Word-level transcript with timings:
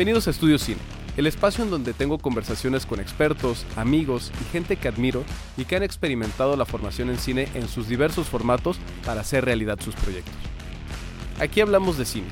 Bienvenidos 0.00 0.28
a 0.28 0.30
Estudio 0.30 0.58
Cine, 0.58 0.80
el 1.18 1.26
espacio 1.26 1.62
en 1.62 1.68
donde 1.68 1.92
tengo 1.92 2.16
conversaciones 2.16 2.86
con 2.86 3.00
expertos, 3.00 3.66
amigos 3.76 4.32
y 4.40 4.50
gente 4.50 4.76
que 4.76 4.88
admiro 4.88 5.24
y 5.58 5.66
que 5.66 5.76
han 5.76 5.82
experimentado 5.82 6.56
la 6.56 6.64
formación 6.64 7.10
en 7.10 7.18
cine 7.18 7.48
en 7.52 7.68
sus 7.68 7.86
diversos 7.86 8.26
formatos 8.26 8.78
para 9.04 9.20
hacer 9.20 9.44
realidad 9.44 9.78
sus 9.78 9.94
proyectos. 9.96 10.32
Aquí 11.38 11.60
hablamos 11.60 11.98
de 11.98 12.06
cine 12.06 12.28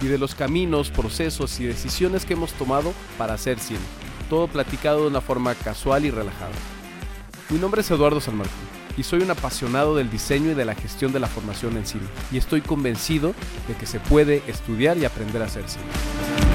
y 0.00 0.06
de 0.06 0.16
los 0.16 0.34
caminos, 0.34 0.88
procesos 0.88 1.60
y 1.60 1.66
decisiones 1.66 2.24
que 2.24 2.32
hemos 2.32 2.54
tomado 2.54 2.94
para 3.18 3.34
hacer 3.34 3.58
cine, 3.58 3.80
todo 4.30 4.48
platicado 4.48 5.02
de 5.02 5.08
una 5.08 5.20
forma 5.20 5.54
casual 5.56 6.06
y 6.06 6.10
relajada. 6.10 6.54
Mi 7.50 7.58
nombre 7.58 7.82
es 7.82 7.90
Eduardo 7.90 8.22
San 8.22 8.38
Martín 8.38 8.54
y 8.96 9.02
soy 9.02 9.20
un 9.20 9.30
apasionado 9.30 9.94
del 9.94 10.10
diseño 10.10 10.52
y 10.52 10.54
de 10.54 10.64
la 10.64 10.74
gestión 10.74 11.12
de 11.12 11.20
la 11.20 11.26
formación 11.26 11.76
en 11.76 11.84
cine 11.84 12.06
y 12.32 12.38
estoy 12.38 12.62
convencido 12.62 13.34
de 13.68 13.74
que 13.74 13.84
se 13.84 14.00
puede 14.00 14.42
estudiar 14.46 14.96
y 14.96 15.04
aprender 15.04 15.42
a 15.42 15.44
hacer 15.44 15.68
cine. 15.68 16.49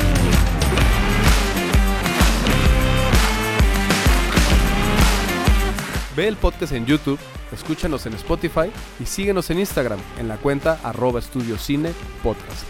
Ve 6.16 6.30
el 6.30 6.38
podcast 6.38 6.72
en 6.72 6.86
YouTube, 6.86 7.20
escúchanos 7.52 8.06
en 8.06 8.14
Spotify 8.14 8.72
y 9.02 9.06
síguenos 9.06 9.50
en 9.50 9.60
Instagram 9.60 10.00
en 10.18 10.30
la 10.30 10.38
cuenta 10.38 10.80
arroba 10.82 11.20
estudio 11.20 11.58
cine 11.58 11.92
podcast. 12.24 12.66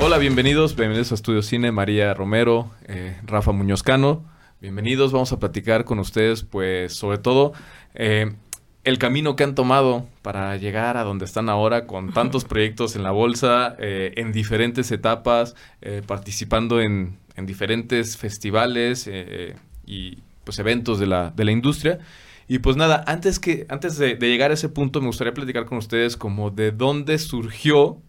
Hola, 0.00 0.16
bienvenidos, 0.16 0.76
bienvenidos 0.76 1.12
a 1.12 1.14
Estudio 1.16 1.42
Cine, 1.42 1.72
María 1.72 2.14
Romero, 2.14 2.70
eh, 2.86 3.20
Rafa 3.26 3.52
Muñoz 3.52 3.82
Cano. 3.82 4.24
Bienvenidos, 4.62 5.12
vamos 5.12 5.30
a 5.30 5.38
platicar 5.38 5.84
con 5.84 5.98
ustedes, 5.98 6.42
pues 6.42 6.94
sobre 6.94 7.18
todo 7.18 7.52
eh, 7.92 8.32
el 8.84 8.96
camino 8.96 9.36
que 9.36 9.44
han 9.44 9.54
tomado 9.54 10.06
para 10.22 10.56
llegar 10.56 10.96
a 10.96 11.02
donde 11.02 11.26
están 11.26 11.50
ahora 11.50 11.86
con 11.86 12.14
tantos 12.14 12.44
proyectos 12.46 12.96
en 12.96 13.02
la 13.02 13.10
bolsa, 13.10 13.76
eh, 13.78 14.14
en 14.16 14.32
diferentes 14.32 14.90
etapas, 14.90 15.54
participando 16.06 16.80
en, 16.80 17.18
en 17.36 17.46
diferentes 17.46 18.16
festivales 18.16 19.06
eh, 19.10 19.54
y 19.86 20.18
pues 20.44 20.58
eventos 20.58 20.98
de 20.98 21.06
la, 21.06 21.30
de 21.30 21.44
la 21.44 21.52
industria. 21.52 21.98
Y 22.48 22.60
pues 22.60 22.76
nada, 22.76 23.02
antes, 23.06 23.38
que, 23.40 23.66
antes 23.68 23.98
de, 23.98 24.14
de 24.14 24.28
llegar 24.28 24.50
a 24.50 24.54
ese 24.54 24.68
punto 24.68 25.00
me 25.00 25.08
gustaría 25.08 25.34
platicar 25.34 25.64
con 25.66 25.78
ustedes 25.78 26.16
como 26.16 26.50
de 26.50 26.70
dónde 26.70 27.18
surgió 27.18 28.00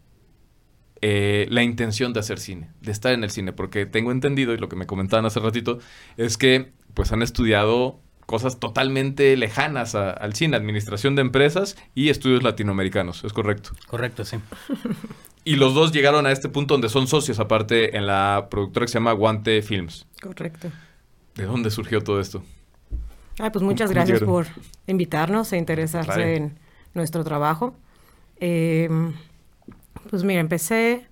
eh, 1.01 1.47
la 1.49 1.63
intención 1.63 2.13
de 2.13 2.19
hacer 2.21 2.39
cine, 2.39 2.71
de 2.81 2.91
estar 2.91 3.13
en 3.13 3.23
el 3.23 3.29
cine, 3.29 3.53
porque 3.53 3.85
tengo 3.85 4.11
entendido, 4.11 4.53
y 4.53 4.57
lo 4.57 4.67
que 4.69 4.75
me 4.75 4.87
comentaban 4.87 5.25
hace 5.25 5.39
ratito, 5.39 5.79
es 6.17 6.37
que 6.37 6.71
pues 6.93 7.11
han 7.11 7.21
estudiado 7.21 7.99
cosas 8.25 8.59
totalmente 8.59 9.37
lejanas 9.37 9.93
a- 9.95 10.09
al 10.11 10.33
cine, 10.33 10.57
administración 10.57 11.15
de 11.15 11.21
empresas 11.21 11.77
y 11.95 12.09
estudios 12.09 12.43
latinoamericanos, 12.43 13.23
¿es 13.23 13.31
correcto? 13.33 13.71
Correcto, 13.87 14.25
sí. 14.25 14.37
Y 15.47 15.55
los 15.55 15.73
dos 15.73 15.91
llegaron 15.93 16.25
a 16.25 16.31
este 16.31 16.49
punto 16.49 16.73
donde 16.73 16.89
son 16.89 17.07
socios, 17.07 17.39
aparte 17.39 17.95
en 17.95 18.05
la 18.05 18.47
productora 18.51 18.85
que 18.85 18.91
se 18.91 18.95
llama 18.99 19.13
Guante 19.13 19.61
Films. 19.61 20.05
Correcto. 20.21 20.69
¿De 21.35 21.45
dónde 21.45 21.71
surgió 21.71 22.01
todo 22.03 22.19
esto? 22.19 22.43
Ay, 23.39 23.49
pues 23.51 23.63
muchas 23.63 23.89
¿Cómo 23.89 23.95
gracias 23.95 24.19
por 24.21 24.47
invitarnos 24.87 25.53
e 25.53 25.57
interesarse 25.57 26.11
Claro. 26.11 26.27
en 26.29 26.59
nuestro 26.95 27.23
trabajo. 27.23 27.75
Eh, 28.41 28.89
pues 30.09 30.23
mira, 30.23 30.41
empecé 30.41 31.05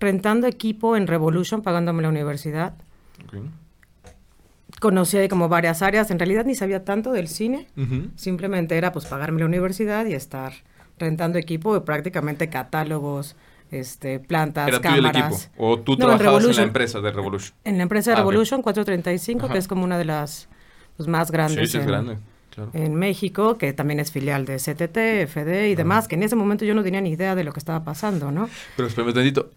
rentando 0.00 0.46
equipo 0.46 0.96
en 0.96 1.06
Revolution, 1.06 1.62
pagándome 1.62 2.02
la 2.02 2.08
universidad. 2.08 2.74
Conocí 4.80 5.16
ahí 5.16 5.28
como 5.28 5.48
varias 5.48 5.80
áreas, 5.80 6.10
en 6.10 6.18
realidad 6.18 6.44
ni 6.44 6.54
sabía 6.54 6.84
tanto 6.84 7.12
del 7.12 7.28
cine, 7.28 7.66
simplemente 8.16 8.76
era 8.76 8.92
pues 8.92 9.06
pagarme 9.06 9.40
la 9.40 9.46
universidad 9.46 10.04
y 10.06 10.12
estar 10.14 10.52
rentando 10.98 11.38
equipo 11.38 11.82
prácticamente 11.84 12.50
catálogos, 12.50 13.36
este, 13.70 14.20
plantas, 14.20 14.68
¿Era 14.68 14.80
tuyo 14.80 14.94
el 14.96 15.02
cámaras. 15.12 15.44
equipo? 15.46 15.66
¿O 15.66 15.78
tú 15.80 15.92
No, 15.92 15.94
en 15.94 15.98
trabajabas 15.98 16.20
en, 16.20 16.24
la 16.26 16.32
Revolution. 16.40 16.66
empresa 16.66 17.00
de 17.00 17.10
Revolution? 17.12 17.54
En 17.64 17.76
la 17.76 17.82
empresa 17.82 18.10
de 18.10 18.14
Ah. 18.14 18.18
Revolution 18.20 18.62
435, 18.62 19.44
Ajá. 19.46 19.52
que 19.52 19.58
es 19.58 19.68
como 19.68 19.84
una 19.84 19.98
de 19.98 20.04
las 20.04 20.48
pues, 20.96 21.08
más 21.08 21.30
grandes 21.30 21.58
sí, 21.66 21.72
sí, 21.72 21.76
es 21.78 21.82
en, 21.82 21.88
grande. 21.88 22.18
Claro. 22.54 22.70
en 22.72 22.94
México, 22.94 23.58
que 23.58 23.72
también 23.74 24.00
es 24.00 24.10
filial 24.10 24.46
de 24.46 24.56
CTT, 24.56 25.26
FD 25.26 25.68
y 25.68 25.74
demás, 25.74 26.08
que 26.08 26.14
en 26.14 26.22
ese 26.22 26.36
momento 26.36 26.64
yo 26.64 26.74
no 26.74 26.82
tenía 26.82 27.02
ni 27.02 27.10
idea 27.10 27.34
de 27.34 27.44
lo 27.44 27.52
que 27.52 27.58
estaba 27.58 27.84
pasando, 27.84 28.30
¿no? 28.32 28.48
Pero 28.76 28.88
espérame 28.88 29.12
tantito. 29.12 29.50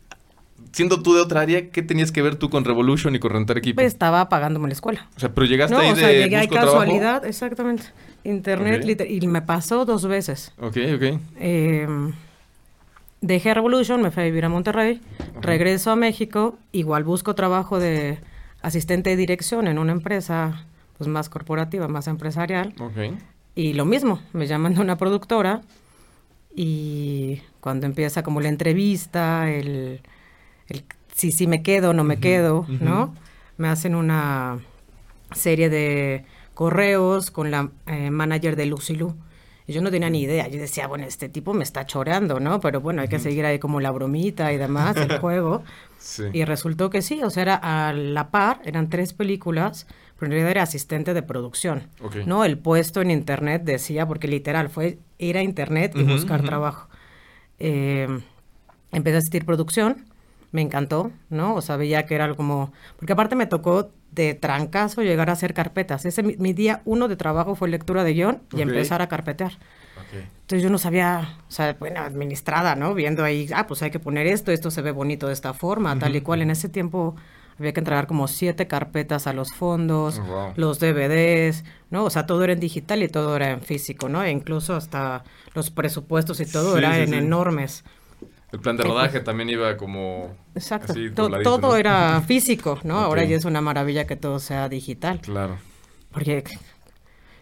Siendo 0.73 1.01
tú 1.01 1.13
de 1.15 1.21
otra 1.21 1.39
área, 1.41 1.69
¿qué 1.69 1.81
tenías 1.81 2.11
que 2.11 2.21
ver 2.21 2.35
tú 2.35 2.49
con 2.49 2.65
Revolution 2.65 3.15
y 3.15 3.19
con 3.19 3.31
rentar 3.31 3.57
equipo? 3.57 3.75
Pues 3.75 3.87
estaba 3.87 4.27
pagándome 4.27 4.67
la 4.67 4.73
escuela. 4.73 5.07
o 5.15 5.19
sea, 5.19 5.33
pero 5.33 5.47
llegaste 5.47 5.73
No, 5.73 5.79
ahí 5.81 5.91
o 5.91 5.95
sea, 5.95 6.07
de 6.09 6.19
llegué 6.23 6.35
ahí 6.35 6.47
busco 6.47 6.55
trabajo. 6.61 6.79
casualidad, 6.79 7.25
exactamente. 7.25 7.83
Internet, 8.25 8.81
Ok. 8.81 8.85
liter- 8.87 9.09
y 9.09 9.25
me 9.27 9.41
pasó 9.41 9.85
dos 9.85 10.05
veces. 10.05 10.51
Ok, 10.59 10.77
ok. 10.95 11.19
Eh, 11.39 11.87
dejé 13.21 13.53
Revolution, 13.53 14.01
me 14.01 14.11
fui 14.11 14.23
a 14.23 14.25
vivir 14.25 14.45
a 14.45 14.49
Monterrey, 14.49 15.01
regreso 15.41 15.91
a 15.91 15.95
México, 15.95 16.57
igual 16.71 17.03
busco 17.03 17.35
trabajo 17.35 17.79
de 17.79 18.19
asistente 18.61 19.11
de 19.11 19.15
dirección 19.15 19.67
en 19.67 19.79
una 19.79 19.91
empresa 19.91 20.65
pues 20.97 21.07
más 21.07 21.29
corporativa, 21.29 21.87
más 21.87 22.07
empresarial. 22.07 22.73
Y 23.55 23.73
lo 23.73 23.85
mismo, 23.85 24.19
me 24.33 24.47
llaman 24.47 24.75
de 24.75 24.81
una 24.81 24.97
productora 24.97 25.61
y 26.55 27.41
cuando 27.61 27.85
empieza 27.85 28.23
como 28.23 28.41
la 28.41 28.49
entrevista, 28.49 29.49
el, 29.49 30.01
el 30.67 30.83
si, 31.13 31.31
si 31.31 31.47
me 31.47 31.61
quedo 31.61 31.91
o 31.91 31.93
no 31.93 32.03
me 32.03 32.19
quedo, 32.19 32.65
¿no? 32.81 33.13
Me 33.57 33.67
hacen 33.67 33.95
una 33.95 34.59
serie 35.33 35.69
de 35.69 36.25
correos 36.53 37.31
con 37.31 37.51
la 37.51 37.69
eh, 37.87 38.09
manager 38.11 38.55
de 38.55 38.65
Lucilu. 38.65 39.15
Yo 39.73 39.81
no 39.81 39.91
tenía 39.91 40.09
ni 40.09 40.21
idea. 40.21 40.47
Yo 40.47 40.59
decía, 40.59 40.87
bueno, 40.87 41.05
este 41.05 41.29
tipo 41.29 41.53
me 41.53 41.63
está 41.63 41.85
choreando, 41.85 42.39
¿no? 42.39 42.59
Pero 42.59 42.81
bueno, 42.81 43.01
hay 43.01 43.07
que 43.07 43.19
seguir 43.19 43.45
ahí 43.45 43.59
como 43.59 43.79
la 43.79 43.91
bromita 43.91 44.51
y 44.51 44.57
demás, 44.57 44.97
el 44.97 45.17
juego. 45.19 45.63
Sí. 45.97 46.23
Y 46.33 46.45
resultó 46.45 46.89
que 46.89 47.01
sí, 47.01 47.21
o 47.23 47.29
sea, 47.29 47.43
era 47.43 47.55
a 47.55 47.93
la 47.93 48.31
par, 48.31 48.61
eran 48.65 48.89
tres 48.89 49.13
películas, 49.13 49.85
pero 50.17 50.27
en 50.27 50.31
realidad 50.31 50.51
era 50.51 50.63
asistente 50.63 51.13
de 51.13 51.21
producción. 51.21 51.87
No, 52.25 52.45
el 52.45 52.57
puesto 52.57 53.01
en 53.01 53.11
internet 53.11 53.63
decía, 53.63 54.07
porque 54.07 54.27
literal 54.27 54.69
fue 54.69 54.99
ir 55.17 55.37
a 55.37 55.43
internet 55.43 55.93
y 55.95 56.03
buscar 56.03 56.41
trabajo. 56.41 56.89
Eh, 57.59 58.07
empecé 58.91 59.15
a 59.15 59.19
asistir 59.19 59.45
producción, 59.45 60.05
me 60.51 60.61
encantó, 60.61 61.11
¿no? 61.29 61.55
O 61.55 61.61
sea, 61.61 61.77
veía 61.77 62.05
que 62.05 62.15
era 62.15 62.25
algo 62.25 62.37
como... 62.37 62.73
Porque 62.97 63.13
aparte 63.13 63.35
me 63.35 63.45
tocó 63.45 63.91
de 64.11 64.33
trancazo 64.33 65.01
llegar 65.03 65.29
a 65.29 65.33
hacer 65.33 65.53
carpetas. 65.53 66.05
Ese 66.05 66.23
mi, 66.23 66.35
mi 66.37 66.53
día 66.53 66.81
uno 66.85 67.07
de 67.07 67.15
trabajo 67.15 67.55
fue 67.55 67.69
lectura 67.69 68.03
de 68.03 68.13
guion 68.13 68.41
y 68.55 68.61
empezar 68.61 69.01
a 69.01 69.07
carpetear. 69.07 69.53
Entonces 70.11 70.63
yo 70.63 70.69
no 70.71 70.79
sabía, 70.79 71.37
o 71.47 71.51
sea, 71.51 71.75
bueno, 71.79 71.99
administrada, 72.01 72.75
¿no? 72.75 72.95
Viendo 72.95 73.23
ahí, 73.23 73.47
ah, 73.53 73.67
pues 73.67 73.83
hay 73.83 73.91
que 73.91 73.99
poner 73.99 74.25
esto, 74.25 74.51
esto 74.51 74.71
se 74.71 74.81
ve 74.81 74.91
bonito 74.91 75.27
de 75.27 75.33
esta 75.33 75.53
forma, 75.53 75.97
tal 75.99 76.15
y 76.15 76.21
cual. 76.21 76.41
En 76.41 76.49
ese 76.49 76.67
tiempo 76.69 77.15
había 77.59 77.73
que 77.73 77.81
entregar 77.81 78.07
como 78.07 78.27
siete 78.27 78.65
carpetas 78.67 79.27
a 79.27 79.33
los 79.33 79.53
fondos, 79.53 80.19
Oh, 80.19 80.23
wow. 80.25 80.53
los 80.55 80.79
DVDs, 80.79 81.63
¿no? 81.91 82.05
O 82.05 82.09
sea, 82.09 82.25
todo 82.25 82.43
era 82.43 82.53
en 82.53 82.59
digital 82.59 83.03
y 83.03 83.09
todo 83.09 83.35
era 83.35 83.51
en 83.51 83.61
físico, 83.61 84.09
¿no? 84.09 84.23
E 84.23 84.31
incluso 84.31 84.75
hasta 84.75 85.23
los 85.53 85.69
presupuestos 85.69 86.39
y 86.39 86.45
todo 86.45 86.71
Sí, 86.71 86.77
eran 86.79 86.95
sí, 86.95 87.01
en 87.01 87.09
sí. 87.09 87.15
enormes. 87.15 87.83
El 88.51 88.59
plan 88.59 88.77
de 88.77 88.83
rodaje 88.83 89.19
también 89.19 89.49
iba 89.49 89.77
como... 89.77 90.35
Exacto. 90.55 90.93
así, 90.93 91.11
todo 91.11 91.59
¿no? 91.59 91.75
era 91.75 92.21
físico, 92.21 92.79
¿no? 92.83 92.99
Ahora 92.99 93.23
ya 93.23 93.35
es 93.35 93.45
una 93.45 93.61
maravilla 93.61 94.07
que 94.07 94.15
todo 94.15 94.39
sea 94.39 94.69
digital. 94.69 95.21
Claro. 95.21 95.57
Porque 96.11 96.43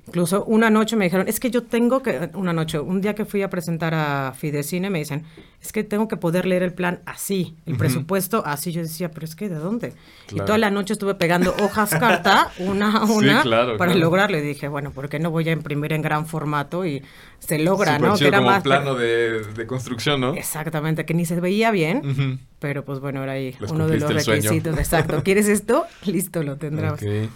incluso 0.08 0.46
una 0.46 0.70
noche 0.70 0.96
me 0.96 1.06
dijeron, 1.06 1.28
es 1.28 1.40
que 1.40 1.52
yo 1.52 1.64
tengo 1.64 2.02
que, 2.02 2.30
una 2.34 2.54
noche, 2.54 2.80
un 2.80 3.02
día 3.02 3.14
que 3.14 3.26
fui 3.26 3.42
a 3.42 3.50
presentar 3.50 3.94
a 3.94 4.34
Fidecine, 4.34 4.90
me 4.90 5.00
dicen, 5.00 5.24
es 5.62 5.72
que 5.72 5.84
tengo 5.84 6.08
que 6.08 6.18
poder 6.18 6.46
leer 6.46 6.64
el 6.64 6.74
plan 6.74 7.02
así, 7.06 7.56
el 7.66 7.78
presupuesto 7.78 8.44
así. 8.46 8.72
Yo 8.72 8.82
decía, 8.82 9.12
pero 9.12 9.26
es 9.26 9.36
que 9.36 9.50
¿de 9.50 9.56
dónde? 9.56 9.94
Claro. 10.28 10.44
Y 10.44 10.46
toda 10.46 10.58
la 10.58 10.70
noche 10.70 10.94
estuve 10.94 11.16
pegando 11.16 11.54
hojas 11.60 11.90
carta, 11.90 12.52
una 12.60 12.98
a 12.98 13.06
una, 13.06 13.42
claro, 13.42 13.78
para 13.78 13.92
claro. 13.92 14.06
lograrlo. 14.06 14.38
Y 14.38 14.42
dije, 14.42 14.68
bueno, 14.68 14.92
¿por 14.92 15.10
qué 15.10 15.20
no 15.20 15.30
voy 15.30 15.50
a 15.50 15.52
imprimir 15.52 15.94
en 15.94 16.02
gran 16.02 16.26
formato? 16.26 16.86
Y 16.86 17.04
se 17.40 17.60
logra, 17.60 18.00
¿no? 18.00 18.16
chido 18.16 18.32
como 18.32 18.48
más... 18.48 18.64
plano 18.64 18.96
de, 18.96 19.44
de 19.44 19.68
construcción, 19.68 20.22
¿no? 20.22 20.34
Exactamente, 20.36 21.06
que 21.06 21.14
ni 21.14 21.26
se 21.26 21.40
veía 21.40 21.72
bien. 21.72 22.40
Pero 22.60 22.86
pues 22.86 23.00
bueno, 23.00 23.24
era 23.24 23.34
ahí 23.34 23.56
Les 23.60 23.72
uno 23.72 23.88
de 23.88 24.00
los 24.00 24.26
requisitos. 24.26 24.78
Exacto. 24.78 25.22
¿Quieres 25.24 25.48
esto? 25.48 25.86
Listo, 26.06 26.44
lo 26.44 26.58
tendrás. 26.58 26.94
Ok. 26.94 27.30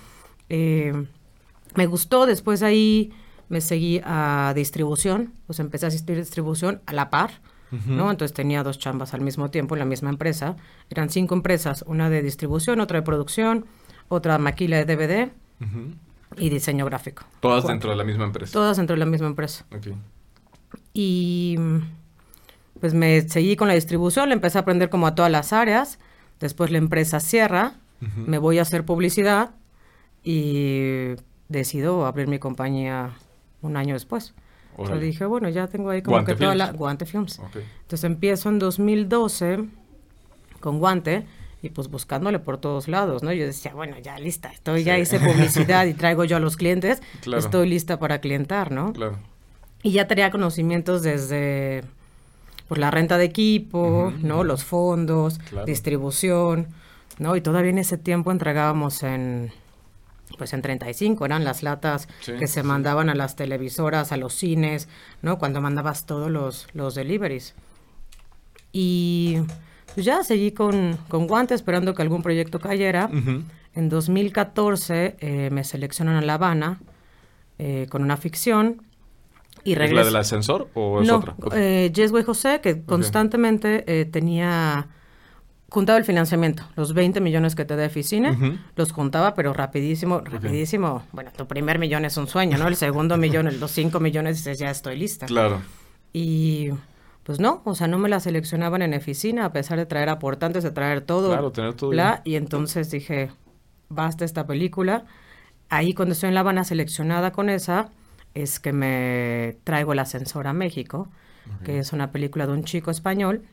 Eh, 0.49 0.93
me 1.75 1.85
gustó, 1.85 2.25
después 2.25 2.63
ahí 2.63 3.11
me 3.49 3.61
seguí 3.61 4.01
a 4.03 4.53
distribución, 4.55 5.33
pues 5.47 5.59
empecé 5.59 5.85
a 5.85 5.89
asistir 5.89 6.15
a 6.15 6.19
distribución 6.19 6.81
a 6.85 6.93
la 6.93 7.09
par, 7.09 7.41
¿no? 7.87 8.11
Entonces 8.11 8.33
tenía 8.33 8.63
dos 8.63 8.79
chambas 8.79 9.13
al 9.13 9.21
mismo 9.21 9.49
tiempo 9.49 9.75
en 9.75 9.79
la 9.79 9.85
misma 9.85 10.09
empresa. 10.09 10.57
Eran 10.89 11.09
cinco 11.09 11.35
empresas, 11.35 11.83
una 11.87 12.09
de 12.09 12.21
distribución, 12.21 12.81
otra 12.81 12.99
de 12.99 13.05
producción, 13.05 13.65
otra 14.09 14.37
maquila 14.37 14.83
de 14.83 14.95
DVD 14.95 15.31
y 16.37 16.49
diseño 16.49 16.85
gráfico. 16.85 17.23
Todas 17.39 17.61
Cuatro. 17.61 17.69
dentro 17.73 17.89
de 17.91 17.95
la 17.95 18.03
misma 18.03 18.25
empresa. 18.25 18.51
Todas 18.51 18.77
dentro 18.77 18.95
de 18.95 18.99
la 18.99 19.05
misma 19.05 19.27
empresa. 19.27 19.65
Ok. 19.73 19.87
Y 20.93 21.57
pues 22.79 22.93
me 22.93 23.21
seguí 23.29 23.55
con 23.55 23.67
la 23.67 23.73
distribución, 23.75 24.29
le 24.29 24.35
empecé 24.35 24.57
a 24.57 24.61
aprender 24.61 24.89
como 24.89 25.07
a 25.07 25.15
todas 25.15 25.31
las 25.31 25.53
áreas. 25.53 25.99
Después 26.39 26.71
la 26.71 26.77
empresa 26.77 27.19
cierra, 27.19 27.75
me 27.99 28.37
voy 28.37 28.59
a 28.59 28.63
hacer 28.63 28.83
publicidad 28.83 29.51
y 30.23 31.11
decido 31.51 32.05
abrir 32.05 32.27
mi 32.27 32.39
compañía 32.39 33.11
un 33.61 33.77
año 33.77 33.93
después. 33.93 34.33
Entonces 34.71 35.01
dije, 35.01 35.25
bueno, 35.25 35.49
ya 35.49 35.67
tengo 35.67 35.89
ahí 35.89 36.01
como 36.01 36.23
que 36.23 36.35
toda 36.35 36.55
la... 36.55 36.71
Guante 36.71 37.05
Films. 37.05 37.39
Entonces 37.39 38.03
empiezo 38.03 38.49
en 38.49 38.59
2012 38.59 39.65
con 40.59 40.79
Guante 40.79 41.25
y 41.61 41.69
pues 41.69 41.89
buscándole 41.89 42.39
por 42.39 42.57
todos 42.57 42.87
lados, 42.87 43.21
¿no? 43.21 43.31
Yo 43.33 43.45
decía, 43.45 43.73
bueno, 43.73 43.97
ya 43.99 44.17
lista, 44.17 44.51
estoy, 44.51 44.83
ya 44.83 44.97
hice 44.97 45.19
publicidad 45.19 45.85
y 45.85 45.93
traigo 45.93 46.23
yo 46.23 46.37
a 46.37 46.39
los 46.39 46.57
clientes, 46.57 47.01
estoy 47.37 47.69
lista 47.69 47.99
para 47.99 48.19
clientar, 48.19 48.71
¿no? 48.71 48.93
Claro. 48.93 49.19
Y 49.83 49.91
ya 49.91 50.07
tenía 50.07 50.31
conocimientos 50.31 51.03
desde 51.03 51.83
pues, 52.67 52.79
la 52.79 52.89
renta 52.89 53.17
de 53.17 53.25
equipo, 53.25 54.13
¿no? 54.21 54.43
Los 54.43 54.63
fondos, 54.63 55.39
distribución, 55.65 56.67
¿no? 57.19 57.35
Y 57.35 57.41
todavía 57.41 57.71
en 57.71 57.77
ese 57.77 57.97
tiempo 57.97 58.31
entregábamos 58.31 59.03
en 59.03 59.51
pues 60.37 60.53
en 60.53 60.61
35 60.61 61.25
eran 61.25 61.43
las 61.43 61.63
latas 61.63 62.07
que 62.25 62.47
se 62.47 62.63
mandaban 62.63 63.09
a 63.09 63.15
las 63.15 63.35
televisoras, 63.35 64.11
a 64.11 64.17
los 64.17 64.33
cines, 64.33 64.87
¿no? 65.21 65.37
Cuando 65.37 65.61
mandabas 65.61 66.05
todos 66.05 66.29
los, 66.31 66.67
los 66.73 66.95
deliveries. 66.95 67.55
Y 68.71 69.39
pues 69.93 70.05
ya 70.05 70.23
seguí 70.23 70.51
con, 70.51 70.97
con 71.07 71.27
Guante 71.27 71.53
esperando 71.53 71.93
que 71.93 72.01
algún 72.01 72.23
proyecto 72.23 72.59
cayera. 72.59 73.09
En 73.73 73.89
2014 73.89 75.15
eh, 75.19 75.49
me 75.51 75.63
seleccionan 75.63 76.15
a 76.15 76.21
La 76.21 76.35
Habana 76.35 76.79
eh, 77.63 77.85
con 77.89 78.01
una 78.01 78.17
ficción. 78.17 78.81
Y 79.63 79.73
¿Es 79.73 79.91
la 79.91 80.03
del 80.03 80.15
ascensor 80.15 80.69
o 80.73 81.01
es 81.01 81.07
no, 81.07 81.17
otra? 81.17 81.35
Eh, 81.53 81.91
Jessway 81.93 82.23
José, 82.23 82.59
que 82.61 82.81
constantemente 82.81 83.83
eh, 83.85 84.05
tenía 84.05 84.87
juntaba 85.71 85.97
el 85.97 86.03
financiamiento, 86.03 86.63
los 86.75 86.93
20 86.93 87.21
millones 87.21 87.55
que 87.55 87.63
te 87.63 87.77
da 87.77 87.85
Eficine, 87.85 88.59
los 88.75 88.91
juntaba, 88.91 89.33
pero 89.33 89.53
rapidísimo, 89.53 90.19
rapidísimo. 90.19 91.03
Bueno, 91.13 91.31
tu 91.35 91.47
primer 91.47 91.79
millón 91.79 92.03
es 92.03 92.17
un 92.17 92.27
sueño, 92.27 92.57
¿no? 92.57 92.67
El 92.67 92.75
segundo 92.75 93.15
millón, 93.15 93.49
los 93.57 93.71
5 93.71 94.01
millones 94.01 94.35
dices, 94.35 94.59
ya 94.59 94.69
estoy 94.69 94.97
lista. 94.97 95.27
Claro. 95.27 95.61
Y 96.11 96.71
pues 97.23 97.39
no, 97.39 97.61
o 97.63 97.73
sea, 97.73 97.87
no 97.87 97.97
me 97.99 98.09
la 98.09 98.19
seleccionaban 98.19 98.81
en 98.81 98.93
oficina 98.93 99.45
a 99.45 99.53
pesar 99.53 99.77
de 99.77 99.85
traer 99.85 100.09
aportantes, 100.09 100.65
de 100.65 100.71
traer 100.71 101.01
todo. 101.01 101.29
Claro, 101.29 101.53
tener 101.53 101.73
todo. 101.73 101.93
y 102.25 102.35
entonces 102.35 102.91
dije, 102.91 103.31
basta 103.87 104.25
esta 104.25 104.45
película. 104.45 105.05
Ahí 105.69 105.93
cuando 105.93 106.11
estoy 106.11 106.27
en 106.27 106.33
La 106.33 106.41
Habana 106.41 106.65
seleccionada 106.65 107.31
con 107.31 107.49
esa, 107.49 107.91
es 108.33 108.59
que 108.59 108.73
me 108.73 109.55
traigo 109.63 109.93
el 109.93 109.99
ascensor 109.99 110.47
a 110.47 110.53
México, 110.53 111.07
que 111.63 111.79
es 111.79 111.93
una 111.93 112.11
película 112.11 112.45
de 112.45 112.51
un 112.51 112.65
chico 112.65 112.91
español, 112.91 113.43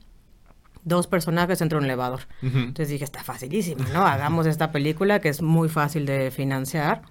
dos 0.88 1.06
personajes 1.06 1.60
entre 1.60 1.78
un 1.78 1.84
elevador. 1.84 2.20
Entonces 2.42 2.88
dije, 2.88 3.04
está 3.04 3.22
facilísimo, 3.22 3.84
¿no? 3.92 4.06
Hagamos 4.06 4.46
esta 4.46 4.72
película 4.72 5.20
que 5.20 5.28
es 5.28 5.42
muy 5.42 5.68
fácil 5.68 6.06
de 6.06 6.30
financiar. 6.30 7.02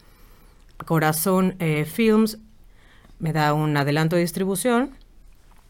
Corazón 0.85 1.55
eh, 1.59 1.85
Films 1.85 2.37
me 3.19 3.33
da 3.33 3.53
un 3.53 3.75
adelanto 3.77 4.15
de 4.15 4.21
distribución. 4.21 4.91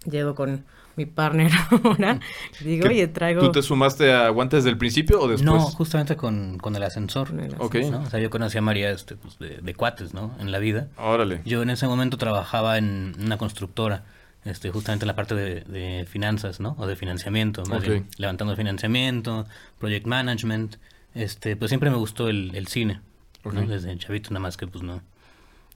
Llego 0.05 0.35
con 0.35 0.65
mi 0.97 1.05
partner 1.05 1.51
ahora. 1.83 2.19
Digo, 2.59 2.87
oye, 2.87 3.07
traigo... 3.07 3.41
¿Tú 3.41 3.51
te 3.51 3.61
sumaste 3.61 4.11
a 4.11 4.29
Guantes 4.29 4.63
desde 4.63 4.71
el 4.71 4.77
principio 4.77 5.21
o 5.21 5.27
después? 5.27 5.45
No, 5.45 5.59
justamente 5.59 6.15
con, 6.15 6.57
con 6.57 6.75
el 6.75 6.83
ascensor. 6.83 7.29
Ok. 7.59 7.75
O 8.05 8.09
sea, 8.09 8.19
yo 8.19 8.29
conocí 8.29 8.57
a 8.57 8.61
María 8.61 8.89
este, 8.89 9.15
pues, 9.15 9.37
de, 9.39 9.73
cuates, 9.75 10.13
¿no? 10.13 10.31
En 10.39 10.51
la 10.51 10.59
vida. 10.59 10.87
Órale. 10.97 11.41
Yo 11.45 11.61
en 11.61 11.69
ese 11.69 11.87
momento 11.87 12.17
trabajaba 12.17 12.77
en 12.77 13.15
una 13.19 13.37
constructora. 13.37 14.03
Este, 14.47 14.71
justamente 14.71 15.03
en 15.03 15.07
la 15.07 15.15
parte 15.15 15.35
de, 15.35 16.05
finanzas, 16.05 16.59
¿no? 16.61 16.75
O 16.79 16.87
de 16.87 16.95
financiamiento, 16.95 17.63
más 17.65 17.81
bien, 17.81 18.07
levantando 18.17 18.55
financiamiento, 18.55 19.45
project 19.77 20.05
management, 20.05 20.77
este, 21.13 21.57
pues 21.57 21.69
siempre 21.69 21.89
me 21.89 21.97
gustó 21.97 22.29
el, 22.29 22.55
el 22.55 22.67
cine, 22.67 23.01
Desde 23.43 23.97
chavito, 23.97 24.29
nada 24.29 24.39
más 24.39 24.55
que 24.55 24.65
pues 24.67 24.83
no, 24.83 25.01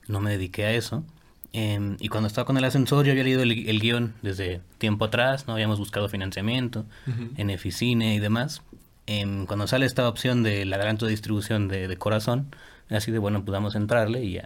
no 0.08 0.20
me 0.20 0.30
dediqué 0.30 0.64
a 0.64 0.72
eso. 0.72 1.04
Em, 1.52 1.98
y 2.00 2.08
cuando 2.08 2.28
estaba 2.28 2.46
con 2.46 2.56
el 2.56 2.64
ascensor, 2.64 3.04
yo 3.04 3.12
había 3.12 3.24
leído 3.24 3.42
el, 3.42 3.80
guion 3.80 4.14
desde 4.22 4.62
tiempo 4.78 5.04
atrás, 5.04 5.46
¿no? 5.46 5.52
Habíamos 5.52 5.78
buscado 5.78 6.08
financiamiento 6.08 6.86
en 7.36 7.50
Eficine 7.50 8.14
y 8.14 8.20
demás. 8.20 8.62
Em, 9.06 9.44
cuando 9.44 9.66
sale 9.66 9.84
esta 9.84 10.08
opción 10.08 10.42
del 10.42 10.72
adelanto 10.72 11.04
de 11.04 11.10
distribución 11.10 11.68
de, 11.68 11.88
de 11.88 11.96
Corazón, 11.98 12.54
así 12.88 13.10
de, 13.10 13.18
bueno, 13.18 13.44
podamos 13.44 13.74
entrarle 13.74 14.24
y, 14.24 14.40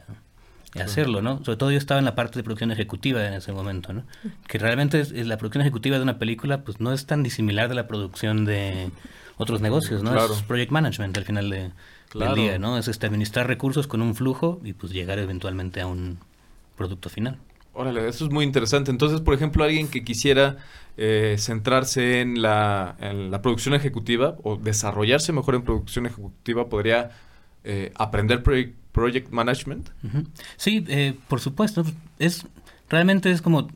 hacerlo, 0.83 1.23
¿no? 1.23 1.45
Sobre 1.45 1.57
todo 1.57 1.71
yo 1.71 1.79
estaba 1.79 1.99
en 1.99 2.05
la 2.05 2.15
parte 2.15 2.39
de 2.39 2.43
producción 2.43 2.71
ejecutiva 2.71 3.27
en 3.27 3.35
ese 3.35 3.53
momento, 3.53 3.93
¿no? 3.93 4.05
Que 4.47 4.59
realmente 4.59 5.01
es, 5.01 5.13
la 5.13 5.37
producción 5.37 5.63
ejecutiva 5.63 5.97
de 5.97 6.03
una 6.03 6.19
película, 6.19 6.63
pues 6.63 6.81
no 6.81 6.93
es 6.93 7.07
tan 7.07 7.23
disimilar 7.23 7.69
de 7.69 7.75
la 7.75 7.87
producción 7.87 8.45
de 8.45 8.91
otros 9.37 9.61
negocios, 9.61 10.03
¿no? 10.03 10.17
Es 10.17 10.43
project 10.43 10.71
management 10.71 11.17
al 11.17 11.25
final 11.25 11.51
de, 11.51 11.71
del 12.15 12.35
día, 12.35 12.59
¿no? 12.59 12.79
Es 12.79 12.89
este, 12.89 13.07
administrar 13.07 13.47
recursos 13.47 13.87
con 13.87 14.03
un 14.03 14.15
flujo 14.15 14.61
y 14.65 14.73
pues 14.73 14.93
llegar 14.93 15.19
eventualmente 15.19 15.81
a 15.81 15.87
un 15.87 16.19
producto 16.77 17.09
final. 17.09 17.39
Órale, 17.73 18.09
eso 18.09 18.25
es 18.25 18.31
muy 18.31 18.45
interesante. 18.45 18.91
Entonces, 18.91 19.21
por 19.21 19.35
ejemplo, 19.35 19.63
alguien 19.63 19.89
que 19.89 20.03
quisiera 20.03 20.57
eh, 20.97 21.37
centrarse 21.39 22.23
en 22.23 22.41
la, 22.41 22.97
en 23.01 23.31
la, 23.31 23.43
producción 23.43 23.75
ejecutiva 23.75 24.37
o 24.43 24.57
desarrollarse 24.57 25.31
mejor 25.33 25.57
en 25.57 25.63
producción 25.63 26.07
ejecutiva, 26.07 26.71
podría 26.71 27.11
eh, 27.65 27.93
aprender 27.97 28.43
project 28.43 28.75
management. 29.31 29.91
Sí, 30.57 30.85
eh, 30.89 31.15
por 31.29 31.41
supuesto. 31.41 31.85
Es 32.19 32.47
realmente 32.89 33.31
es 33.31 33.43
como 33.43 33.69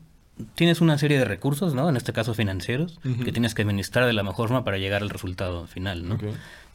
tienes 0.55 0.81
una 0.81 0.97
serie 0.97 1.19
de 1.19 1.25
recursos, 1.25 1.73
¿no? 1.73 1.89
En 1.89 1.97
este 1.97 2.13
caso 2.13 2.33
financieros, 2.33 2.99
que 3.23 3.31
tienes 3.31 3.53
que 3.53 3.61
administrar 3.61 4.05
de 4.05 4.13
la 4.13 4.23
mejor 4.23 4.47
forma 4.47 4.63
para 4.63 4.77
llegar 4.77 5.01
al 5.01 5.09
resultado 5.09 5.67
final, 5.67 6.07
¿no? 6.07 6.17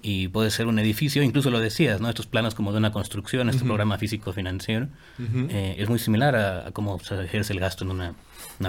y 0.02 0.28
puede 0.28 0.50
ser 0.50 0.66
un 0.66 0.78
edificio, 0.78 1.22
incluso 1.22 1.50
lo 1.50 1.58
decías, 1.58 2.00
¿no? 2.00 2.08
Estos 2.08 2.26
planos 2.26 2.54
como 2.54 2.70
de 2.70 2.78
una 2.78 2.93
construcción, 2.93 3.48
este 3.48 3.64
programa 3.64 3.98
físico-financiero, 3.98 4.88
eh, 5.19 5.75
es 5.78 5.88
muy 5.88 5.99
similar 5.99 6.37
a, 6.37 6.70
cómo 6.72 7.00
se 7.00 7.20
ejerce 7.25 7.52
el 7.52 7.58
gasto 7.60 7.84
en 7.84 7.90
una, 7.90 8.14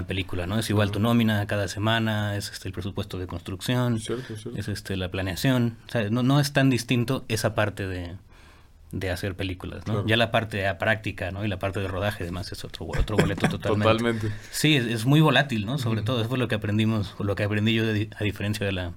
película, 0.06 0.46
¿no? 0.46 0.58
Es 0.58 0.68
igual 0.68 0.90
tu 0.90 0.98
nómina 0.98 1.46
cada 1.46 1.68
semana, 1.68 2.36
es 2.36 2.50
este 2.50 2.68
el 2.68 2.74
presupuesto 2.74 3.18
de 3.18 3.26
construcción, 3.26 4.00
es 4.56 4.68
este 4.68 4.96
la 4.96 5.10
planeación, 5.10 5.76
o 5.86 5.92
sea, 5.92 6.10
no, 6.10 6.22
no 6.22 6.40
es 6.40 6.52
tan 6.52 6.70
distinto 6.70 7.24
esa 7.28 7.54
parte 7.54 7.86
de, 7.86 8.16
de 8.92 9.10
hacer 9.10 9.34
películas, 9.34 9.86
¿no? 9.86 10.06
Ya 10.06 10.16
la 10.16 10.30
parte 10.30 10.58
de 10.58 10.74
práctica, 10.74 11.30
¿no? 11.30 11.44
Y 11.44 11.48
la 11.48 11.58
parte 11.58 11.80
de 11.80 11.88
rodaje, 11.88 12.24
además, 12.24 12.50
es 12.52 12.64
otro, 12.64 12.86
otro 12.86 13.16
boleto 13.16 13.48
totalmente. 13.48 13.84
totalmente. 13.84 14.32
Sí, 14.50 14.76
es, 14.76 15.04
muy 15.04 15.20
volátil, 15.20 15.66
¿no? 15.66 15.78
Sobre 15.78 16.02
todo, 16.02 16.20
eso 16.20 16.28
fue 16.28 16.38
lo 16.38 16.48
que 16.48 16.54
aprendimos, 16.54 17.14
lo 17.18 17.34
que 17.34 17.44
aprendí 17.44 17.74
yo 17.74 17.84
a 17.84 18.24
diferencia 18.24 18.64
de 18.64 18.72
la, 18.72 18.92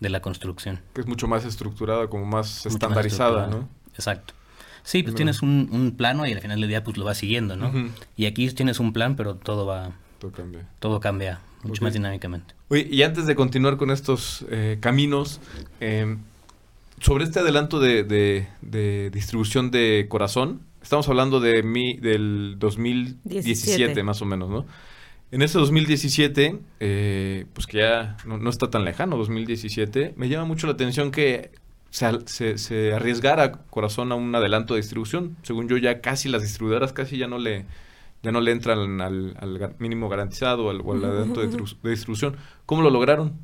de 0.00 0.08
la 0.08 0.20
construcción. 0.20 0.80
Que 0.94 1.00
es 1.00 1.06
mucho 1.06 1.26
más 1.26 1.44
estructurada, 1.44 2.08
como 2.08 2.24
más 2.24 2.66
estandarizada, 2.66 3.48
¿no? 3.48 3.68
Exacto. 3.94 4.34
Sí, 4.82 5.02
pues 5.02 5.16
tienes 5.16 5.42
un, 5.42 5.68
un, 5.72 5.96
plano 5.96 6.26
y 6.26 6.32
al 6.32 6.40
final 6.40 6.60
del 6.60 6.68
día 6.68 6.84
pues 6.84 6.96
lo 6.96 7.04
vas 7.04 7.18
siguiendo, 7.18 7.56
¿no? 7.56 7.72
Y 8.16 8.26
aquí 8.26 8.48
tienes 8.50 8.78
un 8.78 8.92
plan, 8.92 9.16
pero 9.16 9.34
todo 9.34 9.66
va... 9.66 9.90
Todo 10.20 10.30
cambia. 10.30 10.68
Todo 10.78 11.00
cambia 11.00 11.40
mucho 11.66 11.82
más 11.82 11.92
dinámicamente. 11.92 12.54
Oye, 12.68 12.86
y 12.90 13.02
antes 13.02 13.26
de 13.26 13.34
continuar 13.34 13.76
con 13.76 13.90
estos 13.90 14.44
eh, 14.50 14.78
caminos, 14.80 15.40
eh, 15.80 16.16
sobre 17.00 17.24
este 17.24 17.40
adelanto 17.40 17.80
de, 17.80 18.04
de, 18.04 19.10
distribución 19.10 19.70
de 19.70 20.06
Corazón, 20.08 20.62
estamos 20.82 21.08
hablando 21.08 21.40
de 21.40 21.62
mi, 21.62 21.96
del 21.96 22.56
2017 22.58 24.02
más 24.02 24.22
o 24.22 24.24
menos, 24.24 24.48
¿no? 24.48 24.66
En 25.32 25.42
ese 25.42 25.58
2017, 25.58 26.60
eh, 26.78 27.46
pues 27.52 27.66
que 27.66 27.78
ya 27.78 28.16
no, 28.24 28.48
está 28.48 28.70
tan 28.70 28.84
lejano, 28.84 29.16
2017, 29.16 30.14
me 30.16 30.28
llama 30.28 30.44
mucho 30.44 30.66
la 30.68 30.74
atención 30.74 31.10
que 31.10 31.50
se, 31.90 32.58
se, 32.58 32.92
arriesgara 32.94 33.52
Corazón 33.52 34.12
a 34.12 34.14
un 34.14 34.34
adelanto 34.34 34.74
de 34.74 34.80
distribución. 34.80 35.36
Según 35.42 35.68
yo, 35.68 35.78
ya 35.78 36.00
casi 36.00 36.28
las 36.28 36.42
distribuidoras 36.42 36.92
casi 36.92 37.18
ya 37.18 37.26
no 37.26 37.38
le 37.38 37.66
ya 38.22 38.32
no 38.32 38.40
le 38.40 38.50
entran 38.50 39.00
al, 39.00 39.74
mínimo 39.78 40.08
garantizado 40.08 40.66
o 40.66 40.70
al, 40.70 41.04
adelanto 41.04 41.40
de, 41.40 41.48
de 41.82 41.90
distribución. 41.90 42.36
¿Cómo 42.64 42.82
lo 42.82 42.90
lograron? 42.90 43.38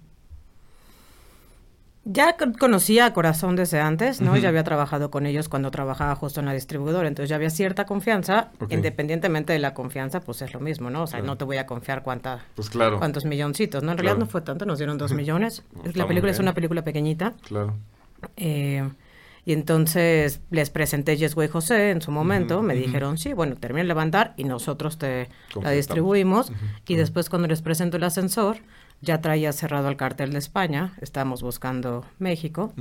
Ya 2.04 2.36
conocía 2.58 3.06
a 3.06 3.12
Corazón 3.12 3.54
desde 3.54 3.80
antes, 3.80 4.20
¿no? 4.20 4.36
Ya 4.36 4.48
había 4.48 4.64
trabajado 4.64 5.12
con 5.12 5.24
ellos 5.24 5.48
cuando 5.48 5.70
trabajaba 5.70 6.16
justo 6.16 6.40
en 6.40 6.46
la 6.46 6.52
distribuidora, 6.52 7.06
entonces 7.06 7.30
ya 7.30 7.36
había 7.36 7.50
cierta 7.50 7.86
confianza. 7.86 8.50
Independientemente 8.70 9.52
de 9.52 9.60
la 9.60 9.72
confianza, 9.72 10.20
pues 10.20 10.42
es 10.42 10.52
lo 10.52 10.58
mismo, 10.58 10.90
¿no? 10.90 11.04
O 11.04 11.06
sea, 11.06 11.22
no 11.22 11.36
te 11.38 11.44
voy 11.44 11.58
a 11.58 11.66
confiar 11.66 12.02
cuánta, 12.02 12.44
pues 12.56 12.70
claro. 12.70 12.98
cuántos 12.98 13.24
milloncitos, 13.24 13.84
¿no? 13.84 13.92
En 13.92 13.98
realidad 13.98 14.18
no 14.18 14.26
fue 14.26 14.40
tanto, 14.40 14.66
nos 14.66 14.78
dieron 14.78 14.98
dos 14.98 15.12
millones. 15.12 15.62
la 15.94 16.08
película 16.08 16.32
es 16.32 16.40
una 16.40 16.54
película 16.54 16.82
pequeñita. 16.82 17.34
Claro. 17.46 17.74
Eh, 18.36 18.88
y 19.44 19.52
entonces 19.52 20.40
les 20.50 20.70
presenté 20.70 21.16
Yesway 21.16 21.48
José 21.48 21.90
en 21.90 22.00
su 22.00 22.12
momento, 22.12 22.62
me 22.62 22.74
dijeron, 22.74 23.18
sí, 23.18 23.32
bueno, 23.32 23.56
termina 23.56 23.82
de 23.82 23.88
levantar 23.88 24.34
y 24.36 24.44
nosotros 24.44 24.98
te 24.98 25.28
la 25.60 25.70
distribuimos. 25.70 26.52
Y 26.86 26.94
después 26.94 27.28
cuando 27.28 27.48
les 27.48 27.60
presento 27.60 27.96
el 27.96 28.04
ascensor, 28.04 28.58
ya 29.02 29.20
traía 29.20 29.52
cerrado 29.52 29.88
el 29.88 29.96
cartel 29.96 30.32
de 30.32 30.38
España, 30.38 30.94
estábamos 31.00 31.42
buscando 31.42 32.06
México 32.18 32.72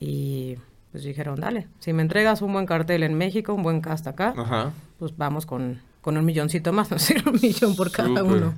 y 0.00 0.56
pues 0.92 1.04
dijeron, 1.04 1.40
dale, 1.40 1.68
si 1.78 1.92
me 1.92 2.02
entregas 2.02 2.42
un 2.42 2.52
buen 2.52 2.66
cartel 2.66 3.02
en 3.04 3.14
México, 3.14 3.54
un 3.54 3.62
buen 3.62 3.80
cast 3.80 4.06
acá, 4.06 4.72
pues 4.98 5.16
vamos 5.16 5.46
con, 5.46 5.80
con 6.00 6.16
un 6.16 6.24
milloncito 6.24 6.72
más, 6.72 6.90
no 6.90 6.98
sé, 6.98 7.16
un 7.24 7.38
millón 7.40 7.76
por 7.76 7.90
cada 7.90 8.22
uno. 8.22 8.54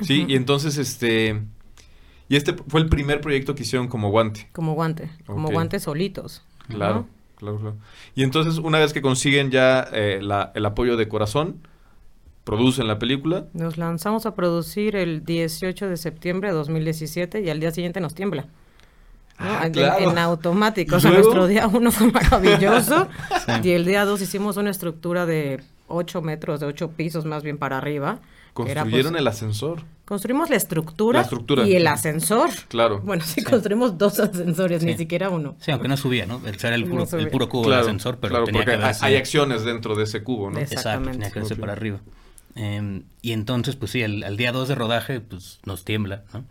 Sí, 0.00 0.24
y 0.28 0.36
entonces 0.36 0.76
este... 0.78 1.42
Y 2.30 2.36
este 2.36 2.52
fue 2.52 2.82
el 2.82 2.90
primer 2.90 3.22
proyecto 3.22 3.54
que 3.54 3.62
hicieron 3.62 3.88
como 3.88 4.10
guante. 4.10 4.48
Como 4.52 4.74
guante, 4.74 5.10
como 5.24 5.48
guantes 5.50 5.84
solitos. 5.84 6.42
Claro, 6.68 7.06
claro, 7.36 7.58
claro. 7.58 7.76
Y 8.14 8.22
entonces 8.22 8.58
una 8.58 8.78
vez 8.78 8.92
que 8.92 9.00
consiguen 9.00 9.50
ya 9.50 9.88
eh, 9.92 10.20
la, 10.20 10.52
el 10.54 10.66
apoyo 10.66 10.98
de 10.98 11.08
corazón, 11.08 11.66
producen 12.48 12.86
la 12.86 12.98
película. 12.98 13.44
Nos 13.52 13.76
lanzamos 13.76 14.24
a 14.24 14.34
producir 14.34 14.96
el 14.96 15.22
18 15.22 15.86
de 15.86 15.98
septiembre 15.98 16.48
de 16.48 16.54
2017 16.54 17.42
y 17.42 17.50
al 17.50 17.60
día 17.60 17.70
siguiente 17.72 18.00
nos 18.00 18.14
tiembla. 18.14 18.46
Ah, 19.38 19.64
en, 19.66 19.72
claro. 19.74 20.10
en 20.10 20.16
automático. 20.16 20.94
O 20.96 20.98
¿Y 20.98 21.02
sea, 21.02 21.10
nuestro 21.10 21.46
día 21.46 21.66
uno 21.68 21.92
fue 21.92 22.10
maravilloso 22.10 23.06
y 23.62 23.70
el 23.72 23.84
día 23.84 24.06
dos 24.06 24.22
hicimos 24.22 24.56
una 24.56 24.70
estructura 24.70 25.26
de 25.26 25.60
8 25.88 26.22
metros, 26.22 26.60
de 26.60 26.66
8 26.66 26.92
pisos 26.92 27.26
más 27.26 27.42
bien 27.42 27.58
para 27.58 27.76
arriba. 27.76 28.12
era, 28.12 28.20
pues, 28.54 28.74
Construyeron 28.74 29.16
el 29.16 29.26
ascensor. 29.26 29.82
Construimos 30.06 30.48
la 30.48 30.56
estructura, 30.56 31.18
La 31.18 31.24
estructura. 31.24 31.66
y 31.66 31.76
el 31.76 31.86
ascensor. 31.86 32.48
Claro. 32.68 33.00
Bueno, 33.04 33.22
sí, 33.26 33.42
construimos 33.44 33.98
dos 33.98 34.18
ascensores, 34.20 34.82
ni 34.82 34.96
siquiera 34.96 35.28
uno. 35.28 35.54
Sí, 35.60 35.70
aunque 35.70 35.86
no 35.86 35.98
subía, 35.98 36.24
¿no? 36.24 36.40
El- 36.46 36.54
Era 36.56 36.74
el 36.74 36.86
No 36.86 36.92
puro, 36.92 37.04
subía. 37.06 37.24
el 37.24 37.30
puro 37.30 37.48
cubo 37.50 37.64
claro, 37.64 37.82
del 37.82 37.88
ascensor, 37.90 38.16
pero 38.18 38.30
claro, 38.30 38.46
tenía 38.46 38.62
porque 38.64 38.78
que 38.78 38.84
hay, 38.84 38.94
hay 39.02 39.16
acciones 39.16 39.64
dentro 39.64 39.94
de 39.94 40.04
ese 40.04 40.22
cubo, 40.22 40.50
¿no? 40.50 40.58
Es- 40.58 40.72
Exacto, 40.72 40.88
Exactamente. 40.88 41.30
tenía 41.30 41.48
que 41.48 41.56
para 41.56 41.72
arriba. 41.72 42.00
Eh, 42.58 43.02
y 43.22 43.32
entonces, 43.32 43.76
pues 43.76 43.92
sí, 43.92 44.02
al, 44.02 44.22
al 44.24 44.36
día 44.36 44.52
2 44.52 44.68
de 44.68 44.74
rodaje, 44.74 45.20
pues 45.20 45.60
nos 45.64 45.84
tiembla, 45.84 46.24
¿no? 46.32 46.44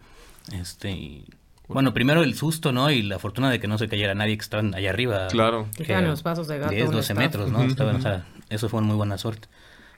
Este, 0.60 0.92
y- 0.92 1.26
bueno, 1.68 1.94
primero 1.94 2.24
el 2.24 2.34
susto, 2.36 2.72
¿no? 2.72 2.90
Y 2.92 3.02
la 3.02 3.20
fortuna 3.20 3.50
de 3.52 3.60
que 3.60 3.68
no 3.68 3.78
se 3.78 3.90
cayera 3.90 4.16
nadie 4.16 4.38
que 4.38 4.42
estaban 4.44 4.74
allá 4.74 4.90
arriba. 4.90 5.28
Claro. 5.28 5.68
Que 5.76 5.84
eran 5.84 6.04
era 6.04 6.12
los 6.12 6.24
pasos 6.24 6.48
de 6.48 6.60
gato. 6.60 6.72
10, 6.72 6.86
un 6.88 6.92
12 6.96 7.02
staff. 7.02 7.18
metros, 7.18 7.52
¿no? 7.52 7.62
Estaban, 7.64 7.98
o 7.98 8.02
sea, 8.02 8.26
eso 8.50 8.70
fue 8.70 8.82
muy 8.82 8.96
buena 8.96 9.18
suerte. 9.18 9.50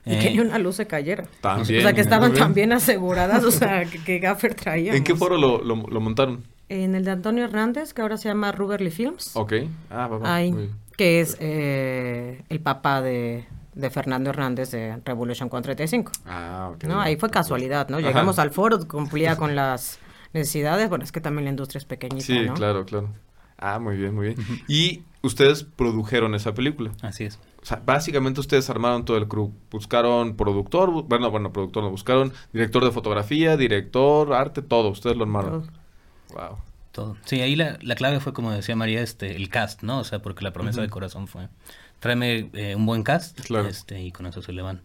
Y 0.04 0.14
Eh, 0.14 0.18
que 0.18 0.30
ni 0.32 0.40
una 0.40 0.58
luz 0.58 0.74
se 0.76 0.88
cayera. 0.88 1.26
También. 1.40 1.78
o 1.78 1.82
sea, 1.82 1.92
que 1.92 2.00
estaban 2.00 2.54
bien 2.54 2.72
aseguradas, 2.72 3.44
o 3.44 3.52
sea, 3.52 3.84
que, 3.84 4.02
que 4.02 4.18
Gaffer 4.18 4.54
traía. 4.56 4.94
¿En 4.96 5.04
qué 5.04 5.14
foro 5.14 5.36
lo, 5.36 5.62
lo, 5.62 5.76
lo 5.76 6.00
montaron? 6.00 6.42
En 6.68 6.96
el 6.96 7.04
de 7.04 7.12
Antonio 7.12 7.44
Hernández, 7.44 7.92
que 7.94 8.02
ahora 8.02 8.16
se 8.16 8.28
llama 8.28 8.50
Ruberly 8.50 8.90
Films. 8.90 9.30
Ok. 9.34 9.52
Ah, 9.90 10.08
va, 10.08 10.18
va. 10.18 10.34
Ahí, 10.34 10.70
que 10.96 11.20
es 11.20 11.36
eh, 11.38 12.42
el 12.48 12.58
papá 12.60 13.00
de, 13.00 13.44
de 13.74 13.90
Fernando 13.90 14.30
Hernández 14.30 14.70
de 14.72 14.96
Revolution 15.04 15.48
435. 15.48 16.12
Ah, 16.26 16.70
ok. 16.74 16.84
¿no? 16.84 17.00
Ahí 17.00 17.16
fue 17.16 17.30
casualidad, 17.30 17.88
¿no? 17.88 17.98
Ajá. 17.98 18.06
Llegamos 18.06 18.38
al 18.38 18.50
foro, 18.50 18.86
cumplía 18.88 19.36
con 19.38 19.54
las 19.56 19.98
necesidades. 20.32 20.88
Bueno, 20.88 21.04
es 21.04 21.12
que 21.12 21.20
también 21.20 21.44
la 21.44 21.50
industria 21.50 21.78
es 21.78 21.84
pequeñita, 21.84 22.24
Sí, 22.26 22.40
¿no? 22.46 22.54
claro, 22.54 22.84
claro. 22.84 23.10
Ah, 23.58 23.78
muy 23.78 23.96
bien, 23.96 24.14
muy 24.14 24.28
bien. 24.28 24.38
Y 24.68 25.02
ustedes 25.22 25.64
produjeron 25.64 26.34
esa 26.34 26.54
película. 26.54 26.92
Así 27.02 27.24
es. 27.24 27.38
O 27.62 27.66
sea, 27.66 27.82
básicamente 27.84 28.40
ustedes 28.40 28.70
armaron 28.70 29.04
todo 29.04 29.18
el 29.18 29.28
crew. 29.28 29.52
Buscaron 29.70 30.34
productor, 30.34 30.88
bu- 30.90 31.04
bueno, 31.06 31.30
bueno, 31.30 31.52
productor 31.52 31.82
no, 31.84 31.90
buscaron 31.90 32.32
director 32.54 32.82
de 32.84 32.90
fotografía, 32.90 33.58
director, 33.58 34.32
arte, 34.32 34.62
todo. 34.62 34.88
Ustedes 34.88 35.16
lo 35.16 35.24
armaron. 35.24 35.70
Wow. 36.32 36.56
Todo. 36.92 37.16
Sí, 37.26 37.40
ahí 37.42 37.54
la, 37.54 37.78
la 37.82 37.96
clave 37.96 38.18
fue, 38.20 38.32
como 38.32 38.50
decía 38.50 38.74
María, 38.76 39.02
este, 39.02 39.36
el 39.36 39.50
cast, 39.50 39.82
¿no? 39.82 39.98
O 39.98 40.04
sea, 40.04 40.20
porque 40.22 40.42
la 40.42 40.52
promesa 40.54 40.80
de 40.80 40.88
corazón 40.88 41.28
fue, 41.28 41.48
tráeme 42.00 42.50
eh, 42.54 42.74
un 42.74 42.86
buen 42.86 43.02
cast, 43.02 43.40
Claro. 43.42 43.68
este, 43.68 44.02
y 44.02 44.10
con 44.10 44.26
eso 44.26 44.42
se 44.42 44.52
le 44.52 44.62
van. 44.62 44.80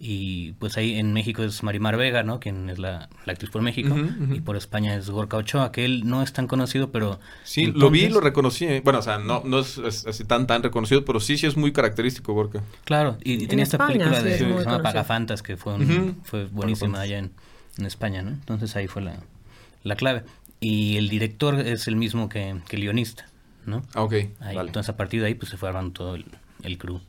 Y 0.00 0.52
pues 0.60 0.76
ahí 0.76 0.96
en 0.96 1.12
México 1.12 1.42
es 1.42 1.64
Marimar 1.64 1.96
Vega, 1.96 2.22
¿no? 2.22 2.38
Quien 2.38 2.70
es 2.70 2.78
la, 2.78 3.08
la 3.26 3.32
actriz 3.32 3.50
por 3.50 3.62
México. 3.62 3.96
Y 4.30 4.40
por 4.42 4.56
España 4.56 4.94
es 4.94 5.10
Gorka 5.10 5.36
Ochoa, 5.38 5.72
que 5.72 5.84
él 5.84 6.02
no 6.06 6.22
es 6.22 6.32
tan 6.32 6.46
conocido, 6.46 6.92
pero... 6.92 7.18
Sí, 7.42 7.66
lo 7.66 7.90
vi 7.90 8.04
y 8.04 8.08
lo 8.08 8.20
reconocí. 8.20 8.64
eh. 8.64 8.80
Bueno, 8.84 9.00
o 9.00 9.02
sea, 9.02 9.18
no, 9.18 9.42
no 9.44 9.58
es, 9.58 9.76
es 9.78 10.06
así 10.06 10.22
tan 10.22 10.46
tan 10.46 10.62
reconocido, 10.62 11.04
pero 11.04 11.18
sí, 11.18 11.36
sí 11.36 11.46
es 11.46 11.56
muy 11.56 11.72
característico, 11.72 12.32
Gorka. 12.32 12.62
Claro, 12.84 13.18
y, 13.24 13.32
y 13.40 13.42
En 13.42 13.48
tenía 13.48 13.64
esta 13.64 13.76
España, 13.76 14.04
película 14.08 14.18
sí, 14.20 14.24
de, 14.24 14.34
es 14.36 14.42
que 14.42 14.58
se 14.58 14.64
llama. 14.70 14.82
Pagafantas, 14.84 15.42
que 15.42 15.56
fue, 15.56 15.74
un- 15.74 16.20
fue 16.22 16.44
buenísima 16.46 16.98
Pagafantas. 16.98 17.00
allá 17.02 17.18
en, 17.18 17.32
en 17.78 17.86
España, 17.86 18.22
¿no? 18.22 18.30
Entonces 18.30 18.76
ahí 18.76 18.86
fue 18.86 19.02
la, 19.02 19.16
la 19.82 19.96
clave. 19.96 20.22
Y 20.60 20.96
el 20.96 21.08
director 21.08 21.58
es 21.58 21.88
el 21.88 21.96
mismo 21.96 22.28
que, 22.28 22.54
que 22.68 22.76
el 22.76 22.82
guionista, 22.82 23.26
¿no? 23.66 23.82
Ah, 23.94 24.02
ok. 24.04 24.12
Ahí, 24.12 24.54
vale. 24.54 24.68
Entonces 24.68 24.90
a 24.90 24.96
partir 24.96 25.22
de 25.22 25.26
ahí 25.26 25.34
pues 25.34 25.50
se 25.50 25.56
fue 25.56 25.68
armando 25.70 25.90
todo 25.92 26.14
el, 26.14 26.24
el 26.62 26.78
crew 26.78 27.00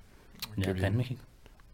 Qué 0.55 0.61
ya 0.61 0.71
acá 0.71 0.73
bien. 0.73 0.85
en 0.85 0.97
México. 0.97 1.21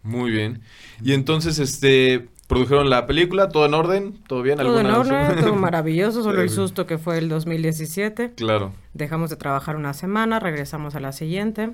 Muy 0.04 0.32
bien. 0.32 0.62
Y 1.04 1.14
entonces, 1.14 1.58
este, 1.60 2.28
produjeron 2.48 2.90
la 2.92 3.08
película, 3.08 3.50
todo 3.50 3.66
en 3.66 3.74
orden, 3.74 4.20
todo 4.28 4.44
bien. 4.44 4.58
Todo 4.58 4.80
en 4.80 4.86
¿Alguna- 4.88 5.30
orden, 5.30 5.42
todo 5.44 5.56
maravilloso, 5.56 6.24
solo 6.24 6.42
el 6.42 6.50
susto 6.52 6.86
que 6.86 6.98
fue 6.98 7.18
el 7.18 7.28
2017. 7.30 8.34
Claro. 8.36 8.72
Dejamos 8.94 9.30
de 9.32 9.36
trabajar 9.36 9.76
una 9.76 9.94
semana, 9.94 10.40
regresamos 10.40 10.96
a 10.96 11.00
la 11.00 11.12
siguiente. 11.12 11.72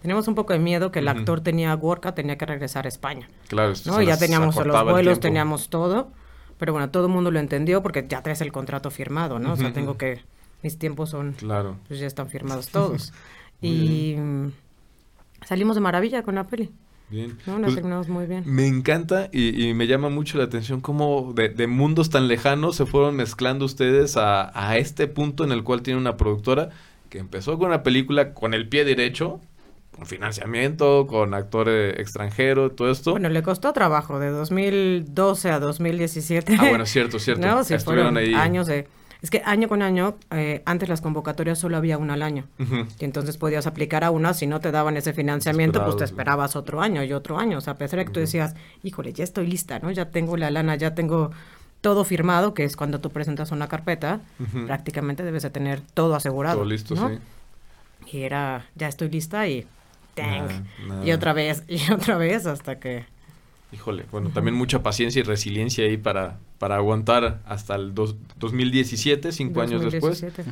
Teníamos 0.00 0.28
un 0.28 0.34
poco 0.34 0.52
de 0.52 0.58
miedo 0.58 0.90
que 0.92 0.98
el 0.98 1.08
actor 1.08 1.40
tenía 1.40 1.72
Gorka, 1.74 2.14
tenía 2.14 2.36
que 2.36 2.44
regresar 2.44 2.84
a 2.84 2.88
España. 2.88 3.28
Claro, 3.48 3.72
¿no? 3.86 4.02
Ya 4.02 4.18
teníamos 4.18 4.54
los 4.56 4.84
vuelos, 4.84 5.18
teníamos 5.20 5.68
todo. 5.70 6.10
Pero 6.58 6.72
bueno, 6.72 6.90
todo 6.90 7.06
el 7.06 7.12
mundo 7.12 7.30
lo 7.30 7.38
entendió 7.38 7.82
porque 7.82 8.04
ya 8.08 8.22
traes 8.22 8.40
el 8.42 8.52
contrato 8.52 8.90
firmado, 8.90 9.38
¿no? 9.38 9.54
O 9.54 9.56
sea, 9.56 9.72
tengo 9.72 9.96
que... 9.96 10.20
Mis 10.62 10.78
tiempos 10.78 11.10
son... 11.10 11.32
Claro. 11.32 11.76
Pues 11.88 12.00
ya 12.00 12.06
están 12.06 12.28
firmados 12.28 12.68
todos. 12.68 13.12
Y 13.62 14.16
salimos 15.46 15.74
de 15.76 15.80
maravilla 15.80 16.22
con 16.22 16.34
la 16.36 16.44
peli. 16.44 16.70
Bien. 17.10 17.36
¿no? 17.46 17.58
La 17.58 17.64
Pues, 17.64 17.74
terminamos 17.74 18.08
muy 18.08 18.26
bien. 18.26 18.42
me 18.46 18.66
encanta 18.66 19.28
y, 19.30 19.68
y 19.68 19.74
me 19.74 19.86
llama 19.86 20.08
mucho 20.08 20.38
la 20.38 20.44
atención 20.44 20.80
cómo 20.80 21.32
de, 21.36 21.50
de 21.50 21.66
mundos 21.66 22.08
tan 22.10 22.28
lejanos 22.28 22.76
se 22.76 22.86
fueron 22.86 23.14
mezclando 23.14 23.66
ustedes 23.66 24.16
a, 24.16 24.50
a 24.58 24.78
este 24.78 25.06
punto 25.06 25.44
en 25.44 25.52
el 25.52 25.62
cual 25.62 25.82
tiene 25.82 26.00
una 26.00 26.16
productora 26.16 26.70
que 27.10 27.18
empezó 27.18 27.58
con 27.58 27.68
una 27.68 27.82
película 27.82 28.32
con 28.32 28.54
el 28.54 28.68
pie 28.68 28.84
derecho, 28.84 29.40
con 29.94 30.06
financiamiento, 30.06 31.06
con 31.06 31.34
actor 31.34 31.68
eh, 31.68 32.00
extranjero, 32.00 32.72
todo 32.72 32.90
esto. 32.90 33.12
Bueno, 33.12 33.28
le 33.28 33.42
costó 33.42 33.72
trabajo 33.72 34.18
de 34.18 34.30
2012 34.30 35.50
a 35.50 35.60
2017. 35.60 36.56
ah, 36.58 36.68
bueno, 36.70 36.86
cierto, 36.86 37.18
cierto. 37.18 37.46
No, 37.46 37.62
sí, 37.64 37.74
Estuvieron 37.74 38.14
fueron 38.14 38.28
ahí. 38.28 38.34
años 38.34 38.66
de... 38.66 38.88
Es 39.24 39.30
que 39.30 39.40
año 39.46 39.70
con 39.70 39.80
año, 39.80 40.18
eh, 40.32 40.60
antes 40.66 40.86
las 40.86 41.00
convocatorias 41.00 41.58
solo 41.58 41.78
había 41.78 41.96
una 41.96 42.12
al 42.12 42.22
año. 42.22 42.44
Y 43.00 43.06
entonces 43.06 43.38
podías 43.38 43.66
aplicar 43.66 44.04
a 44.04 44.10
una, 44.10 44.34
si 44.34 44.46
no 44.46 44.60
te 44.60 44.70
daban 44.70 44.98
ese 44.98 45.14
financiamiento, 45.14 45.82
pues 45.82 45.96
te 45.96 46.04
Esperabas, 46.04 46.56
otro 46.56 46.82
año 46.82 47.02
y 47.02 47.14
otro 47.14 47.38
año. 47.38 47.56
O 47.56 47.60
sea, 47.62 47.72
a 47.72 47.78
pesar 47.78 48.00
de 48.00 48.04
que 48.04 48.10
tú 48.12 48.20
decías, 48.20 48.54
híjole, 48.82 49.14
ya 49.14 49.24
estoy 49.24 49.46
lista, 49.46 49.78
¿no? 49.78 49.90
Ya 49.90 50.10
tengo 50.10 50.36
la 50.36 50.50
lana, 50.50 50.76
ya 50.76 50.94
tengo 50.94 51.30
todo 51.80 52.04
firmado, 52.04 52.52
que 52.52 52.64
es 52.64 52.76
cuando 52.76 53.00
tú 53.00 53.08
presentas 53.08 53.50
una 53.50 53.66
carpeta, 53.66 54.20
prácticamente 54.66 55.22
debes 55.22 55.42
de 55.42 55.48
tener 55.48 55.80
todo 55.80 56.16
asegurado. 56.16 56.56
Todo 56.56 56.66
listo, 56.66 56.94
¿no? 56.94 57.08
sí. 57.08 57.18
Y 58.12 58.24
era, 58.24 58.66
ya 58.74 58.88
estoy 58.88 59.08
lista 59.08 59.48
y... 59.48 59.66
nada. 60.86 61.02
Y 61.02 61.12
otra 61.12 61.32
vez, 61.32 61.62
y 61.68 61.90
otra 61.90 62.18
vez, 62.18 62.44
hasta 62.44 62.78
que... 62.78 63.06
Híjole, 63.74 64.04
bueno, 64.12 64.30
también 64.30 64.54
mucha 64.54 64.82
paciencia 64.82 65.20
y 65.20 65.22
resiliencia 65.24 65.84
ahí 65.84 65.96
para, 65.96 66.38
para 66.58 66.76
aguantar 66.76 67.42
hasta 67.46 67.74
el 67.74 67.94
dos- 67.94 68.16
2017, 68.38 69.32
cinco 69.32 69.60
años 69.60 69.82
después. 69.82 70.20
2017. 70.20 70.50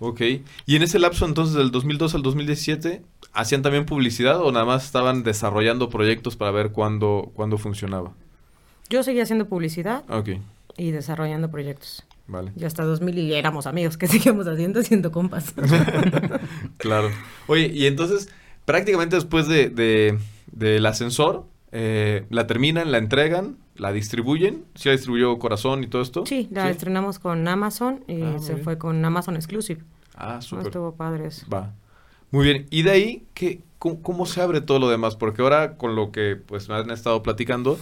Ok. 0.00 0.20
Y 0.66 0.76
en 0.76 0.82
ese 0.82 0.98
lapso 0.98 1.26
entonces 1.26 1.56
del 1.56 1.70
2002 1.72 2.14
al 2.14 2.22
2017, 2.22 3.02
¿hacían 3.32 3.62
también 3.62 3.84
publicidad 3.86 4.40
o 4.42 4.52
nada 4.52 4.64
más 4.64 4.84
estaban 4.84 5.22
desarrollando 5.24 5.88
proyectos 5.88 6.36
para 6.36 6.50
ver 6.52 6.70
cuándo, 6.70 7.32
cuándo 7.34 7.58
funcionaba? 7.58 8.12
Yo 8.90 9.02
seguía 9.02 9.24
haciendo 9.24 9.46
publicidad 9.48 10.04
y 10.76 10.90
desarrollando 10.92 11.50
proyectos. 11.50 12.04
vale. 12.28 12.52
Y 12.56 12.64
hasta 12.64 12.84
2000 12.84 13.18
y 13.18 13.34
éramos 13.34 13.66
amigos, 13.66 13.96
que 13.96 14.06
seguíamos 14.06 14.46
haciendo, 14.46 14.80
haciendo 14.80 15.10
compas. 15.10 15.52
Claro. 16.76 17.10
Oye, 17.46 17.66
y 17.74 17.86
entonces, 17.86 18.28
prácticamente 18.64 19.16
después 19.16 19.48
de, 19.48 19.68
de- 19.70 20.18
del 20.52 20.86
ascensor, 20.86 21.44
eh, 21.72 22.24
la 22.30 22.46
terminan, 22.46 22.90
la 22.92 22.98
entregan, 22.98 23.56
la 23.76 23.92
distribuyen. 23.92 24.64
¿Sí 24.74 24.88
la 24.88 24.92
distribuyó 24.92 25.38
Corazón 25.38 25.84
y 25.84 25.86
todo 25.86 26.02
esto? 26.02 26.24
Sí, 26.26 26.48
la 26.50 26.70
estrenamos 26.70 27.18
con 27.18 27.46
Amazon 27.46 28.04
y 28.08 28.22
Ah, 28.22 28.38
se 28.38 28.54
bien. 28.54 28.64
fue 28.64 28.78
con 28.78 29.04
Amazon 29.04 29.36
Exclusive. 29.36 29.82
Ah, 30.16 30.34
No 30.36 30.42
súper. 30.42 30.66
estuvo 30.66 30.94
padre 30.94 31.26
eso. 31.26 31.46
Va. 31.52 31.74
Muy 32.30 32.44
bien. 32.44 32.66
Y 32.70 32.82
de 32.82 32.90
ahí, 32.90 33.26
¿qué, 33.34 33.60
cómo, 33.78 34.02
cómo 34.02 34.26
se 34.26 34.40
abre 34.42 34.60
todo 34.60 34.78
lo 34.78 34.88
demás? 34.88 35.16
Porque 35.16 35.42
ahora, 35.42 35.76
con 35.76 35.94
lo 35.96 36.10
que 36.12 36.36
pues 36.36 36.68
me 36.68 36.74
han 36.74 36.90
estado 36.90 37.22
platicando, 37.22 37.78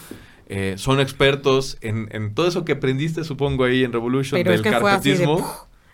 eh, 0.48 0.74
son 0.76 1.00
expertos 1.00 1.78
en, 1.80 2.08
en 2.12 2.34
todo 2.34 2.46
eso 2.46 2.64
que 2.64 2.72
aprendiste, 2.72 3.24
supongo, 3.24 3.64
ahí 3.64 3.82
en 3.82 3.92
Revolution 3.92 4.38
Pero 4.38 4.50
del 4.52 4.60
es 4.60 4.62
que 4.72 4.78
fue 4.78 4.90
así 4.92 5.10
de... 5.12 5.26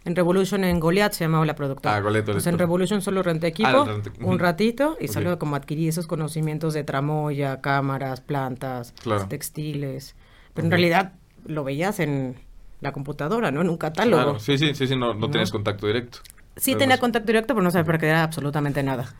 En 0.05 0.17
Revolution, 0.17 0.65
en 0.65 0.81
Goliath 0.81 1.13
se 1.13 1.25
llamaba 1.25 1.47
la 1.47 1.55
productora. 1.55 1.97
Ah, 1.97 2.01
Goliath, 2.01 2.27
Pues 2.27 2.47
en 2.47 2.59
Revolution 2.59 3.01
solo 3.03 3.23
renté 3.23 3.47
equipo 3.49 3.69
Ah, 3.69 3.85
renté- 3.87 4.13
un 4.19 4.25
ujú. 4.27 4.39
ratito 4.39 4.97
y 5.01 5.07
Ok. 5.07 5.13
solo 5.13 5.39
como 5.39 5.55
adquirí 5.57 5.87
esos 5.89 6.07
conocimientos 6.07 6.75
de 6.75 6.83
tramoya, 6.85 7.61
cámaras, 7.61 8.21
plantas, 8.21 8.95
Claro. 9.03 9.27
textiles. 9.29 10.17
Pero 10.55 10.67
Ok. 10.67 10.67
en 10.67 10.71
realidad 10.73 11.13
lo 11.47 11.63
veías 11.65 12.01
en 12.01 12.37
la 12.81 12.93
computadora, 12.93 13.51
¿no? 13.53 13.61
En 13.61 13.69
un 13.71 13.77
catálogo. 13.77 14.23
Claro, 14.23 14.39
sí, 14.41 14.59
sí, 14.59 14.75
sí, 14.75 14.87
sí, 14.89 14.97
no, 14.97 15.15
no 15.15 15.21
¿No? 15.21 15.31
tienes 15.31 15.53
contacto 15.53 15.87
directo. 15.87 16.19
Sí 16.57 16.75
tenía 16.75 16.99
contacto 16.99 17.27
directo, 17.29 17.55
pero 17.55 17.63
no 17.63 17.71
sabía 17.71 17.85
perder 17.85 18.15
absolutamente 18.17 18.83
nada. 18.83 19.15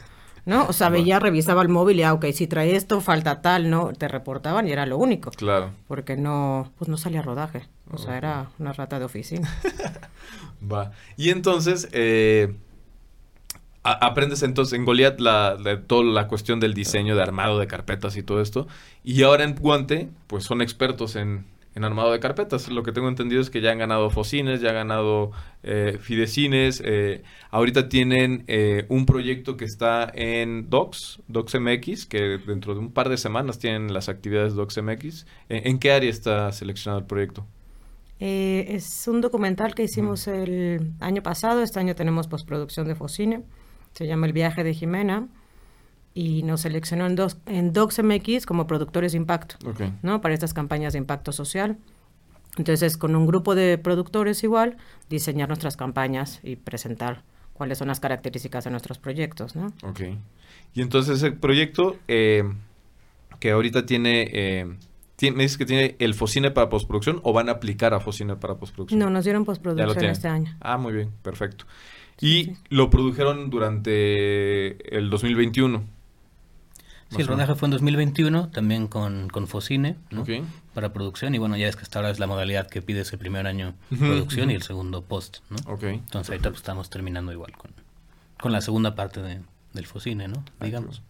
¿No? 0.45 0.67
O 0.67 0.73
sea, 0.73 0.89
veía, 0.89 1.21
revisaba 1.21 1.63
el 1.63 1.69
móvil 1.69 2.01
y, 2.01 2.03
ah, 2.03 2.13
ok, 2.15 2.27
si 2.33 2.49
trae 2.49 2.75
esto, 2.75 3.01
falta 3.01 3.41
tal, 3.43 3.71
¿no? 3.71 3.93
Te 3.93 4.09
reportaban 4.09 4.67
y 4.67 4.73
era 4.73 4.87
lo 4.87 4.99
único. 4.99 5.31
Claro. 5.31 5.71
Porque 5.87 6.17
no, 6.17 6.73
pues 6.79 6.89
no 6.89 6.97
salía 6.97 7.23
rodaje. 7.23 7.69
O 7.93 7.97
sea, 7.97 8.19
era 8.19 8.49
una 8.59 8.73
rata 8.73 8.99
de 8.99 9.05
oficina. 9.05 9.49
Va. 10.71 10.93
Y 11.17 11.31
entonces, 11.31 11.89
eh, 11.93 12.55
aprendes 13.83 14.43
entonces 14.43 14.79
en 14.79 14.85
Goliath 14.85 15.21
la, 15.21 15.59
toda 15.87 16.05
la 16.05 16.29
cuestión 16.29 16.61
del 16.61 16.75
diseño, 16.75 17.17
de 17.17 17.23
armado 17.23 17.59
de 17.59 17.67
carpetas 17.67 18.17
y 18.17 18.23
todo 18.23 18.41
esto. 18.41 18.69
Y 19.03 19.23
ahora 19.23 19.45
en 19.45 19.55
Guante, 19.57 20.09
pues 20.29 20.45
son 20.45 20.63
expertos 20.63 21.17
en, 21.17 21.47
en 21.75 21.85
armado 21.85 22.13
de 22.13 22.21
carpetas. 22.21 22.69
Lo 22.69 22.83
que 22.83 22.93
tengo 22.93 23.09
entendido 23.09 23.41
es 23.41 23.51
que 23.51 23.61
ya 23.61 23.73
han 23.73 23.79
ganado 23.79 24.11
Focines, 24.11 24.61
ya 24.61 24.71
han 24.71 24.77
ganado 24.77 25.33
eh, 25.63 25.99
Fidecines. 26.01 26.83
Eh, 26.85 27.23
ahorita 27.51 27.89
tienen 27.89 28.45
eh, 28.47 28.87
un 28.89 29.07
proyecto 29.07 29.57
que 29.57 29.65
está 29.65 30.11
en 30.15 30.71
Docs, 30.71 31.21
DocsMX, 31.29 32.07
que 32.07 32.39
dentro 32.47 32.75
de 32.75 32.81
un 32.81 32.93
par 32.93 33.09
de 33.09 33.17
semanas 33.17 33.59
tienen 33.59 33.93
las 33.93 34.09
actividades 34.09 34.55
DocsMX. 34.55 35.27
¿En 35.49 35.79
qué 35.79 35.93
área 35.93 36.11
está 36.11 36.53
seleccionado 36.53 37.01
el 37.01 37.07
proyecto? 37.07 37.47
Es 38.27 39.09
un 39.09 39.21
documental 39.21 39.75
que 39.75 39.83
hicimos 39.83 40.27
el 40.29 40.93
año 41.01 41.23
pasado. 41.23 41.63
Este 41.63 41.81
año 41.81 41.95
tenemos 41.95 42.29
postproducción 42.29 42.87
de 42.87 42.95
Focine. 42.95 43.43
Se 43.93 44.07
llama 44.07 44.27
El 44.27 44.33
viaje 44.33 44.65
de 44.65 44.75
Jimena 44.75 45.29
y 46.15 46.43
nos 46.43 46.63
seleccionó 46.63 47.07
en, 47.07 47.17
dos, 47.17 47.39
en 47.47 47.73
DocsMX 47.73 48.47
como 48.47 48.67
productores 48.67 49.13
de 49.13 49.19
impacto, 49.19 49.57
¿no? 50.03 50.21
Para 50.21 50.35
estas 50.35 50.55
campañas 50.55 50.93
de 50.93 50.99
impacto 50.99 51.33
social. 51.33 51.79
Entonces, 52.59 52.99
con 52.99 53.17
un 53.17 53.27
grupo 53.27 53.55
de 53.55 53.79
productores 53.79 54.45
igual, 54.45 54.77
diseñar 55.09 55.49
nuestras 55.49 55.77
campañas 55.77 56.41
y 56.43 56.57
presentar 56.57 57.23
cuáles 57.55 57.79
son 57.79 57.89
las 57.89 58.01
características 58.01 58.65
de 58.65 58.71
nuestros 58.71 58.99
proyectos, 58.99 59.57
¿no? 59.57 59.73
Ok. 59.83 60.01
Y 60.75 60.83
entonces 60.83 61.23
el 61.23 61.35
proyecto 61.35 61.97
eh, 62.09 62.45
que 63.41 63.53
ahorita 63.53 63.87
tiene, 63.87 64.29
eh, 64.33 64.77
me 65.21 65.43
dices 65.45 65.57
que 65.57 65.67
tiene 65.67 65.97
el 65.99 66.15
Focine 66.15 66.51
para 66.51 66.69
postproducción 66.69 67.21
o 67.23 67.33
van 67.33 67.49
a 67.49 67.53
aplicar 67.53 67.95
a 67.95 68.01
Focine 68.01 68.37
para 68.37 68.57
postproducción? 68.57 68.99
No, 68.99 69.11
nos 69.11 69.25
dieron 69.25 69.45
postproducción 69.45 70.05
este 70.07 70.29
año. 70.29 70.57
Ah, 70.61 70.77
muy 70.79 70.93
bien, 70.93 71.11
perfecto. 71.23 71.65
Y 72.21 72.53
lo 72.69 72.91
produjeron 72.91 73.51
durante 73.51 74.97
el 74.97 75.11
2021. 75.11 75.83
Sí, 77.11 77.21
el 77.21 77.27
rodaje 77.27 77.55
fue 77.55 77.67
en 77.67 77.73
2021, 77.73 78.49
también 78.51 78.87
con, 78.87 79.29
con 79.29 79.47
Focine, 79.47 79.97
¿no? 80.11 80.25
Para 80.73 80.93
producción. 80.93 81.35
Y 81.35 81.39
bueno, 81.39 81.57
ya 81.57 81.69
es 81.69 81.77
que 81.77 81.83
hasta 81.83 81.99
ahora 81.99 82.11
es 82.11 82.19
la 82.19 82.27
modalidad 82.27 82.69
que 82.69 82.81
pide 82.81 83.01
ese 83.01 83.19
primer 83.19 83.47
año 83.47 83.75
producción 83.91 84.51
y 84.51 84.55
el 84.55 84.63
segundo 84.63 85.03
post, 85.03 85.39
¿no? 85.51 85.57
Entonces 85.83 86.31
ahorita 86.31 86.51
pues, 86.51 86.61
estamos 86.61 86.89
terminando 86.89 87.33
igual 87.33 87.53
con, 87.53 87.73
con 88.41 88.53
la 88.53 88.63
segunda 88.63 88.95
parte 88.95 89.21
de, 89.21 89.41
del 89.75 89.87
Focine, 89.87 90.27
¿no? 90.29 90.43
Ah, 90.59 90.65
Digamos. 90.65 91.03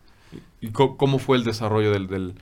¿Y 0.61 0.71
cómo, 0.71 1.19
fue 1.19 1.37
el 1.37 1.45
desarrollo 1.45 1.93
del... 1.93 2.09
del 2.09 2.35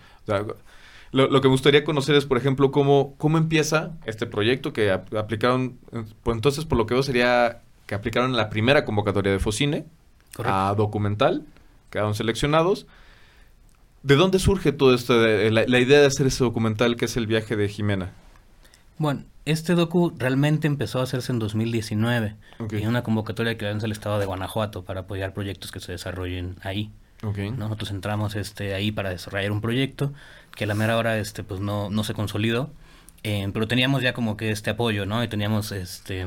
lo, 1.12 1.29
lo, 1.29 1.40
que 1.40 1.49
me 1.49 1.52
gustaría 1.52 1.85
conocer 1.85 2.14
es, 2.17 2.26
por 2.26 2.37
ejemplo, 2.37 2.71
cómo, 2.71 3.14
cómo 3.19 3.38
empieza 3.38 3.93
este 4.05 4.26
proyecto 4.26 4.73
que 4.73 4.90
aplicaron... 4.90 5.79
Pues 6.23 6.37
entonces, 6.37 6.64
por 6.64 6.79
lo 6.79 6.87
que 6.87 6.95
veo, 6.95 7.02
sería 7.02 7.62
que 7.87 7.95
aplicaron 7.95 8.37
la 8.37 8.50
primera 8.50 8.85
convocatoria 8.85 9.33
de 9.33 9.38
Focine 9.38 9.85
a 10.45 10.75
documental, 10.76 11.45
quedaron 11.90 12.14
seleccionados 12.14 12.87
¿De 14.02 14.17
dónde 14.17 14.38
surge 14.38 14.73
todo 14.73 14.95
esto, 14.95 15.14
la, 15.14 15.79
idea 15.79 16.00
de 16.00 16.07
hacer 16.07 16.26
ese 16.26 16.43
documental 16.43 16.97
que 16.97 17.05
es 17.05 17.17
el 17.19 17.26
viaje 17.26 17.55
de 17.57 17.69
Jimena? 17.69 18.12
Bueno, 18.97 19.25
este 19.45 19.75
docu 19.75 20.14
realmente 20.17 20.67
empezó 20.67 21.00
a 21.00 21.02
hacerse 21.02 21.33
en 21.33 21.38
2019 21.38 22.37
en 22.71 22.88
una 22.88 23.02
convocatoria 23.02 23.59
que 23.59 23.67
lanza 23.67 23.87
el 23.87 23.93
estado 23.93 24.19
de 24.19 24.25
Guanajuato 24.25 24.85
para 24.85 25.00
apoyar 25.00 25.35
proyectos 25.35 25.71
que 25.71 25.81
se 25.81 25.93
desarrollen 25.93 26.57
ahí. 26.62 26.90
Nosotros 27.23 27.90
entramos 27.90 28.37
este, 28.37 28.73
ahí 28.73 28.90
para 28.90 29.11
desarrollar 29.11 29.52
un 29.52 29.61
proyecto 29.61 30.14
que 30.61 30.64
a 30.64 30.67
la 30.67 30.75
mera 30.75 30.99
hora 30.99 31.17
este, 31.17 31.43
pues 31.43 31.59
no, 31.59 31.88
no 31.88 32.05
se 32.05 32.12
consolidó, 32.12 32.71
eh, 33.23 33.49
pero 33.50 33.67
teníamos 33.67 34.02
ya 34.02 34.12
como 34.12 34.37
que 34.37 34.50
este 34.50 34.69
apoyo, 34.69 35.07
¿no? 35.07 35.25
Y 35.25 35.29
teníamos 35.29 35.73
este, 35.73 36.26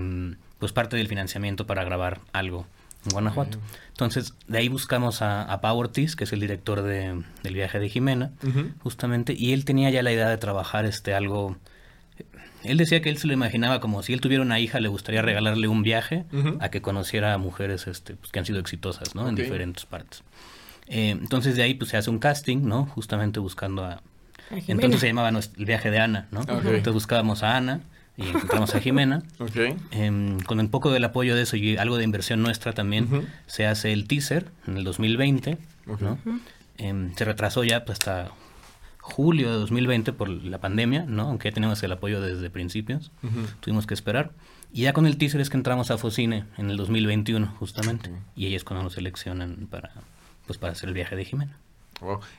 pues 0.57 0.71
parte 0.71 0.97
del 0.97 1.07
financiamiento 1.07 1.67
para 1.67 1.83
grabar 1.83 2.19
algo 2.31 2.65
en 3.05 3.11
Guanajuato. 3.11 3.59
Entonces, 3.89 4.33
de 4.47 4.57
ahí 4.57 4.69
buscamos 4.69 5.21
a, 5.21 5.43
a 5.43 5.61
Pau 5.61 5.77
Ortiz, 5.77 6.15
que 6.15 6.23
es 6.23 6.33
el 6.33 6.39
director 6.39 6.81
de, 6.81 7.21
del 7.43 7.53
viaje 7.53 7.77
de 7.77 7.89
Jimena, 7.89 8.31
justamente, 8.79 9.35
y 9.37 9.53
él 9.53 9.65
tenía 9.65 9.91
ya 9.91 10.01
la 10.01 10.11
idea 10.11 10.29
de 10.29 10.37
trabajar 10.37 10.85
este 10.85 11.13
algo... 11.13 11.55
Él 12.63 12.77
decía 12.77 13.03
que 13.03 13.09
él 13.09 13.19
se 13.19 13.27
lo 13.27 13.33
imaginaba 13.33 13.79
como 13.79 14.01
si 14.01 14.13
él 14.13 14.21
tuviera 14.21 14.41
una 14.41 14.59
hija, 14.59 14.79
le 14.79 14.87
gustaría 14.87 15.21
regalarle 15.21 15.67
un 15.67 15.83
viaje 15.83 16.25
a 16.59 16.69
que 16.69 16.81
conociera 16.81 17.35
a 17.35 17.37
mujeres 17.37 17.85
este, 17.85 18.15
pues, 18.15 18.31
que 18.31 18.39
han 18.39 18.47
sido 18.47 18.57
exitosas, 18.57 19.13
¿no? 19.13 19.29
En 19.29 19.35
diferentes 19.35 19.85
partes. 19.85 20.23
Eh, 20.87 21.11
entonces, 21.11 21.55
de 21.55 21.61
ahí 21.61 21.75
pues 21.75 21.91
se 21.91 21.97
hace 21.97 22.09
un 22.09 22.17
casting, 22.17 22.63
¿no? 22.63 22.87
Justamente 22.87 23.39
buscando 23.39 23.85
a... 23.85 24.01
entonces 24.67 24.99
se 24.99 25.07
llamaba 25.07 25.29
el 25.29 25.65
viaje 25.65 25.91
de 25.91 25.99
Ana, 25.99 26.27
¿no? 26.31 26.41
Entonces 26.41 26.93
buscábamos 26.93 27.43
a 27.43 27.57
Ana 27.57 27.81
y 28.17 28.27
encontramos 28.27 28.75
a 28.75 28.79
Jimena. 28.79 29.23
Em, 29.91 30.39
con 30.41 30.59
un 30.59 30.69
poco 30.69 30.91
del 30.91 31.03
apoyo 31.03 31.35
de 31.35 31.43
eso 31.43 31.55
y 31.55 31.77
algo 31.77 31.97
de 31.97 32.03
inversión 32.03 32.41
nuestra 32.41 32.73
también, 32.73 33.27
se 33.47 33.65
hace 33.65 33.91
el 33.93 34.07
teaser 34.07 34.47
en 34.67 34.77
el 34.77 34.83
2020. 34.83 35.57
Em, 36.77 37.13
se 37.15 37.25
retrasó 37.25 37.63
ya 37.63 37.85
pues, 37.85 37.99
hasta 37.99 38.31
julio 38.99 39.51
de 39.51 39.57
2020 39.57 40.13
por 40.13 40.29
la 40.29 40.59
pandemia, 40.59 41.05
¿no? 41.05 41.23
aunque 41.23 41.49
ya 41.49 41.53
teníamos 41.53 41.83
el 41.83 41.91
apoyo 41.91 42.21
desde 42.21 42.49
principios. 42.49 43.11
Tuvimos 43.59 43.85
que 43.85 43.93
esperar. 43.93 44.31
Y 44.71 44.83
ya 44.83 44.93
con 44.93 45.05
el 45.05 45.17
teaser 45.17 45.39
es 45.39 45.51
que 45.51 45.57
entramos 45.57 45.91
a 45.91 45.99
Focine 45.99 46.45
en 46.57 46.71
el 46.71 46.77
2021, 46.77 47.55
justamente. 47.59 48.11
Y 48.35 48.47
ahí 48.47 48.55
es 48.55 48.63
cuando 48.63 48.83
nos 48.83 48.93
seleccionan 48.93 49.67
para, 49.69 49.91
pues, 50.47 50.57
para 50.57 50.73
hacer 50.73 50.89
el 50.89 50.95
viaje 50.95 51.15
de 51.15 51.25
Jimena. 51.25 51.57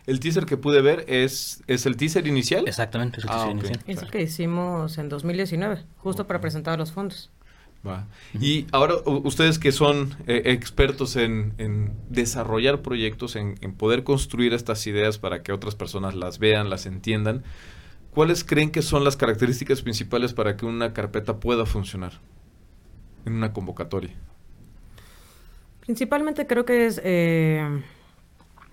El 0.06 0.20
teaser 0.20 0.46
que 0.46 0.56
pude 0.56 0.80
ver 0.82 1.04
es, 1.08 1.62
es 1.66 1.86
el 1.86 1.96
teaser 1.96 2.26
inicial. 2.26 2.66
Exactamente, 2.66 3.18
es 3.18 3.24
el 3.24 3.30
ah, 3.30 3.34
teaser 3.34 3.50
inicial. 3.52 3.80
Es 3.86 4.02
el 4.02 4.10
que 4.10 4.22
hicimos 4.22 4.98
en 4.98 5.08
2019, 5.08 5.84
justo 5.98 6.26
para 6.26 6.40
presentar 6.40 6.78
los 6.78 6.92
fondos. 6.92 7.30
Y 8.40 8.66
ahora 8.72 8.94
ustedes 9.04 9.58
que 9.58 9.70
son 9.70 10.14
eh, 10.26 10.42
expertos 10.46 11.16
en, 11.16 11.92
desarrollar 12.08 12.80
proyectos, 12.80 13.36
en, 13.36 13.56
poder 13.76 14.04
construir 14.04 14.54
estas 14.54 14.86
ideas 14.86 15.18
para 15.18 15.42
que 15.42 15.52
otras 15.52 15.74
personas 15.74 16.14
las 16.14 16.38
vean, 16.38 16.70
las 16.70 16.86
entiendan, 16.86 17.44
¿cuáles 18.10 18.42
creen 18.42 18.70
que 18.70 18.80
son 18.80 19.04
las 19.04 19.16
características 19.16 19.82
principales 19.82 20.32
para 20.32 20.56
que 20.56 20.64
una 20.64 20.94
carpeta 20.94 21.40
pueda 21.40 21.66
funcionar 21.66 22.20
en 23.26 23.34
una 23.34 23.52
convocatoria? 23.52 24.14
Principalmente 25.80 26.46
creo 26.46 26.64
que 26.64 26.86
es 26.86 27.00
eh, 27.04 27.82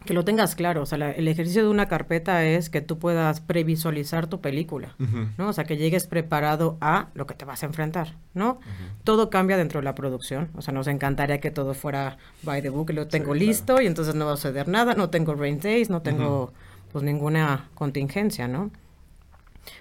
que 0.05 0.13
lo 0.13 0.25
tengas 0.25 0.55
claro, 0.55 0.81
o 0.81 0.85
sea, 0.85 1.11
el 1.11 1.27
ejercicio 1.27 1.63
de 1.63 1.69
una 1.69 1.87
carpeta 1.87 2.43
es 2.43 2.69
que 2.69 2.81
tú 2.81 2.97
puedas 2.97 3.39
previsualizar 3.39 4.27
tu 4.27 4.41
película, 4.41 4.95
¿no? 5.37 5.49
O 5.49 5.53
sea, 5.53 5.63
que 5.63 5.77
llegues 5.77 6.07
preparado 6.07 6.77
a 6.81 7.09
lo 7.13 7.27
que 7.27 7.35
te 7.35 7.45
vas 7.45 7.61
a 7.61 7.67
enfrentar, 7.67 8.15
¿no? 8.33 8.59
Todo 9.03 9.29
cambia 9.29 9.57
dentro 9.57 9.79
de 9.79 9.85
la 9.85 9.93
producción, 9.93 10.49
o 10.55 10.61
sea, 10.61 10.73
nos 10.73 10.87
encantaría 10.87 11.39
que 11.39 11.51
todo 11.51 11.73
fuera 11.73 12.17
by 12.43 12.61
the 12.61 12.69
book, 12.69 12.91
lo 12.91 13.07
tengo 13.07 13.35
listo 13.35 13.79
y 13.81 13.85
entonces 13.85 14.15
no 14.15 14.25
va 14.25 14.33
a 14.33 14.37
suceder 14.37 14.67
nada, 14.67 14.95
no 14.95 15.09
tengo 15.09 15.35
rain 15.35 15.59
days, 15.59 15.89
no 15.89 16.01
tengo 16.01 16.51
pues 16.91 17.03
ninguna 17.03 17.69
contingencia, 17.75 18.47
¿no? 18.47 18.71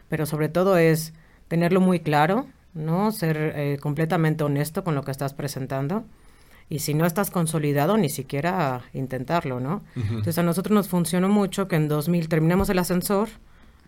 Pero 0.09 0.27
sobre 0.27 0.51
todo 0.51 0.77
es 0.77 1.15
tenerlo 1.49 1.81
muy 1.81 2.01
claro, 2.01 2.47
¿no? 2.75 3.11
Ser 3.11 3.55
eh, 3.57 3.79
completamente 3.81 4.45
honesto 4.45 4.85
con 4.85 4.95
lo 4.95 5.03
que 5.03 5.11
estás 5.11 5.33
presentando 5.33 6.05
y 6.71 6.79
si 6.79 6.95
no 6.95 7.05
estás 7.05 7.33
consolidado, 7.33 7.97
ni 7.99 8.09
siquiera 8.09 8.83
intentarlo, 8.95 9.59
¿no? 9.59 9.83
Entonces 9.97 10.39
a 10.39 10.45
nosotros 10.45 10.73
nos 10.73 10.89
funcionó 10.89 11.29
mucho 11.29 11.67
que 11.67 11.75
en 11.75 11.89
2000 11.89 12.29
terminamos 12.29 12.71
el 12.71 12.79
ascensor, 12.79 13.29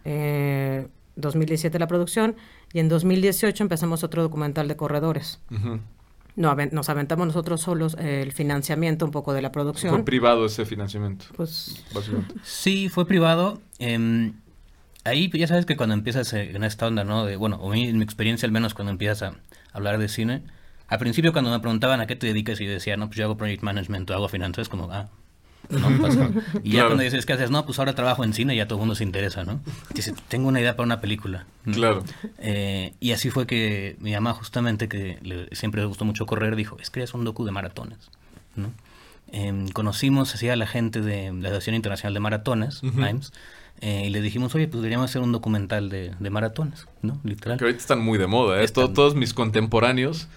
eh, 0.04 0.88
2017 1.14 1.78
la 1.78 1.86
producción, 1.86 2.34
y 2.72 2.80
en 2.80 2.88
2018 2.88 3.62
empezamos 3.62 4.02
otro 4.02 4.20
documental 4.22 4.66
de 4.66 4.76
corredores. 4.76 5.40
no, 6.34 6.56
nos 6.72 6.88
aventamos 6.88 7.28
nosotros 7.28 7.60
solos 7.60 7.96
el 8.00 8.32
financiamiento 8.32 9.04
un 9.04 9.12
poco 9.12 9.32
de 9.32 9.42
la 9.42 9.52
producción. 9.52 9.94
¿Fue 9.94 10.04
privado 10.04 10.44
ese 10.44 10.66
financiamiento? 10.66 11.26
Pues... 11.36 11.84
Sí, 12.42 12.88
fue 12.88 13.06
privado. 13.06 13.62
Em, 13.78 14.32
ahí 15.04 15.30
ya 15.32 15.46
sabes 15.46 15.66
que 15.66 15.76
cuando 15.76 15.94
empiezas 15.94 16.32
en 16.32 16.64
esta 16.64 16.88
onda, 16.88 17.04
¿no? 17.04 17.26
De, 17.26 17.36
bueno, 17.36 17.58
o 17.60 17.72
en 17.74 17.96
mi 17.96 18.02
experiencia 18.02 18.44
al 18.44 18.52
menos 18.52 18.74
cuando 18.74 18.90
empiezas 18.90 19.22
a 19.22 19.36
hablar 19.72 19.98
de 19.98 20.08
cine, 20.08 20.42
al 20.92 20.98
principio 20.98 21.32
cuando 21.32 21.50
me 21.50 21.58
preguntaban 21.58 22.02
a 22.02 22.06
qué 22.06 22.16
te 22.16 22.26
dedicas 22.26 22.60
y 22.60 22.66
decía, 22.66 22.98
no, 22.98 23.06
pues 23.06 23.16
yo 23.16 23.24
hago 23.24 23.38
project 23.38 23.62
management 23.62 24.10
o 24.10 24.14
hago 24.14 24.28
finanzas, 24.28 24.68
como, 24.68 24.92
ah, 24.92 25.08
no 25.70 26.02
pasa. 26.02 26.30
Y 26.62 26.72
ya 26.72 26.84
cuando 26.84 27.02
dices, 27.02 27.24
¿qué 27.24 27.32
haces? 27.32 27.50
No, 27.50 27.64
pues 27.64 27.78
ahora 27.78 27.94
trabajo 27.94 28.24
en 28.24 28.34
cine 28.34 28.52
y 28.52 28.58
ya 28.58 28.68
todo 28.68 28.76
el 28.76 28.80
mundo 28.80 28.94
se 28.94 29.02
interesa, 29.02 29.42
¿no? 29.44 29.62
Dice, 29.94 30.12
tengo 30.28 30.48
una 30.48 30.60
idea 30.60 30.76
para 30.76 30.84
una 30.84 31.00
película. 31.00 31.46
Claro. 31.64 32.04
Eh, 32.36 32.92
y 33.00 33.12
así 33.12 33.30
fue 33.30 33.46
que 33.46 33.96
mi 34.00 34.12
mamá, 34.12 34.34
justamente, 34.34 34.86
que 34.86 35.48
siempre 35.52 35.80
le 35.80 35.86
gustó 35.86 36.04
mucho 36.04 36.26
correr, 36.26 36.56
dijo, 36.56 36.76
es 36.78 36.90
que 36.90 37.02
es 37.02 37.14
un 37.14 37.24
docu 37.24 37.46
de 37.46 37.52
maratones, 37.52 38.10
¿no? 38.54 38.70
Em, 39.28 39.68
conocimos 39.68 40.34
así 40.34 40.50
a 40.50 40.56
la 40.56 40.66
gente 40.66 41.00
de 41.00 41.32
la 41.32 41.48
Asociación 41.48 41.76
Internacional 41.76 42.12
de 42.12 42.20
Maratones, 42.20 42.82
Times, 42.82 43.32
eh, 43.80 44.04
y 44.08 44.10
le 44.10 44.20
dijimos, 44.20 44.54
oye, 44.54 44.68
pues 44.68 44.82
deberíamos 44.82 45.08
hacer 45.08 45.22
un 45.22 45.32
documental 45.32 45.88
de, 45.88 46.14
de 46.20 46.28
maratones, 46.28 46.86
¿no? 47.00 47.18
Literal. 47.24 47.56
Que 47.56 47.64
ahorita 47.64 47.80
están 47.80 48.00
muy 48.00 48.18
de 48.18 48.26
moda, 48.26 48.62
¿eh? 48.62 48.68
todos 48.68 49.14
mis 49.14 49.32
contemporáneos 49.32 50.28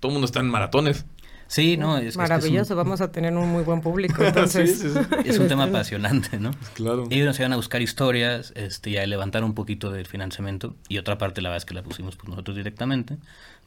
todo 0.00 0.10
el 0.10 0.14
mundo 0.14 0.26
está 0.26 0.40
en 0.40 0.48
maratones. 0.48 1.04
Sí, 1.48 1.76
no, 1.76 1.96
es 1.98 2.16
maravilloso, 2.16 2.74
vamos 2.74 3.00
a 3.00 3.12
tener 3.12 3.32
un 3.36 3.48
muy 3.48 3.62
buen 3.62 3.80
público. 3.80 4.22
Entonces, 4.24 4.84
es 5.24 5.38
un 5.38 5.46
tema 5.46 5.64
apasionante, 5.64 6.40
¿no? 6.40 6.50
Claro. 6.74 7.06
Ellos 7.10 7.26
nos 7.26 7.38
iban 7.38 7.52
a 7.52 7.56
buscar 7.56 7.82
historias, 7.82 8.52
este, 8.56 8.90
y 8.90 8.96
a 8.96 9.06
levantar 9.06 9.44
un 9.44 9.54
poquito 9.54 9.92
del 9.92 10.06
financiamiento, 10.06 10.74
y 10.88 10.98
otra 10.98 11.18
parte 11.18 11.42
la 11.42 11.50
verdad 11.50 11.58
es 11.58 11.64
que 11.64 11.74
la 11.74 11.82
pusimos 11.82 12.16
pues, 12.16 12.28
nosotros 12.28 12.56
directamente 12.56 13.18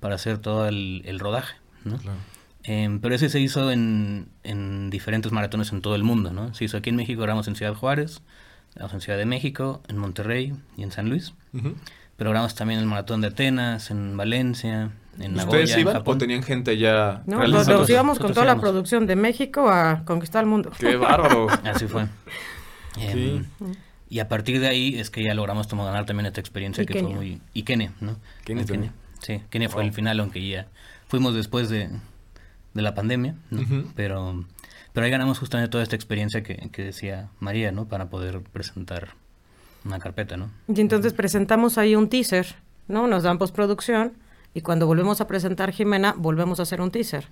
para 0.02 0.16
hacer 0.16 0.40
todo 0.40 0.68
el, 0.68 1.20
rodaje, 1.20 1.56
¿no? 1.86 1.98
Claro. 1.98 2.18
Em, 2.64 3.00
pero 3.00 3.16
ese 3.16 3.30
se 3.30 3.40
hizo 3.40 3.72
en, 3.72 4.28
en, 4.44 4.90
diferentes 4.90 5.32
maratones 5.32 5.72
en 5.72 5.82
todo 5.82 5.96
el 5.96 6.04
mundo, 6.04 6.34
¿no? 6.34 6.54
Se 6.54 6.66
hizo 6.66 6.76
aquí 6.76 6.90
en 6.90 6.98
México, 6.98 7.22
grabamos 7.22 7.48
en 7.48 7.56
Ciudad 7.56 7.74
Juárez, 7.74 8.22
en 8.76 9.02
Ciudad 9.02 9.18
de 9.18 9.26
México, 9.26 9.82
en 9.88 9.98
Monterrey 9.98 10.54
y 10.78 10.84
en 10.84 10.92
San 10.92 11.10
Luis. 11.10 11.34
Programas 12.18 12.56
también 12.56 12.80
el 12.80 12.86
Maratón 12.86 13.22
de 13.22 13.28
Atenas, 13.28 13.92
en 13.92 14.18
Valencia, 14.18 14.92
en 15.20 15.36
Nagoya, 15.36 15.64
¿Ustedes 15.64 15.78
iban 15.78 16.02
o 16.04 16.18
tenían 16.18 16.44
gente 16.44 16.78
ya 16.78 17.24
No, 17.26 17.46
nos, 17.48 17.90
íbamos 17.90 18.20
con 18.20 18.34
toda 18.34 18.46
la 18.46 18.60
producción 18.60 19.06
de 19.06 19.16
México 19.16 19.70
a 19.70 20.04
conquistar 20.06 20.44
el 20.44 20.50
mundo. 20.50 20.72
¡Qué 20.78 20.96
bárbaro! 20.96 21.48
Así 21.64 21.88
fue. 21.88 22.08
Em, 22.98 23.46
y 24.10 24.20
a 24.20 24.28
partir 24.28 24.60
de 24.60 24.68
ahí 24.68 25.00
es 25.00 25.10
que 25.10 25.24
ya 25.24 25.34
logramos 25.34 25.68
tomar 25.68 25.86
ganar 25.86 26.06
también 26.06 26.26
esta 26.26 26.40
experiencia 26.40 26.86
que 26.86 27.00
fue 27.00 27.10
muy... 27.10 27.42
Y 27.54 27.64
Kenia, 27.64 27.94
¿no? 28.02 28.18
Kenia, 28.44 28.66
Kenia. 28.66 28.94
Sí, 29.22 29.42
Kenia 29.50 29.70
fue 29.70 29.84
el 29.84 29.94
final, 29.94 30.20
aunque 30.20 30.48
ya 30.48 30.68
fuimos 31.08 31.36
después 31.36 31.70
de, 31.70 31.90
de 32.74 32.82
la 32.82 32.96
pandemia, 32.96 33.36
¿no? 33.52 33.62
Pero 33.96 34.46
pero 34.94 35.06
ahí 35.06 35.12
ganamos 35.12 35.40
justamente 35.40 35.72
toda 35.72 35.84
esta 35.84 35.96
experiencia 35.96 36.44
que, 36.44 36.70
que 36.72 36.84
decía 36.84 37.30
María, 37.40 37.72
¿no? 37.72 37.88
Para 37.88 38.10
poder 38.10 38.42
presentar 38.42 39.10
una 39.86 40.00
carpeta, 40.00 40.36
¿no? 40.36 40.50
Y 40.68 40.82
entonces 40.82 41.14
presentamos 41.14 41.78
ahí 41.78 41.96
un 41.96 42.10
teaser, 42.10 42.56
¿no? 42.88 43.08
Nos 43.08 43.24
dan 43.24 43.38
postproducción 43.38 44.14
y 44.54 44.62
cuando 44.62 44.88
volvemos 44.88 45.22
a 45.22 45.28
presentar 45.28 45.72
Jimena, 45.72 46.16
volvemos 46.18 46.60
a 46.60 46.64
hacer 46.64 46.82
un 46.82 46.92
teaser. 46.92 47.28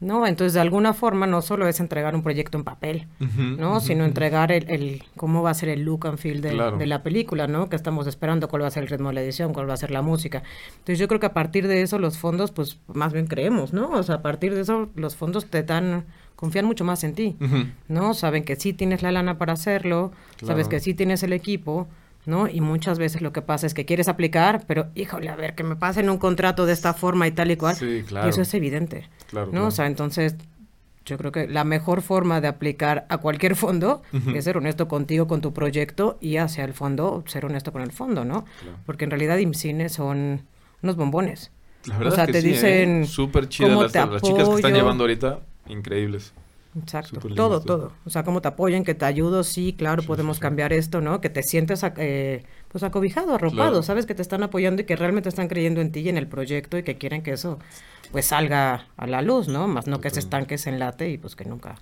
¿no? 0.00 0.26
Entonces, 0.26 0.54
de 0.54 0.60
alguna 0.60 0.92
forma, 0.92 1.26
no 1.26 1.40
solo 1.40 1.68
es 1.68 1.80
entregar 1.80 2.14
un 2.14 2.22
proyecto 2.22 2.58
en 2.58 2.64
papel, 2.64 3.06
¿no? 3.58 3.80
Sino 3.80 4.04
entregar 4.04 4.52
el, 4.52 4.68
el, 4.68 5.02
cómo 5.16 5.42
va 5.42 5.50
a 5.50 5.54
ser 5.54 5.68
el 5.68 5.82
look 5.82 6.06
and 6.06 6.18
feel 6.18 6.40
de, 6.40 6.50
de, 6.78 6.86
la 6.86 7.02
película, 7.02 7.46
¿no? 7.46 7.68
Que 7.68 7.76
estamos 7.76 8.06
esperando, 8.06 8.48
cuál 8.48 8.62
va 8.62 8.66
a 8.66 8.70
ser 8.70 8.82
el 8.82 8.88
ritmo 8.88 9.08
de 9.08 9.14
la 9.14 9.22
edición, 9.22 9.52
cuál 9.52 9.68
va 9.68 9.74
a 9.74 9.78
ser 9.78 9.90
la 9.90 10.02
música. 10.02 10.42
Entonces, 10.72 10.98
yo 10.98 11.08
creo 11.08 11.20
que 11.20 11.26
a 11.26 11.32
partir 11.32 11.68
de 11.68 11.82
eso, 11.82 11.98
los 11.98 12.18
fondos, 12.18 12.50
pues, 12.50 12.80
más 12.92 13.12
bien 13.12 13.26
creemos, 13.26 13.72
¿no? 13.72 13.88
O 13.90 14.02
sea, 14.02 14.16
a 14.16 14.22
partir 14.22 14.54
de 14.54 14.62
eso, 14.62 14.90
los 14.94 15.16
fondos 15.16 15.46
te 15.46 15.62
dan 15.62 16.04
confían 16.36 16.66
mucho 16.66 16.84
más 16.84 17.04
en 17.04 17.14
ti, 17.14 17.36
¿no? 17.88 18.12
Saben 18.12 18.44
que 18.44 18.56
sí 18.56 18.72
tienes 18.72 19.02
la 19.02 19.12
lana 19.12 19.38
para 19.38 19.52
hacerlo, 19.52 20.12
sabes 20.42 20.68
que 20.68 20.80
sí 20.80 20.92
tienes 20.92 21.22
el 21.22 21.32
equipo, 21.32 21.88
¿no? 22.26 22.48
Y 22.48 22.60
muchas 22.60 22.98
veces 22.98 23.22
lo 23.22 23.32
que 23.32 23.42
pasa 23.42 23.66
es 23.66 23.74
que 23.74 23.84
quieres 23.84 24.08
aplicar, 24.08 24.64
pero 24.66 24.86
híjole, 24.94 25.28
a 25.28 25.36
ver, 25.36 25.54
que 25.54 25.62
me 25.62 25.76
pasen 25.76 26.08
un 26.10 26.18
contrato 26.18 26.66
de 26.66 26.72
esta 26.72 26.94
forma 26.94 27.26
y 27.26 27.32
tal 27.32 27.50
y 27.50 27.56
cual. 27.56 27.76
Sí, 27.76 28.02
claro. 28.06 28.26
Y 28.26 28.30
eso 28.30 28.42
es 28.42 28.54
evidente, 28.54 29.08
¿no? 29.52 29.66
O 29.66 29.70
sea, 29.70 29.86
entonces 29.86 30.36
yo 31.04 31.18
creo 31.18 31.32
que 31.32 31.46
la 31.46 31.64
mejor 31.64 32.00
forma 32.00 32.40
de 32.40 32.48
aplicar 32.48 33.06
a 33.10 33.18
cualquier 33.18 33.56
fondo 33.56 34.02
es 34.34 34.44
ser 34.44 34.56
honesto 34.56 34.88
contigo, 34.88 35.26
con 35.26 35.40
tu 35.40 35.52
proyecto 35.52 36.16
y 36.20 36.38
hacia 36.38 36.64
el 36.64 36.72
fondo 36.72 37.22
ser 37.26 37.44
honesto 37.44 37.72
con 37.72 37.82
el 37.82 37.92
fondo, 37.92 38.24
¿no? 38.24 38.44
Porque 38.86 39.04
en 39.04 39.10
realidad 39.10 39.38
IMCINE 39.38 39.88
son 39.88 40.42
unos 40.82 40.96
bombones. 40.96 41.50
La 41.86 41.98
verdad 41.98 42.12
o 42.14 42.16
sea, 42.16 42.26
te 42.26 42.40
sí, 42.40 42.48
¿eh? 42.48 42.52
dicen 42.52 43.06
súper 43.06 43.48
chidas 43.48 43.94
las, 43.94 44.10
las 44.10 44.22
chicas 44.22 44.48
que 44.48 44.54
están 44.54 44.72
llevando 44.72 45.04
ahorita, 45.04 45.40
increíbles. 45.68 46.32
Exacto, 46.80 47.20
todo, 47.34 47.60
todo. 47.60 47.92
O 48.04 48.10
sea, 48.10 48.24
cómo 48.24 48.42
te 48.42 48.48
apoyan, 48.48 48.82
que 48.82 48.94
te 48.94 49.04
ayudo, 49.04 49.44
sí, 49.44 49.74
claro, 49.78 50.02
podemos 50.02 50.40
cambiar 50.40 50.72
esto, 50.72 51.00
¿no? 51.00 51.20
Que 51.20 51.30
te 51.30 51.42
sientes 51.42 51.84
eh, 51.98 52.44
pues 52.68 52.82
acobijado, 52.82 53.34
arropado, 53.34 53.82
sabes 53.82 54.06
que 54.06 54.14
te 54.14 54.22
están 54.22 54.42
apoyando 54.42 54.82
y 54.82 54.84
que 54.84 54.96
realmente 54.96 55.28
están 55.28 55.46
creyendo 55.46 55.80
en 55.80 55.92
ti 55.92 56.00
y 56.00 56.08
en 56.08 56.16
el 56.16 56.26
proyecto 56.26 56.76
y 56.76 56.82
que 56.82 56.98
quieren 56.98 57.22
que 57.22 57.32
eso 57.32 57.58
pues 58.10 58.26
salga 58.26 58.88
a 58.96 59.06
la 59.06 59.22
luz, 59.22 59.48
¿no? 59.48 59.68
Más 59.68 59.86
no 59.86 60.00
que 60.00 60.10
se 60.10 60.18
estanque, 60.18 60.58
se 60.58 60.70
enlate 60.70 61.10
y 61.10 61.18
pues 61.18 61.36
que 61.36 61.44
nunca 61.44 61.76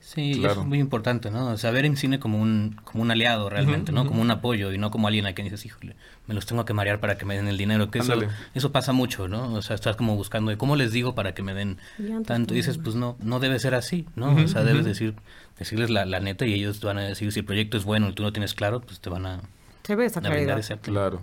Sí, 0.00 0.42
es 0.42 0.56
muy 0.56 0.78
importante, 0.78 1.30
¿no? 1.30 1.56
Saber 1.58 1.84
en 1.84 1.96
cine 1.96 2.18
como 2.18 2.40
un, 2.40 2.80
como 2.84 3.02
un 3.02 3.10
aliado 3.10 3.50
realmente, 3.50 3.92
¿no? 3.92 4.06
Como 4.06 4.22
un 4.22 4.30
apoyo 4.30 4.72
y 4.72 4.78
no 4.78 4.90
como 4.90 5.06
alguien 5.06 5.26
a 5.26 5.34
quien 5.34 5.44
dices, 5.44 5.66
híjole, 5.66 5.96
me 6.26 6.34
los 6.34 6.46
tengo 6.46 6.64
que 6.64 6.72
marear 6.72 6.98
para 6.98 7.18
que 7.18 7.26
me 7.26 7.36
den 7.36 7.46
el 7.46 7.58
dinero. 7.58 7.90
Que 7.90 7.98
eso, 7.98 8.14
eso 8.54 8.72
pasa 8.72 8.92
mucho, 8.92 9.28
¿no? 9.28 9.52
O 9.52 9.62
sea, 9.62 9.74
estás 9.74 9.96
como 9.96 10.16
buscando, 10.16 10.56
¿cómo 10.56 10.76
les 10.76 10.92
digo 10.92 11.14
para 11.14 11.34
que 11.34 11.42
me 11.42 11.52
den 11.52 11.78
tanto? 12.24 12.54
Y 12.54 12.58
dices, 12.58 12.78
pues 12.78 12.96
no, 12.96 13.16
no 13.20 13.38
debe 13.38 13.58
ser 13.58 13.74
así, 13.74 14.06
¿no? 14.16 14.34
o 14.34 14.48
sea, 14.48 14.62
debes 14.62 14.84
decir, 14.84 15.14
decirles 15.58 15.90
la, 15.90 16.06
la, 16.06 16.20
neta 16.20 16.46
y 16.46 16.54
ellos 16.54 16.80
te 16.80 16.86
van 16.86 16.98
a 16.98 17.02
decir, 17.02 17.30
si 17.32 17.40
el 17.40 17.44
proyecto 17.44 17.76
es 17.76 17.84
bueno 17.84 18.08
y 18.08 18.12
tú 18.14 18.22
no 18.22 18.32
tienes 18.32 18.54
claro, 18.54 18.80
pues 18.80 19.00
te 19.00 19.10
van 19.10 19.26
a... 19.26 19.40
Se 19.82 19.94
ve 19.94 20.06
esa 20.06 20.20
claridad. 20.20 20.62
Claro. 20.80 21.22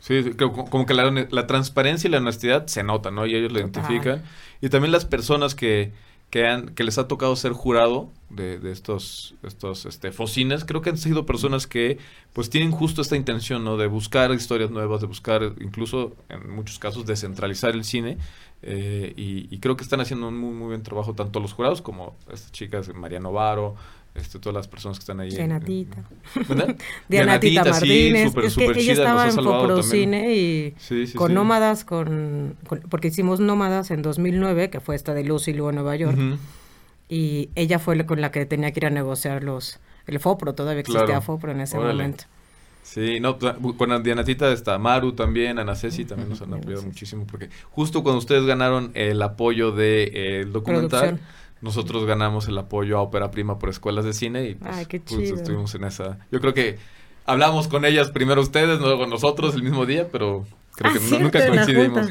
Sí, 0.00 0.32
como 0.36 0.86
que 0.86 0.94
la, 0.94 1.10
la, 1.10 1.46
transparencia 1.46 2.06
y 2.08 2.10
la 2.10 2.18
honestidad 2.18 2.66
se 2.66 2.82
nota, 2.82 3.10
¿no? 3.10 3.26
Y 3.26 3.34
ellos 3.34 3.50
lo 3.50 3.60
identifican. 3.60 4.22
Y 4.60 4.68
también 4.68 4.92
las 4.92 5.04
personas 5.04 5.54
que 5.54 5.92
que, 6.30 6.46
han, 6.46 6.74
que 6.74 6.84
les 6.84 6.98
ha 6.98 7.08
tocado 7.08 7.34
ser 7.36 7.52
jurado 7.52 8.10
de, 8.30 8.58
de 8.58 8.72
estos, 8.72 9.34
estos 9.42 9.86
este, 9.86 10.12
focines, 10.12 10.64
creo 10.64 10.82
que 10.82 10.90
han 10.90 10.98
sido 10.98 11.24
personas 11.24 11.66
que 11.66 11.98
pues 12.32 12.50
tienen 12.50 12.70
justo 12.70 13.00
esta 13.00 13.16
intención, 13.16 13.64
¿no? 13.64 13.76
De 13.76 13.86
buscar 13.86 14.30
historias 14.32 14.70
nuevas, 14.70 15.00
de 15.00 15.06
buscar 15.06 15.54
incluso 15.60 16.16
en 16.28 16.50
muchos 16.50 16.78
casos 16.78 17.06
descentralizar 17.06 17.74
el 17.74 17.84
cine 17.84 18.18
eh, 18.62 19.14
y, 19.16 19.54
y, 19.54 19.58
creo 19.60 19.76
que 19.76 19.84
están 19.84 20.00
haciendo 20.00 20.28
un 20.28 20.36
muy, 20.36 20.52
muy 20.52 20.68
buen 20.68 20.82
trabajo 20.82 21.14
tanto 21.14 21.38
los 21.38 21.52
jurados 21.52 21.80
como 21.80 22.16
estas 22.30 22.50
chicas, 22.50 22.92
María 22.92 23.20
Novaro, 23.20 23.76
este, 24.18 24.38
todas 24.38 24.54
las 24.54 24.68
personas 24.68 24.98
que 24.98 25.02
están 25.02 25.20
ahí. 25.20 25.30
Dianatita. 25.30 26.04
¿Verdad? 26.48 26.76
Dianatita 27.08 27.64
Martínez. 27.64 28.32
Sí, 28.32 28.40
es 28.44 28.54
que 28.56 28.80
ella 28.80 28.92
estaba 28.92 29.28
en 29.28 29.34
Foprocine 29.34 30.34
y 30.34 30.74
con 31.14 31.34
Nómadas, 31.34 31.84
con, 31.84 32.56
porque 32.90 33.08
hicimos 33.08 33.40
Nómadas 33.40 33.90
en 33.90 34.02
2009, 34.02 34.70
que 34.70 34.80
fue 34.80 34.96
esta 34.96 35.14
de 35.14 35.24
Lucy 35.24 35.52
luego 35.52 35.70
en 35.70 35.76
Nueva 35.76 35.96
York. 35.96 36.18
Y 37.08 37.50
ella 37.54 37.78
fue 37.78 38.04
con 38.04 38.20
la 38.20 38.30
que 38.30 38.44
tenía 38.44 38.70
que 38.72 38.80
ir 38.80 38.86
a 38.86 38.90
negociar 38.90 39.42
los 39.42 39.80
el 40.08 40.20
Fopro, 40.20 40.54
todavía 40.54 40.80
existía 40.80 41.20
Fopro 41.20 41.52
en 41.52 41.60
ese 41.60 41.78
momento. 41.78 42.24
Sí, 42.82 43.20
no, 43.20 43.38
con 43.38 44.02
Dianatita 44.02 44.50
está 44.50 44.78
Maru 44.78 45.12
también, 45.12 45.58
Ana 45.58 45.74
Ceci 45.74 46.06
también 46.06 46.30
nos 46.30 46.40
han 46.40 46.54
apoyado 46.54 46.82
muchísimo, 46.82 47.26
porque 47.26 47.50
justo 47.70 48.02
cuando 48.02 48.18
ustedes 48.18 48.46
ganaron 48.46 48.92
el 48.94 49.20
apoyo 49.20 49.72
del 49.72 50.10
de, 50.10 50.40
eh, 50.40 50.44
documental, 50.46 51.20
nosotros 51.60 52.04
ganamos 52.04 52.48
el 52.48 52.58
apoyo 52.58 52.98
a 52.98 53.02
Ópera 53.02 53.30
Prima 53.30 53.58
por 53.58 53.68
escuelas 53.68 54.04
de 54.04 54.12
cine 54.12 54.48
y 54.48 54.54
pues, 54.54 54.86
pues, 54.88 55.30
estuvimos 55.30 55.74
en 55.74 55.84
esa. 55.84 56.18
Yo 56.30 56.40
creo 56.40 56.54
que 56.54 56.78
hablamos 57.24 57.68
con 57.68 57.84
ellas 57.84 58.10
primero 58.10 58.40
ustedes, 58.40 58.80
luego 58.80 59.06
nosotros 59.06 59.54
el 59.54 59.62
mismo 59.62 59.86
día, 59.86 60.08
pero 60.10 60.46
creo 60.74 60.92
que 60.92 60.98
ah, 60.98 61.18
nunca 61.18 61.46
coincidimos. 61.46 62.08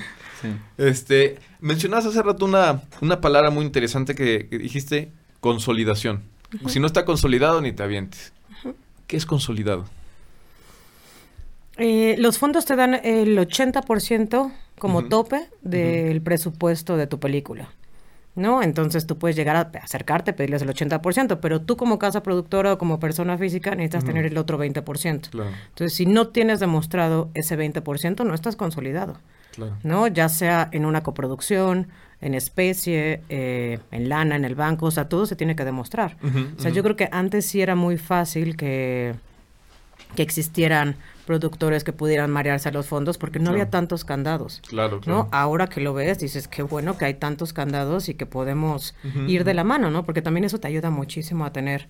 Este, 0.78 1.40
mencionabas 1.60 2.06
hace 2.06 2.22
rato 2.22 2.46
una, 2.46 2.84
una 3.02 3.22
palabra 3.22 3.50
muy 3.50 3.66
interesante 3.66 4.16
que, 4.16 4.44
dijiste, 4.52 5.12
consolidación. 5.40 6.24
Si 6.68 6.80
no 6.80 6.88
está 6.88 7.06
consolidado, 7.06 7.62
ni 7.62 7.72
te 7.74 7.84
avientes. 7.84 8.34
¿Qué 9.08 9.18
es 9.18 9.26
consolidado? 9.26 9.86
Eh, 11.78 12.16
los 12.20 12.38
fondos 12.38 12.66
te 12.66 12.76
dan 12.76 12.96
el 12.96 13.38
80% 13.38 14.52
como 14.80 15.06
tope 15.06 15.48
del 15.62 16.22
presupuesto 16.22 16.98
de 16.98 17.08
tu 17.08 17.20
película. 17.20 17.70
¿No? 18.38 18.62
Entonces 18.62 19.08
tú 19.08 19.18
puedes 19.18 19.36
llegar 19.36 19.56
a 19.56 19.72
acercarte, 19.82 20.32
pedirles 20.32 20.62
el 20.62 20.70
80%, 20.70 21.40
pero 21.42 21.62
tú 21.62 21.76
como 21.76 21.98
casa 21.98 22.22
productora 22.22 22.74
o 22.74 22.78
como 22.78 23.00
persona 23.00 23.38
física 23.38 23.72
necesitas 23.72 24.06
tener 24.06 24.26
el 24.26 24.38
otro 24.38 24.60
20%. 24.60 25.30
Entonces, 25.34 25.94
si 25.94 26.06
no 26.06 26.28
tienes 26.28 26.60
demostrado 26.60 27.30
ese 27.34 27.58
20%, 27.58 28.24
no 28.24 28.34
estás 28.36 28.56
consolidado, 28.56 29.18
¿no? 29.84 30.08
Ya 30.08 30.30
sea 30.30 30.70
en 30.72 30.86
una 30.86 31.02
coproducción, 31.02 31.88
en 32.22 32.36
especie, 32.36 33.22
eh, 33.30 33.80
en 33.92 34.08
lana, 34.08 34.36
en 34.36 34.46
el 34.46 34.54
banco, 34.54 34.86
o 34.86 34.92
sea, 34.92 35.10
todo 35.10 35.26
se 35.26 35.36
tiene 35.36 35.56
que 35.56 35.66
demostrar. 35.66 36.16
o 36.58 36.62
sea, 36.62 36.70
yo 36.70 36.84
creo 36.84 36.96
que 36.96 37.10
antes 37.12 37.48
sí 37.48 37.62
era 37.62 37.76
muy 37.76 37.98
fácil 37.98 38.56
que, 38.56 39.16
que 40.16 40.22
existieran 40.22 40.96
productores 41.28 41.84
que 41.84 41.94
pudieran 41.94 42.32
marearse 42.32 42.70
a 42.70 42.72
los 42.72 42.88
fondos 42.88 43.20
porque 43.20 43.38
no 43.38 43.52
había 43.52 43.70
tantos 43.70 44.06
candados. 44.06 44.62
Claro, 44.68 45.02
claro. 45.02 45.24
¿no? 45.26 45.30
Ahora 45.32 45.68
que 45.68 45.82
lo 45.82 45.94
ves, 45.94 46.18
dices 46.18 46.48
qué 46.48 46.64
bueno 46.64 46.98
que 46.98 47.06
hay 47.06 47.14
tantos 47.14 47.54
candados 47.54 48.10
y 48.10 48.16
que 48.16 48.26
podemos 48.26 48.96
ir 49.28 49.44
de 49.44 49.54
la 49.54 49.64
mano, 49.64 49.92
¿no? 49.92 50.04
Porque 50.04 50.24
también 50.24 50.46
eso 50.46 50.60
te 50.60 50.68
ayuda 50.68 50.90
muchísimo 50.90 51.46
a 51.46 51.52
tener 51.52 51.90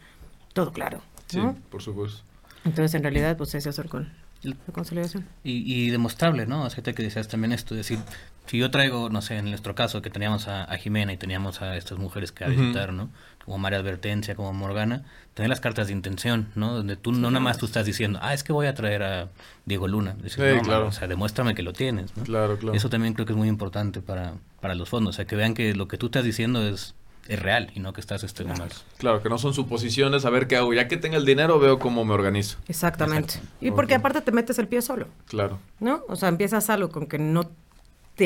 todo 0.53 0.73
claro. 0.73 1.01
Sí, 1.27 1.39
por 1.69 1.81
supuesto. 1.81 2.23
Entonces, 2.65 2.95
en 2.95 3.03
realidad, 3.03 3.37
pues 3.37 3.53
es 3.55 3.67
hacer 3.67 3.87
con 3.87 4.11
la 4.43 4.55
consolidación. 4.71 5.25
Y, 5.43 5.63
y 5.65 5.89
demostrable, 5.89 6.45
¿no? 6.45 6.63
Hacerte 6.63 6.93
que 6.93 7.03
decías 7.03 7.27
también 7.27 7.53
esto, 7.53 7.75
decir, 7.75 7.99
si 8.47 8.57
yo 8.57 8.71
traigo, 8.71 9.09
no 9.09 9.21
sé, 9.21 9.37
en 9.37 9.49
nuestro 9.49 9.75
caso, 9.75 10.01
que 10.01 10.09
teníamos 10.09 10.47
a, 10.47 10.65
Jimena 10.77 11.11
y 11.11 11.17
teníamos 11.17 11.61
a 11.61 11.75
estas 11.75 11.97
mujeres 11.97 12.31
que 12.31 12.45
a 12.45 12.47
visitar, 12.47 12.93
¿no? 12.93 13.09
Como 13.43 13.57
María 13.57 13.79
Advertencia, 13.79 14.35
como 14.35 14.53
Morgana, 14.53 15.03
tener 15.33 15.49
las 15.49 15.59
cartas 15.59 15.87
de 15.87 15.93
intención, 15.93 16.49
¿no? 16.55 16.73
Donde 16.73 16.95
tú 16.95 17.11
no 17.11 17.29
nada 17.29 17.41
más 17.41 17.57
tú 17.57 17.65
estás 17.65 17.85
diciendo, 17.85 18.19
ah, 18.21 18.33
es 18.33 18.43
que 18.43 18.53
voy 18.53 18.67
a 18.67 18.73
traer 18.73 19.03
a 19.03 19.29
Diego 19.65 19.87
Luna. 19.87 20.15
Dices, 20.21 20.55
no, 20.55 20.61
claro. 20.61 20.87
o 20.87 20.91
sea, 20.91 21.07
demuéstrame 21.07 21.55
que 21.55 21.63
lo 21.63 21.73
tienes, 21.73 22.15
¿no? 22.15 22.23
Claro, 22.23 22.57
claro. 22.57 22.75
Eso 22.75 22.89
también 22.89 23.13
creo 23.13 23.25
que 23.25 23.33
es 23.33 23.37
muy 23.37 23.49
importante 23.49 24.01
para, 24.01 24.35
para 24.61 24.75
los 24.75 24.89
fondos, 24.89 25.15
o 25.15 25.17
sea, 25.17 25.25
que 25.25 25.35
vean 25.35 25.53
que 25.53 25.75
lo 25.75 25.87
que 25.87 25.97
tú 25.97 26.07
estás 26.07 26.23
diciendo 26.23 26.65
es 26.65 26.95
es 27.27 27.41
real 27.41 27.71
y 27.75 27.79
no 27.79 27.93
que 27.93 28.01
estás 28.01 28.23
este 28.23 28.43
claro. 28.43 28.65
claro, 28.97 29.21
que 29.21 29.29
no 29.29 29.37
son 29.37 29.53
suposiciones, 29.53 30.25
a 30.25 30.29
ver 30.29 30.47
qué 30.47 30.57
hago. 30.57 30.73
Ya 30.73 30.87
que 30.87 30.97
tenga 30.97 31.17
el 31.17 31.25
dinero, 31.25 31.59
veo 31.59 31.79
cómo 31.79 32.05
me 32.05 32.13
organizo. 32.13 32.57
Exactamente. 32.67 33.35
Y 33.61 33.71
porque 33.71 33.95
aparte 33.95 34.21
te 34.21 34.31
metes 34.31 34.59
el 34.59 34.67
pie 34.67 34.81
solo. 34.81 35.07
Claro. 35.27 35.59
¿No? 35.79 36.03
O 36.07 36.15
sea, 36.15 36.29
empiezas 36.29 36.69
algo 36.69 36.89
con 36.89 37.07
que 37.07 37.19
no 37.19 37.49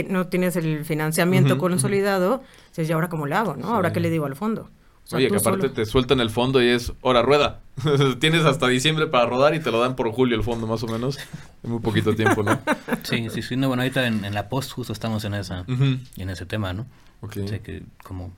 no 0.08 0.28
tienes 0.28 0.56
el 0.56 0.86
financiamiento 0.86 1.58
consolidado, 1.58 2.42
dices, 2.70 2.90
¿y 2.90 2.94
ahora 2.94 3.10
cómo 3.10 3.26
lo 3.26 3.36
hago? 3.36 3.56
¿no? 3.58 3.76
¿Ahora 3.76 3.92
qué 3.92 4.00
le 4.00 4.10
digo 4.10 4.26
al 4.26 4.36
fondo? 4.36 4.70
Oye, 5.14 5.28
que 5.28 5.36
aparte 5.36 5.70
te 5.70 5.86
sueltan 5.86 6.22
el 6.22 6.30
fondo 6.30 6.62
y 6.64 6.68
es 6.68 6.94
hora 7.02 7.22
rueda. 7.22 7.60
Tienes 8.20 8.46
hasta 8.46 8.68
diciembre 8.68 9.08
para 9.08 9.26
rodar 9.26 9.54
y 9.56 9.60
te 9.60 9.70
lo 9.72 9.82
dan 9.82 9.96
por 9.98 10.10
julio 10.12 10.38
el 10.38 10.44
fondo, 10.44 10.68
más 10.68 10.84
o 10.84 10.88
menos. 10.88 11.20
En 11.64 11.72
muy 11.72 11.80
poquito 11.80 12.16
tiempo, 12.16 12.44
¿no? 12.44 12.60
Sí, 13.04 13.28
sí, 13.30 13.42
sí. 13.42 13.58
No, 13.58 13.68
bueno, 13.68 13.84
ahorita 13.84 14.08
en, 14.08 14.34
la 14.34 14.48
post 14.48 14.72
justo 14.72 14.94
estamos 14.94 15.26
en 15.26 15.34
esa 15.34 15.66
en 15.68 16.30
ese 16.30 16.46
tema, 16.46 16.72
¿no? 16.72 16.86
Ok. 17.22 17.38
O 17.44 17.48
sea, 17.48 17.60
que 17.60 17.84
como, 18.04 18.32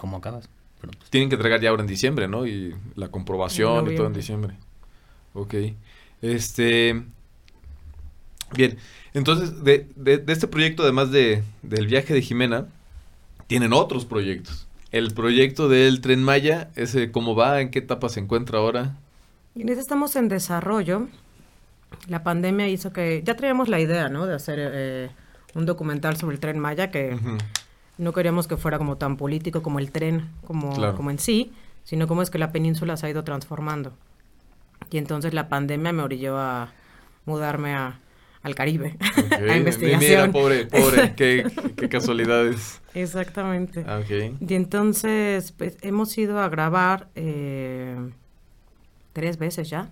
como 0.00 0.16
acabas. 0.16 0.48
Pues 0.80 0.92
Tienen 1.10 1.28
que 1.28 1.34
entregar 1.36 1.60
ya 1.60 1.70
ahora 1.70 1.82
en 1.82 1.88
diciembre, 1.88 2.26
¿no? 2.26 2.46
Y 2.46 2.74
la 2.96 3.08
comprobación 3.08 3.92
y 3.92 3.96
todo 3.96 4.06
en 4.06 4.14
diciembre. 4.14 4.54
Ok. 5.34 5.54
Este 6.22 7.02
Bien, 8.54 8.78
entonces 9.14 9.62
de, 9.62 9.86
de, 9.96 10.24
este 10.26 10.48
proyecto, 10.48 10.82
además 10.82 11.10
de, 11.12 11.44
del 11.62 11.86
viaje 11.86 12.14
de 12.14 12.22
Jimena, 12.22 12.66
tienen 13.46 13.72
otros 13.72 14.04
proyectos. 14.04 14.66
El 14.90 15.14
proyecto 15.14 15.68
del 15.68 16.00
Tren 16.00 16.22
Maya, 16.22 16.70
ese 16.74 17.12
cómo 17.12 17.36
va, 17.36 17.60
en 17.60 17.70
qué 17.70 17.78
etapa 17.78 18.08
se 18.08 18.18
encuentra 18.20 18.58
ahora. 18.58 18.96
En 19.54 19.68
ese 19.68 19.80
estamos 19.80 20.16
en 20.16 20.28
desarrollo. 20.28 21.06
La 22.08 22.24
pandemia 22.24 22.68
hizo 22.68 22.92
que 22.92 23.22
ya 23.24 23.36
traíamos 23.36 23.68
la 23.68 23.80
idea, 23.80 24.08
¿no? 24.08 24.26
De 24.26 24.34
hacer 24.34 24.58
eh, 24.60 25.10
un 25.54 25.66
documental 25.66 26.16
sobre 26.16 26.34
el 26.34 26.40
Tren 26.40 26.58
Maya 26.58 26.90
que 26.90 27.16
no 28.00 28.12
queríamos 28.14 28.48
que 28.48 28.56
fuera 28.56 28.78
como 28.78 28.96
tan 28.96 29.16
político 29.18 29.62
como 29.62 29.78
el 29.78 29.92
tren, 29.92 30.30
como, 30.46 30.74
como 30.96 31.10
en 31.10 31.18
sí, 31.18 31.52
sino 31.84 32.08
como 32.08 32.22
es 32.22 32.30
que 32.30 32.38
la 32.38 32.50
península 32.50 32.96
se 32.96 33.06
ha 33.06 33.10
ido 33.10 33.24
transformando. 33.24 33.92
Y 34.90 34.96
entonces 34.96 35.34
la 35.34 35.50
pandemia 35.50 35.92
me 35.92 36.02
orilló 36.02 36.38
a 36.38 36.72
mudarme 37.26 37.74
a, 37.74 38.00
al 38.42 38.54
Caribe, 38.54 38.96
a 39.50 39.56
investigación. 39.56 40.00
Mira, 40.00 40.32
pobre, 40.32 40.64
pobre, 40.64 41.14
qué, 41.16 41.44
qué, 41.76 41.88
casualidades. 41.90 42.80
Exactamente. 42.94 43.84
Ah, 43.86 44.00
y 44.08 44.54
entonces 44.54 45.52
pues, 45.52 45.76
hemos 45.82 46.16
ido 46.16 46.40
a 46.40 46.48
grabar 46.48 47.08
eh, 47.16 47.98
tres 49.12 49.36
veces 49.36 49.68
ya, 49.68 49.90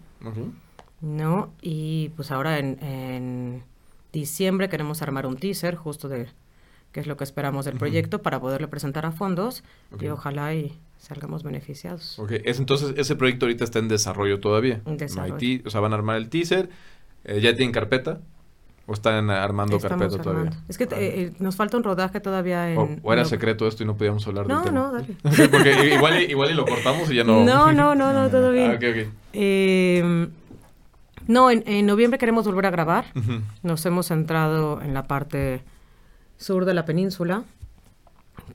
¿no? 1.02 1.52
Y 1.60 2.08
pues 2.16 2.30
ahora 2.30 2.58
en, 2.58 2.82
en, 2.82 3.62
diciembre 4.14 4.70
queremos 4.70 5.02
armar 5.02 5.26
un 5.26 5.36
teaser 5.36 5.76
justo 5.76 6.08
de 6.08 6.28
qué 6.92 7.00
es 7.00 7.06
lo 7.06 7.16
que 7.16 7.24
esperamos 7.24 7.64
del 7.64 7.76
proyecto 7.76 8.22
para 8.22 8.40
poderlo 8.40 8.68
presentar 8.70 9.06
a 9.06 9.12
fondos 9.12 9.64
y 10.00 10.08
ojalá 10.08 10.54
y 10.54 10.78
salgamos 10.98 11.42
beneficiados. 11.42 12.18
Ok, 12.18 12.32
es, 12.44 12.58
entonces 12.58 12.94
ese 12.96 13.16
proyecto 13.16 13.46
ahorita 13.46 13.64
está 13.64 13.78
en 13.78 13.88
desarrollo 13.88 14.40
todavía. 14.40 14.80
En 14.86 14.96
desarrollo. 14.96 15.62
o 15.64 15.70
sea, 15.70 15.80
van 15.80 15.92
a 15.92 15.96
armar 15.96 16.16
el 16.16 16.28
teaser, 16.28 16.70
eh, 17.24 17.40
ya 17.40 17.54
tienen 17.54 17.72
carpeta. 17.72 18.20
¿O 18.90 18.94
están 18.94 19.28
armando 19.28 19.78
carpeta 19.78 20.16
todavía? 20.16 20.50
Es 20.66 20.78
que 20.78 20.84
eh, 20.84 20.88
eh, 20.96 21.32
nos 21.40 21.56
falta 21.56 21.76
un 21.76 21.84
rodaje 21.84 22.20
todavía 22.20 22.72
en... 22.72 23.00
¿O, 23.02 23.12
era 23.12 23.26
secreto 23.26 23.68
esto 23.68 23.82
y 23.82 23.86
no 23.86 23.98
podíamos 23.98 24.26
hablar 24.26 24.46
no, 24.46 24.54
del 24.54 24.64
tema? 24.64 24.80
No, 24.80 24.92
dale. 24.92 25.48
Porque 25.50 25.94
igual, 25.94 26.22
igual 26.22 26.50
y 26.52 26.54
lo 26.54 26.64
cortamos 26.64 27.10
y 27.10 27.16
ya 27.16 27.22
no... 27.22 27.44
No, 27.44 27.70
no, 27.70 27.94
no, 27.94 28.14
no 28.14 28.30
todo 28.30 28.50
bien. 28.50 28.70
Ah, 28.70 28.74
okay, 28.76 28.90
okay. 28.90 29.10
Eh, 29.34 30.28
no, 31.26 31.50
en, 31.50 31.86
noviembre 31.86 32.18
queremos 32.18 32.46
volver 32.46 32.64
a 32.64 32.70
grabar. 32.70 33.04
Nos 33.62 33.84
hemos 33.84 34.06
centrado 34.06 34.80
en 34.80 34.94
la 34.94 35.06
parte 35.06 35.62
sur 36.38 36.64
de 36.64 36.74
la 36.74 36.84
península, 36.84 37.44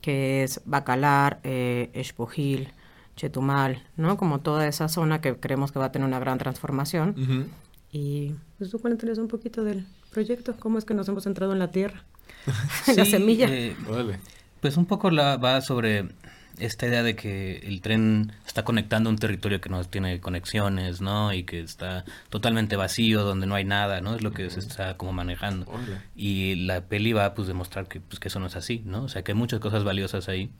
que 0.00 0.42
es 0.42 0.60
Bacalar, 0.64 1.40
eh, 1.44 1.90
Espojil, 1.94 2.68
Chetumal, 3.16 3.82
¿no? 3.96 4.16
Como 4.16 4.40
toda 4.40 4.66
esa 4.66 4.88
zona 4.88 5.20
que 5.20 5.36
creemos 5.36 5.70
que 5.70 5.78
va 5.78 5.86
a 5.86 5.92
tener 5.92 6.08
una 6.08 6.18
gran 6.18 6.38
transformación. 6.38 7.52
Y 7.92 8.34
pues 8.58 8.70
tú 8.70 8.80
cuéntales 8.80 9.18
un 9.18 9.28
poquito 9.28 9.62
del 9.62 9.86
proyecto, 10.10 10.56
cómo 10.58 10.78
es 10.78 10.84
que 10.84 10.94
nos 10.94 11.08
hemos 11.08 11.22
centrado 11.22 11.52
en 11.52 11.60
la 11.60 11.70
tierra, 11.70 12.02
en 12.88 12.96
la 12.96 13.04
semilla. 13.04 13.46
Eh, 13.48 13.76
pues 14.60 14.76
un 14.76 14.86
poco 14.86 15.10
la, 15.10 15.36
va 15.36 15.60
sobre 15.60 16.08
esta 16.58 16.86
idea 16.86 17.02
de 17.02 17.16
que 17.16 17.58
el 17.58 17.80
tren 17.80 18.32
está 18.46 18.64
conectando 18.64 19.10
un 19.10 19.16
territorio 19.16 19.60
que 19.60 19.68
no 19.68 19.84
tiene 19.84 20.20
conexiones, 20.20 21.00
¿no? 21.00 21.32
Y 21.32 21.44
que 21.44 21.60
está 21.60 22.04
totalmente 22.30 22.76
vacío, 22.76 23.24
donde 23.24 23.46
no 23.46 23.54
hay 23.54 23.64
nada, 23.64 24.00
¿no? 24.00 24.14
Es 24.14 24.22
lo 24.22 24.32
que 24.32 24.48
se 24.50 24.60
está 24.60 24.96
como 24.96 25.12
manejando. 25.12 25.66
Y 26.14 26.54
la 26.66 26.82
peli 26.82 27.12
va 27.12 27.26
a 27.26 27.34
pues, 27.34 27.48
demostrar 27.48 27.88
que, 27.88 28.00
pues, 28.00 28.20
que 28.20 28.28
eso 28.28 28.40
no 28.40 28.46
es 28.46 28.56
así, 28.56 28.82
¿no? 28.84 29.04
O 29.04 29.08
sea, 29.08 29.22
que 29.22 29.32
hay 29.32 29.38
muchas 29.38 29.60
cosas 29.60 29.84
valiosas 29.84 30.28
ahí 30.28 30.50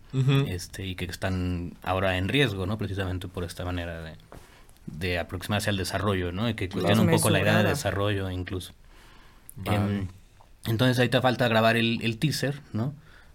este, 0.49 0.87
y 0.87 0.95
que 0.95 1.05
están 1.05 1.75
ahora 1.83 2.17
en 2.17 2.29
riesgo, 2.29 2.67
¿no? 2.67 2.79
Precisamente 2.79 3.29
por 3.29 3.45
esta 3.45 3.65
manera 3.65 4.03
de, 4.03 4.17
de 4.87 5.19
aproximarse 5.19 5.71
al 5.71 5.77
desarrollo, 5.77 6.33
¿no? 6.33 6.49
Y 6.49 6.55
que 6.55 6.69
cuestiona 6.69 7.03
un 7.03 7.11
poco 7.11 7.31
la 7.31 7.41
idea 7.41 7.63
de 7.63 7.69
desarrollo 7.69 8.31
incluso. 8.31 8.73
Em, 9.65 10.09
entonces 10.67 10.99
ahí 10.99 11.09
te 11.09 11.21
falta 11.21 11.47
grabar 11.47 11.77
el, 11.77 12.01
el 12.03 12.19
teaser, 12.19 12.61
¿no? 12.73 12.95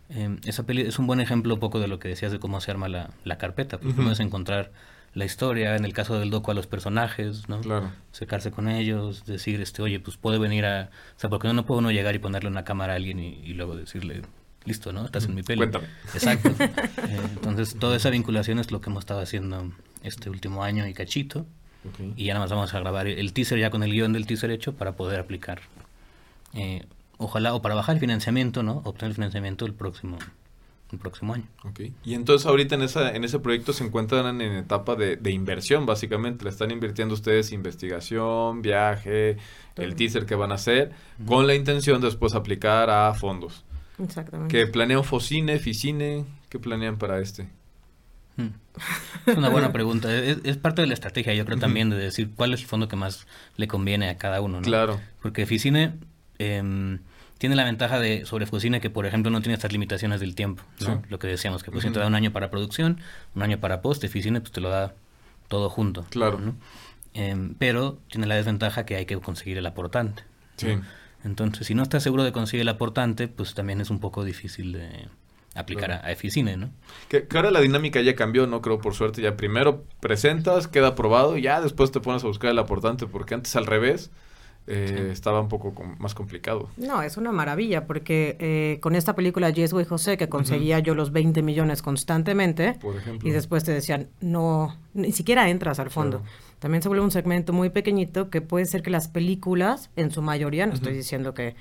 Em, 0.09 0.37
esa 0.45 0.63
peli 0.63 0.81
es 0.81 0.97
un 0.97 1.07
buen 1.07 1.19
ejemplo 1.19 1.53
un 1.53 1.59
poco 1.59 1.79
de 1.79 1.87
lo 1.87 1.99
que 1.99 2.07
decías 2.07 2.31
de 2.31 2.39
cómo 2.39 2.59
se 2.61 2.71
arma 2.71 2.89
la, 2.89 3.11
la 3.23 3.37
carpeta. 3.37 3.77
Pues 3.77 3.95
puedes 3.95 4.19
encontrar 4.19 4.71
la 5.13 5.25
historia, 5.25 5.75
en 5.75 5.85
el 5.85 5.93
caso 5.93 6.19
del 6.19 6.29
docu 6.29 6.51
a 6.51 6.53
los 6.53 6.67
personajes, 6.67 7.49
¿no? 7.49 7.61
Claro. 7.61 7.91
Secarse 8.11 8.51
con 8.51 8.67
ellos, 8.69 9.25
decir, 9.25 9.61
este, 9.61 9.81
oye, 9.81 9.99
pues 9.99 10.17
puede 10.17 10.37
venir 10.37 10.65
a... 10.65 10.89
O 11.15 11.19
sea, 11.19 11.29
porque 11.29 11.51
no 11.51 11.65
puede 11.65 11.79
uno 11.79 11.91
llegar 11.91 12.15
y 12.15 12.19
ponerle 12.19 12.49
una 12.49 12.63
cámara 12.63 12.93
a 12.93 12.95
alguien 12.95 13.19
y, 13.19 13.53
luego 13.53 13.75
decirle, 13.75 14.21
listo, 14.65 14.93
¿no? 14.93 15.05
Estás 15.05 15.25
en 15.25 15.35
mi 15.35 15.43
peli. 15.43 15.59
Cuéntame. 15.59 15.87
Exacto. 16.13 16.51
Eh, 17.09 17.19
entonces, 17.23 17.75
toda 17.79 17.95
esa 17.95 18.11
vinculación 18.11 18.59
es 18.59 18.71
lo 18.71 18.81
que 18.81 18.89
hemos 18.91 19.01
estado 19.01 19.21
haciendo 19.21 19.71
este 20.03 20.29
último 20.29 20.63
año 20.63 20.85
y 20.87 20.93
cachito. 20.93 21.47
Y 22.15 22.25
ya 22.25 22.33
nada 22.33 22.43
más 22.43 22.51
vamos 22.51 22.73
a 22.73 22.79
grabar 22.79 23.07
el 23.07 23.33
teaser 23.33 23.57
ya 23.57 23.69
con 23.71 23.83
el 23.83 23.91
guion 23.91 24.13
del 24.13 24.27
teaser 24.27 24.51
hecho 24.51 24.73
para 24.73 24.91
poder 24.91 25.19
aplicar 25.19 25.61
eh, 26.53 26.85
ojalá, 27.19 27.53
o 27.53 27.61
para 27.61 27.75
bajar 27.75 27.95
el 27.95 27.99
financiamiento, 27.99 28.63
¿no? 28.63 28.81
Obtener 28.85 29.11
el 29.11 29.15
financiamiento 29.15 29.65
el 29.65 29.73
próximo, 29.73 30.17
el 30.91 30.97
próximo 30.97 31.33
año. 31.35 31.45
Okay. 31.65 31.93
Y 32.03 32.15
entonces 32.15 32.47
ahorita 32.47 32.75
en, 32.75 32.81
esa, 32.81 33.13
en 33.13 33.23
ese 33.23 33.39
proyecto 33.39 33.73
se 33.73 33.83
encuentran 33.83 34.41
en 34.41 34.53
etapa 34.53 34.95
de, 34.95 35.17
de 35.17 35.31
inversión, 35.31 35.85
básicamente. 35.85 36.45
Le 36.45 36.49
están 36.49 36.71
invirtiendo 36.71 37.13
ustedes 37.13 37.51
investigación, 37.51 38.63
viaje, 38.63 39.37
el 39.75 39.95
teaser 39.95 40.25
que 40.25 40.35
van 40.35 40.51
a 40.51 40.55
hacer, 40.55 40.91
con 41.27 41.45
la 41.45 41.53
intención 41.53 42.01
de 42.01 42.07
después 42.07 42.33
aplicar 42.33 42.89
a 42.89 43.13
fondos. 43.13 43.65
Exactamente. 44.01 44.57
¿Qué 44.57 44.65
planean 44.65 45.03
Focine, 45.03 45.59
Ficine? 45.59 46.25
¿Qué 46.47 46.57
planean 46.57 46.97
para 46.97 47.19
este? 47.19 47.49
Hmm. 48.37 48.51
Es 49.25 49.37
una 49.37 49.49
buena 49.49 49.73
pregunta. 49.73 50.13
Es, 50.15 50.55
parte 50.55 50.81
de 50.81 50.87
la 50.87 50.93
estrategia, 50.93 51.33
yo 51.33 51.45
creo, 51.45 51.59
también, 51.59 51.89
de 51.89 51.97
decir 51.97 52.31
cuál 52.33 52.53
es 52.53 52.61
el 52.61 52.67
fondo 52.67 52.87
que 52.87 52.95
más 52.95 53.27
le 53.57 53.67
conviene 53.67 54.09
a 54.09 54.17
cada 54.17 54.39
uno. 54.39 54.61
¿no? 54.61 54.63
Claro. 54.63 55.01
Porque 55.21 55.45
Ficine 55.45 55.95
eh, 56.39 56.97
tiene 57.39 57.55
la 57.55 57.63
ventaja 57.63 57.99
de 57.99 58.25
sobre 58.25 58.45
que, 58.81 58.89
por 58.89 59.05
ejemplo, 59.05 59.31
no 59.31 59.41
tiene 59.41 59.55
estas 59.55 59.71
limitaciones 59.71 60.19
del 60.19 60.35
tiempo, 60.35 60.61
¿no? 60.81 61.01
Lo 61.09 61.19
que 61.19 61.27
decíamos, 61.27 61.63
que 61.63 61.71
Focine 61.71 61.93
te 61.93 61.99
da 61.99 62.05
un 62.05 62.13
año 62.13 62.31
para 62.31 62.51
producción, 62.51 62.99
un 63.33 63.41
año 63.41 63.59
para 63.59 63.81
post, 63.81 64.05
Focine 64.05 64.41
pues 64.41 64.51
te 64.51 64.59
lo 64.59 64.69
da 64.69 64.93
todo 65.47 65.69
junto. 65.69 66.05
Claro. 66.09 66.39
Em, 67.13 67.55
pero 67.55 67.97
tiene 68.09 68.27
la 68.27 68.35
desventaja 68.35 68.85
que 68.85 68.97
hay 68.97 69.05
que 69.05 69.17
conseguir 69.17 69.57
el 69.57 69.65
aportante. 69.65 70.23
Sí. 70.57 70.79
Entonces, 71.23 71.65
si 71.65 71.75
no 71.75 71.83
estás 71.83 72.03
seguro 72.03 72.25
de 72.25 72.33
conseguir 72.33 72.61
el 72.61 72.69
aportante, 72.69 73.29
pues 73.29 73.53
también 73.53 73.79
es 73.79 73.89
un 73.89 73.99
poco 73.99 74.25
difícil 74.25 74.73
de 74.73 75.07
aplicar 75.55 75.91
a, 75.93 76.11
Eficine, 76.11 76.57
¿no? 76.57 76.71
Que, 77.07 77.25
que, 77.25 77.37
ahora 77.37 77.51
la 77.51 77.61
dinámica 77.61 78.01
ya 78.01 78.15
cambió, 78.15 78.47
¿no? 78.47 78.61
Creo, 78.61 78.79
por 78.79 78.95
suerte, 78.95 79.21
ya 79.21 79.37
primero 79.37 79.85
presentas, 80.01 80.67
queda 80.67 80.89
aprobado, 80.89 81.37
y 81.37 81.43
ya 81.43 81.61
después 81.61 81.91
te 81.91 82.01
pones 82.01 82.21
a 82.25 82.27
buscar 82.27 82.51
el 82.51 82.59
aportante, 82.59 83.07
porque 83.07 83.33
antes 83.33 83.55
al 83.55 83.65
revés 83.65 84.11
eh, 84.69 85.09
estaba 85.11 85.41
un 85.41 85.49
poco 85.49 85.73
más 85.97 86.13
complicado. 86.13 86.69
No, 86.77 87.01
es 87.01 87.17
una 87.17 87.31
maravilla, 87.31 87.87
porque 87.87 88.37
eh, 88.39 88.77
con 88.81 88.95
esta 88.95 89.15
película 89.15 89.49
Yes 89.49 89.73
José, 89.87 90.15
que 90.15 90.29
conseguía 90.29 90.79
yo 90.79 90.93
los 90.93 91.11
20 91.11 91.41
millones 91.41 91.81
constantemente, 91.81 92.77
y 93.23 93.31
después 93.31 93.63
te 93.63 93.73
decían, 93.73 94.09
no, 94.21 94.77
ni 94.93 95.11
siquiera 95.11 95.49
entras 95.49 95.79
al 95.79 95.89
fondo. 95.89 96.21
También 96.59 96.83
se 96.83 96.89
vuelve 96.89 97.03
un 97.03 97.11
segmento 97.11 97.51
muy 97.51 97.69
pequeñito 97.69 98.29
que 98.29 98.41
puede 98.41 98.65
ser 98.65 98.83
que 98.83 98.91
las 98.91 99.07
películas, 99.07 99.89
en 99.95 100.11
su 100.11 100.21
mayoría, 100.21 100.67
no 100.67 100.73
estoy 100.73 100.93
diciendo 100.93 101.33
que 101.33 101.55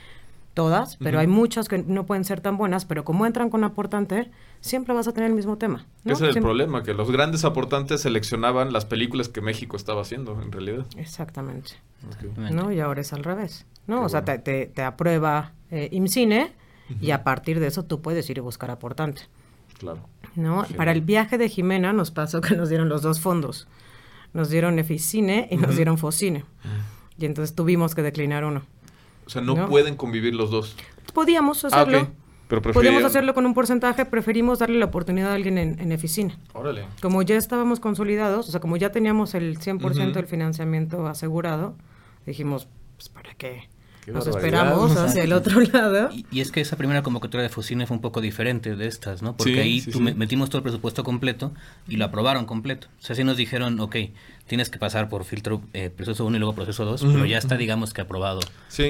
todas, 0.59 0.97
pero 0.97 1.21
hay 1.21 1.29
muchas 1.29 1.69
que 1.69 1.79
no 1.79 2.05
pueden 2.05 2.25
ser 2.25 2.41
tan 2.41 2.57
buenas, 2.57 2.85
pero 2.85 3.05
como 3.05 3.27
entran 3.27 3.49
con 3.49 3.63
aportante, 3.63 4.29
siempre 4.61 4.93
vas 4.93 5.07
a 5.07 5.13
tener 5.13 5.31
el 5.31 5.37
mismo 5.37 5.57
tema. 5.57 5.87
Ese 6.05 6.31
es 6.31 6.35
el 6.35 6.43
problema, 6.43 6.83
que 6.83 6.95
los 6.95 7.13
grandes 7.13 7.45
aportantes 7.45 8.01
seleccionaban 8.01 8.73
las 8.73 8.85
películas 8.85 9.29
que 9.29 9.41
México 9.41 9.77
estaba 9.77 10.03
haciendo, 10.03 10.43
en 10.43 10.51
realidad. 10.51 10.85
Exactamente. 10.97 11.75
¿No? 12.51 12.73
Y 12.73 12.81
ahora 12.81 13.03
es 13.03 13.13
al 13.13 13.23
revés. 13.23 13.67
¿no? 13.87 14.03
o 14.03 14.09
sea, 14.09 14.25
te, 14.25 14.39
te, 14.67 14.83
aprueba 14.83 15.53
eh, 15.71 15.91
IMCINE 15.93 16.53
y 17.01 17.13
a 17.13 17.23
partir 17.23 17.61
de 17.61 17.69
eso 17.69 17.85
tú 17.85 18.03
puedes 18.03 18.29
ir 18.29 18.39
y 18.39 18.41
buscar 18.41 18.73
aportante. 18.73 19.23
Claro. 19.79 20.09
¿No? 20.35 20.67
Para 20.77 20.91
el 20.91 21.03
viaje 21.03 21.39
de 21.39 21.49
Jimena 21.49 21.93
nos 21.93 22.11
pasó 22.11 22.41
que 22.41 22.57
nos 22.57 22.69
dieron 22.69 22.89
los 22.89 23.03
dos 23.03 23.21
fondos. 23.21 23.69
Nos 24.33 24.51
dieron 24.51 24.77
Eficine 24.81 25.47
y 25.53 25.57
nos 25.57 25.77
dieron 25.77 25.99
Focine. 25.99 26.45
Y 27.17 27.27
entonces 27.27 27.55
tuvimos 27.55 27.95
que 27.95 28.03
declinar 28.03 28.45
uno. 28.45 28.63
O 29.29 29.31
sea, 29.31 29.43
no, 29.43 29.69
pueden 29.69 29.95
convivir 29.95 30.35
los 30.35 30.51
dos. 30.51 30.75
Podíamos 31.13 31.63
ah, 31.65 31.69
hacerlo. 31.69 32.09
Pero 32.49 32.63
Podíamos 32.63 33.05
hacerlo 33.05 33.35
con 33.35 33.45
un 33.45 33.53
porcentaje, 33.53 34.07
preferimos 34.07 34.61
darle 34.61 34.79
la 34.79 34.87
oportunidad 34.87 35.33
a 35.33 35.35
alguien 35.35 35.59
en, 35.59 35.79
en 35.81 35.93
Eficina. 35.93 36.39
Órale. 36.55 36.87
Como 37.03 37.21
ya 37.21 37.37
estábamos 37.37 37.79
consolidados, 37.79 38.49
o 38.49 38.51
sea, 38.51 38.59
como 38.59 38.79
ya 38.79 38.91
teníamos 38.91 39.35
el 39.35 39.59
100% 39.59 40.15
del 40.15 40.27
financiamiento 40.27 41.07
asegurado, 41.07 41.75
dijimos, 42.25 42.67
pues 42.97 43.11
para 43.11 43.35
qué 43.35 43.69
nos 44.13 44.27
esperamos 44.27 44.97
hacia 44.97 45.23
el 45.23 45.33
otro 45.33 45.61
lado. 45.73 46.11
Y, 46.31 46.41
es 46.41 46.51
que 46.51 46.61
esa 46.61 46.77
primera 46.77 47.03
convocatoria 47.03 47.43
de 47.43 47.49
Focine 47.49 47.87
fue 47.87 47.97
un 47.97 48.01
poco 48.01 48.21
diferente 48.21 48.77
de 48.77 48.87
estas, 48.87 49.23
¿no? 49.23 49.37
Porque 49.37 49.61
ahí 49.61 49.85
metimos 50.17 50.49
todo 50.49 50.59
el 50.59 50.63
presupuesto 50.63 51.05
completo 51.05 51.53
y 51.87 51.97
lo 51.97 52.05
aprobaron 52.05 52.47
completo. 52.47 52.89
O 52.99 53.03
sea, 53.03 53.17
sí 53.17 53.25
nos 53.25 53.37
dijeron, 53.37 53.79
ok, 53.81 53.97
tienes 54.49 54.71
que 54.71 54.79
pasar 54.79 55.09
por 55.09 55.25
filtro 55.25 55.63
eh, 55.75 55.91
proceso 55.91 56.25
1 56.25 56.37
y 56.37 56.41
luego 56.41 56.55
proceso 56.55 56.85
2, 56.85 57.05
pero 57.13 57.27
ya 57.27 57.39
está, 57.39 57.57
digamos 57.57 57.93
que 57.93 58.01
aprobado 58.01 58.41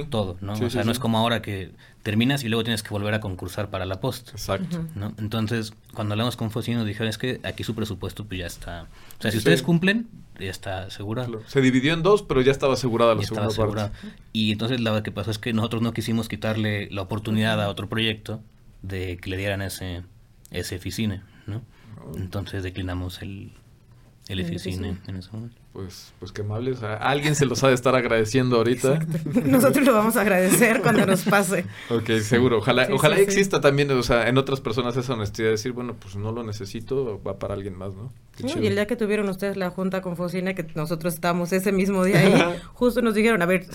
todo, 0.09 0.39
¿no? 0.41 0.55
o 0.55 0.71
sea, 0.71 0.85
no 0.85 0.93
es 0.93 0.99
como 0.99 1.19
ahora 1.19 1.43
que 1.43 1.73
terminas 2.03 2.45
y 2.45 2.49
luego 2.49 2.65
tienes 2.65 2.83
que 2.83 2.91
volver 2.91 3.13
a 3.13 3.21
concursar 3.21 3.69
para 3.69 3.85
la 3.85 4.01
post. 4.01 4.31
Exacto. 4.31 4.85
¿no? 4.95 5.13
Entonces, 5.19 5.75
cuando 5.93 6.15
hablamos 6.15 6.37
con 6.37 6.51
Fosino, 6.51 6.79
nos 6.79 6.87
dijeron, 6.87 7.09
es 7.09 7.19
que 7.19 7.41
aquí 7.43 7.65
su 7.65 7.75
presupuesto 7.75 8.25
pues 8.25 8.41
ya 8.41 8.47
está... 8.47 8.87
O 9.19 9.23
sea, 9.23 9.31
si 9.31 9.39
ustedes 9.39 9.63
cumplen, 9.63 10.09
ya 10.39 10.51
está 10.51 10.85
asegurado. 10.85 11.43
Se 11.47 11.61
dividió 11.61 11.93
en 11.93 12.03
dos, 12.03 12.23
pero 12.23 12.41
ya 12.41 12.53
estaba 12.53 12.75
asegurada 12.75 13.15
la 13.15 13.23
segunda 13.23 13.51
parte. 13.51 13.97
Y 14.33 14.53
entonces 14.53 14.81
la 14.81 15.03
que 15.03 15.11
pasó 15.11 15.31
es 15.31 15.39
que 15.39 15.53
nosotros 15.53 15.83
no 15.83 15.93
quisimos 15.93 16.29
quitarle 16.29 16.89
la 16.91 17.03
oportunidad 17.03 17.61
a 17.63 17.69
otro 17.69 17.89
proyecto 17.89 18.41
de 18.83 19.19
que 19.19 19.29
le 19.29 19.37
dieran 19.37 19.61
ese, 19.61 20.03
ese 20.51 20.77
oficina, 20.77 21.27
¿no? 21.47 21.63
Oh. 22.01 22.17
Entonces 22.17 22.63
declinamos 22.63 23.21
el, 23.23 23.53
el 24.29 24.43
oficina 24.43 24.99
en 25.07 25.17
ese 25.17 25.31
momento. 25.33 25.57
Pues, 25.73 26.13
pues 26.19 26.33
qué 26.33 26.43
amables. 26.43 26.83
alguien 26.83 27.35
se 27.35 27.47
los 27.47 27.63
ha 27.65 27.69
de 27.69 27.75
estar 27.75 27.95
agradeciendo 27.95 28.57
ahorita. 28.57 29.01
Nosotros 29.45 29.87
lo 29.87 29.95
vamos 29.95 30.17
a 30.17 30.21
agradecer 30.21 30.83
cuando 30.83 31.07
nos 31.07 31.23
pase. 31.25 31.65
ok, 31.89 32.11
seguro. 32.23 32.59
Ojalá, 32.59 32.89
ojalá 32.93 33.19
exista 33.19 33.61
también, 33.61 33.91
o 33.91 34.03
sea, 34.03 34.29
en 34.29 34.37
otras 34.37 34.61
personas 34.61 34.97
esa 34.97 35.15
honestidad 35.15 35.47
de 35.47 35.53
decir, 35.53 35.73
bueno, 35.73 35.95
pues 35.95 36.17
no 36.17 36.33
lo 36.33 36.43
necesito, 36.43 37.21
va 37.27 37.39
para 37.39 37.55
alguien 37.55 37.77
más, 37.77 37.95
¿no? 37.95 38.13
y 38.39 38.67
el 38.67 38.75
día 38.75 38.87
que 38.87 38.95
tuvieron 38.95 39.29
ustedes 39.29 39.57
la 39.57 39.71
junta 39.71 40.01
con 40.01 40.17
Focine, 40.17 40.55
que 40.55 40.65
nosotros 40.75 41.15
estábamos 41.15 41.53
ese 41.53 41.73
mismo 41.73 42.05
día 42.05 42.21
ahí, 42.21 42.61
justo 42.75 43.03
nos 43.03 43.15
dijeron, 43.15 43.43
a 43.43 43.47
ver, 43.47 43.67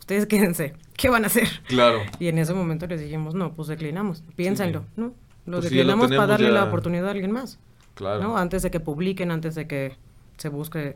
ustedes 0.00 0.26
quédense, 0.26 0.74
¿qué 0.96 1.10
van 1.10 1.24
a 1.24 1.26
hacer? 1.28 1.48
Claro. 1.68 2.00
Y 2.18 2.28
en 2.28 2.38
ese 2.38 2.54
momento 2.54 2.86
les 2.86 3.00
dijimos, 3.00 3.34
no, 3.34 3.54
pues 3.54 3.68
declinamos, 3.68 4.22
piénsenlo, 4.36 4.84
¿no? 4.96 5.14
Lo 5.46 5.58
pues 5.58 5.64
declinamos 5.64 6.10
para 6.10 6.26
darle 6.26 6.50
la 6.50 6.64
oportunidad 6.64 7.08
a 7.08 7.10
alguien 7.12 7.30
más. 7.30 7.58
Claro. 7.94 8.22
¿no? 8.22 8.36
Antes 8.36 8.62
de 8.62 8.70
que 8.70 8.80
publiquen, 8.80 9.30
antes 9.30 9.54
de 9.54 9.66
que 9.66 9.96
se 10.36 10.48
busque 10.48 10.94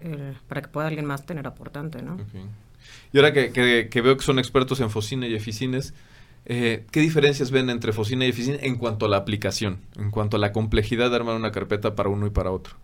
para 0.48 0.62
que 0.62 0.68
pueda 0.68 0.88
alguien 0.88 1.06
más 1.06 1.24
tener 1.24 1.46
aportante, 1.46 2.02
¿no? 2.02 2.18
Y 3.12 3.18
ahora 3.18 3.32
que, 3.32 3.52
que, 3.88 4.00
veo 4.00 4.16
que 4.16 4.24
son 4.24 4.38
expertos 4.38 4.80
en 4.80 4.90
Focine 4.90 5.28
y 5.28 5.34
Eficines, 5.34 5.94
eh, 6.46 6.86
¿qué 6.90 7.00
diferencias 7.00 7.50
ven 7.50 7.70
entre 7.70 7.92
Focine 7.92 8.26
y 8.26 8.30
Eficines 8.30 8.62
en 8.62 8.76
cuanto 8.76 9.06
a 9.06 9.08
la 9.08 9.18
aplicación, 9.18 9.80
en 9.96 10.10
cuanto 10.10 10.36
a 10.36 10.40
la 10.40 10.52
complejidad 10.52 11.10
de 11.10 11.16
armar 11.16 11.36
una 11.36 11.52
carpeta 11.52 11.94
para 11.94 12.08
uno 12.08 12.26
y 12.26 12.30
para 12.30 12.50
otro? 12.50 12.74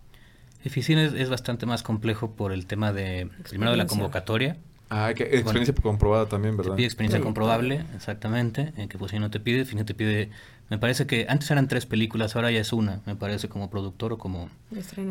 Eficines 0.63 1.13
es 1.13 1.29
bastante 1.29 1.65
más 1.65 1.83
complejo 1.83 2.31
por 2.31 2.51
el 2.51 2.65
tema 2.65 2.91
de, 2.91 3.29
primero 3.49 3.71
de 3.71 3.77
la 3.77 3.85
convocatoria, 3.85 4.57
Ah, 4.89 5.13
que 5.15 5.23
experiencia 5.23 5.73
comprobada 5.73 6.27
también, 6.27 6.57
¿verdad? 6.57 6.75
pide 6.75 6.85
experiencia 6.85 7.19
comprobable, 7.19 7.85
exactamente, 7.95 8.73
en 8.77 8.87
que 8.87 8.97
pues 8.97 9.11
si 9.11 9.19
no 9.19 9.31
te 9.31 9.39
pide, 9.39 9.65
si 9.65 9.75
no 9.75 9.83
te 9.83 9.95
pide, 9.95 10.29
me 10.69 10.77
parece 10.77 11.07
que 11.07 11.25
antes 11.27 11.49
eran 11.49 11.67
tres 11.67 11.85
películas, 11.85 12.35
ahora 12.35 12.51
ya 12.51 12.59
es 12.59 12.71
una, 12.71 13.01
me 13.05 13.15
parece 13.15 13.49
como 13.49 13.69
productor 13.69 14.13
o 14.13 14.17
como 14.17 14.49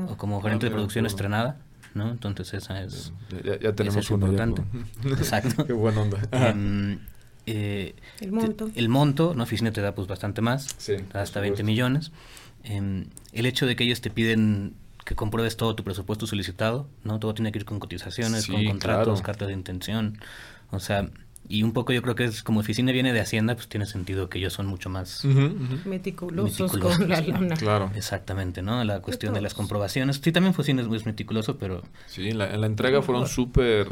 o 0.08 0.16
como 0.16 0.40
gerente 0.42 0.66
de 0.66 0.70
ah, 0.70 0.74
producción 0.74 1.06
estrenada, 1.06 1.58
¿no? 1.94 2.10
Entonces 2.10 2.54
esa 2.54 2.82
es 2.82 3.12
ya, 3.44 3.74
tenemos 3.74 4.10
una 4.10 4.26
importante. 4.26 4.62
Exacto. 5.04 5.66
Qué 5.66 5.72
buena 5.72 6.02
onda. 6.02 6.18
Em, 6.30 7.00
eh, 7.46 7.94
el 8.20 8.32
monto. 8.32 8.70
el 8.74 8.88
monto, 8.88 9.34
¿no? 9.34 9.42
Oficina 9.42 9.72
te 9.72 9.80
da 9.80 9.94
pues 9.94 10.06
bastante 10.06 10.40
más, 10.40 10.68
sí, 10.78 10.94
hasta 11.12 11.40
20 11.40 11.64
millones. 11.64 12.12
Eh, 12.62 13.06
el 13.32 13.46
hecho 13.46 13.66
de 13.66 13.74
que 13.74 13.84
ellos 13.84 14.00
te 14.00 14.10
piden 14.10 14.74
que 15.04 15.14
compruebes 15.14 15.56
todo 15.56 15.74
tu 15.74 15.84
presupuesto 15.84 16.26
solicitado, 16.26 16.88
¿no? 17.02 17.18
Todo 17.18 17.34
tiene 17.34 17.52
que 17.52 17.58
ir 17.58 17.64
con 17.64 17.78
cotizaciones, 17.78 18.46
con 18.46 18.64
contratos, 18.64 19.22
cartas 19.22 19.48
de 19.48 19.54
intención, 19.54 20.18
o 20.70 20.80
sea, 20.80 21.10
y 21.46 21.62
un 21.62 21.72
poco 21.72 21.92
yo 21.92 22.00
creo 22.00 22.14
que 22.14 22.24
es 22.24 22.42
como 22.42 22.60
oficina 22.60 22.90
viene 22.90 23.12
de 23.12 23.20
Hacienda, 23.20 23.54
pues 23.54 23.68
tiene 23.68 23.84
sentido 23.84 24.30
que 24.30 24.38
ellos 24.38 24.54
son 24.54 24.66
mucho 24.66 24.88
más 24.88 25.24
Meticulosos, 25.84 26.78
con 26.78 27.08
la 27.08 27.20
lana. 27.20 27.54
Claro. 27.56 27.90
Exactamente, 27.94 28.62
¿no? 28.62 28.82
La 28.84 29.00
cuestión 29.00 29.34
de 29.34 29.42
las 29.42 29.52
comprobaciones. 29.52 30.20
Sí, 30.22 30.32
también 30.32 30.54
Focina 30.54 30.80
es 30.80 30.88
muy 30.88 31.00
meticuloso, 31.04 31.58
pero... 31.58 31.82
Sí, 32.06 32.30
en 32.30 32.38
la, 32.38 32.66
entrega 32.66 33.02
fueron 33.02 33.26
súper 33.26 33.88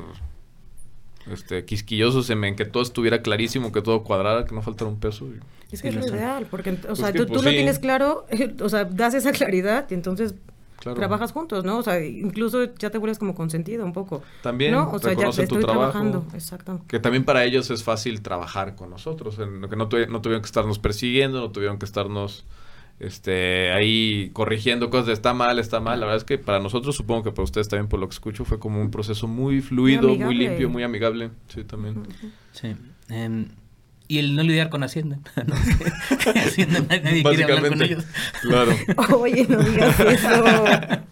este, 1.31 1.67
quisquillosos 1.67 2.31
en, 2.31 2.57
que 2.57 2.65
todo 2.65 2.83
estuviera 2.83 3.21
clarísimo, 3.21 3.71
que 3.71 3.83
todo 3.83 4.03
cuadrara, 4.03 4.47
que 4.47 4.55
no 4.55 4.63
faltara 4.63 4.91
un 4.91 4.99
peso. 4.99 5.29
Es 5.71 5.83
que 5.83 5.89
es 5.89 5.95
lo 5.95 6.07
ideal, 6.07 6.47
porque, 6.51 6.71
o 6.71 6.77
pues 6.87 6.99
sea, 6.99 7.13
tú, 7.13 7.27
pues 7.27 7.43
lo 7.43 7.51
tienes 7.51 7.79
claro, 7.79 8.27
o 8.61 8.69
sea, 8.71 8.85
das 8.85 9.13
esa 9.13 9.33
claridad 9.33 9.87
y 9.91 9.95
entonces 9.95 10.35
trabajas 10.83 11.33
juntos, 11.33 11.65
¿no? 11.65 11.79
O 11.79 11.83
sea, 11.83 12.05
incluso 12.05 12.75
ya 12.75 12.91
te 12.91 12.99
vuelves 12.99 13.19
como 13.19 13.35
consentido 13.35 13.85
un 13.85 13.93
poco. 13.93 14.23
También 14.43 14.73
¿no? 14.73 14.91
O 14.91 14.99
sea, 14.99 15.13
ya 15.13 15.29
estoy 15.29 15.63
trabajando. 15.63 16.25
Exacto. 16.35 16.81
Que 16.89 16.99
también 16.99 17.25
para 17.25 17.45
ellos 17.45 17.71
es 17.71 17.83
fácil 17.83 18.23
trabajar 18.23 18.75
con 18.75 18.91
nosotros, 18.91 19.39
en 19.39 19.61
lo 19.61 19.69
que 19.69 19.77
no, 19.77 19.85
no 19.85 20.21
tuvieron 20.21 20.43
que 20.43 20.47
estarnos 20.47 20.79
persiguiendo, 20.79 21.41
no 21.41 21.51
tuvieron 21.51 21.79
que 21.79 21.85
estarnos 21.85 22.45
este 23.01 23.73
ahí 23.73 24.31
corrigiendo 24.33 24.89
cosas 24.89 25.07
de 25.07 25.13
está 25.13 25.35
mal, 25.35 25.59
está 25.59 25.81
mal. 25.81 25.99
La 25.99 26.07
verdad 26.07 26.19
es 26.19 26.25
que 26.25 26.39
para 26.39 26.61
nosotros, 26.61 26.95
supongo 26.95 27.25
que 27.25 27.33
para 27.33 27.45
ustedes 27.45 27.69
también 27.69 27.89
por 27.89 27.99
lo 27.99 28.09
que 28.09 28.15
escucho, 28.15 28.45
fue 28.45 28.59
como 28.59 28.81
un 28.81 28.91
proceso 28.91 29.27
muy 29.27 29.61
fluido, 29.61 30.09
muy, 30.09 30.35
limpio, 30.35 30.69
muy 30.69 30.83
amigable. 30.83 31.31
Sí, 31.49 31.65
también. 31.65 32.03
Sí. 32.53 32.77
Em, 33.09 33.49
y 34.13 34.19
el 34.19 34.37
no 34.37 34.43
lidiar 34.43 34.69
con 34.69 34.83
Hacienda. 34.85 35.21
Hacienda 36.37 36.81
nadie 36.81 37.23
quiere 37.23 37.45
hablar 37.45 37.69
con 37.71 37.81
ellos. 37.81 38.05
Claro. 38.43 38.77
Oye, 39.19 39.47
no 39.49 39.59
digas 39.63 40.01
eso. 40.01 40.45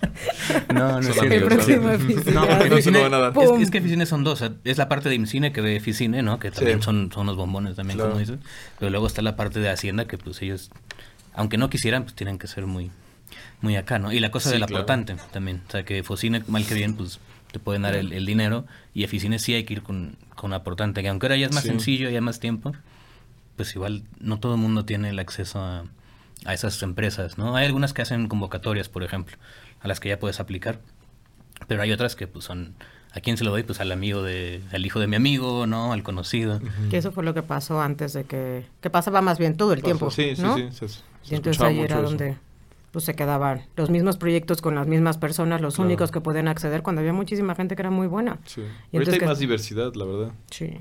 No, 0.75 1.01
no 1.01 1.09
es 1.09 1.17
El 1.17 1.45
próximo 1.45 1.89
No, 2.33 2.47
porque 2.47 2.91
no, 2.91 3.09
nada. 3.09 3.33
Es, 3.41 3.63
es, 3.63 3.71
que 3.71 3.79
Eficine 3.79 4.05
son 4.05 4.23
dos. 4.23 4.45
Es 4.65 4.77
la 4.77 4.89
parte 4.89 5.09
de 5.09 5.15
IMCINE 5.15 5.51
que 5.53 5.63
de 5.63 5.77
Eficine, 5.77 6.23
¿no? 6.23 6.39
Que 6.39 6.51
también 6.51 6.83
son, 6.83 7.11
son 7.11 7.23
unos 7.23 7.37
bombones 7.37 7.77
también, 7.77 7.99
como 7.99 8.19
dices. 8.19 8.39
Pero 8.79 8.91
luego 8.91 9.07
está 9.07 9.23
la 9.23 9.35
parte 9.35 9.61
de 9.61 9.71
Hacienda 9.71 10.07
que 10.07 10.19
pues 10.19 10.43
ellos, 10.43 10.71
aunque 11.33 11.57
no 11.57 11.71
quisieran, 11.71 12.03
pues 12.03 12.15
tienen 12.15 12.39
que 12.39 12.49
ser 12.49 12.67
muy 12.67 12.91
muy 13.63 13.77
acá, 13.77 13.99
¿no? 13.99 14.13
Y 14.13 14.21
la 14.21 14.31
cosa 14.31 14.51
del 14.51 14.63
aportante 14.63 15.17
también. 15.33 15.63
O 15.69 15.71
sea, 15.71 15.85
que 15.85 16.03
Focine, 16.03 16.43
mal 16.49 16.67
que 16.67 16.75
bien, 16.75 16.95
pues 16.97 17.19
te 17.53 17.59
pueden 17.59 17.83
dar 17.83 17.95
el, 17.95 18.27
dinero 18.27 18.67
y 18.95 19.05
Eficine 19.05 19.39
sí 19.39 19.55
hay 19.55 19.65
que 19.65 19.75
ir 19.75 19.83
con, 19.83 20.17
con 20.35 20.53
aportante, 20.53 21.03
que 21.03 21.09
aunque 21.09 21.27
ahora 21.27 21.37
ya 21.37 21.47
es 21.47 21.55
más 21.55 21.65
sencillo, 21.65 22.11
ya 22.11 22.21
más 22.21 22.41
tiempo, 22.41 22.73
pues 23.57 23.75
igual 23.75 24.05
no 24.21 24.39
todo 24.39 24.55
el 24.55 24.61
mundo 24.61 24.85
tiene 24.85 25.11
el 25.11 25.19
acceso 25.19 25.61
a, 25.61 25.85
a 26.45 26.55
esas 26.55 26.83
empresas, 26.83 27.39
¿no? 27.39 27.57
Hay 27.57 27.67
algunas 27.67 27.93
que 27.93 28.03
hacen 28.03 28.29
convocatorias, 28.29 28.89
por 28.89 29.03
ejemplo, 29.03 29.37
a 29.81 29.89
las 29.89 30.01
que 30.01 30.09
ya 30.09 30.19
puedes 30.19 30.41
aplicar, 30.41 30.81
pero 31.67 31.83
hay 31.83 31.93
otras 31.93 32.17
que 32.17 32.27
pues 32.27 32.45
son 32.45 32.75
¿A 33.13 33.21
quién 33.21 33.37
se 33.37 33.45
lo 33.45 33.51
doy? 33.51 33.65
Pues 33.65 33.81
al 33.81 33.91
amigo 33.91 34.23
de, 34.23 34.63
al 34.73 34.87
hijo 34.87 35.01
de 35.01 35.09
mi 35.09 35.17
amigo, 35.17 35.67
¿no? 35.67 35.93
Al 35.93 36.03
conocido. 36.03 36.61
Que 36.91 36.99
eso 36.99 37.11
fue 37.11 37.25
lo 37.25 37.35
que 37.35 37.43
pasó 37.43 37.81
antes 37.81 38.13
de 38.13 38.25
que, 38.25 38.65
que 38.81 38.89
pasaba 38.89 39.21
más 39.21 39.39
bien 39.39 39.57
todo 39.57 39.73
el 39.73 39.83
tiempo. 39.83 40.11
Sí, 40.11 40.35
¿no? 40.39 40.57
sí, 40.57 40.69
sí. 40.71 40.87
y 41.29 41.35
entonces 41.35 41.61
ahí 41.61 41.81
era 41.81 42.01
donde 42.01 42.37
pues 42.91 43.05
se 43.05 43.15
quedaban 43.15 43.67
los 43.77 43.91
mismos 43.91 44.17
proyectos 44.17 44.63
con 44.63 44.75
las 44.75 44.87
mismas 44.87 45.19
personas, 45.19 45.61
los 45.61 45.79
únicos 45.79 46.11
que 46.11 46.21
podían 46.21 46.49
acceder 46.49 46.83
cuando 46.83 47.01
había 47.01 47.13
muchísima 47.13 47.55
gente 47.55 47.77
que 47.77 47.83
era 47.83 47.91
muy 47.91 48.07
buena. 48.07 48.39
Sí. 48.45 48.63
Y 48.93 48.97
Ahorita 48.97 49.13
hay 49.13 49.21
más 49.21 49.39
diversidad, 49.39 49.95
la 49.95 50.05
verdad. 50.05 50.33
Sí. 50.51 50.81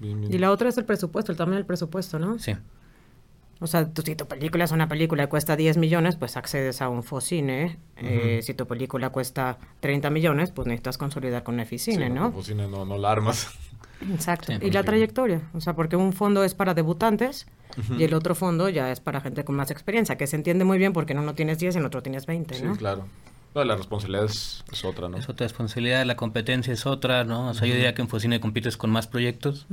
Y 0.00 0.38
la 0.38 0.50
otra 0.50 0.68
es 0.68 0.76
el 0.76 0.84
presupuesto, 0.84 1.32
el 1.32 1.38
tamaño 1.38 1.56
del 1.56 1.66
presupuesto, 1.66 2.18
¿no? 2.18 2.38
Sí. 2.38 2.52
O 3.58 3.66
sea, 3.66 3.90
si 4.04 4.14
tu 4.16 4.26
película 4.26 4.64
es 4.64 4.72
una 4.72 4.86
película 4.86 5.24
y 5.24 5.26
cuesta 5.28 5.56
10 5.56 5.78
millones, 5.78 6.16
pues 6.16 6.36
accedes 6.36 6.82
a 6.82 6.90
un 6.90 7.02
Focine. 7.02 7.78
eh, 7.96 8.40
si 8.42 8.52
tu 8.52 8.66
película 8.66 9.08
cuesta 9.08 9.58
30 9.80 10.10
millones, 10.10 10.50
pues 10.50 10.68
necesitas 10.68 10.98
consolidar 10.98 11.42
con 11.42 11.58
Eficine, 11.58 12.10
¿no? 12.10 12.32
Focine 12.32 12.68
no, 12.68 12.84
no 12.84 12.98
la 12.98 13.10
armas. 13.10 13.48
Exacto. 14.12 14.52
y 14.60 14.70
la 14.70 14.82
trayectoria. 14.82 15.42
O 15.54 15.60
sea, 15.60 15.74
porque 15.74 15.96
un 15.96 16.12
fondo 16.12 16.44
es 16.44 16.54
para 16.54 16.74
debutantes 16.74 17.46
y 17.98 18.04
el 18.04 18.14
otro 18.14 18.34
fondo 18.34 18.68
ya 18.68 18.90
es 18.90 19.00
para 19.00 19.20
gente 19.20 19.44
con 19.44 19.54
más 19.54 19.70
experiencia, 19.70 20.16
que 20.16 20.26
se 20.26 20.36
entiende 20.36 20.64
muy 20.64 20.78
bien 20.78 20.92
porque 20.92 21.12
en 21.12 21.18
uno 21.18 21.34
tienes 21.34 21.58
10 21.58 21.74
y 21.74 21.78
en 21.78 21.82
el 21.82 21.86
otro 21.86 22.02
tienes 22.02 22.26
20, 22.26 22.62
¿no? 22.62 22.72
Sí, 22.72 22.78
claro 22.78 23.06
la 23.64 23.76
responsabilidad 23.76 24.24
es, 24.24 24.84
otra, 24.84 25.08
¿no? 25.08 25.16
Es 25.16 25.28
otra 25.28 25.46
responsabilidad, 25.46 26.04
la 26.04 26.16
competencia 26.16 26.72
es 26.72 26.86
otra, 26.86 27.24
¿no? 27.24 27.50
O 27.50 27.54
sea, 27.54 27.66
yo 27.66 27.74
diría 27.74 27.94
que 27.94 28.02
en 28.02 28.08
Focine 28.08 28.40
compites 28.40 28.76
con 28.76 28.90
más 28.90 29.06
proyectos, 29.06 29.66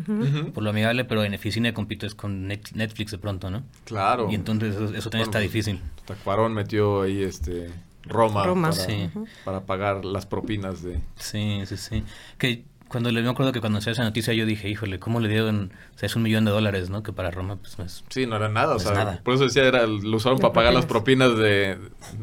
por 0.53 0.63
lo 0.63 0.69
amigable, 0.69 1.05
pero 1.05 1.23
en 1.23 1.33
Eficine 1.33 1.73
compites 1.73 2.15
con 2.15 2.47
Netflix 2.47 3.11
de 3.11 3.17
pronto, 3.17 3.49
¿no? 3.49 3.63
Claro. 3.85 4.29
Y 4.31 4.35
entonces 4.35 4.75
eso, 4.75 5.09
también 5.09 5.29
está 5.29 5.39
difícil. 5.39 5.81
Tacuarón 6.05 6.53
metió 6.53 7.01
ahí 7.01 7.23
este 7.23 7.71
Roma, 8.03 8.45
Roma 8.45 8.71
para, 8.71 8.81
sí. 8.81 9.09
para 9.45 9.61
pagar 9.61 10.05
las 10.05 10.25
propinas 10.25 10.83
de... 10.83 10.99
Sí, 11.15 11.61
sí, 11.65 11.77
sí. 11.77 12.03
Que 12.37 12.65
cuando 12.93 13.09
le 13.09 13.23
me 13.23 13.29
acuerdo 13.29 13.51
que 13.51 13.59
cuando 13.59 13.81
se 13.81 13.89
esa 13.89 14.03
noticia 14.03 14.35
yo 14.35 14.45
dije, 14.45 14.69
híjole, 14.69 14.99
¿cómo 14.99 15.19
le 15.19 15.27
dieron? 15.27 15.73
O 15.95 15.97
sea, 15.97 16.05
es 16.05 16.15
un 16.15 16.21
millón 16.21 16.45
de 16.45 16.51
dólares, 16.51 16.91
¿no? 16.91 17.01
Que 17.01 17.11
para 17.11 17.31
Roma, 17.31 17.55
pues 17.55 17.79
no 17.79 17.85
es. 17.85 18.03
Sí, 18.09 18.27
no 18.27 18.35
era 18.35 18.49
nada, 18.49 18.75
o 18.75 18.79
sea, 18.79 19.19
por 19.23 19.33
eso 19.33 19.45
decía, 19.45 19.63
era, 19.63 19.87
lo 19.87 20.15
usaron 20.15 20.37
para 20.37 20.53
pagar 20.53 20.75
las 20.75 20.85
propinas 20.85 21.35
de, 21.35 21.79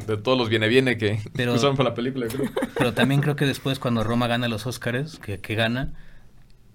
de 0.06 0.16
todos 0.16 0.38
los 0.38 0.48
viene-viene 0.48 0.96
que, 0.96 1.18
usaron 1.52 1.76
para 1.76 1.88
la 1.88 1.94
película, 1.96 2.28
creo. 2.28 2.48
Pero 2.78 2.94
también 2.94 3.20
creo 3.20 3.34
que 3.34 3.46
después, 3.46 3.80
cuando 3.80 4.04
Roma 4.04 4.28
gana 4.28 4.46
los 4.46 4.64
Oscars, 4.64 5.18
que, 5.18 5.40
que 5.40 5.56
gana, 5.56 5.92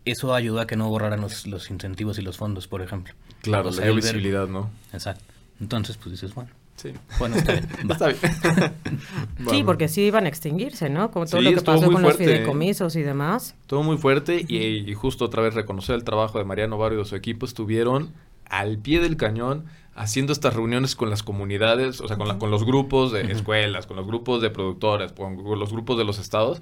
eso 0.04 0.36
ayudó 0.36 0.60
a 0.60 0.68
que 0.68 0.76
no 0.76 0.90
borraran 0.90 1.22
los, 1.22 1.48
los 1.48 1.72
incentivos 1.72 2.20
y 2.20 2.22
los 2.22 2.36
fondos, 2.36 2.68
por 2.68 2.82
ejemplo. 2.82 3.14
Claro, 3.44 3.72
la 3.72 3.92
visibilidad, 3.92 4.50
¿no? 4.50 4.72
Exacto. 4.92 5.24
Entonces, 5.62 5.96
pues 5.96 6.12
dices, 6.12 6.36
bueno. 6.36 6.52
Sí. 6.76 6.94
Bueno, 7.20 7.38
está 7.38 7.54
bien. 7.54 7.68
está 7.90 8.08
bien. 8.08 8.20
Sí, 9.50 9.64
porque 9.64 9.88
sí 9.88 10.02
iban 10.02 10.26
a 10.26 10.30
extinguirse, 10.30 10.90
¿no? 10.90 11.12
Como 11.12 11.26
todo 11.26 11.42
lo 11.42 11.50
que 11.52 11.62
pasó 11.62 11.92
con 11.92 12.02
los 12.02 12.18
fideicomisos 12.18 12.96
y 12.96 13.02
demás. 13.02 13.56
Todo 13.68 13.84
muy 13.84 13.98
fuerte 13.98 14.46
y, 14.48 14.94
justo 14.94 15.26
otra 15.26 15.42
vez 15.42 15.54
reconocer 15.54 15.96
el 15.96 16.04
trabajo 16.04 16.38
de 16.40 16.46
Mariano 16.46 16.78
Barrio 16.78 17.00
y 17.00 17.04
de 17.04 17.10
su 17.10 17.16
equipo. 17.16 17.46
Estuvieron 17.46 18.12
al 18.50 18.78
pie 18.78 19.00
del 19.00 19.18
cañón 19.18 19.66
haciendo 19.96 20.34
estas 20.34 20.54
reuniones 20.54 20.96
con 20.96 21.10
las 21.10 21.24
comunidades, 21.24 22.02
o 22.02 22.08
sea, 22.08 22.18
con, 22.18 22.28
la, 22.28 22.38
con 22.38 22.52
los 22.52 22.66
grupos 22.66 23.14
de 23.14 23.32
escuelas, 23.32 23.88
con 23.88 23.96
los 23.96 24.06
grupos 24.06 24.42
de 24.42 24.50
productores, 24.50 25.14
con, 25.14 25.42
los 25.58 25.72
grupos 25.72 25.98
de 25.98 26.04
los 26.04 26.20
estados, 26.20 26.62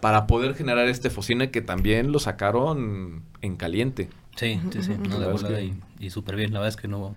para 0.00 0.26
poder 0.26 0.54
generar 0.54 0.88
este 0.88 1.08
focine 1.08 1.50
que 1.50 1.60
también 1.60 2.10
lo 2.10 2.18
sacaron 2.18 3.22
en 3.40 3.56
caliente. 3.56 4.08
Sí, 4.36 4.58
sí, 4.72 4.82
sí, 4.82 4.92
no, 5.08 5.18
de 5.18 5.74
y, 6.00 6.10
súper 6.10 6.36
bien, 6.36 6.52
la 6.52 6.60
verdad 6.60 6.70
es 6.70 6.80
que 6.80 6.88
no... 6.88 7.14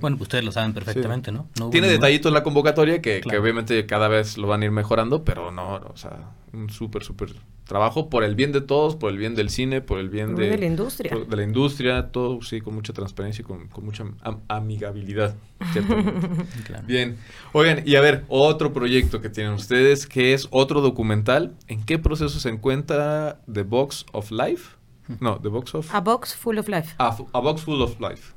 Bueno, 0.00 0.16
pues 0.16 0.22
ustedes 0.22 0.44
lo 0.44 0.52
saben 0.52 0.74
perfectamente, 0.74 1.30
¿no? 1.32 1.48
Tiene 1.70 1.88
detallitos 1.88 2.32
la 2.32 2.42
convocatoria 2.42 3.00
que, 3.00 3.20
que, 3.20 3.38
obviamente 3.38 3.86
cada 3.86 4.08
vez 4.08 4.36
lo 4.36 4.48
van 4.48 4.62
a 4.62 4.64
ir 4.64 4.70
mejorando, 4.70 5.24
pero 5.24 5.52
no, 5.52 5.76
o 5.76 5.96
sea, 5.96 6.32
un 6.52 6.68
súper, 6.70 7.04
súper 7.04 7.34
trabajo 7.70 8.10
por 8.10 8.24
el 8.24 8.34
bien 8.34 8.50
de 8.50 8.60
todos, 8.60 8.96
por 8.96 9.12
el 9.12 9.16
bien 9.16 9.36
del 9.36 9.48
cine, 9.48 9.80
por 9.80 10.00
el 10.00 10.08
bien 10.08 10.34
de, 10.34 10.58
la 10.58 10.66
industria. 10.66 11.16
de 11.16 11.36
la 11.36 11.44
industria, 11.44 12.08
todo, 12.10 12.42
sí, 12.42 12.60
con 12.60 12.74
mucha 12.74 12.92
transparencia 12.92 13.42
y 13.42 13.44
con, 13.44 13.68
mucha 13.84 14.04
amigabilidad. 14.48 15.36
Bien. 16.88 17.16
Oigan, 17.52 17.84
y 17.86 17.94
a 17.94 18.00
ver, 18.00 18.24
otro 18.26 18.72
proyecto 18.72 19.20
que 19.20 19.30
tienen 19.30 19.52
ustedes, 19.52 20.08
que 20.08 20.34
es 20.34 20.48
otro 20.50 20.80
documental. 20.80 21.54
¿En 21.68 21.84
qué 21.84 22.00
proceso 22.00 22.40
se 22.40 22.48
encuentra 22.48 23.40
The 23.50 23.62
Box 23.62 24.04
of 24.10 24.32
Life? 24.32 24.79
No, 25.18 25.40
The 25.40 25.48
Box 25.48 25.74
of... 25.74 25.94
A 25.94 26.00
Box 26.00 26.34
Full 26.34 26.58
of 26.58 26.68
Life. 26.68 26.94
A 26.98 27.40
Box 27.40 27.62
Full 27.62 27.80
of 27.82 27.98
Life. 28.00 28.34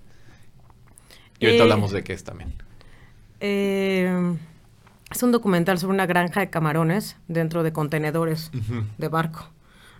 Y 1.39 1.45
ahorita 1.45 1.63
eh, 1.63 1.65
hablamos 1.65 1.91
de 1.91 2.03
qué 2.03 2.13
es 2.13 2.23
también. 2.23 2.53
Eh 3.39 4.35
es 5.13 5.21
un 5.21 5.31
documental 5.31 5.77
sobre 5.77 5.93
una 5.93 6.07
granja 6.07 6.39
de 6.39 6.49
camarones 6.49 7.17
dentro 7.27 7.61
de 7.61 7.71
contenedores 7.71 8.49
de 8.97 9.07
barco, 9.09 9.47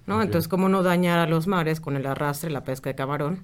¿no? 0.07 0.24
Entonces, 0.24 0.47
cómo 0.47 0.69
no 0.69 0.82
dañar 0.82 1.19
a 1.19 1.28
los 1.28 1.45
mares 1.45 1.80
con 1.80 1.95
el 1.95 2.07
arrastre, 2.07 2.49
la 2.49 2.63
pesca 2.63 2.89
de 2.89 2.95
camarón 2.95 3.43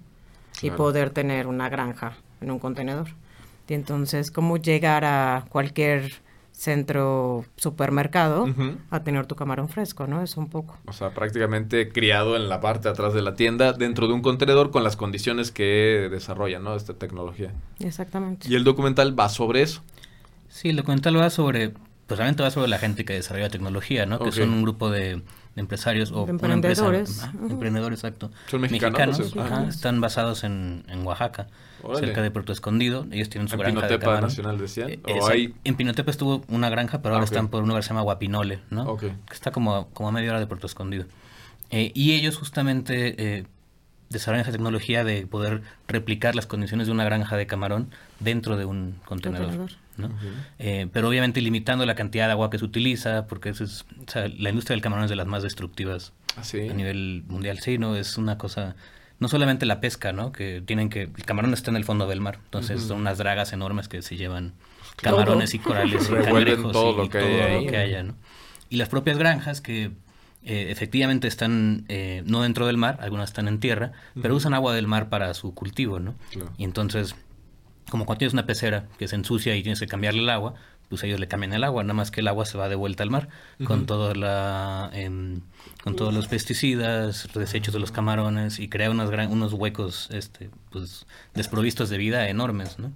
y 0.63 0.71
poder 0.71 1.11
tener 1.11 1.45
una 1.45 1.69
granja 1.69 2.13
en 2.41 2.49
un 2.49 2.57
contenedor. 2.57 3.09
Y 3.67 3.75
entonces, 3.75 4.31
cómo 4.31 4.57
llegar 4.57 5.05
a 5.05 5.45
cualquier 5.49 6.23
centro 6.59 7.45
supermercado 7.55 8.45
a 8.89 8.99
tener 9.03 9.25
tu 9.27 9.35
camarón 9.35 9.69
fresco, 9.69 10.07
¿no? 10.07 10.21
Es 10.21 10.35
un 10.35 10.49
poco. 10.49 10.77
O 10.87 10.91
sea, 10.91 11.11
prácticamente 11.11 11.87
criado 11.87 12.35
en 12.35 12.49
la 12.49 12.59
parte 12.59 12.89
de 12.89 12.89
atrás 12.89 13.13
de 13.13 13.21
la 13.21 13.35
tienda, 13.35 13.71
dentro 13.71 14.07
de 14.07 14.13
un 14.13 14.21
contenedor 14.21 14.69
con 14.69 14.83
las 14.83 14.97
condiciones 14.97 15.51
que 15.51 16.09
desarrolla, 16.11 16.59
¿no? 16.59 16.75
Esta 16.75 16.93
tecnología. 16.95 17.53
Exactamente. 17.79 18.49
Y 18.49 18.55
el 18.55 18.65
documental 18.65 19.17
va 19.17 19.29
sobre 19.29 19.61
eso. 19.61 19.81
Sí, 20.49 20.69
el 20.69 20.75
documental 20.75 21.17
va 21.17 21.29
sobre, 21.29 21.69
pues 22.07 22.17
realmente 22.17 22.43
va 22.43 22.51
sobre 22.51 22.67
la 22.67 22.77
gente 22.77 23.05
que 23.05 23.13
desarrolla 23.13 23.49
tecnología, 23.49 24.05
¿no? 24.05 24.19
Que 24.19 24.33
son 24.33 24.49
un 24.49 24.61
grupo 24.63 24.89
de, 24.89 25.21
empresarios 25.55 26.11
o 26.11 26.27
emprendedores. 26.27 27.25
emprendedores, 27.49 27.99
exacto. 27.99 28.31
Son 28.47 28.59
mexicanos. 28.59 29.17
están 29.69 30.01
basados 30.01 30.43
en, 30.43 30.83
en 30.89 31.07
Oaxaca, 31.07 31.47
cerca 31.95 32.21
de 32.21 32.31
Puerto 32.31 32.51
Escondido. 32.51 33.05
Ellos 33.11 33.29
tienen 33.29 33.47
su 33.47 33.55
¿En 33.55 33.61
granja 33.61 33.87
Pinotepa 33.87 34.15
de 34.15 34.21
Nacional 34.21 34.57
decían? 34.57 34.89
Eh, 34.89 35.53
en 35.63 35.75
Pinotepa 35.75 36.11
estuvo 36.11 36.43
una 36.47 36.69
granja, 36.69 37.01
pero 37.01 37.15
ahora 37.15 37.23
ah, 37.23 37.25
están 37.25 37.47
por 37.49 37.63
un 37.63 37.69
lugar 37.69 37.81
que 37.81 37.87
se 37.87 37.89
llama 37.89 38.01
Guapinole, 38.01 38.59
¿no? 38.69 38.97
Que 38.97 39.13
está 39.31 39.51
como, 39.51 39.89
como 39.89 40.09
a 40.09 40.11
media 40.11 40.31
hora 40.31 40.39
de 40.39 40.47
Puerto 40.47 40.67
Escondido. 40.67 41.05
Eh, 41.71 41.91
y 41.93 42.13
ellos 42.13 42.37
justamente 42.37 43.37
eh, 43.37 43.45
desarrollan 44.09 44.41
esa 44.41 44.51
tecnología 44.51 45.03
de 45.03 45.27
poder 45.27 45.61
replicar 45.87 46.35
las 46.35 46.47
condiciones 46.47 46.87
de 46.87 46.93
una 46.93 47.03
granja 47.03 47.37
de 47.37 47.45
camarón 47.45 47.91
dentro 48.19 48.57
de 48.57 48.65
un 48.65 48.95
contenedor. 49.05 49.69
Eh, 50.59 50.87
pero 50.93 51.09
obviamente 51.09 51.41
limitando 51.41 51.85
la 51.85 51.95
cantidad 51.95 52.25
de 52.27 52.31
agua 52.31 52.49
que 52.49 52.57
se 52.57 52.65
utiliza, 52.65 53.27
porque 53.27 53.49
es, 53.49 53.85
la 54.37 54.49
industria 54.49 54.75
del 54.75 54.81
camarón 54.81 55.05
es 55.05 55.09
de 55.09 55.15
las 55.15 55.27
más 55.27 55.43
destructivas 55.43 56.13
ah, 56.37 56.41
a 56.41 56.73
nivel 56.73 57.23
mundial. 57.27 57.59
Sí, 57.59 57.77
¿no? 57.77 57.95
Es 57.95 58.17
una 58.17 58.37
cosa... 58.37 58.75
No 59.19 59.27
solamente 59.27 59.65
la 59.65 59.81
pesca, 59.81 60.13
¿no? 60.13 60.31
Que 60.31 60.61
tienen 60.65 60.89
que... 60.89 61.03
El 61.03 61.25
camarón 61.25 61.53
está 61.53 61.71
en 61.71 61.77
el 61.77 61.83
fondo 61.83 62.07
del 62.07 62.21
mar, 62.21 62.39
entonces 62.45 62.81
son 62.83 63.01
unas 63.01 63.17
dragas 63.17 63.51
enormes 63.51 63.87
que 63.87 64.01
se 64.01 64.15
llevan 64.15 64.53
camarones 64.95 65.53
y 65.53 65.59
corales 65.59 66.09
y 66.09 66.13
cangrejos 66.23 66.71
todo, 66.71 66.95
lo, 66.95 67.09
que 67.09 67.19
todo 67.19 67.61
lo 67.61 67.67
que 67.69 67.77
haya, 67.77 68.03
¿no? 68.03 68.15
Y 68.69 68.77
las 68.77 68.89
propias 68.89 69.17
granjas 69.17 69.61
que 69.61 69.91
eh, 70.43 70.67
efectivamente 70.69 71.27
están 71.27 71.85
eh, 71.89 72.23
no 72.25 72.43
dentro 72.43 72.65
del 72.65 72.77
mar, 72.77 72.97
algunas 73.01 73.29
están 73.29 73.47
en 73.47 73.59
tierra, 73.59 73.91
pero 74.21 74.35
usan 74.35 74.53
agua 74.53 74.73
del 74.73 74.87
mar 74.87 75.09
para 75.09 75.33
su 75.33 75.53
cultivo, 75.53 75.99
¿no? 75.99 76.15
Y 76.57 76.63
entonces, 76.63 77.15
como 77.89 78.05
cuando 78.05 78.19
tienes 78.19 78.33
una 78.33 78.45
pecera 78.45 78.87
que 78.97 79.07
se 79.07 79.15
ensucia 79.15 79.55
y 79.55 79.63
tienes 79.63 79.79
que 79.79 79.87
cambiarle 79.87 80.21
el 80.21 80.29
agua, 80.29 80.53
pues 80.89 81.03
ellos 81.03 81.19
le 81.19 81.27
cambian 81.27 81.53
el 81.53 81.63
agua, 81.63 81.83
nada 81.83 81.93
más 81.93 82.11
que 82.11 82.21
el 82.21 82.27
agua 82.27 82.45
se 82.45 82.57
va 82.57 82.67
de 82.67 82.75
vuelta 82.75 83.03
al 83.03 83.11
mar 83.11 83.29
con 83.63 83.85
toda 83.85 84.15
la 84.15 84.91
con 85.83 85.95
todos 85.95 86.13
los 86.13 86.27
pesticidas, 86.27 87.29
desechos 87.33 87.73
de 87.73 87.79
los 87.79 87.91
camarones 87.91 88.59
y 88.59 88.67
crea 88.67 88.91
unos, 88.91 89.09
unos 89.29 89.53
huecos 89.53 90.09
este 90.11 90.49
pues 90.71 91.05
desprovistos 91.33 91.89
de 91.89 91.97
vida 91.97 92.27
enormes, 92.29 92.79
¿no? 92.79 92.91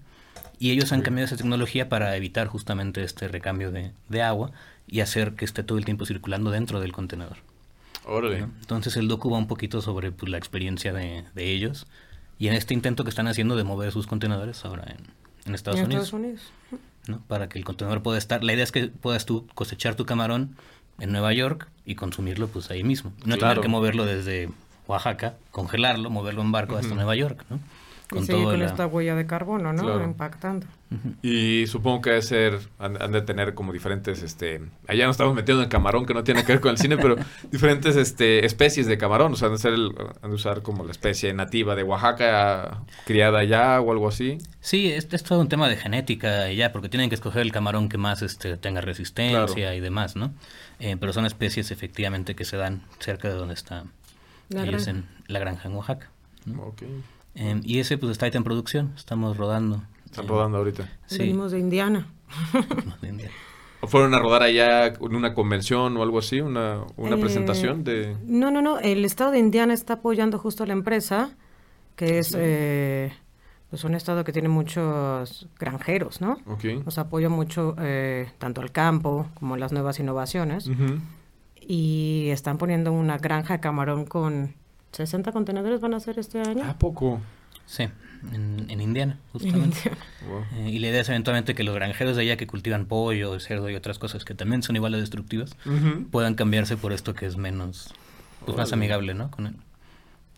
Y 0.59 0.71
ellos 0.71 0.91
han 0.93 1.01
cambiado 1.01 1.25
esa 1.25 1.37
tecnología 1.37 1.89
para 1.89 2.15
evitar 2.15 2.47
justamente 2.47 3.03
este 3.03 3.27
recambio 3.27 3.71
de, 3.71 3.91
de 4.07 4.21
agua 4.21 4.51
y 4.87 5.01
hacer 5.01 5.33
que 5.33 5.45
esté 5.45 5.63
todo 5.63 5.77
el 5.77 5.85
tiempo 5.85 6.05
circulando 6.05 6.51
dentro 6.51 6.79
del 6.79 6.91
contenedor. 6.91 7.37
Órale. 8.05 8.39
Entonces 8.39 8.97
el 8.97 9.07
docu 9.07 9.29
va 9.29 9.37
un 9.37 9.47
poquito 9.47 9.81
sobre 9.81 10.11
pues, 10.11 10.31
la 10.31 10.37
experiencia 10.37 10.93
de, 10.93 11.25
ellos 11.35 11.87
y 12.37 12.47
en 12.47 12.53
este 12.53 12.73
intento 12.73 13.03
que 13.03 13.09
están 13.09 13.27
haciendo 13.27 13.55
de 13.55 13.63
mover 13.63 13.91
sus 13.91 14.07
contenedores 14.07 14.65
ahora 14.65 14.95
en, 15.45 15.53
Estados 15.53 15.79
Unidos. 15.81 16.05
Estados 16.05 16.13
Unidos. 16.13 16.41
¿No? 17.07 17.21
Para 17.27 17.49
que 17.49 17.57
el 17.57 17.65
contenedor 17.65 18.01
pueda 18.01 18.17
estar... 18.17 18.43
La 18.43 18.53
idea 18.53 18.63
es 18.63 18.71
que 18.71 18.87
puedas 18.87 19.25
tú 19.25 19.47
cosechar 19.55 19.95
tu 19.95 20.05
camarón 20.05 20.55
en 20.99 21.11
Nueva 21.11 21.33
York 21.33 21.67
y 21.85 21.95
consumirlo 21.95 22.47
pues 22.47 22.71
ahí 22.71 22.83
mismo. 22.83 23.13
No 23.25 23.37
tener 23.37 23.59
que 23.59 23.67
moverlo 23.67 24.05
desde 24.05 24.49
Oaxaca, 24.87 25.35
congelarlo, 25.51 26.09
moverlo 26.09 26.41
en 26.41 26.51
barco 26.51 26.77
hasta 26.77 26.93
Nueva 26.93 27.15
York, 27.15 27.45
¿no? 27.49 27.59
Con, 28.13 28.25
con 28.25 28.61
esta 28.61 28.87
huella 28.87 29.15
de 29.15 29.25
carbono, 29.25 29.73
¿no? 29.73 30.03
Impactando. 30.03 30.67
Y 31.21 31.65
supongo 31.67 32.01
que 32.01 32.09
debe 32.11 32.21
ser, 32.21 32.59
han, 32.77 33.11
de 33.11 33.21
tener 33.21 33.53
como 33.53 33.73
diferentes, 33.73 34.21
este, 34.21 34.61
allá 34.87 35.05
nos 35.05 35.15
estamos 35.15 35.33
metiendo 35.33 35.63
en 35.63 35.69
camarón 35.69 36.05
que 36.05 36.13
no 36.13 36.23
tiene 36.23 36.43
que 36.43 36.53
ver 36.53 36.61
con 36.61 36.71
el 36.71 36.77
cine, 36.77 36.97
pero 36.97 37.15
diferentes 37.51 37.95
este, 37.95 38.45
especies 38.45 38.85
de 38.85 38.97
camarón, 38.97 39.33
o 39.33 39.35
sea, 39.35 39.47
han 39.47 39.55
de, 39.55 39.59
ser 39.59 39.73
han 39.73 40.29
de 40.29 40.35
usar 40.35 40.61
como 40.61 40.83
la 40.83 40.91
especie 40.91 41.33
nativa 41.33 41.75
de 41.75 41.83
Oaxaca, 41.83 42.83
criada 43.05 43.39
allá 43.39 43.81
o 43.81 43.91
algo 43.91 44.07
así. 44.07 44.37
Sí, 44.61 44.91
es, 44.91 45.07
es 45.11 45.23
todo 45.23 45.39
un 45.39 45.49
tema 45.49 45.67
de 45.67 45.77
genética 45.77 46.51
y 46.51 46.57
ya, 46.57 46.71
porque 46.71 46.89
tienen 46.89 47.09
que 47.09 47.15
escoger 47.15 47.41
el 47.41 47.51
camarón 47.51 47.89
que 47.89 47.97
más 47.97 48.21
este, 48.21 48.57
tenga 48.57 48.81
resistencia 48.81 49.73
y 49.73 49.79
demás, 49.79 50.15
¿no? 50.15 50.33
Eh, 50.79 50.97
pero 50.99 51.13
son 51.13 51.25
especies 51.25 51.71
efectivamente 51.71 52.35
que 52.35 52.45
se 52.45 52.57
dan 52.57 52.83
cerca 52.99 53.29
de 53.29 53.35
donde 53.35 53.53
está 53.53 53.85
la, 54.49 54.65
granja. 54.65 54.91
En 54.91 55.05
la 55.27 55.39
granja 55.39 55.69
en 55.69 55.75
Oaxaca. 55.75 56.09
Em, 57.35 57.61
y 57.63 57.79
ese 57.79 57.97
pues 57.97 58.11
está 58.11 58.25
ahí 58.25 58.31
en 58.33 58.43
producción, 58.43 58.93
estamos 58.95 59.37
rodando. 59.37 59.83
Están 60.05 60.27
rodando 60.27 60.59
ahorita. 60.59 60.89
Sí. 61.07 61.19
Venimos 61.19 61.51
de 61.51 61.59
Indiana. 61.59 62.07
¿O 63.81 63.87
fueron 63.87 64.13
a 64.13 64.19
rodar 64.19 64.43
allá 64.43 64.87
en 64.87 65.15
una 65.15 65.33
convención 65.33 65.97
o 65.97 66.03
algo 66.03 66.19
así? 66.19 66.39
¿Una, 66.39 66.83
una 66.95 67.15
eh, 67.15 67.19
presentación 67.19 67.83
de...? 67.83 68.15
No, 68.25 68.49
no, 68.49 68.61
no. 68.61 68.79
El 68.79 69.03
estado 69.03 69.31
de 69.31 69.39
Indiana 69.39 69.73
está 69.73 69.95
apoyando 69.95 70.39
justo 70.39 70.63
a 70.63 70.67
la 70.67 70.73
empresa, 70.73 71.35
que 71.97 72.19
es 72.19 72.33
eh, 72.37 73.11
pues 73.69 73.83
un 73.83 73.95
estado 73.95 74.23
que 74.23 74.31
tiene 74.31 74.47
muchos 74.47 75.49
granjeros, 75.59 76.21
¿no? 76.21 76.37
Nos 76.85 76.97
apoya 76.97 77.27
mucho 77.27 77.75
eh, 77.79 78.31
tanto 78.37 78.61
al 78.61 78.71
campo 78.71 79.27
como 79.33 79.57
las 79.57 79.73
nuevas 79.73 79.99
innovaciones. 79.99 80.69
Y 81.59 82.27
están 82.29 82.57
poniendo 82.57 82.93
una 82.93 83.17
granja 83.17 83.55
de 83.55 83.59
camarón 83.59 84.05
con 84.05 84.53
60 84.93 85.31
contenedores 85.31 85.81
van 85.81 85.93
a 85.93 85.99
ser 85.99 86.19
este 86.19 86.39
año. 86.39 86.63
¿A 86.63 86.77
poco? 86.77 87.19
Sí, 87.65 87.87
en, 88.31 88.81
Indiana, 88.81 89.17
justamente. 89.31 89.91
Eh, 90.55 90.69
y 90.69 90.79
la 90.79 90.87
idea 90.87 91.01
es 91.01 91.09
eventualmente 91.09 91.55
que 91.55 91.63
los 91.63 91.75
granjeros 91.75 92.15
de 92.15 92.21
allá 92.21 92.37
que 92.37 92.47
cultivan 92.47 92.85
pollo, 92.85 93.39
cerdo 93.39 93.69
y 93.69 93.75
otras 93.75 93.99
cosas 93.99 94.25
que 94.25 94.35
también 94.35 94.63
son 94.63 94.75
igual 94.75 94.91
de 94.93 94.99
destructivas, 94.99 95.55
puedan 96.11 96.35
cambiarse 96.35 96.77
por 96.77 96.93
esto 96.93 97.13
que 97.13 97.25
es 97.25 97.37
menos, 97.37 97.93
pues 98.45 98.57
más 98.57 98.71
amigable, 98.73 99.13
¿no? 99.13 99.31
Con 99.31 99.47
el, 99.47 99.55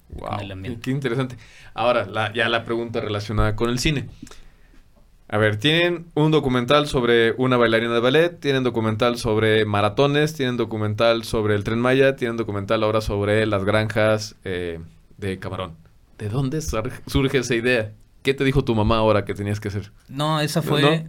wow, 0.10 0.52
ambiente. 0.52 0.82
Qué, 0.82 0.92
interesante. 0.92 1.38
Ahora, 1.74 2.34
ya 2.34 2.50
la 2.50 2.66
pregunta 2.66 3.02
relacionada 3.02 3.56
con 3.56 3.70
el 3.70 3.80
cine. 3.80 4.10
A 5.28 5.38
ver, 5.38 5.58
tienen 5.58 6.06
un 6.14 6.30
documental 6.30 6.88
sobre 6.88 7.32
una 7.34 7.58
bailarina 7.58 7.96
de 7.96 8.00
ballet, 8.00 8.40
tienen 8.40 8.64
documental 8.64 9.18
sobre 9.18 9.66
maratones, 9.66 10.36
tienen 10.36 10.56
documental 10.56 11.24
sobre 11.24 11.56
el 11.56 11.64
tren 11.64 11.80
Maya, 11.80 12.16
tienen 12.16 12.38
documental 12.38 12.84
ahora 12.84 13.02
sobre 13.02 13.46
las 13.48 13.64
granjas 13.64 14.36
eh, 14.44 14.80
de 15.18 15.40
camarón. 15.40 15.74
¿De 16.20 16.30
dónde 16.30 16.62
surge 16.62 17.40
esa 17.40 17.56
idea? 17.56 17.92
¿Qué 18.22 18.36
te 18.36 18.44
dijo 18.44 18.64
tu 18.64 18.76
mamá 18.76 18.98
ahora 18.98 19.26
que 19.26 19.34
tenías 19.34 19.60
que 19.60 19.70
hacer? 19.70 19.92
No, 20.10 20.40
esa 20.42 20.62
fue... 20.62 21.06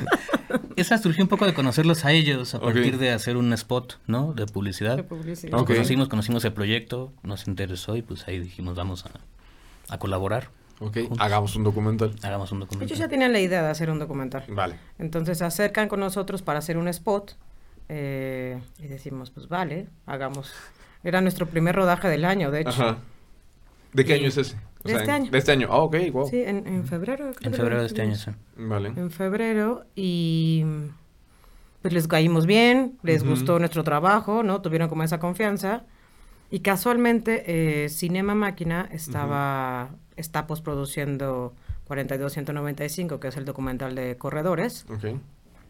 esa 0.76 0.98
surgió 0.98 1.22
un 1.22 1.28
poco 1.28 1.46
de 1.46 1.54
conocerlos 1.54 2.04
a 2.04 2.12
ellos 2.12 2.54
a 2.54 2.60
partir 2.60 2.98
de 2.98 3.12
hacer 3.12 3.36
un 3.36 3.52
spot, 3.52 4.00
¿no? 4.08 4.32
De 4.32 4.46
publicidad. 4.46 4.96
De 4.96 5.04
publicidad. 5.04 5.64
conocimos, 5.64 6.08
conocimos 6.08 6.44
el 6.44 6.52
proyecto, 6.52 7.12
nos 7.22 7.46
interesó 7.46 7.96
y 7.96 8.02
pues 8.02 8.26
ahí 8.26 8.40
dijimos 8.40 8.74
vamos 8.74 9.04
a 9.88 9.98
colaborar. 9.98 10.50
Ok, 10.80 10.98
hagamos 11.18 11.56
un 11.56 11.64
documental. 11.64 12.14
Hagamos 12.22 12.52
un 12.52 12.60
documental. 12.60 12.86
Ellos 12.86 12.98
ya 12.98 13.08
tenían 13.08 13.32
la 13.32 13.40
idea 13.40 13.62
de 13.62 13.70
hacer 13.70 13.90
un 13.90 13.98
documental. 13.98 14.44
Vale. 14.48 14.76
Entonces 14.98 15.38
se 15.38 15.44
acercan 15.44 15.88
con 15.88 16.00
nosotros 16.00 16.42
para 16.42 16.58
hacer 16.58 16.76
un 16.76 16.88
spot 16.88 17.36
eh, 17.88 18.60
y 18.78 18.86
decimos, 18.86 19.30
pues 19.30 19.48
vale, 19.48 19.88
hagamos. 20.06 20.52
Era 21.04 21.20
nuestro 21.20 21.46
primer 21.46 21.74
rodaje 21.74 22.08
del 22.08 22.24
año, 22.24 22.50
de 22.50 22.60
hecho. 22.60 22.70
Ajá. 22.70 22.98
¿De 23.92 24.04
qué 24.04 24.14
año 24.14 24.28
es 24.28 24.36
ese? 24.36 24.56
de 24.86 24.94
este 24.94 25.10
año. 25.10 25.30
De 25.30 25.38
este 25.38 25.52
año. 25.52 25.68
Ah, 25.70 25.78
ok, 25.78 25.96
wow. 26.12 26.28
Sí, 26.28 26.42
en, 26.44 26.84
febrero. 26.84 27.32
en 27.40 27.54
febrero 27.54 27.80
de 27.80 27.86
este 27.86 28.02
año, 28.02 28.14
sí. 28.14 28.30
Vale. 28.56 28.88
En 28.96 29.10
febrero 29.10 29.84
y 29.94 30.64
pues 31.82 31.94
les 31.94 32.08
caímos 32.08 32.46
bien, 32.46 32.98
les 33.02 33.24
gustó 33.24 33.58
nuestro 33.58 33.84
trabajo, 33.84 34.42
¿no? 34.42 34.60
Tuvieron 34.60 34.88
como 34.88 35.02
esa 35.02 35.18
confianza. 35.18 35.84
Y 36.50 36.60
casualmente 36.60 37.44
eh, 37.84 37.88
Cinema 37.88 38.34
Máquina 38.34 38.88
estaba, 38.92 39.90
está 40.16 40.46
posproduciendo 40.46 41.54
42195, 41.86 43.20
que 43.20 43.28
es 43.28 43.36
el 43.36 43.44
documental 43.44 43.94
de 43.94 44.16
corredores. 44.16 44.86
Okay. 44.90 45.20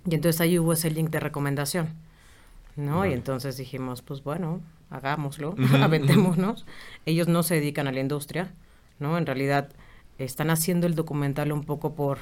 Y 0.09 0.15
entonces 0.15 0.41
ahí 0.41 0.59
hubo 0.59 0.73
ese 0.73 0.91
link 0.91 1.11
de 1.11 1.21
recomendación, 1.21 1.89
¿no? 2.77 3.05
Y 3.05 3.13
entonces 3.13 3.57
dijimos, 3.57 4.03
pues 4.03 4.23
bueno, 4.23 4.61
hagámoslo, 4.91 5.55
aventémonos. 5.83 6.65
Ellos 7.05 7.29
no 7.29 7.43
se 7.43 7.57
dedican 7.57 7.89
a 7.89 7.93
la 7.93 8.01
industria, 8.01 8.55
¿no? 8.99 9.19
En 9.19 9.27
realidad 9.27 9.69
están 10.19 10.51
haciendo 10.51 10.87
el 10.87 10.95
documental 10.95 11.53
un 11.53 11.65
poco 11.65 11.95
por, 11.95 12.19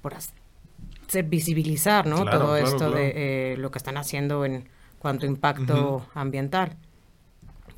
por 0.00 0.14
hacer 0.14 1.24
visibilizar, 1.24 2.06
¿no? 2.06 2.24
Todo 2.24 2.56
esto 2.56 2.90
de 2.90 3.52
eh, 3.52 3.56
lo 3.56 3.70
que 3.70 3.78
están 3.78 3.96
haciendo 3.96 4.44
en 4.44 4.68
cuanto 4.98 5.26
a 5.26 5.28
impacto 5.28 6.06
ambiental. 6.14 6.76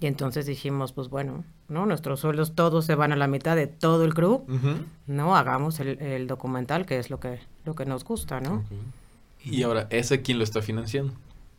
Y 0.00 0.06
entonces 0.06 0.44
dijimos, 0.44 0.92
pues 0.92 1.08
bueno, 1.08 1.44
¿no? 1.68 1.86
Nuestros 1.86 2.20
sueldos 2.20 2.54
todos 2.54 2.84
se 2.84 2.94
van 2.94 3.12
a 3.12 3.16
la 3.16 3.26
mitad 3.26 3.56
de 3.56 3.66
todo 3.66 4.04
el 4.04 4.14
crew, 4.14 4.44
¿no? 5.06 5.36
Hagamos 5.36 5.80
el, 5.80 6.26
documental, 6.26 6.86
que 6.86 6.98
es 6.98 7.10
lo 7.10 7.20
que, 7.20 7.40
lo 7.64 7.74
que 7.74 7.86
nos 7.86 8.04
gusta, 8.04 8.40
¿no? 8.40 8.64
Y 9.44 9.62
ahora, 9.62 9.86
¿ese 9.90 10.22
quién 10.22 10.38
lo 10.38 10.44
está 10.44 10.62
financiando? 10.62 11.12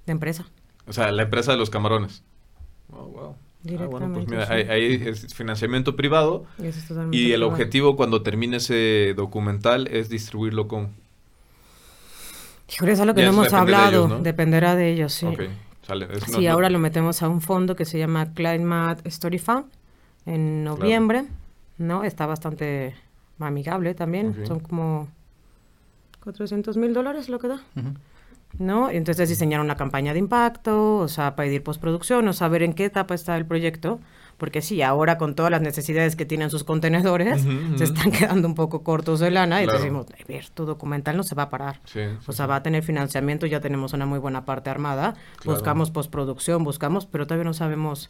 La 0.06 0.12
empresa. 0.12 0.46
O 0.88 0.94
sea, 0.94 1.12
la 1.12 1.24
empresa 1.24 1.52
de 1.52 1.58
los 1.58 1.70
camarones. 1.70 2.24
Wow, 2.90 3.08
wow. 3.12 3.36
Ah, 3.80 3.86
bueno, 3.88 4.14
pues 4.14 4.28
mira, 4.28 4.48
ahí, 4.48 5.02
es 5.04 5.34
financiamiento 5.34 5.96
privado 5.96 6.46
y, 7.12 7.32
el 7.32 7.42
objetivo 7.42 7.96
cuando 7.96 8.22
termine 8.22 8.58
ese 8.58 9.16
documental 9.16 9.88
es 9.88 10.08
distribuirlo 10.10 10.68
con... 10.68 10.92
Híjole, 12.72 12.92
es 12.92 13.00
algo 13.00 13.16
que 13.16 13.24
no 13.24 13.30
hemos 13.30 13.54
hablado, 13.54 14.20
dependerá 14.22 14.76
de 14.76 14.92
ellos, 14.92 15.14
sí. 15.14 15.28
sí, 16.28 16.46
ahora 16.46 16.70
lo 16.70 16.78
metemos 16.78 17.24
a 17.24 17.30
un 17.30 17.42
fondo 17.42 17.76
que 17.76 17.86
se 17.86 17.98
llama 17.98 18.34
Climate 18.34 19.08
Story 19.10 19.40
Fund 19.40 19.66
en 20.26 20.64
noviembre, 20.64 21.26
¿no? 21.78 22.04
Está 22.04 22.26
bastante 22.26 22.96
amigable 23.40 23.94
también, 23.94 24.46
son 24.46 24.60
como 24.60 25.08
400 26.24 26.78
mil 26.78 26.94
dólares 26.94 27.30
lo 27.30 27.40
que 27.40 27.48
da. 27.50 27.62
¿no? 28.60 28.90
Entonces 28.90 29.30
diseñar 29.30 29.62
una 29.62 29.76
campaña 29.76 30.14
de 30.14 30.20
impacto, 30.20 30.98
o 30.98 31.08
sea, 31.08 31.36
pedir 31.36 31.64
postproducción, 31.64 32.28
o 32.28 32.34
saber 32.34 32.64
en 32.64 32.74
qué 32.74 32.86
etapa 32.86 33.14
está 33.14 33.36
el 33.38 33.46
proyecto, 33.46 34.00
porque 34.38 34.62
sí, 34.62 34.82
ahora 34.82 35.18
con 35.18 35.36
todas 35.36 35.52
las 35.52 35.62
necesidades 35.62 36.16
que 36.16 36.26
tienen 36.26 36.50
sus 36.50 36.64
contenedores, 36.64 37.46
se 37.76 37.84
están 37.84 38.12
quedando 38.12 38.48
un 38.48 38.56
poco 38.56 38.84
cortos 38.84 39.20
de 39.20 39.32
lana, 39.32 39.64
y 39.64 39.68
decimos, 39.68 40.08
a 40.08 40.28
ver, 40.28 40.50
tu 40.50 40.66
documental 40.66 41.18
no 41.18 41.24
se 41.24 41.36
va 41.36 41.44
a 41.44 41.50
parar. 41.50 41.82
o 42.28 42.32
sea, 42.32 42.46
va 42.48 42.58
a 42.58 42.64
tener 42.64 42.84
financiamiento, 42.84 43.46
ya 43.46 43.60
tenemos 43.60 43.94
una 43.94 44.06
muy 44.06 44.20
buena 44.20 44.46
parte 44.46 44.70
armada, 44.70 45.16
buscamos 45.44 45.92
postproducción, 45.92 46.64
buscamos, 46.64 47.06
pero 47.06 47.28
todavía 47.28 47.46
no 47.46 47.54
sabemos 47.54 48.10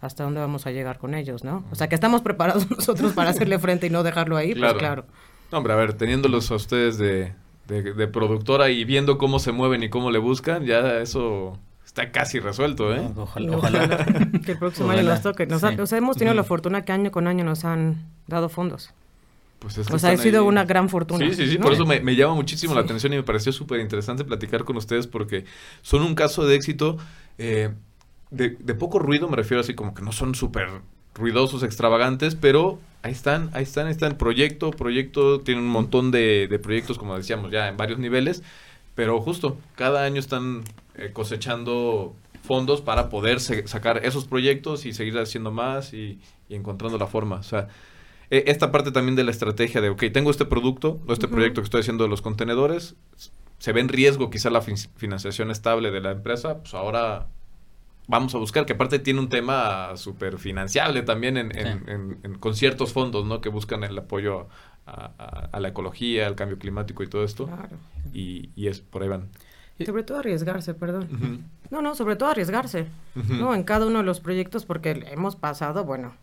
hasta 0.00 0.24
dónde 0.24 0.40
vamos 0.40 0.66
a 0.66 0.70
llegar 0.70 0.98
con 0.98 1.14
ellos, 1.14 1.44
¿no? 1.44 1.64
O 1.70 1.74
sea, 1.74 1.88
que 1.88 1.94
estamos 1.94 2.22
preparados 2.22 2.70
nosotros 2.76 3.12
para 3.12 3.30
hacerle 3.30 3.58
frente 3.58 3.86
y 3.86 3.90
no 3.90 4.02
dejarlo 4.02 4.36
ahí, 4.36 4.54
pues 4.54 4.74
claro. 4.74 5.06
hombre, 5.50 5.72
a 5.72 5.76
ver, 5.76 5.94
teniéndolos 5.94 6.50
a 6.50 6.56
ustedes 6.56 6.98
de, 6.98 7.32
de, 7.66 8.08
productora 8.08 8.70
y 8.70 8.84
viendo 8.84 9.18
cómo 9.18 9.38
se 9.38 9.52
mueven 9.52 9.82
y 9.82 9.88
cómo 9.88 10.10
le 10.10 10.18
buscan, 10.18 10.64
ya 10.64 10.98
eso 11.00 11.58
está 11.84 12.10
casi 12.10 12.40
resuelto, 12.40 12.94
¿eh? 12.94 13.08
ojalá, 13.16 14.04
que 14.44 14.52
el 14.52 14.58
próximo 14.58 14.90
año 14.90 15.02
nos 15.02 15.22
toque. 15.22 15.46
Nos 15.46 15.92
hemos 15.92 16.16
tenido 16.16 16.34
la 16.34 16.44
fortuna 16.44 16.84
que 16.84 16.92
año 16.92 17.10
con 17.10 17.26
año 17.26 17.44
nos 17.44 17.64
han 17.64 18.04
dado 18.26 18.48
fondos. 18.48 18.92
Pues 19.58 19.78
o 19.78 19.98
sea, 19.98 20.10
ha 20.10 20.16
sido 20.18 20.44
una 20.44 20.64
gran 20.64 20.88
fortuna. 20.88 21.26
Sí, 21.26 21.34
sí, 21.34 21.50
sí, 21.50 21.58
por 21.58 21.72
eso 21.72 21.86
me, 21.86 22.14
llama 22.14 22.34
muchísimo 22.34 22.74
la 22.74 22.82
atención 22.82 23.12
y 23.14 23.16
me 23.16 23.22
pareció 23.22 23.52
súper 23.52 23.80
interesante 23.80 24.22
platicar 24.24 24.64
con 24.64 24.76
ustedes 24.76 25.06
porque 25.06 25.44
son 25.80 26.02
un 26.02 26.14
caso 26.14 26.46
de 26.46 26.54
éxito 26.56 26.98
eh, 27.38 27.70
de, 28.30 28.50
de, 28.50 28.74
poco 28.74 28.98
ruido, 28.98 29.28
me 29.28 29.36
refiero 29.36 29.60
así 29.60 29.74
como 29.74 29.94
que 29.94 30.02
no 30.02 30.12
son 30.12 30.34
súper 30.34 30.68
ruidosos, 31.14 31.62
extravagantes, 31.62 32.34
pero 32.34 32.78
ahí 33.02 33.12
están, 33.12 33.50
ahí 33.52 33.62
están, 33.62 33.86
ahí 33.86 33.92
están. 33.92 34.18
Proyecto, 34.18 34.70
proyecto, 34.70 35.40
tienen 35.40 35.64
un 35.64 35.70
montón 35.70 36.10
de, 36.10 36.48
de 36.48 36.58
proyectos, 36.58 36.98
como 36.98 37.16
decíamos, 37.16 37.50
ya 37.50 37.68
en 37.68 37.76
varios 37.76 37.98
niveles, 37.98 38.42
pero 38.94 39.20
justo, 39.20 39.58
cada 39.74 40.04
año 40.04 40.18
están 40.18 40.64
eh, 40.96 41.10
cosechando 41.12 42.14
fondos 42.42 42.80
para 42.80 43.10
poder 43.10 43.40
sacar 43.40 44.04
esos 44.04 44.24
proyectos 44.24 44.86
y 44.86 44.94
seguir 44.94 45.18
haciendo 45.18 45.50
más 45.50 45.92
y, 45.92 46.18
encontrando 46.48 46.96
la 46.96 47.06
forma. 47.06 47.36
O 47.36 47.42
sea, 47.42 47.68
e, 48.30 48.44
esta 48.46 48.72
parte 48.72 48.92
también 48.92 49.16
de 49.16 49.24
la 49.24 49.32
estrategia 49.32 49.80
de, 49.80 49.90
ok, 49.90 50.04
tengo 50.12 50.30
este 50.30 50.46
producto, 50.46 51.00
o 51.06 51.12
este 51.12 51.28
proyecto 51.28 51.60
que 51.60 51.66
estoy 51.66 51.80
haciendo 51.80 52.04
de 52.04 52.10
los 52.10 52.22
contenedores, 52.22 52.94
se 53.58 53.72
ve 53.72 53.80
en 53.80 53.88
riesgo 53.88 54.30
quizá 54.30 54.48
la 54.48 54.62
financiación 54.62 55.50
estable 55.50 55.90
de 55.90 56.00
la 56.00 56.12
empresa, 56.12 56.58
pues 56.58 56.72
ahora 56.74 57.26
vamos 58.06 58.34
a 58.34 58.38
buscar, 58.38 58.66
que 58.66 58.74
aparte 58.74 58.98
tiene 58.98 59.20
un 59.20 59.28
tema 59.28 59.96
súper 59.96 60.38
financiable 60.38 61.02
también 61.02 61.36
en, 61.36 62.38
con 62.38 62.54
ciertos 62.54 62.92
fondos, 62.92 63.26
¿no? 63.26 63.40
Que 63.40 63.48
buscan 63.48 63.84
el 63.84 63.98
apoyo 63.98 64.48
a, 64.86 65.58
la 65.58 65.68
ecología, 65.68 66.26
al 66.26 66.36
cambio 66.36 66.58
climático 66.58 67.02
y 67.02 67.08
todo 67.08 67.24
esto. 67.24 67.46
Claro. 67.46 67.76
Y, 68.12 68.50
y 68.54 68.68
es, 68.68 68.80
por 68.80 69.02
ahí 69.02 69.08
van. 69.08 69.28
Sobre 69.84 70.04
todo 70.04 70.18
arriesgarse, 70.18 70.74
perdón. 70.74 71.44
No, 71.70 71.82
no, 71.82 71.94
sobre 71.94 72.16
todo 72.16 72.30
arriesgarse, 72.30 72.86
¿no? 73.14 73.54
En 73.54 73.64
cada 73.64 73.86
uno 73.86 73.98
de 73.98 74.04
los 74.04 74.20
proyectos, 74.20 74.64
porque 74.64 75.04
hemos 75.10 75.36
pasado, 75.36 75.84
bueno, 75.84 76.14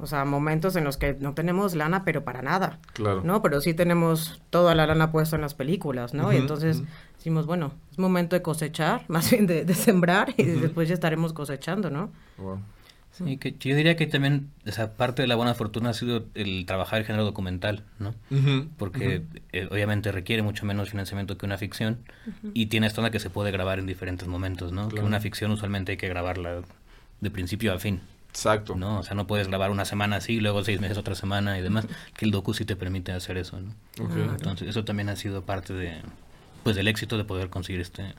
o 0.00 0.06
sea, 0.06 0.24
momentos 0.24 0.76
en 0.76 0.84
los 0.84 0.96
que 0.96 1.16
no 1.20 1.34
tenemos 1.34 1.74
lana, 1.74 2.04
pero 2.04 2.24
para 2.24 2.42
nada. 2.42 2.78
Claro. 2.92 3.22
¿No? 3.24 3.42
Pero 3.42 3.60
sí 3.60 3.74
tenemos 3.74 4.40
toda 4.50 4.74
la 4.74 4.86
lana 4.86 5.12
puesta 5.12 5.36
en 5.36 5.42
las 5.42 5.54
películas, 5.54 6.14
¿no? 6.14 6.32
y 6.32 6.36
entonces 6.36 6.82
decimos, 7.16 7.46
bueno, 7.46 7.72
es 7.90 7.98
momento 7.98 8.36
de 8.36 8.42
cosechar, 8.42 9.04
más 9.08 9.30
bien 9.30 9.46
de, 9.46 9.74
sembrar, 9.74 10.34
y 10.36 10.44
después 10.44 10.88
ya 10.88 10.94
estaremos 10.94 11.32
cosechando, 11.32 11.90
¿no? 11.90 12.10
Sí, 13.12 13.36
que 13.36 13.54
yo 13.58 13.76
diría 13.76 13.96
que 13.96 14.06
también 14.06 14.50
esa 14.64 14.96
parte 14.96 15.22
de 15.22 15.28
la 15.28 15.34
buena 15.34 15.54
fortuna 15.54 15.90
ha 15.90 15.94
sido 15.94 16.26
el 16.34 16.64
trabajar 16.64 17.00
el 17.00 17.04
género 17.04 17.24
documental, 17.24 17.84
¿no? 17.98 18.14
Porque 18.78 19.24
eh, 19.52 19.68
obviamente 19.70 20.12
requiere 20.12 20.42
mucho 20.42 20.64
menos 20.64 20.90
financiamiento 20.90 21.36
que 21.36 21.44
una 21.44 21.58
ficción 21.58 21.98
y 22.54 22.66
tiene 22.66 22.86
esta 22.86 23.00
onda 23.00 23.10
que 23.10 23.18
se 23.18 23.28
puede 23.28 23.50
grabar 23.50 23.78
en 23.78 23.86
diferentes 23.86 24.28
momentos, 24.28 24.72
¿no? 24.72 24.88
Que 24.88 25.00
una 25.00 25.20
ficción 25.20 25.50
usualmente 25.50 25.92
hay 25.92 25.98
que 25.98 26.08
grabarla 26.08 26.62
de 27.20 27.30
principio 27.30 27.74
a 27.74 27.78
fin. 27.78 28.00
Exacto. 28.30 28.74
¿no? 28.76 29.00
O 29.00 29.02
sea, 29.02 29.14
no 29.14 29.26
puedes 29.26 29.48
grabar 29.48 29.70
una 29.70 29.84
semana 29.84 30.16
así, 30.16 30.40
luego 30.40 30.64
seis 30.64 30.80
meses 30.80 30.96
otra 30.96 31.14
semana 31.14 31.58
y 31.58 31.62
demás, 31.62 31.86
que 32.16 32.24
el 32.24 32.30
docu 32.30 32.54
sí 32.54 32.64
te 32.64 32.76
permite 32.76 33.12
hacer 33.12 33.36
eso, 33.36 33.60
¿no? 33.60 33.74
Entonces, 33.98 34.68
eso 34.68 34.84
también 34.84 35.08
ha 35.08 35.16
sido 35.16 35.42
parte 35.42 35.74
de, 35.74 36.00
pues, 36.62 36.76
del 36.76 36.88
éxito 36.88 37.16
de 37.18 37.24
poder 37.24 37.50
conseguir 37.50 37.80
este 37.80 38.14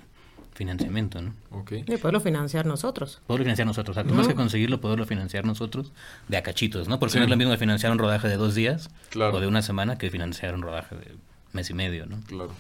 financiamiento, 0.54 1.22
¿no? 1.22 1.34
Okay. 1.50 1.86
Y 1.88 1.98
poderlo 1.98 2.20
financiar 2.20 2.66
nosotros. 2.66 3.22
Poderlo 3.26 3.46
financiar 3.46 3.66
nosotros, 3.66 3.98
o 3.98 4.04
sea, 4.04 4.14
más 4.14 4.28
que 4.28 4.36
conseguirlo, 4.36 4.82
poderlo 4.82 5.06
financiar 5.06 5.46
nosotros 5.46 5.92
de 6.28 6.38
a 6.38 6.44
cachitos, 6.44 6.88
¿no? 6.88 7.00
Porque 7.00 7.18
no 7.18 7.24
es 7.24 7.30
lo 7.30 7.38
mismo 7.38 7.52
de 7.52 7.58
financiar 7.58 7.92
un 7.92 7.98
rodaje 7.98 8.28
de 8.28 8.38
dos 8.38 8.54
días 8.54 8.90
o 9.16 9.40
de 9.40 9.48
una 9.48 9.62
semana 9.62 9.98
que 9.98 10.10
financiar 10.10 10.54
un 10.54 10.62
rodaje 10.62 10.96
de 10.96 11.16
mes 11.54 11.70
y 11.70 11.74
medio, 11.74 12.06
¿no? 12.06 12.20
Claro. 12.28 12.52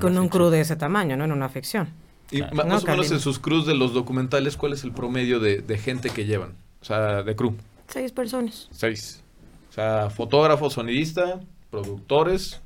Con 0.00 0.16
un 0.16 0.28
crew 0.28 0.50
de 0.50 0.60
ese 0.60 0.76
tamaño, 0.76 1.16
¿no? 1.16 1.24
En 1.24 1.32
una 1.32 1.48
ficción. 1.48 1.88
Y 2.30 2.42
más 2.42 2.84
o 2.84 2.86
menos 2.86 3.10
en 3.10 3.20
sus 3.20 3.38
crews 3.38 3.66
de 3.66 3.74
los 3.74 3.92
documentales, 3.92 4.56
¿cuál 4.56 4.72
es 4.72 4.84
el 4.84 4.92
promedio 4.92 5.40
de, 5.40 5.78
gente 5.78 6.10
que 6.10 6.24
llevan? 6.24 6.54
O 6.80 6.84
sea, 6.84 7.22
de 7.22 7.36
crew. 7.36 7.54
Seis 7.88 8.12
personas. 8.12 8.68
Seis. 8.70 9.22
O 9.70 9.72
sea, 9.72 10.10
fotógrafo, 10.10 10.70
sonidista, 10.70 11.40
productores. 11.70 12.60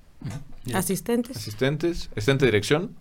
Asistentes. 0.72 1.36
Asistentes. 1.36 2.10
Asistente 2.12 2.44
de 2.44 2.52
dirección. 2.52 2.96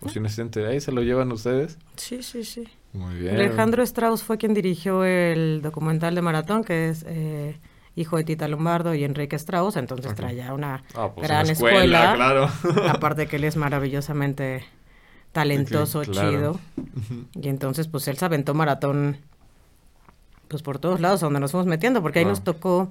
O 0.00 0.08
sin 0.08 0.26
asistente 0.26 0.60
de 0.60 0.68
ahí, 0.68 0.80
¿se 0.80 0.92
lo 0.92 1.02
llevan 1.02 1.32
ustedes? 1.32 1.78
Sí, 1.96 2.22
sí, 2.22 2.44
sí. 2.44 2.64
Muy 2.92 3.14
bien. 3.14 3.34
Alejandro 3.34 3.82
Strauss 3.82 4.22
fue 4.22 4.36
quien 4.36 4.52
dirigió 4.52 5.04
el 5.04 5.60
documental 5.62 6.14
de 6.14 6.22
Maratón, 6.22 6.64
que 6.64 6.88
es... 6.88 7.04
Eh, 7.06 7.58
hijo 7.96 8.18
de 8.18 8.24
Tita 8.24 8.46
Lombardo 8.46 8.94
y 8.94 9.04
Enrique 9.04 9.36
Strauss, 9.36 9.76
entonces 9.76 10.14
traía 10.14 10.52
una 10.52 10.84
ah, 10.94 11.10
pues 11.14 11.26
gran 11.26 11.48
escuela, 11.48 12.12
escuela. 12.12 12.14
Claro. 12.14 12.50
aparte 12.90 13.26
que 13.26 13.36
él 13.36 13.44
es 13.44 13.56
maravillosamente 13.56 14.66
talentoso, 15.36 16.02
chido. 16.02 16.58
Y 17.34 17.48
entonces, 17.48 17.88
pues 17.88 18.08
él 18.08 18.16
se 18.16 18.24
aventó 18.24 18.54
maratón, 18.54 19.18
pues 20.48 20.62
por 20.62 20.78
todos 20.78 20.98
lados 20.98 21.20
donde 21.20 21.40
nos 21.40 21.50
fuimos 21.50 21.66
metiendo, 21.66 22.00
porque 22.00 22.20
ahí 22.20 22.24
nos 22.24 22.42
tocó 22.42 22.90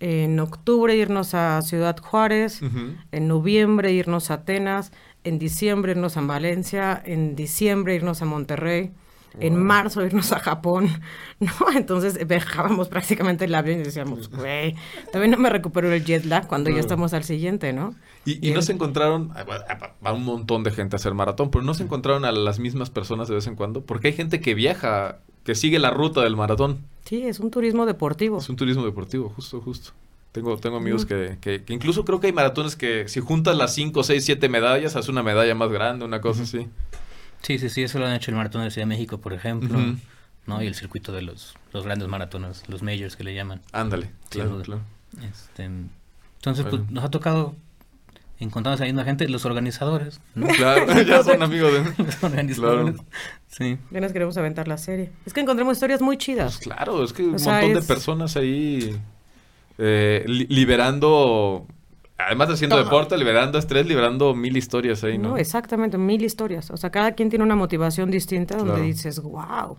en 0.00 0.40
octubre 0.40 0.96
irnos 0.96 1.34
a 1.34 1.62
Ciudad 1.62 1.96
Juárez, 1.98 2.60
en 3.12 3.28
noviembre 3.28 3.92
irnos 3.92 4.32
a 4.32 4.34
Atenas, 4.34 4.90
en 5.22 5.38
diciembre 5.38 5.92
irnos 5.92 6.16
a 6.16 6.22
Valencia, 6.22 7.00
en 7.04 7.36
diciembre 7.36 7.94
irnos 7.94 8.22
a 8.22 8.24
Monterrey, 8.24 8.90
en 9.40 9.62
marzo 9.62 10.04
irnos 10.04 10.32
a 10.32 10.38
Japón, 10.38 10.88
¿no? 11.40 11.50
Entonces 11.74 12.26
viajábamos 12.26 12.88
prácticamente 12.88 13.44
el 13.46 13.54
avión 13.54 13.80
y 13.80 13.82
decíamos, 13.84 14.30
güey, 14.30 14.74
todavía 15.06 15.30
no 15.30 15.38
me 15.38 15.50
recupero 15.50 15.92
el 15.92 16.04
jet 16.04 16.24
lag 16.24 16.46
cuando 16.46 16.70
ya 16.70 16.80
estamos 16.80 17.12
al 17.14 17.24
siguiente, 17.24 17.72
¿no? 17.72 17.94
Y, 18.24 18.46
y 18.46 18.52
no 18.52 18.62
se 18.62 18.72
encontraron, 18.72 19.30
va 19.30 20.12
un 20.12 20.24
montón 20.24 20.62
de 20.62 20.70
gente 20.70 20.94
a 20.94 20.98
hacer 20.98 21.14
maratón, 21.14 21.50
pero 21.50 21.64
no 21.64 21.74
se 21.74 21.82
encontraron 21.82 22.24
a 22.24 22.32
las 22.32 22.58
mismas 22.58 22.90
personas 22.90 23.28
de 23.28 23.34
vez 23.34 23.46
en 23.46 23.56
cuando, 23.56 23.82
porque 23.82 24.08
hay 24.08 24.14
gente 24.14 24.40
que 24.40 24.54
viaja, 24.54 25.18
que 25.44 25.54
sigue 25.54 25.78
la 25.78 25.90
ruta 25.90 26.22
del 26.22 26.36
maratón. 26.36 26.78
Sí, 27.04 27.22
es 27.24 27.40
un 27.40 27.50
turismo 27.50 27.84
deportivo. 27.84 28.38
Es 28.38 28.48
un 28.48 28.56
turismo 28.56 28.84
deportivo, 28.84 29.28
justo, 29.30 29.60
justo. 29.60 29.92
Tengo, 30.32 30.56
tengo 30.56 30.78
amigos 30.78 31.04
que, 31.04 31.36
que, 31.40 31.62
incluso 31.68 32.06
creo 32.06 32.18
que 32.18 32.28
hay 32.28 32.32
maratones 32.32 32.74
que 32.74 33.06
si 33.06 33.20
juntas 33.20 33.54
las 33.54 33.74
5, 33.74 34.02
6, 34.02 34.24
7 34.24 34.48
medallas, 34.48 34.96
hace 34.96 35.10
una 35.10 35.22
medalla 35.22 35.54
más 35.54 35.70
grande, 35.70 36.06
una 36.06 36.22
cosa 36.22 36.44
así. 36.44 36.68
Sí, 37.42 37.58
sí, 37.58 37.68
sí, 37.68 37.82
eso 37.82 37.98
lo 37.98 38.06
han 38.06 38.14
hecho 38.14 38.30
el 38.30 38.36
Maratón 38.36 38.64
de 38.64 38.70
Ciudad 38.70 38.86
de 38.86 38.94
México, 38.94 39.18
por 39.18 39.32
ejemplo, 39.32 39.78
¿no? 40.46 40.62
Y 40.62 40.66
el 40.66 40.74
circuito 40.74 41.12
de 41.12 41.22
los, 41.22 41.54
los 41.72 41.84
grandes 41.84 42.08
maratones, 42.08 42.62
los 42.68 42.82
majors 42.82 43.16
que 43.16 43.24
le 43.24 43.34
llaman. 43.34 43.60
Ándale, 43.72 44.10
claro, 44.28 44.60
claro. 44.62 44.82
Este, 45.30 45.64
entonces, 45.64 46.66
pues, 46.68 46.90
nos 46.90 47.04
ha 47.04 47.10
tocado 47.10 47.54
encontramos 48.42 48.80
ahí 48.80 48.90
una 48.90 49.04
gente, 49.04 49.28
los 49.28 49.44
organizadores. 49.44 50.20
Claro, 50.56 51.02
ya 51.02 51.22
son 51.22 51.42
amigos 51.42 51.72
de 51.72 52.04
los 52.04 52.22
organizadores. 52.24 52.96
Sí. 53.48 53.78
Ya 53.90 54.00
nos 54.00 54.12
queremos 54.12 54.36
aventar 54.36 54.68
la 54.68 54.78
serie. 54.78 55.10
Es 55.26 55.32
que 55.32 55.40
encontramos 55.40 55.76
historias 55.76 56.00
muy 56.00 56.16
chidas. 56.16 56.56
Pues 56.56 56.66
claro, 56.66 57.04
es 57.04 57.12
que 57.12 57.22
un 57.22 57.32
montón 57.32 57.74
de 57.74 57.82
personas 57.82 58.36
ahí 58.36 58.98
eh, 59.78 60.24
liberando, 60.26 61.66
además 62.26 62.48
de 62.48 62.54
haciendo 62.54 62.76
deporte, 62.76 63.16
liberando 63.16 63.58
estrés, 63.58 63.86
liberando 63.86 64.34
mil 64.34 64.56
historias 64.56 65.04
ahí, 65.04 65.18
¿no? 65.18 65.30
No, 65.30 65.36
exactamente, 65.36 65.98
mil 65.98 66.22
historias. 66.22 66.70
O 66.70 66.76
sea, 66.76 66.90
cada 66.90 67.12
quien 67.12 67.30
tiene 67.30 67.44
una 67.44 67.56
motivación 67.56 68.10
distinta 68.10 68.56
donde 68.56 68.80
dices, 68.82 69.20
wow. 69.20 69.78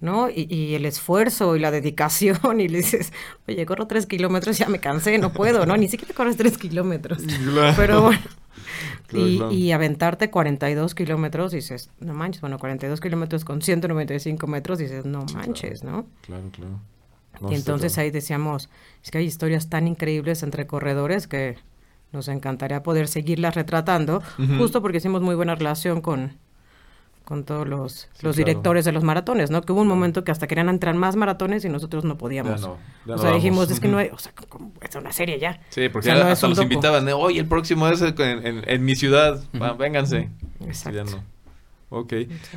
¿no? 0.00 0.28
Y, 0.30 0.74
el 0.74 0.84
esfuerzo 0.86 1.56
y 1.56 1.60
la 1.60 1.70
dedicación, 1.70 2.60
y 2.60 2.68
le 2.68 2.78
dices, 2.78 3.12
oye, 3.48 3.64
corro 3.66 3.86
tres 3.86 4.06
kilómetros, 4.06 4.58
ya 4.58 4.68
me 4.68 4.78
cansé, 4.78 5.18
no 5.18 5.32
puedo, 5.32 5.66
¿no? 5.66 5.76
Ni 5.76 5.88
siquiera 5.88 6.14
corres 6.14 6.36
tres 6.36 6.58
kilómetros. 6.58 7.22
Pero 7.76 8.02
bueno. 8.02 8.20
y, 9.12 9.42
y, 9.50 9.72
aventarte 9.72 10.30
42 10.30 10.94
kilómetros, 10.94 11.52
dices, 11.52 11.90
no 12.00 12.14
manches, 12.14 12.40
bueno, 12.40 12.58
42 12.58 13.00
kilómetros 13.00 13.44
con 13.44 13.62
195 13.62 14.46
metros, 14.46 14.78
dices, 14.78 15.04
no 15.04 15.24
manches, 15.34 15.84
¿no? 15.84 16.06
Claro, 16.22 16.50
claro. 16.52 17.50
y 17.50 17.54
entonces 17.54 17.96
ahí 17.98 18.10
decíamos, 18.10 18.68
es 19.02 19.10
que 19.10 19.18
hay 19.18 19.24
historias 19.24 19.68
tan 19.68 19.88
increíbles 19.88 20.42
entre 20.42 20.66
corredores 20.66 21.26
que 21.26 21.56
nos 22.14 22.28
encantaría 22.28 22.82
poder 22.82 23.08
seguirlas 23.08 23.54
retratando, 23.54 24.22
justo 24.58 24.80
porque 24.80 24.98
hicimos 24.98 25.20
muy 25.20 25.34
buena 25.34 25.54
relación 25.54 26.00
con, 26.00 26.32
con 27.24 27.44
todos 27.44 27.66
los, 27.66 28.08
los 28.22 28.36
directores 28.36 28.84
de 28.84 28.92
los 28.92 29.02
maratones, 29.02 29.50
¿no? 29.50 29.62
Que 29.62 29.72
hubo 29.72 29.82
un 29.82 29.88
momento 29.88 30.24
que 30.24 30.30
hasta 30.30 30.46
querían 30.46 30.68
entrar 30.68 30.94
más 30.94 31.16
maratones 31.16 31.64
y 31.64 31.68
nosotros 31.68 32.04
no 32.04 32.16
podíamos. 32.16 32.62
o 32.62 33.18
sea, 33.18 33.32
dijimos, 33.32 33.70
es 33.70 33.80
que 33.80 33.88
no 33.88 33.98
hay, 33.98 34.08
o 34.12 34.18
sea, 34.18 34.32
es 34.80 34.94
una 34.94 35.12
serie 35.12 35.38
ya. 35.38 35.60
Sí, 35.70 35.88
porque 35.88 36.10
hasta 36.10 36.48
los 36.48 36.62
invitaban, 36.62 37.08
oye, 37.08 37.40
el 37.40 37.46
próximo 37.46 37.88
es 37.88 38.02
en, 38.02 38.84
mi 38.84 38.94
ciudad, 38.94 39.42
vénganse. 39.78 40.30
Exacto. 40.60 41.20
Ok. 41.90 42.12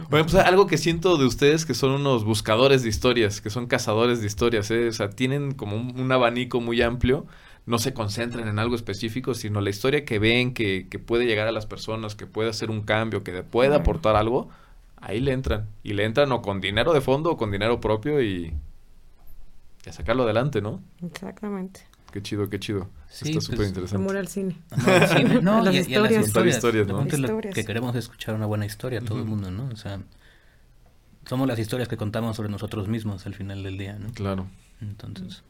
Bueno, 0.10 0.26
pues 0.26 0.36
algo 0.36 0.66
que 0.66 0.78
siento 0.78 1.16
de 1.18 1.26
ustedes 1.26 1.66
que 1.66 1.76
son 1.76 1.92
unos 1.92 2.24
buscadores 2.24 2.82
de 2.82 2.90
historias, 2.90 3.40
que 3.40 3.52
son 3.52 3.68
cazadores 3.68 4.20
de 4.20 4.26
historias, 4.26 4.72
¿eh? 4.72 4.88
O 4.88 4.92
sea, 4.92 5.12
tienen 5.12 5.54
como 5.54 5.76
un, 5.76 6.12
abanico 6.12 6.60
muy 6.60 6.82
amplio, 6.82 7.28
no 7.68 7.80
se 7.80 7.94
concentran 7.94 8.48
en 8.48 8.60
algo 8.60 8.76
específico, 8.76 9.34
sino 9.34 9.60
la 9.60 9.70
historia 9.70 10.06
que 10.06 10.20
ven, 10.20 10.54
que, 10.54 10.88
que 10.90 11.00
puede 11.00 11.26
llegar 11.26 11.48
a 11.48 11.52
las 11.52 11.66
personas, 11.66 12.16
que 12.16 12.26
puede 12.26 12.50
hacer 12.50 12.72
un 12.72 12.82
cambio, 12.82 13.24
que 13.24 13.44
puede 13.44 13.76
aportar 13.76 14.16
algo, 14.16 14.50
ahí 14.96 15.20
le 15.20 15.34
entran. 15.34 15.68
Y 15.84 15.92
le 15.92 16.06
entran 16.06 16.32
o 16.32 16.42
con 16.42 16.62
dinero 16.62 16.94
de 16.94 17.02
fondo 17.02 17.32
o 17.32 17.38
con 17.38 17.52
dinero 17.52 17.82
propio 17.82 18.22
y, 18.22 18.54
y 19.86 19.90
a 19.90 19.92
sacarlo 19.92 20.24
adelante, 20.24 20.62
¿no? 20.62 20.82
Exactamente. 21.06 21.82
Qué 22.14 22.22
chido, 22.22 22.50
qué 22.50 22.58
chido. 22.58 22.90
Está 23.12 23.32
pues, 23.34 23.44
súper 23.44 23.68
interesante. 23.68 24.02
Amor 24.02 24.16
al 24.16 24.30
cine. 24.30 24.56
Amor 24.72 24.90
al 24.90 25.08
cine. 25.10 25.42
No, 25.42 25.62
las, 25.62 25.76
historias. 25.76 26.34
las 26.34 26.56
historias. 26.56 26.88
¿no? 26.88 27.04
Lo 27.04 27.40
que 27.42 27.66
queremos 27.66 27.94
es 27.98 28.06
escuchar 28.06 28.34
una 28.36 28.46
buena 28.46 28.66
historia, 28.66 29.02
todo 29.02 29.20
el 29.20 29.26
mundo, 29.26 29.52
¿no? 29.52 29.68
O 29.74 29.76
sea, 29.76 30.00
somos 31.26 31.50
las 31.50 31.60
historias 31.60 31.90
que 31.90 31.98
contamos 31.98 32.38
sobre 32.38 32.48
nosotros 32.48 32.88
mismos 32.88 33.26
al 33.26 33.34
final 33.34 33.62
del 33.62 33.78
día, 33.78 34.00
¿no? 34.00 34.10
Claro. 34.14 34.48
Entonces, 34.80 35.44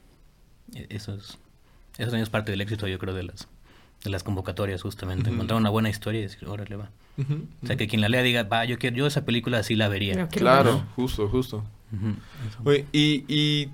e, 0.73 0.87
eso 0.89 1.13
es, 1.13 1.37
eso 1.97 2.05
también 2.11 2.23
es 2.23 2.29
parte 2.29 2.51
del 2.51 2.61
éxito, 2.61 2.87
yo 2.87 2.99
creo, 2.99 3.13
de 3.13 3.23
las, 3.23 3.47
de 4.03 4.09
las 4.09 4.23
convocatorias, 4.23 4.81
justamente. 4.81 5.29
Encontrar 5.29 5.59
una 5.59 5.69
buena 5.69 5.89
historia 5.89 6.19
y 6.19 6.23
decir, 6.23 6.47
órale, 6.47 6.75
va. 6.75 6.89
O 7.63 7.67
sea, 7.67 7.75
que 7.75 7.87
quien 7.87 8.01
la 8.01 8.09
lea 8.09 8.21
diga, 8.21 8.43
va, 8.43 8.65
yo, 8.65 8.77
quiero, 8.77 8.95
yo 8.95 9.07
esa 9.07 9.25
película 9.25 9.63
sí 9.63 9.75
la 9.75 9.87
vería. 9.87 10.27
claro, 10.27 10.83
justo, 10.95 11.27
justo. 11.27 11.63
y, 12.91 13.23
y 13.27 13.69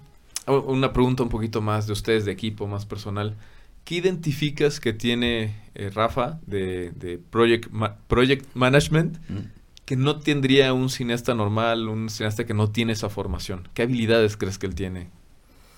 una 0.47 0.93
pregunta 0.93 1.24
un 1.24 1.30
poquito 1.30 1.61
más 1.61 1.88
de 1.88 1.93
ustedes, 1.93 2.26
de 2.26 2.32
equipo, 2.32 2.67
más 2.67 2.86
personal. 2.86 3.36
¿Qué 3.84 3.95
identificas 3.95 4.80
que 4.80 4.93
tiene 4.93 5.55
eh, 5.76 5.89
Rafa 5.93 6.39
de, 6.45 6.91
de 6.91 7.17
project, 7.17 7.69
project 8.07 8.47
Management 8.53 9.17
mm. 9.30 9.39
que 9.84 9.97
no 9.97 10.19
tendría 10.19 10.74
un 10.74 10.89
cineasta 10.89 11.34
normal, 11.34 11.89
un 11.89 12.09
cineasta 12.09 12.45
que 12.45 12.53
no 12.53 12.69
tiene 12.69 12.93
esa 12.93 13.09
formación? 13.09 13.67
¿Qué 13.74 13.82
habilidades 13.82 14.38
crees 14.38 14.57
que 14.57 14.67
él 14.67 14.76
tiene 14.76 15.09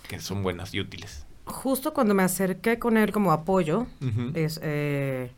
que 0.07 0.19
son 0.19 0.43
buenas 0.43 0.73
y 0.75 0.79
útiles? 0.81 1.25
Justo 1.45 1.93
cuando 1.93 2.13
me 2.13 2.23
acerqué 2.23 2.79
con 2.79 2.97
él 2.97 3.11
como 3.11 3.31
apoyo, 3.31 3.87
es... 4.33 4.59
Eh, 4.63 5.31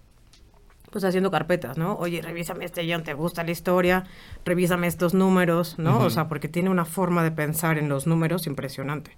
pues 0.89 1.03
haciendo 1.03 1.29
carpetas, 1.29 1.77
¿no? 1.77 1.95
Oye, 1.97 2.21
revísame 2.21 2.65
este 2.65 2.81
guion, 2.83 3.03
¿te 3.03 3.13
gusta 3.13 3.43
la 3.43 3.51
historia? 3.51 4.05
Revísame 4.45 4.87
estos 4.87 5.13
números, 5.13 5.77
¿no? 5.77 5.99
O 5.99 6.09
sea, 6.09 6.27
porque 6.27 6.47
tiene 6.47 6.69
una 6.69 6.85
forma 6.85 7.23
de 7.23 7.31
pensar 7.31 7.77
en 7.77 7.89
los 7.89 8.07
números 8.07 8.47
impresionante. 8.47 9.11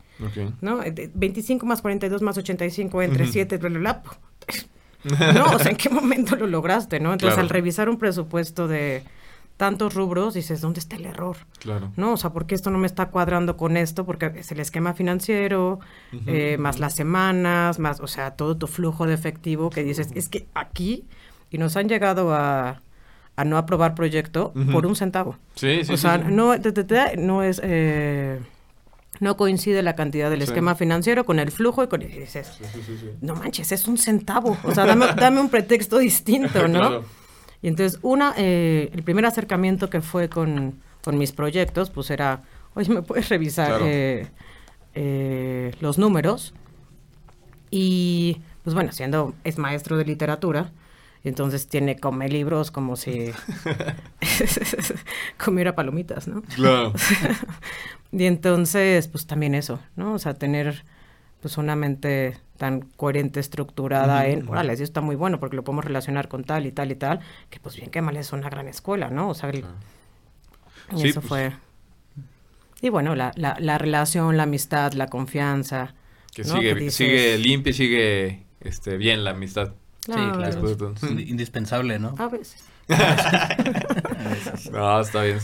¿No? 0.62 0.80
25 1.14 1.66
más 1.66 1.82
42 1.82 2.22
más 2.22 2.38
85 2.38 3.02
entre 3.04 3.28
7, 3.28 3.58
bla, 3.58 3.70
bla, 3.70 3.80
bla. 3.80 4.04
no, 5.34 5.46
o 5.56 5.60
sea, 5.60 5.72
¿en 5.72 5.78
qué 5.78 5.90
momento 5.90 6.36
lo 6.36 6.48
lograste, 6.48 7.00
no? 7.00 7.14
Entonces, 7.14 7.40
al 7.40 7.50
revisar 7.50 7.88
un 7.88 7.98
presupuesto 7.98 8.68
de 8.68 9.04
tantos 9.60 9.94
rubros, 9.94 10.36
dices, 10.36 10.62
¿dónde 10.62 10.80
está 10.80 10.96
el 10.96 11.06
error? 11.06 11.36
Claro. 11.60 11.92
¿No? 11.98 12.14
O 12.14 12.18
sea, 12.18 12.30
¿por 12.30 12.46
qué 12.46 12.56
esto 12.56 12.72
no 12.72 12.78
me 12.78 12.88
está 12.88 13.10
cuadrando 13.10 13.58
con 13.58 13.76
esto? 13.76 14.06
Porque 14.06 14.32
es 14.36 14.50
el 14.54 14.62
esquema 14.62 14.94
financiero, 14.94 15.82
eh, 16.28 16.56
más 16.58 16.80
las 16.80 16.96
semanas, 16.96 17.78
más, 17.78 18.00
o 18.00 18.08
sea, 18.08 18.32
todo 18.38 18.56
tu 18.56 18.68
flujo 18.68 19.06
de 19.06 19.14
efectivo 19.14 19.70
que 19.70 19.84
dices, 19.84 20.12
es 20.16 20.30
que 20.30 20.48
aquí 20.54 21.04
y 21.50 21.58
nos 21.58 21.76
han 21.76 21.90
llegado 21.90 22.34
a, 22.34 22.82
a 23.36 23.44
no 23.44 23.58
aprobar 23.58 23.96
proyecto 23.96 24.54
por 24.72 24.86
un 24.86 24.96
centavo. 24.96 25.38
Sí, 25.56 25.84
sí. 25.84 25.92
O 25.92 25.98
sea, 25.98 26.18
no, 26.18 26.56
no 27.18 27.44
es... 27.44 27.60
Eh, 27.62 28.40
no 29.20 29.36
coincide 29.36 29.84
la 29.84 29.96
cantidad 29.96 30.30
del 30.30 30.42
esquema 30.42 30.76
financiero 30.76 31.26
con 31.26 31.40
el 31.40 31.52
flujo 31.52 31.84
y 31.84 31.88
con... 31.88 32.02
Y 32.02 32.06
dices, 32.06 32.58
no 33.20 33.36
manches, 33.36 33.74
es 33.74 33.86
un 33.90 33.98
centavo. 33.98 34.58
O 34.64 34.74
sea, 34.74 34.86
dame, 34.86 35.08
dame 35.18 35.42
un 35.42 35.50
pretexto 35.50 35.98
distinto, 35.98 36.68
¿no? 36.70 37.04
Y 37.62 37.68
entonces, 37.68 38.00
una, 38.02 38.34
eh, 38.38 38.90
el 38.94 39.04
primer 39.04 39.26
acercamiento 39.26 39.90
que 39.90 40.02
fue 40.02 40.30
con, 40.30 40.80
con, 41.04 41.18
mis 41.18 41.32
proyectos, 41.32 41.90
pues 41.90 42.10
era, 42.10 42.42
oye, 42.74 42.94
¿me 42.94 43.02
puedes 43.02 43.28
revisar 43.30 43.82
eh, 43.84 44.28
eh, 44.96 45.74
los 45.82 45.98
números? 45.98 46.54
Y, 47.70 48.42
pues 48.64 48.74
bueno, 48.74 48.92
siendo, 48.92 49.34
es 49.44 49.58
maestro 49.58 49.98
de 49.98 50.06
literatura, 50.06 50.72
entonces 51.24 51.68
tiene, 51.68 51.98
come 51.98 52.30
libros 52.30 52.72
como 52.72 52.96
si 52.96 53.32
comiera 55.44 55.76
palomitas, 55.76 56.28
¿no? 56.28 56.42
Claro. 56.56 56.94
y 58.14 58.26
entonces, 58.26 59.08
pues 59.10 59.28
también 59.28 59.54
eso, 59.54 59.80
¿no? 59.98 60.14
O 60.14 60.20
sea, 60.20 60.34
tener 60.34 60.84
pues 61.42 61.58
una 61.58 61.76
mente 61.76 62.38
tan 62.60 62.82
coherente, 62.82 63.40
estructurada 63.40 64.28
en, 64.28 64.48
órale, 64.48 64.74
eso 64.74 64.84
está 64.84 65.02
muy 65.02 65.16
bueno 65.16 65.40
porque 65.40 65.56
lo 65.56 65.64
podemos 65.64 65.86
relacionar 65.86 66.28
con 66.28 66.44
tal 66.44 66.68
y 66.68 66.72
tal 66.72 66.92
y 66.92 66.96
tal, 66.96 67.22
que 67.50 67.60
pues 67.60 67.76
bien 67.76 67.90
que 67.90 68.04
mal 68.04 68.16
es 68.18 68.32
una 68.32 68.50
gran 68.50 68.68
escuela, 68.68 69.10
¿no? 69.10 69.30
O 69.30 69.34
sea, 69.34 69.50
y 69.52 69.64
eso 71.04 71.22
pues 71.22 71.28
fue... 71.28 71.54
Y 72.82 72.90
bueno, 72.90 73.16
la, 73.16 73.32
la, 73.36 73.58
la, 73.60 73.78
relación, 73.78 74.38
la 74.38 74.44
amistad, 74.44 74.94
la 74.94 75.08
confianza. 75.08 75.96
Que 76.34 76.44
sigue, 76.44 76.92
sigue 76.92 77.38
limpia 77.38 77.72
y 77.72 77.74
sigue 77.74 78.44
este, 78.62 78.96
bien 78.98 79.24
la 79.24 79.32
amistad 79.32 79.74
sí, 80.06 80.12
claro. 80.12 80.94
Indispensable, 81.02 82.00
¿no? 82.00 82.16
A 82.18 82.28
veces. 82.28 82.64
no, 84.72 85.00
está 85.00 85.24
bien. 85.24 85.38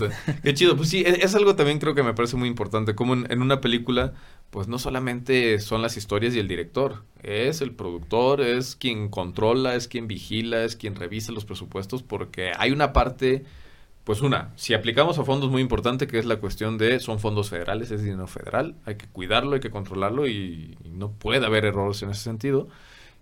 Qué 0.43 0.53
chido. 0.53 0.75
Pues 0.75 0.89
sí, 0.89 1.03
e, 1.05 1.23
es, 1.23 1.35
algo 1.35 1.55
también 1.55 1.79
creo 1.79 1.93
que 1.93 2.03
me 2.03 2.13
parece 2.13 2.37
muy 2.37 2.47
importante. 2.47 2.95
Como 2.95 3.13
en, 3.13 3.41
una 3.41 3.61
película, 3.61 4.13
pues 4.49 4.67
no 4.67 4.79
solamente 4.79 5.59
son 5.59 5.81
las 5.81 5.95
historias 5.97 6.35
y 6.35 6.39
el 6.39 6.47
director. 6.47 7.03
Es 7.21 7.61
el 7.61 7.71
productor, 7.73 8.41
es 8.41 8.75
quien 8.75 9.09
controla, 9.09 9.75
es 9.75 9.87
quien 9.87 10.07
vigila, 10.07 10.63
es 10.63 10.75
quien 10.75 10.95
revisa 10.95 11.31
los 11.31 11.45
presupuestos. 11.45 12.01
Porque 12.01 12.51
hay 12.57 12.71
una 12.71 12.93
parte, 12.93 13.45
pues 14.03 14.21
una, 14.21 14.51
si 14.55 14.73
aplicamos 14.73 15.19
a 15.19 15.23
fondos 15.23 15.51
muy 15.51 15.61
importante, 15.61 16.07
que 16.07 16.17
es 16.17 16.25
la 16.25 16.37
cuestión 16.37 16.79
de, 16.79 16.99
son 16.99 17.19
fondos 17.19 17.49
federales, 17.49 17.91
es 17.91 18.01
dinero 18.03 18.27
federal. 18.27 18.75
Hay 18.85 18.95
que 18.95 19.05
cuidarlo, 19.07 19.53
hay 19.53 19.59
que 19.59 19.69
controlarlo 19.69 20.27
y 20.27 20.77
no 20.83 21.11
puede 21.11 21.45
haber 21.45 21.65
errores 21.65 22.01
en 22.01 22.09
ese 22.09 22.23
sentido. 22.23 22.69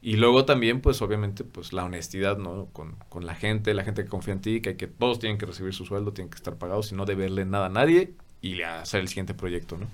Y 0.06 0.18
luego 0.18 0.44
también, 0.44 0.82
pues 0.82 1.02
obviamente, 1.02 1.46
pues 1.46 1.72
la 1.72 1.86
honestidad, 1.86 2.38
¿no? 2.38 2.68
Con, 2.74 2.98
con, 3.08 3.26
la 3.26 3.36
gente, 3.36 3.74
la 3.74 3.86
gente 3.86 4.04
que 4.04 4.10
confía 4.10 4.34
en 4.34 4.42
ti, 4.42 4.60
que, 4.60 4.70
hay 4.70 4.76
que 4.76 4.88
todos 4.88 5.20
tienen 5.20 5.38
que 5.38 5.46
recibir 5.46 5.74
su 5.74 5.86
sueldo, 5.86 6.12
tienen 6.12 6.30
que 6.30 6.36
estar 6.36 6.56
pagados 6.58 6.92
y 6.92 6.96
no 6.96 7.06
deberle 7.06 7.46
nada 7.46 7.68
a 7.68 7.70
nadie 7.70 8.14
y 8.42 8.62
hacer 8.64 9.00
el 9.00 9.08
siguiente 9.08 9.34
proyecto, 9.34 9.78
¿no? 9.78 9.88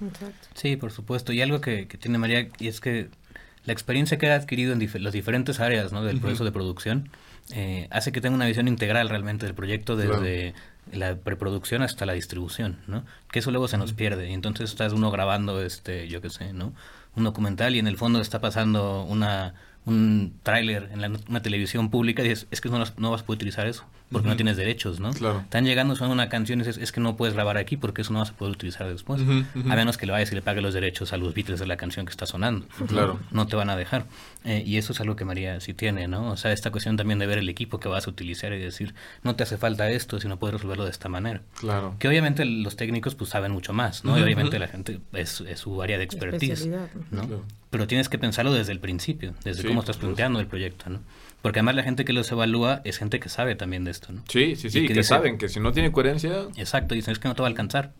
Sí, 0.55 0.75
por 0.77 0.91
supuesto. 0.91 1.31
Y 1.31 1.43
algo 1.43 1.61
que, 1.61 1.87
que 1.87 1.99
tiene 1.99 2.17
María, 2.17 2.49
y 2.59 2.67
es 2.67 2.81
que 2.81 3.09
la 3.65 3.73
experiencia 3.73 4.17
que 4.17 4.25
he 4.25 4.31
adquirido 4.31 4.73
en 4.73 5.03
las 5.03 5.13
diferentes 5.13 5.59
áreas 5.59 5.93
¿no? 5.93 6.03
del 6.03 6.19
proceso 6.19 6.43
de 6.43 6.51
producción 6.51 7.09
eh, 7.51 7.87
hace 7.91 8.11
que 8.11 8.19
tenga 8.19 8.35
una 8.35 8.47
visión 8.47 8.67
integral 8.67 9.09
realmente 9.09 9.45
del 9.45 9.53
proyecto 9.53 9.95
desde 9.95 10.55
la 10.91 11.17
preproducción 11.17 11.83
hasta 11.83 12.07
la 12.07 12.13
distribución, 12.13 12.79
¿no? 12.87 13.05
Que 13.31 13.39
eso 13.39 13.51
luego 13.51 13.67
se 13.67 13.77
nos 13.77 13.93
pierde 13.93 14.29
y 14.29 14.33
entonces 14.33 14.71
estás 14.71 14.93
uno 14.93 15.11
grabando, 15.11 15.61
este, 15.61 16.07
yo 16.07 16.19
qué 16.19 16.31
sé, 16.31 16.51
¿no? 16.51 16.73
Un 17.15 17.25
documental 17.25 17.75
y 17.75 17.79
en 17.79 17.87
el 17.87 17.97
fondo 17.97 18.21
está 18.21 18.41
pasando 18.41 19.03
una 19.03 19.53
un 19.89 20.39
tráiler 20.43 20.89
en 20.93 21.17
una 21.27 21.41
televisión 21.41 21.89
pública 21.89 22.23
y 22.23 22.29
dices, 22.29 22.47
es 22.51 22.61
que 22.61 22.69
no, 22.69 22.83
no 22.97 23.11
vas 23.11 23.21
a 23.21 23.25
poder 23.25 23.37
utilizar 23.37 23.67
eso 23.67 23.85
porque 24.11 24.27
no 24.27 24.35
tienes 24.35 24.57
derechos, 24.57 24.99
¿no? 24.99 25.11
Claro. 25.13 25.41
Están 25.41 25.65
llegando, 25.65 25.95
son 25.95 26.09
una 26.09 26.29
canción 26.29 26.59
y 26.59 26.63
dices, 26.63 26.81
es 26.81 26.91
que 26.91 26.99
no 26.99 27.15
puedes 27.15 27.35
grabar 27.35 27.57
aquí 27.57 27.77
porque 27.77 28.01
eso 28.01 28.11
no 28.11 28.19
vas 28.19 28.31
a 28.31 28.33
poder 28.33 28.53
utilizar 28.53 28.87
después. 28.89 29.21
A 29.21 29.75
menos 29.75 29.97
que 29.97 30.05
le 30.05 30.11
vayas 30.11 30.31
y 30.31 30.35
le 30.35 30.41
pague 30.41 30.61
los 30.61 30.73
derechos 30.73 31.13
a 31.13 31.17
los 31.17 31.33
Beatles 31.33 31.59
de 31.59 31.67
la 31.67 31.77
canción 31.77 32.05
que 32.05 32.11
está 32.11 32.25
sonando. 32.25 32.65
Claro. 32.87 33.19
No 33.31 33.45
te 33.47 33.55
van 33.55 33.69
a 33.69 33.75
dejar. 33.75 34.05
Eh, 34.45 34.63
y 34.65 34.77
eso 34.77 34.93
es 34.93 35.01
algo 35.01 35.17
que 35.17 35.25
María 35.25 35.59
sí 35.59 35.73
tiene, 35.73 36.07
¿no? 36.07 36.31
O 36.31 36.37
sea, 36.37 36.53
esta 36.53 36.71
cuestión 36.71 36.95
también 36.95 37.19
de 37.19 37.27
ver 37.27 37.39
el 37.39 37.49
equipo 37.49 37.79
que 37.79 37.89
vas 37.89 38.07
a 38.07 38.09
utilizar 38.09 38.53
y 38.53 38.59
decir, 38.59 38.95
no 39.21 39.35
te 39.35 39.43
hace 39.43 39.57
falta 39.57 39.89
esto 39.89 40.19
si 40.19 40.29
no 40.29 40.39
puedes 40.39 40.53
resolverlo 40.53 40.85
de 40.85 40.91
esta 40.91 41.09
manera. 41.09 41.41
Claro. 41.59 41.95
Que 41.99 42.07
obviamente 42.07 42.45
los 42.45 42.77
técnicos 42.77 43.15
pues 43.15 43.31
saben 43.31 43.51
mucho 43.51 43.73
más, 43.73 44.05
¿no? 44.05 44.17
Y 44.17 44.21
obviamente 44.21 44.57
la 44.57 44.69
gente 44.69 45.01
es, 45.13 45.41
es, 45.41 45.59
su 45.59 45.81
área 45.81 45.97
de 45.97 46.05
expertise, 46.05 46.67
¿no? 47.11 47.43
Pero 47.69 47.85
tienes 47.85 48.07
que 48.07 48.17
pensarlo 48.17 48.53
desde 48.53 48.71
el 48.71 48.79
principio, 48.79 49.35
desde 49.43 49.67
cómo 49.67 49.81
estás 49.81 49.97
planteando 49.97 50.39
el 50.39 50.47
proyecto, 50.47 50.89
¿no? 50.89 51.01
Porque 51.41 51.59
además 51.59 51.75
la 51.75 51.83
gente 51.83 52.03
que 52.03 52.13
los 52.13 52.31
evalúa 52.31 52.81
es 52.83 52.97
gente 52.97 53.19
que 53.19 53.29
sabe 53.29 53.55
también 53.55 53.83
de 53.83 53.91
esto, 53.91 54.11
¿no? 54.11 54.23
Sí, 54.27 54.55
sí, 54.55 54.69
sí, 54.69 54.85
que, 54.87 55.03
saben 55.03 55.37
que 55.37 55.47
si 55.47 55.59
no 55.59 55.71
tiene 55.71 55.91
coherencia... 55.91 56.47
Exacto, 56.57 56.95
dicen 56.95 57.13
es 57.13 57.19
que 57.19 57.27
no 57.29 57.35
te 57.35 57.41
va 57.41 57.47
a 57.47 57.51
alcanzar. 57.51 57.93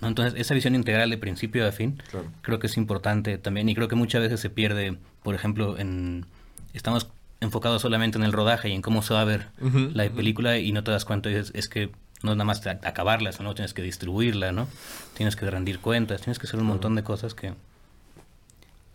¿No? 0.00 0.08
Entonces, 0.08 0.38
esa 0.38 0.54
visión 0.54 0.74
integral 0.74 1.10
de 1.10 1.18
principio 1.18 1.66
a 1.66 1.72
fin 1.72 2.02
creo 2.42 2.58
que 2.58 2.66
es 2.66 2.76
importante 2.76 3.38
también 3.38 3.68
y 3.68 3.74
creo 3.74 3.88
que 3.88 3.96
muchas 3.96 4.20
veces 4.20 4.40
se 4.40 4.50
pierde, 4.50 4.98
por 5.22 5.34
ejemplo, 5.34 5.78
en 5.78 6.26
estamos 6.74 7.08
enfocados 7.40 7.82
solamente 7.82 8.18
en 8.18 8.24
el 8.24 8.32
rodaje 8.32 8.68
y 8.68 8.72
en 8.72 8.82
cómo 8.82 9.02
se 9.02 9.14
va 9.14 9.20
a 9.20 9.24
ver 9.24 9.48
la 9.60 10.08
película 10.10 10.58
y 10.58 10.72
no 10.72 10.84
te 10.84 10.90
das 10.90 11.04
cuenta, 11.04 11.30
es, 11.30 11.52
es 11.54 11.68
que 11.68 11.90
no 12.22 12.32
es 12.32 12.36
nada 12.36 12.46
más 12.46 12.66
acabarla, 12.66 13.32
sino 13.32 13.54
tienes 13.54 13.74
que 13.74 13.82
distribuirla, 13.82 14.52
¿no? 14.52 14.68
Tienes 15.14 15.36
que 15.36 15.48
rendir 15.50 15.80
cuentas, 15.80 16.22
tienes 16.22 16.38
que 16.38 16.46
hacer 16.46 16.60
un 16.60 16.66
montón 16.66 16.94
de 16.94 17.02
cosas 17.02 17.34
que, 17.34 17.52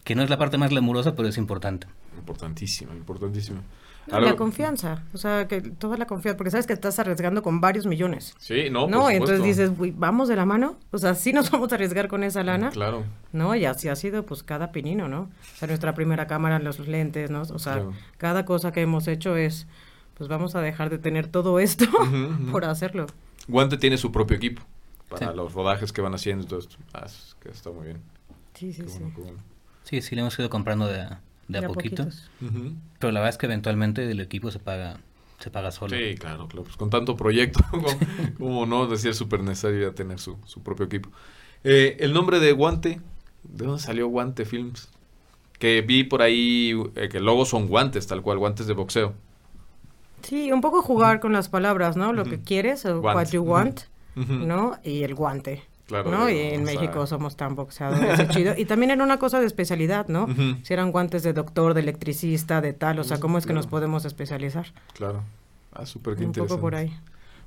que 0.04 0.16
no 0.16 0.24
es 0.24 0.30
la 0.30 0.38
parte 0.38 0.58
más 0.58 0.72
glamurosa, 0.72 1.16
pero 1.16 1.28
es 1.28 1.38
importante. 1.38 1.88
Importantísimo, 2.94 3.62
importantísimo. 4.08 4.32
La 4.32 4.36
confianza, 4.36 5.04
o 5.14 5.18
sea, 5.18 5.48
que 5.48 5.62
toda 5.62 5.98
la 5.98 6.06
confianza, 6.08 6.38
porque 6.38 6.52
sabes 6.52 6.68
que 6.68 6.74
estás 6.74 7.00
arriesgando 7.00 7.44
con 7.44 7.62
varios 7.62 7.86
millones. 7.86 8.36
Sí, 8.40 8.70
no, 8.70 8.88
No, 8.88 9.10
entonces 9.10 9.44
dices, 9.44 9.72
vamos 9.96 10.28
de 10.28 10.36
la 10.36 10.46
mano, 10.46 10.78
o 10.92 10.98
sea, 10.98 11.16
sí 11.16 11.34
nos 11.34 11.50
vamos 11.52 11.72
a 11.72 11.76
arriesgar 11.76 12.08
con 12.08 12.24
esa 12.24 12.44
lana. 12.44 12.70
Claro. 12.72 13.04
No, 13.32 13.56
y 13.56 13.66
así 13.66 13.90
ha 13.90 13.96
sido, 13.96 14.26
pues, 14.26 14.44
cada 14.44 14.72
pinino, 14.72 15.08
¿no? 15.08 15.22
O 15.22 15.58
sea, 15.58 15.68
nuestra 15.68 15.94
primera 15.94 16.28
cámara, 16.28 16.60
los 16.60 16.80
lentes, 16.80 17.30
¿no? 17.30 17.42
O 17.42 17.60
sea, 17.60 17.84
cada 18.18 18.46
cosa 18.46 18.72
que 18.72 18.82
hemos 18.82 19.08
hecho 19.08 19.36
es, 19.36 19.68
pues, 20.18 20.30
vamos 20.30 20.56
a 20.56 20.62
dejar 20.62 20.90
de 20.90 20.98
tener 20.98 21.28
todo 21.28 21.60
esto 21.60 21.86
por 22.52 22.66
hacerlo. 22.66 23.08
Guante 23.48 23.78
tiene 23.78 23.98
su 23.98 24.12
propio 24.12 24.38
equipo 24.38 24.62
para 25.10 25.34
los 25.34 25.54
rodajes 25.54 25.92
que 25.92 26.02
van 26.02 26.14
haciendo, 26.14 26.44
entonces, 26.44 26.78
ah, 26.94 27.06
que 27.42 27.50
está 27.50 27.70
muy 27.70 27.86
bien. 27.86 28.02
Sí, 28.54 28.74
sí, 28.74 28.84
sí. 28.88 29.04
Sí, 29.84 30.02
sí, 30.02 30.16
le 30.16 30.22
hemos 30.22 30.38
ido 30.40 30.50
comprando 30.50 30.88
de 30.88 31.08
de, 31.52 31.60
a, 31.60 31.68
poquito. 31.68 32.08
Pero 33.00 33.12
la 33.12 33.20
verdad 33.20 33.30
es 33.30 33.38
que 33.38 33.46
eventualmente 33.46 34.10
el 34.10 34.20
equipo 34.20 34.52
se 34.52 34.60
paga 34.60 35.00
se 35.42 35.50
paga 35.50 35.72
solo. 35.72 35.98
Sí, 35.98 36.16
claro, 36.16 36.48
claro. 36.48 36.64
Pues 36.64 36.78
con 36.78 36.90
tanto 36.90 37.18
proyecto, 37.18 37.60
como, 38.38 38.66
no, 38.66 38.88
decía 38.88 39.14
súper 39.14 39.42
necesario 39.42 39.90
ya 39.90 39.96
tener 39.96 40.20
su, 40.20 40.38
su 40.46 40.62
propio 40.62 40.86
equipo. 40.86 41.10
Eh, 41.64 41.98
el 42.00 42.14
nombre 42.14 42.40
de 42.40 42.52
Guante, 42.52 43.02
¿de 43.44 43.66
dónde 43.66 43.82
salió 43.82 44.08
Guante 44.08 44.46
Films? 44.46 44.90
Que 45.60 45.82
vi 45.82 46.04
por 46.04 46.22
ahí 46.22 46.74
eh, 46.96 47.10
que 47.10 47.18
el 47.18 47.26
logo 47.26 47.46
son 47.46 47.68
guantes, 47.68 48.08
tal 48.08 48.22
cual, 48.22 48.38
guantes 48.38 48.68
de 48.68 48.74
boxeo. 48.74 49.14
Sí, 50.24 50.52
un 50.52 50.62
poco 50.62 50.82
jugar 50.82 51.20
con 51.20 51.34
las 51.34 51.50
palabras, 51.50 51.98
¿no? 51.98 52.14
Lo 52.14 52.26
que 52.26 52.40
quieres, 52.40 52.86
o 52.86 53.00
what 53.00 53.30
you 53.32 53.42
want, 53.42 53.82
¿no? 54.16 54.78
Y 54.84 55.04
el 55.04 55.16
guante. 55.16 55.64
¿No? 55.92 56.30
y 56.30 56.38
en 56.38 56.64
México 56.64 57.06
somos 57.08 57.36
tan 57.36 57.56
boxeadores, 57.56 58.30
chido. 58.30 58.54
Y 58.58 58.66
también 58.66 58.92
era 58.92 59.04
una 59.04 59.20
cosa 59.20 59.40
de 59.40 59.46
especialidad, 59.46 60.08
¿no? 60.08 60.28
Si 60.64 60.74
eran 60.74 60.92
guantes 60.92 61.24
de 61.24 61.34
doctor, 61.34 61.74
de 61.74 61.82
electricista, 61.82 62.62
de 62.62 62.74
tal, 62.74 63.00
o 63.00 63.04
sea, 63.04 63.20
¿cómo 63.20 63.38
es 63.38 63.46
que 63.46 63.54
nos 63.54 63.68
podemos 63.68 64.06
especializar? 64.06 64.68
Claro. 64.94 65.24
Ah, 65.74 65.86
súper 65.86 66.18
Un 66.22 66.34
poco 66.34 66.60
por 66.60 66.76
ahí. 66.76 66.94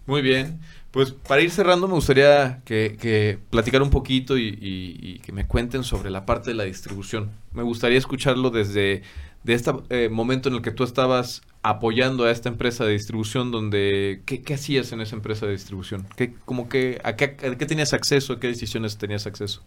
Muy 0.06 0.22
bien. 0.22 0.60
Pues 0.90 1.12
para 1.12 1.40
ir 1.40 1.50
cerrando 1.50 1.88
me 1.88 1.94
gustaría 1.94 2.60
que, 2.64 2.96
que 3.00 3.38
platicar 3.50 3.82
un 3.82 3.90
poquito 3.90 4.38
y, 4.38 4.56
y, 4.60 5.18
que 5.20 5.32
me 5.32 5.46
cuenten 5.46 5.82
sobre 5.82 6.10
la 6.10 6.24
parte 6.26 6.50
de 6.50 6.54
la 6.54 6.64
distribución. 6.64 7.30
Me 7.52 7.62
gustaría 7.62 7.98
escucharlo 7.98 8.50
desde 8.50 9.02
de 9.44 9.52
este 9.52 9.72
eh, 9.90 10.08
momento 10.08 10.48
en 10.48 10.56
el 10.56 10.62
que 10.62 10.70
tú 10.70 10.84
estabas 10.84 11.42
apoyando 11.62 12.24
a 12.24 12.30
esta 12.30 12.48
empresa 12.48 12.84
de 12.84 12.92
distribución, 12.92 13.52
donde 13.52 14.22
¿qué, 14.26 14.42
hacías 14.52 14.90
en 14.92 15.00
esa 15.00 15.16
empresa 15.16 15.46
de 15.46 15.52
distribución? 15.52 16.06
¿Qué, 16.16 16.34
como 16.44 16.68
que, 16.68 17.00
a, 17.04 17.14
qué, 17.14 17.28
tenías 17.28 17.92
acceso? 17.92 18.32
¿A 18.34 18.40
qué 18.40 18.48
decisiones 18.48 18.96
tenías 18.96 19.26
acceso? 19.26 19.62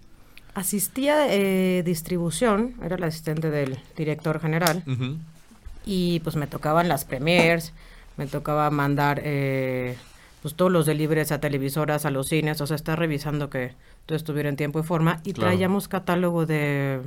Asistía 0.55 1.27
eh, 1.33 1.83
distribución, 1.85 2.73
era 2.83 2.97
la 2.97 3.07
asistente 3.07 3.51
del 3.51 3.77
director 3.95 4.39
general, 4.39 4.83
y 5.85 6.19
pues 6.21 6.35
me 6.35 6.47
tocaban 6.47 6.87
las 6.87 7.05
premiers, 7.05 7.73
me 8.17 8.25
tocaba 8.25 8.69
mandar 8.71 9.21
eh, 9.23 9.95
pues 10.41 10.55
todos 10.55 10.71
los 10.71 10.87
deliveries 10.87 11.31
a 11.31 11.39
televisoras, 11.39 12.05
a 12.05 12.11
los 12.11 12.29
cines, 12.29 12.59
o 12.61 12.65
sea, 12.65 12.75
estar 12.75 12.97
revisando 12.97 13.51
que 13.51 13.73
todo 14.07 14.15
estuviera 14.15 14.49
en 14.49 14.55
tiempo 14.55 14.79
y 14.79 14.83
forma, 14.83 15.21
y 15.23 15.33
traíamos 15.33 15.87
catálogo 15.87 16.47
de 16.47 17.01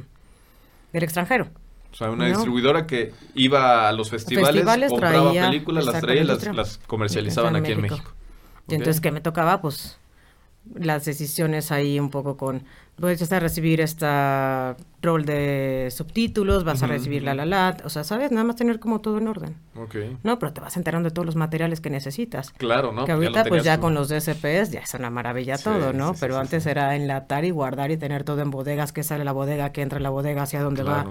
del 0.93 1.03
extranjero. 1.03 1.49
O 1.93 1.97
sea, 1.97 2.11
una 2.11 2.27
distribuidora 2.27 2.87
que 2.87 3.13
iba 3.35 3.89
a 3.89 3.93
los 3.93 4.11
festivales, 4.11 4.65
compraba 4.91 5.33
películas, 5.33 5.87
las 5.87 6.01
traía 6.01 6.23
y 6.23 6.25
las, 6.25 6.79
comercializaban 6.87 7.57
aquí 7.57 7.73
en 7.73 7.81
México. 7.81 8.13
Y 8.69 8.75
entonces 8.75 9.01
que 9.01 9.11
me 9.11 9.21
tocaba, 9.21 9.61
pues, 9.61 9.99
las 10.75 11.05
decisiones 11.05 11.73
ahí 11.73 11.99
un 11.99 12.11
poco 12.11 12.37
con, 12.37 12.63
pues, 12.97 13.33
a 13.33 13.41
recibir 13.41 13.81
esta 13.81 14.77
rol 15.03 15.25
de 15.25 15.89
subtítulos, 15.91 16.65
vas 16.65 16.83
a 16.83 16.87
recibir 16.87 17.23
la 17.23 17.35
la 17.35 17.47
la, 17.47 17.77
o 17.85 17.89
sea, 17.89 18.05
¿sabes? 18.05 18.31
Nada 18.31 18.45
más 18.45 18.57
tener 18.57 18.79
como 18.79 19.01
todo 19.01 19.19
en 19.19 19.27
orden. 19.27 19.57
Ok. 19.75 19.97
No, 20.23 20.39
pero 20.39 20.53
te 20.53 20.61
vas 20.61 20.77
enterando 20.77 21.09
de 21.09 21.15
todos 21.15 21.27
los 21.27 21.37
materiales 21.37 21.81
que 21.81 21.91
necesitas. 21.91 22.51
Claro, 22.53 22.93
¿no? 22.93 23.07
Que 23.07 23.13
ahorita, 23.13 23.45
pues, 23.45 23.65
ya 23.65 23.81
con 23.81 23.95
los 23.95 24.09
DSPs 24.09 24.71
ya 24.71 24.81
es 24.81 24.95
una 24.95 25.11
maravilla 25.11 25.59
todo, 25.59 25.93
¿no? 25.93 26.15
pero 26.21 26.39
antes 26.39 26.67
era 26.67 26.95
enlatar 26.95 27.45
y 27.45 27.51
guardar 27.51 27.91
y 27.91 27.97
tener 27.97 28.25
todo 28.25 28.43
en 28.43 28.51
bodegas, 28.51 28.93
que 28.93 29.03
sale 29.03 29.25
la 29.25 29.33
bodega, 29.33 29.73
que 29.73 29.83
entra 29.83 29.99
la 29.99 30.11
bodega, 30.11 30.43
hacia 30.43 30.63
dónde 30.63 30.83
va 30.83 31.07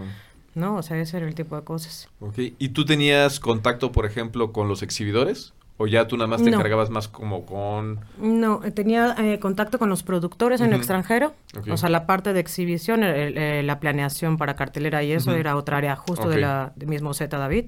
¿no? 0.55 0.75
O 0.75 0.83
sea, 0.83 0.99
ese 0.99 1.17
era 1.17 1.27
el 1.27 1.35
tipo 1.35 1.55
de 1.55 1.63
cosas. 1.63 2.09
Ok, 2.19 2.35
¿y 2.37 2.69
tú 2.69 2.85
tenías 2.85 3.39
contacto, 3.39 3.91
por 3.91 4.05
ejemplo, 4.05 4.51
con 4.51 4.67
los 4.67 4.81
exhibidores? 4.83 5.53
¿O 5.81 5.87
ya 5.87 6.07
tú 6.07 6.17
nada 6.17 6.27
más 6.27 6.43
te 6.43 6.49
encargabas 6.49 6.89
más 6.89 7.07
como 7.07 7.45
con...? 7.45 8.01
No, 8.17 8.59
tenía 8.73 9.15
eh, 9.17 9.39
contacto 9.39 9.79
con 9.79 9.87
los 9.87 10.03
productores 10.03 10.59
en 10.59 10.73
el 10.73 10.75
extranjero. 10.75 11.33
O 11.71 11.77
sea, 11.77 11.87
la 11.87 12.05
parte 12.05 12.33
de 12.33 12.41
exhibición, 12.41 12.99
la 13.01 13.79
planeación 13.79 14.37
para 14.37 14.57
cartelera 14.57 15.03
y 15.03 15.13
eso 15.13 15.33
era 15.33 15.55
otra 15.55 15.77
área 15.77 15.95
justo 15.95 16.27
de 16.27 16.41
la 16.41 16.73
de 16.75 16.85
mismo 16.85 17.13
Z 17.13 17.37
David. 17.37 17.67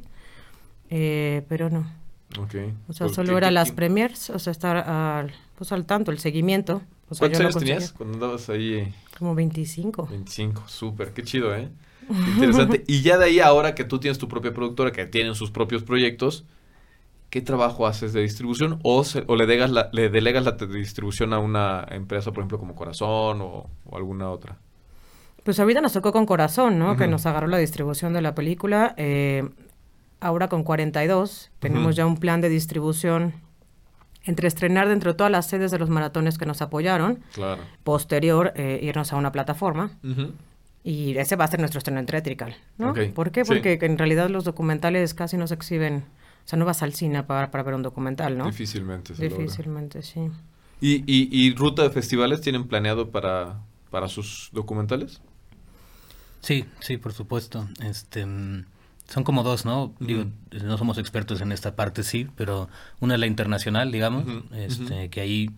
Eh, 0.90 1.44
pero 1.48 1.70
no. 1.70 1.90
Okay. 2.38 2.74
O 2.90 2.94
sea, 2.94 3.08
solo 3.08 3.38
era 3.38 3.50
las 3.50 3.72
premiers, 3.72 4.30
o 4.30 4.40
sea, 4.40 4.52
estar 4.52 4.76
al, 4.78 5.34
pues, 5.56 5.72
al 5.72 5.86
tanto, 5.86 6.12
el 6.12 6.20
seguimiento. 6.20 6.82
¿Cuántos 7.18 7.40
años 7.40 7.56
tenías 7.56 7.94
cuando 7.94 8.16
andabas 8.16 8.50
ahí? 8.50 8.94
Como 9.18 9.36
25. 9.36 10.08
25, 10.08 10.64
súper, 10.68 11.14
qué 11.14 11.24
chido, 11.24 11.56
¿eh? 11.56 11.70
Interesante. 12.12 12.84
y 12.88 13.02
ya 13.02 13.18
de 13.18 13.26
ahí, 13.26 13.40
ahora 13.40 13.76
que 13.76 13.84
tú 13.84 14.00
tienes 14.00 14.18
tu 14.18 14.28
propia 14.28 14.54
productora, 14.54 14.92
que 14.92 15.06
tienen 15.06 15.36
sus 15.36 15.52
propios 15.52 15.84
proyectos, 15.84 16.46
¿qué 17.30 17.42
trabajo 17.42 17.88
haces 17.88 18.14
de 18.14 18.22
distribución? 18.22 18.80
¿O, 18.84 19.04
o 19.28 19.36
le, 19.36 19.46
delegas 19.46 19.72
la, 19.72 19.90
le 19.94 20.10
delegas 20.10 20.46
la 20.46 20.52
distribución 20.52 21.34
a 21.34 21.40
una 21.40 21.86
empresa, 21.90 22.32
por 22.32 22.42
ejemplo, 22.42 22.60
como 22.60 22.76
Corazón 22.76 23.40
o, 23.42 23.70
alguna 23.92 24.30
otra? 24.30 24.58
Pues 25.44 25.60
ahorita 25.60 25.82
nos 25.82 25.94
tocó 25.94 26.12
con 26.12 26.26
Corazón, 26.26 26.78
¿no? 26.78 26.96
Que 26.98 27.08
nos 27.08 27.26
agarró 27.26 27.48
la 27.48 27.58
distribución 27.58 28.14
de 28.14 28.22
la 28.22 28.36
película. 28.36 28.94
Eh, 28.98 29.50
ahora 30.20 30.50
con 30.50 30.64
42 30.64 31.52
tenemos 31.60 31.96
ya 31.96 32.06
un 32.06 32.18
plan 32.18 32.42
de 32.42 32.50
distribución 32.50 33.34
entre 34.24 34.48
estrenar 34.48 34.88
dentro 34.88 35.14
de 35.14 35.18
todas 35.18 35.32
las 35.32 35.48
sedes 35.48 35.72
de 35.72 35.80
los 35.80 35.90
maratones 35.90 36.38
que 36.38 36.46
nos 36.46 36.62
apoyaron. 36.62 37.20
Claro. 37.34 37.64
Posterior, 37.84 38.54
eh, 38.56 38.80
irnos 38.84 39.14
a 39.14 39.16
una 39.16 39.32
plataforma. 39.32 39.98
Y 40.84 41.18
ese 41.18 41.36
va 41.36 41.46
a 41.46 41.48
ser 41.48 41.60
nuestro 41.60 41.78
estreno 41.78 42.00
en 42.00 42.08
¿no? 42.78 42.94
¿Por 43.14 43.32
qué? 43.32 43.46
Porque 43.46 43.78
en 43.82 43.98
realidad 43.98 44.30
los 44.30 44.44
documentales 44.44 45.14
casi 45.14 45.38
no 45.38 45.46
se 45.48 45.54
exhiben, 45.54 46.06
o 46.46 46.48
sea, 46.48 46.58
no 46.58 46.66
vas 46.66 46.82
al 46.82 46.94
cine 46.94 47.24
para, 47.24 47.52
para 47.52 47.64
ver 47.64 47.76
un 47.76 47.84
documental, 47.84 48.38
¿no? 48.38 48.46
Difícilmente. 48.46 49.14
Se 49.14 49.30
Difícilmente, 49.30 50.02
sí. 50.02 50.30
¿Y, 50.80 51.04
y, 51.06 51.30
¿Y 51.32 51.54
ruta 51.54 51.84
de 51.84 51.92
festivales 51.92 52.42
tienen 52.42 52.68
planeado 52.68 53.12
para, 53.12 53.60
para 53.92 54.08
sus 54.08 54.50
documentales? 54.52 55.22
Sí, 56.42 56.66
sí, 56.80 56.98
por 56.98 57.14
supuesto. 57.14 57.70
Este, 57.84 58.26
mm, 58.26 58.66
son 59.08 59.24
como 59.24 59.44
dos, 59.44 59.66
¿no? 59.66 59.94
Digo, 60.00 60.26
no 60.64 60.78
somos 60.78 60.98
expertos 60.98 61.42
en 61.42 61.52
esta 61.52 61.76
parte, 61.76 62.02
sí, 62.04 62.28
pero 62.36 62.70
una 63.00 63.16
es 63.16 63.20
la 63.20 63.28
internacional, 63.28 63.92
digamos, 63.92 64.26
este, 64.54 65.10
que 65.10 65.22
ahí 65.22 65.50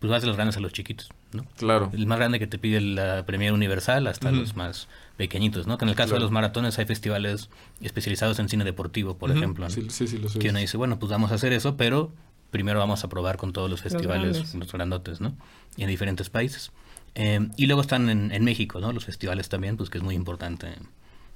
pues 0.00 0.10
vas 0.10 0.22
de 0.22 0.26
los 0.26 0.36
grandes 0.36 0.56
a 0.56 0.60
los 0.60 0.72
chiquitos, 0.72 1.10
¿no? 1.34 1.44
Claro. 1.56 1.90
El 1.92 2.06
más 2.06 2.18
grande 2.18 2.38
que 2.38 2.46
te 2.46 2.58
pide 2.58 2.80
la 2.80 3.24
Premier 3.26 3.52
Universal 3.52 4.06
hasta 4.06 4.30
los 4.30 4.56
más 4.56 4.88
pequeñitos, 5.16 5.66
¿no? 5.66 5.78
Que 5.78 5.84
en 5.84 5.88
el 5.90 5.94
caso 5.94 6.14
de 6.14 6.20
los 6.20 6.30
maratones 6.30 6.78
hay 6.78 6.84
festivales 6.84 7.48
especializados 7.80 8.38
en 8.38 8.48
cine 8.48 8.64
deportivo, 8.64 9.16
por 9.16 9.30
ejemplo, 9.30 9.64
¿no? 9.64 9.70
Sí, 9.70 9.86
sí, 9.90 10.06
sí, 10.06 10.18
lo 10.18 10.28
sé. 10.28 10.38
Que 10.38 10.50
uno 10.50 10.58
dice, 10.58 10.76
bueno, 10.76 10.98
pues 10.98 11.10
vamos 11.10 11.32
a 11.32 11.36
hacer 11.36 11.52
eso, 11.52 11.76
pero 11.76 12.12
primero 12.50 12.78
vamos 12.78 13.04
a 13.04 13.08
probar 13.08 13.36
con 13.36 13.52
todos 13.52 13.70
los 13.70 13.82
festivales, 13.82 14.54
los, 14.54 14.72
grandotes, 14.72 15.20
¿no? 15.20 15.34
Y 15.76 15.82
en 15.82 15.88
diferentes 15.88 16.30
países. 16.30 16.70
Eh, 17.14 17.48
y 17.56 17.66
luego 17.66 17.82
están 17.82 18.08
en, 18.08 18.44
México, 18.44 18.80
¿no? 18.80 18.92
Los 18.92 19.04
festivales 19.04 19.48
también, 19.48 19.76
pues 19.76 19.90
que 19.90 19.98
es 19.98 20.04
muy 20.04 20.14
importante 20.14 20.68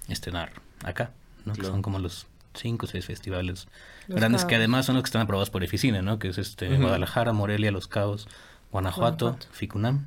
estrenar 0.08 0.52
acá, 0.84 1.12
¿no? 1.44 1.54
Que 1.54 1.64
son 1.64 1.82
como 1.82 1.98
los 1.98 2.26
cinco 2.54 2.86
o 2.86 2.88
seis 2.88 3.04
festivales 3.04 3.68
grandes 4.08 4.46
que 4.46 4.54
además 4.54 4.86
son 4.86 4.94
los 4.94 5.04
que 5.04 5.08
están 5.08 5.22
aprobados 5.22 5.50
por 5.50 5.62
Eficine, 5.62 6.02
¿no? 6.02 6.18
Que 6.18 6.28
es 6.28 6.38
este 6.38 6.76
Guadalajara, 6.76 7.32
Morelia, 7.32 7.70
Los 7.70 7.88
Cabos, 7.88 8.28
Guanajuato, 8.76 9.38
Ficunam. 9.52 10.04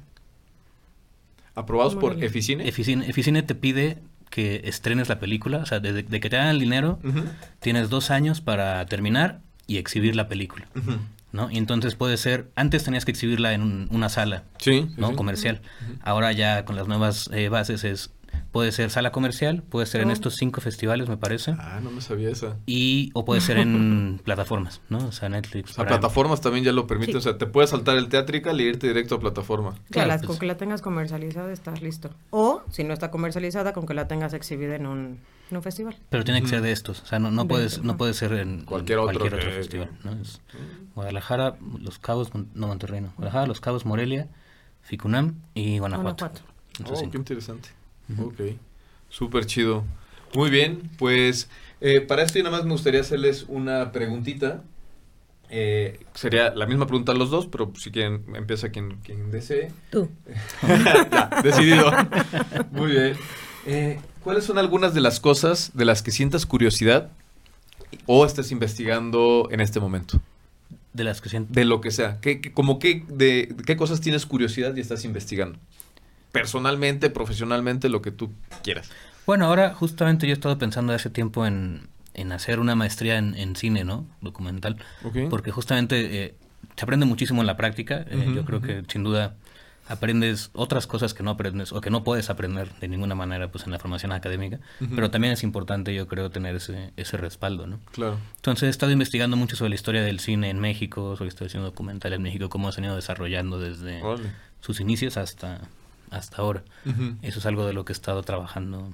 ¿Aprobados 1.56 1.96
por 1.96 2.24
Eficine? 2.24 2.68
Eficine? 2.68 3.42
te 3.42 3.56
pide 3.56 3.98
que 4.30 4.62
estrenes 4.66 5.10
la 5.10 5.20
película, 5.20 5.58
o 5.58 5.66
sea, 5.66 5.80
desde 5.80 6.04
que 6.20 6.30
te 6.30 6.36
dan 6.36 6.50
el 6.50 6.60
dinero, 6.60 7.00
tienes 7.60 7.90
dos 7.90 8.12
años 8.12 8.42
para 8.42 8.86
terminar 8.86 9.42
y 9.66 9.78
exhibir 9.78 10.16
la 10.16 10.28
película. 10.28 10.68
¿no? 11.32 11.50
Y 11.50 11.58
entonces 11.58 11.96
puede 11.96 12.18
ser, 12.18 12.52
antes 12.56 12.84
tenías 12.84 13.06
que 13.06 13.12
exhibirla 13.12 13.54
en 13.54 13.88
una 13.90 14.08
sala, 14.10 14.44
¿no? 14.98 15.16
Comercial. 15.16 15.62
Ahora 16.02 16.32
ya 16.32 16.64
con 16.64 16.76
las 16.76 16.88
nuevas 16.88 17.28
eh, 17.34 17.50
bases 17.50 17.84
es 17.84 18.12
Puede 18.52 18.72
ser 18.72 18.90
sala 18.90 19.12
comercial, 19.12 19.62
puede 19.62 19.86
ser 19.86 20.02
en 20.02 20.10
estos 20.10 20.36
cinco 20.36 20.60
festivales, 20.60 21.08
me 21.08 21.18
parece. 21.18 21.56
Ah, 21.60 21.80
no 21.84 21.92
me 21.92 22.02
sabía 22.02 22.30
esa. 22.30 22.58
Y, 22.66 23.12
o 23.14 23.24
puede 23.24 23.42
ser 23.42 23.58
en 23.58 24.20
plataformas, 24.26 24.82
¿no? 24.90 24.98
O 25.06 25.12
sea, 25.12 25.30
Netflix. 25.30 25.78
O 25.78 25.86
plataformas 25.86 26.42
también 26.42 26.66
ya 26.66 26.72
lo 26.72 26.88
permiten. 26.88 27.18
O 27.18 27.22
sea, 27.22 27.38
te 27.38 27.46
puedes 27.46 27.70
saltar 27.70 27.98
el 27.98 28.10
teatrical 28.10 28.60
y 28.60 28.64
irte 28.64 28.88
directo 28.88 29.16
a 29.16 29.20
plataforma. 29.20 29.76
Claro, 29.92 30.10
pues. 30.18 30.26
con 30.26 30.40
que 30.40 30.48
la 30.48 30.58
tengas 30.58 30.82
comercializada 30.82 31.52
estás 31.54 31.84
listo. 31.84 32.10
O, 32.32 32.64
si 32.72 32.84
no 32.84 32.94
está 32.94 33.12
comercializada, 33.12 33.74
con 33.74 33.86
que 33.86 33.94
la 33.94 34.08
tengas 34.08 34.34
exhibida 34.34 34.76
en 34.76 34.88
un, 34.88 35.20
un 35.52 35.62
festival. 35.62 35.96
Pero 36.10 36.24
tiene 36.24 36.42
que 36.42 36.48
ser 36.48 36.62
de 36.62 36.72
estos. 36.72 37.02
O 37.02 37.06
sea, 37.06 37.20
no, 37.20 37.30
no, 37.30 37.48
puedes, 37.48 37.84
no 37.84 37.98
puede 37.98 38.16
ser 38.16 38.34
en 38.34 38.66
cualquier, 38.66 38.98
otro, 38.98 39.30
festival. 39.30 39.92
¿no? 40.04 40.18
Guadalajara, 40.96 41.56
Los 41.80 42.00
Cabos, 42.00 42.32
no 42.34 42.68
Monterrey, 42.68 43.02
no. 43.02 43.14
Guadalajara, 43.16 43.46
Los 43.46 43.62
Cabos, 43.62 43.86
Morelia, 43.86 44.28
Ficunam 44.82 45.36
y 45.54 45.78
Guanajuato. 45.78 46.32
Guanajuato. 46.80 47.06
oh, 47.06 47.12
qué 47.12 47.18
interesante. 47.18 47.70
Ok, 48.18 48.42
súper 49.10 49.46
chido. 49.46 49.84
Muy 50.34 50.50
bien, 50.50 50.90
pues 50.98 51.50
eh, 51.82 52.02
para 52.02 52.24
esto 52.24 52.40
y 52.40 52.44
nada 52.44 52.58
más 52.58 52.66
me 52.66 52.72
gustaría 52.72 53.02
hacerles 53.02 53.46
una 53.48 53.92
preguntita. 53.92 54.64
Eh, 55.52 56.00
sería 56.14 56.54
la 56.54 56.68
misma 56.68 56.86
pregunta 56.86 57.12
a 57.12 57.16
los 57.16 57.32
dos, 57.32 57.48
pero 57.48 57.72
si 57.76 57.92
quieren, 57.92 58.24
empieza 58.36 58.70
quien, 58.70 58.98
quien 58.98 59.32
desee. 59.32 59.72
Tú. 59.90 60.10
ya, 60.68 61.42
decidido. 61.44 61.92
Muy 62.72 62.92
bien. 62.92 63.18
Eh, 63.66 64.00
¿Cuáles 64.24 64.44
son 64.44 64.58
algunas 64.58 64.94
de 64.94 65.02
las 65.02 65.20
cosas 65.20 65.72
de 65.74 65.86
las 65.86 66.04
que 66.04 66.12
sientas 66.12 66.46
curiosidad 66.46 67.10
o 68.06 68.26
estás 68.26 68.52
investigando 68.52 69.48
en 69.52 69.62
este 69.62 69.80
momento? 69.80 70.22
De 70.94 71.04
las 71.04 71.22
que 71.22 71.30
siento. 71.30 71.54
De 71.54 71.66
lo 71.66 71.82
que 71.82 71.92
sea. 71.92 72.20
¿Qué, 72.22 72.42
como 72.54 72.78
qué, 72.78 73.04
de, 73.08 73.56
qué 73.66 73.78
cosas 73.78 74.02
tienes 74.02 74.26
curiosidad 74.26 74.76
y 74.76 74.82
estás 74.82 75.06
investigando? 75.06 75.58
Personalmente, 76.32 77.10
profesionalmente, 77.10 77.90
lo 77.90 78.02
que 78.02 78.12
tú 78.12 78.32
quieras. 78.64 78.90
Bueno, 79.26 79.46
ahora 79.46 79.74
justamente 79.74 80.28
yo 80.28 80.32
he 80.32 80.34
estado 80.34 80.58
pensando 80.58 80.94
hace 80.94 81.10
tiempo 81.10 81.46
en, 81.46 81.88
en 82.14 82.32
hacer 82.32 82.60
una 82.60 82.76
maestría 82.76 83.18
en, 83.18 83.56
cine, 83.56 83.84
¿no? 83.84 84.08
Documental. 84.22 84.78
Porque 85.30 85.52
justamente 85.52 86.24
eh, 86.24 86.36
se 86.76 86.84
aprende 86.84 87.06
muchísimo 87.06 87.42
en 87.42 87.48
la 87.48 87.58
práctica. 87.58 88.06
Eh, 88.10 88.32
yo 88.36 88.46
creo 88.46 88.62
que 88.62 88.84
sin 88.88 89.04
duda 89.04 89.36
aprendes 89.90 90.52
otras 90.54 90.86
cosas 90.86 91.16
que 91.16 91.24
no 91.24 91.32
aprendes 91.32 91.74
o 91.74 91.82
que 91.82 91.90
no 91.90 92.04
puedes 92.04 92.30
aprender 92.30 92.72
de 92.80 92.88
ninguna 92.88 93.16
manera 93.16 93.52
pues 93.52 93.66
en 93.66 93.72
la 93.72 93.80
formación 93.80 94.12
académica, 94.12 94.60
pero 94.96 95.10
también 95.10 95.34
es 95.34 95.42
importante 95.42 95.96
yo 95.96 96.08
creo 96.08 96.30
tener 96.30 96.56
ese, 96.56 96.94
ese 96.96 97.18
respaldo, 97.18 97.66
¿no? 97.66 97.80
Claro. 97.92 98.20
Entonces 98.36 98.68
he 98.68 98.70
estado 98.70 98.92
investigando 98.92 99.36
mucho 99.36 99.56
sobre 99.56 99.70
la 99.70 99.76
historia 99.76 100.04
del 100.04 100.20
cine 100.20 100.52
en 100.52 100.60
México, 100.60 101.16
sobre 101.16 101.32
la 101.32 101.34
historia 101.34 101.60
documental 101.62 102.14
en 102.14 102.22
México, 102.22 102.50
cómo 102.50 102.72
se 102.72 102.82
han 102.82 102.86
ido 102.86 102.96
desarrollando 102.96 103.60
desde 103.60 104.02
sus 104.62 104.80
inicios 104.80 105.18
hasta 105.18 105.62
hasta 106.12 106.42
ahora. 106.42 106.64
Eso 107.22 107.40
es 107.40 107.46
algo 107.46 107.66
de 107.66 107.74
lo 107.74 107.86
que 107.86 107.94
he 107.94 107.96
estado 107.96 108.24
trabajando. 108.24 108.94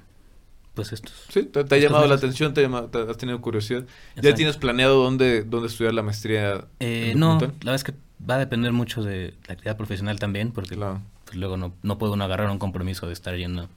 Pues 0.73 0.91
esto. 0.91 1.11
Sí, 1.29 1.43
te, 1.43 1.59
ha 1.59 1.77
llamado 1.77 2.05
la 2.05 2.15
atención, 2.15 2.53
te, 2.53 2.65
has 2.65 3.17
tenido 3.17 3.39
curiosidad. 3.39 3.85
¿Ya 4.21 4.35
tienes 4.35 4.57
planeado 4.57 5.01
dónde, 5.01 5.43
dónde 5.43 5.67
estudiar 5.67 5.93
la 5.93 6.03
maestría? 6.03 6.65
Eh, 6.81 7.13
no, 7.15 7.39
la 7.39 7.47
verdad 7.47 7.75
es 7.75 7.83
que 7.85 7.93
va 8.29 8.35
a 8.35 8.39
depender 8.39 8.73
mucho 8.73 9.01
de 9.01 9.33
la 9.47 9.53
actividad 9.53 9.77
profesional 9.77 10.19
también, 10.19 10.51
porque 10.51 10.75
pues, 10.75 11.37
luego 11.37 11.55
no, 11.55 11.73
no 11.81 11.97
puedo 11.97 12.13
uno 12.13 12.25
agarrar 12.25 12.49
un 12.49 12.59
compromiso 12.59 13.07
de 13.07 13.13
estar 13.13 13.35
yendo 13.37 13.69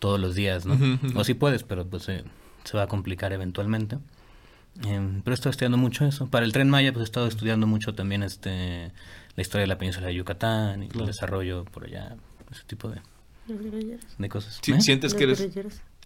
todos 0.00 0.18
los 0.18 0.34
días, 0.34 0.66
¿no? 0.66 0.76
O 1.14 1.22
sí 1.22 1.34
puedes, 1.34 1.62
pero 1.62 1.86
pues 1.86 2.08
eh, 2.08 2.24
se 2.64 2.76
va 2.76 2.84
a 2.84 2.86
complicar 2.88 3.32
eventualmente. 3.32 3.98
Em, 4.84 5.22
pero 5.22 5.34
he 5.34 5.34
estado 5.34 5.50
estudiando 5.50 5.78
mucho 5.78 6.04
eso. 6.04 6.28
Para 6.28 6.44
el 6.44 6.52
Tren 6.52 6.70
Maya, 6.70 6.92
pues 6.92 7.02
he 7.02 7.04
estado 7.04 7.26
estudiando 7.26 7.66
mucho 7.66 7.94
también 7.94 8.22
este 8.22 8.92
la 9.36 9.42
historia 9.42 9.62
de 9.62 9.68
la 9.68 9.78
península 9.78 10.08
de 10.08 10.14
Yucatán 10.14 10.82
y 10.82 10.88
el 10.92 11.06
desarrollo 11.06 11.64
por 11.64 11.84
allá 11.84 12.16
ese 12.50 12.64
tipo 12.64 12.88
de, 12.88 13.00
de 14.18 14.28
cosas. 14.28 14.60
¿Eh? 14.66 14.80
¿Sientes 14.80 15.14
que 15.14 15.24
eres...? 15.24 15.48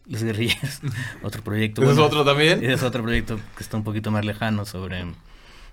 Los 0.07 0.23
guerrilleros, 0.23 0.81
otro 1.23 1.43
proyecto. 1.43 1.91
¿Es 1.91 1.97
otro 1.97 2.25
también? 2.25 2.63
Es 2.63 2.83
otro 2.83 3.03
proyecto 3.03 3.41
que 3.57 3.63
está 3.63 3.77
un 3.77 3.85
poquito 3.85 4.11
más 4.11 4.25
lejano 4.25 4.67
sobre... 4.67 5.07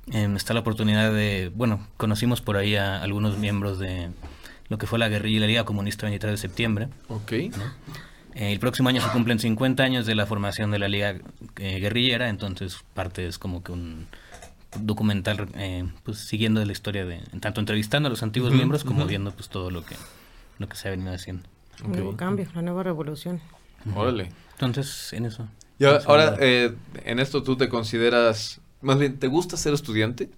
Em, 0.08 0.36
está 0.36 0.54
la 0.54 0.62
oportunidad 0.62 1.14
de... 1.14 1.52
Bueno, 1.54 1.86
conocimos 1.98 2.42
por 2.42 2.56
ahí 2.56 2.76
a 2.76 3.02
algunos 3.02 3.38
miembros 3.38 3.78
de 3.78 4.10
lo 4.70 4.78
que 4.78 4.88
fue 4.88 5.00
la 5.00 5.10
guerrilla 5.10 5.42
la 5.42 5.48
Liga 5.48 5.66
Comunista 5.66 6.06
23 6.06 6.32
de 6.32 6.38
septiembre. 6.38 6.88
Ok. 7.10 7.32
Eh, 7.34 7.52
el 8.34 8.60
próximo 8.60 8.88
año 8.88 9.02
se 9.02 9.10
cumplen 9.10 9.38
50 9.38 9.84
años 9.84 10.06
de 10.06 10.16
la 10.16 10.26
formación 10.26 10.72
de 10.72 10.80
la 10.80 10.88
Liga 10.88 11.18
eh, 11.58 11.80
Guerrillera, 11.80 12.30
entonces 12.30 12.78
parte 12.94 13.28
es 13.28 13.38
como 13.38 13.64
que 13.64 13.74
un 13.74 14.08
documental 14.80 15.50
pues 16.04 16.20
siguiendo 16.20 16.64
la 16.64 16.72
historia 16.72 17.06
de 17.06 17.20
tanto 17.42 17.60
entrevistando 17.60 18.08
a 18.08 18.10
los 18.10 18.24
antiguos 18.24 18.54
miembros 18.54 18.86
como 18.86 19.06
viendo 19.06 19.32
pues 19.32 19.50
todo 19.50 19.70
lo 19.70 19.84
que 19.84 19.96
lo 20.62 20.70
que 20.70 20.78
se 20.78 20.88
ha 20.88 20.92
venido 20.92 21.14
haciendo. 21.14 21.44
Un 21.84 21.92
nuevo 21.92 22.16
cambio, 22.16 22.48
la 22.54 22.62
nueva 22.62 22.84
revolución. 22.84 23.42
Órale. 23.96 24.32
Entonces, 24.54 25.12
en 25.14 25.26
eso. 25.26 25.48
Y 25.80 25.86
ahora, 25.86 26.38
eh, 26.40 26.76
en 27.04 27.20
esto 27.20 27.42
tú 27.42 27.58
te 27.58 27.68
consideras, 27.68 28.62
más 28.82 29.00
bien, 29.00 29.18
¿te 29.18 29.28
gusta 29.28 29.58
ser 29.58 29.74
estudiante? 29.74 30.30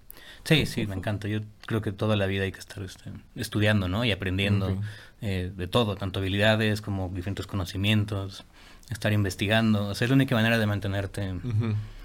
Sí, 0.44 0.66
sí, 0.66 0.86
me 0.86 0.94
encanta. 0.94 1.28
Yo 1.28 1.40
creo 1.66 1.82
que 1.82 1.92
toda 1.92 2.16
la 2.16 2.26
vida 2.26 2.44
hay 2.44 2.52
que 2.52 2.60
estar 2.60 2.82
este, 2.82 3.10
estudiando, 3.34 3.88
¿no? 3.88 4.04
Y 4.04 4.12
aprendiendo 4.12 4.78
eh, 5.20 5.52
de 5.54 5.66
todo, 5.66 5.96
tanto 5.96 6.20
habilidades 6.20 6.80
como 6.80 7.10
diferentes 7.10 7.46
conocimientos, 7.46 8.44
estar 8.90 9.12
investigando. 9.12 9.88
O 9.88 9.94
sea, 9.94 10.06
es 10.06 10.10
la 10.10 10.16
única 10.16 10.34
manera 10.34 10.58
de 10.58 10.66
mantenerte 10.66 11.34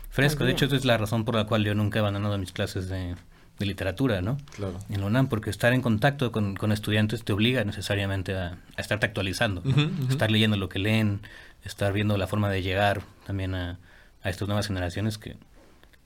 fresco. 0.09 0.43
De 0.43 0.51
hecho, 0.51 0.65
esa 0.65 0.76
es 0.76 0.86
la 0.86 0.97
razón 0.97 1.26
por 1.26 1.36
la 1.36 1.45
cual 1.45 1.63
yo 1.63 1.74
nunca 1.76 1.99
he 1.99 2.01
abandonado 2.01 2.38
mis 2.38 2.51
clases 2.51 2.89
de, 2.89 3.15
de 3.60 3.66
literatura, 3.66 4.22
¿no? 4.22 4.38
Claro. 4.55 4.80
En 4.89 5.01
la 5.01 5.07
UNAM, 5.07 5.28
porque 5.28 5.49
estar 5.49 5.74
en 5.74 5.82
contacto 5.82 6.32
con, 6.32 6.72
estudiantes 6.72 7.24
te 7.24 7.34
obliga 7.34 7.64
necesariamente 7.66 8.36
a, 8.36 8.57
estarte 8.78 9.05
actualizando, 9.05 9.62
estar 10.10 10.32
leyendo 10.32 10.55
lo 10.55 10.70
que 10.70 10.80
leen, 10.80 11.22
estar 11.66 11.91
viendo 11.91 12.18
la 12.18 12.26
forma 12.26 12.49
de 12.49 12.64
llegar 12.64 13.01
también 13.28 13.53
a, 13.53 13.78
estas 14.24 14.47
nuevas 14.47 14.68
generaciones 14.68 15.18
que 15.18 15.38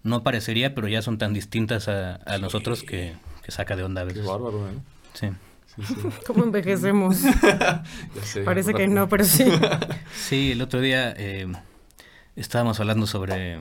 no 0.04 0.24
parecería, 0.24 0.76
pero 0.76 0.88
ya 0.88 1.02
son 1.02 1.18
tan 1.18 1.34
distintas 1.34 1.88
a, 1.88 2.20
nosotros 2.40 2.84
que, 2.84 3.14
saca 3.48 3.76
de 3.76 3.84
onda 3.84 4.02
a 4.02 4.04
veces. 4.06 4.24
Qué 4.24 4.28
bárbaro, 4.28 4.68
¿eh? 4.68 4.74
Sí. 5.14 5.28
¿Cómo 6.28 6.44
envejecemos? 6.44 7.18
Parece 8.46 8.74
que 8.74 8.88
no, 8.88 9.08
pero 9.10 9.24
sí. 9.24 9.46
sí, 10.16 10.52
el 10.52 10.62
otro 10.62 10.82
día 10.82 11.14
eh, 11.18 11.52
estábamos 12.36 12.80
hablando 12.80 13.08
sobre 13.08 13.60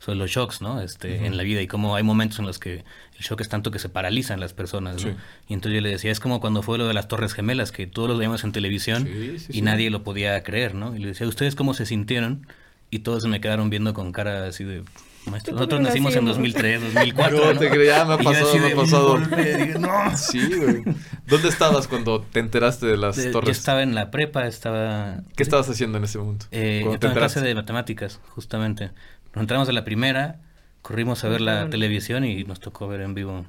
sobre 0.00 0.18
los 0.18 0.30
shocks, 0.30 0.62
¿no? 0.62 0.80
Este, 0.80 1.26
En 1.26 1.36
la 1.36 1.42
vida 1.42 1.60
y 1.60 1.66
cómo 1.66 1.94
hay 1.94 2.02
momentos 2.02 2.38
en 2.38 2.46
los 2.46 2.58
que 2.58 2.76
el 2.76 3.20
shock 3.20 3.42
es 3.42 3.48
tanto 3.50 3.70
que 3.70 3.78
se 3.78 3.90
paralizan 3.90 4.40
las 4.40 4.54
personas, 4.54 5.04
¿no? 5.04 5.14
Y 5.46 5.52
entonces 5.52 5.76
yo 5.76 5.82
le 5.82 5.90
decía, 5.90 6.10
es 6.10 6.20
como 6.20 6.40
cuando 6.40 6.62
fue 6.62 6.78
lo 6.78 6.88
de 6.88 6.94
las 6.94 7.06
Torres 7.06 7.34
Gemelas, 7.34 7.70
que 7.70 7.86
todos 7.86 8.08
lo 8.08 8.16
veíamos 8.16 8.42
en 8.42 8.52
televisión 8.52 9.08
y 9.48 9.62
nadie 9.62 9.90
lo 9.90 10.02
podía 10.02 10.42
creer, 10.42 10.74
¿no? 10.74 10.96
Y 10.96 11.00
le 11.00 11.08
decía, 11.08 11.28
¿ustedes 11.28 11.54
cómo 11.54 11.74
se 11.74 11.84
sintieron? 11.84 12.46
Y 12.90 13.00
todos 13.00 13.22
se 13.22 13.28
me 13.28 13.40
quedaron 13.40 13.70
viendo 13.70 13.94
con 13.94 14.10
cara 14.10 14.46
así 14.46 14.64
de... 14.64 14.82
Nosotros 15.26 15.82
nacimos 15.82 16.16
en 16.16 16.24
2003, 16.24 16.94
2004. 16.94 17.52
No, 17.52 17.58
te 17.60 17.68
creía, 17.68 18.04
me 18.06 18.14
ha 18.14 18.18
pasado, 18.18 18.56
me 18.56 18.72
ha 18.72 18.74
pasado. 18.74 19.18
no. 19.78 20.16
Sí, 20.16 20.40
güey. 20.56 20.82
¿Dónde 21.26 21.48
estabas 21.48 21.86
cuando 21.86 22.22
te 22.22 22.40
enteraste 22.40 22.86
de 22.86 22.96
las 22.96 23.16
torres? 23.30 23.44
Yo 23.44 23.52
estaba 23.52 23.82
en 23.82 23.94
la 23.94 24.10
prepa, 24.10 24.46
estaba... 24.46 25.20
¿Qué 25.36 25.42
estabas 25.42 25.68
haciendo 25.68 25.98
en 25.98 26.04
ese 26.04 26.16
momento? 26.18 26.46
Eh, 26.50 26.80
yo 26.84 26.94
estaba 26.94 27.12
en 27.12 27.18
clase 27.18 27.42
de 27.42 27.54
matemáticas, 27.54 28.18
justamente. 28.30 28.92
Nos 29.34 29.42
entramos 29.42 29.68
a 29.68 29.72
la 29.72 29.84
primera, 29.84 30.40
corrimos 30.82 31.24
a 31.24 31.28
ver 31.28 31.40
la 31.40 31.70
televisión 31.70 32.24
y 32.24 32.44
nos 32.44 32.60
tocó 32.60 32.88
ver 32.88 33.00
en 33.00 33.14
vivo 33.14 33.46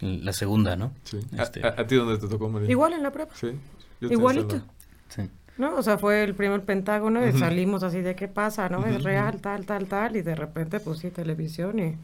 la 0.00 0.32
segunda, 0.32 0.76
¿no? 0.76 0.92
Sí. 1.04 1.20
Este, 1.36 1.66
¿A, 1.66 1.86
ti 1.86 1.96
dónde 1.96 2.18
te 2.18 2.28
tocó, 2.28 2.48
María? 2.48 2.70
Igual 2.70 2.92
en 2.92 3.02
la 3.02 3.10
prepa. 3.10 3.34
Sí. 3.34 3.58
Igualito. 4.00 4.62
Sí. 5.08 5.28
¿No? 5.58 5.76
O 5.76 5.82
sea, 5.82 5.98
fue 5.98 6.24
el 6.24 6.34
primer 6.34 6.64
Pentágono 6.64 7.26
y 7.26 7.32
salimos 7.32 7.82
así 7.82 8.00
de 8.00 8.14
qué 8.14 8.28
pasa, 8.28 8.68
¿no? 8.68 8.86
Es 8.86 9.02
real, 9.02 9.40
tal, 9.40 9.66
tal, 9.66 9.86
tal, 9.86 10.16
y 10.16 10.22
de 10.22 10.34
repente, 10.34 10.80
pues 10.80 10.98
sí, 11.00 11.10
televisión 11.10 11.78
y 11.78 11.96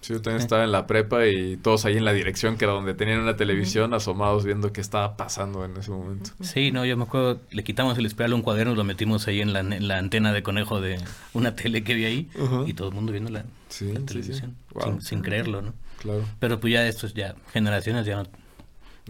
Sí, 0.00 0.14
yo 0.14 0.22
también 0.22 0.40
estaba 0.40 0.64
en 0.64 0.72
la 0.72 0.86
prepa 0.86 1.26
y 1.26 1.58
todos 1.58 1.84
ahí 1.84 1.98
en 1.98 2.06
la 2.06 2.14
dirección, 2.14 2.56
que 2.56 2.64
era 2.64 2.72
donde 2.72 2.94
tenían 2.94 3.20
una 3.20 3.36
televisión, 3.36 3.92
asomados 3.92 4.44
viendo 4.44 4.72
qué 4.72 4.80
estaba 4.80 5.16
pasando 5.18 5.62
en 5.64 5.76
ese 5.76 5.90
momento. 5.90 6.30
Sí, 6.40 6.70
no, 6.72 6.86
yo 6.86 6.96
me 6.96 7.02
acuerdo, 7.02 7.40
le 7.50 7.62
quitamos 7.64 7.98
el 7.98 8.06
espiral 8.06 8.32
a 8.32 8.34
un 8.36 8.42
cuaderno, 8.42 8.74
lo 8.74 8.84
metimos 8.84 9.28
ahí 9.28 9.42
en 9.42 9.52
la, 9.52 9.60
en 9.60 9.88
la, 9.88 9.98
antena 9.98 10.32
de 10.32 10.42
conejo 10.42 10.80
de 10.80 10.98
una 11.34 11.54
tele 11.54 11.84
que 11.84 11.94
vi 11.94 12.04
ahí 12.06 12.30
y 12.66 12.72
todo 12.72 12.88
el 12.88 12.94
mundo 12.94 13.12
viendo 13.12 13.30
la, 13.30 13.44
televisión, 13.68 14.56
sin, 15.00 15.20
creerlo, 15.20 15.60
¿no? 15.60 15.74
Claro. 15.98 16.24
Pero 16.38 16.60
pues 16.60 16.72
ya 16.72 16.86
estos 16.86 17.12
ya 17.12 17.34
generaciones 17.52 18.06
ya 18.06 18.16
no, 18.16 18.22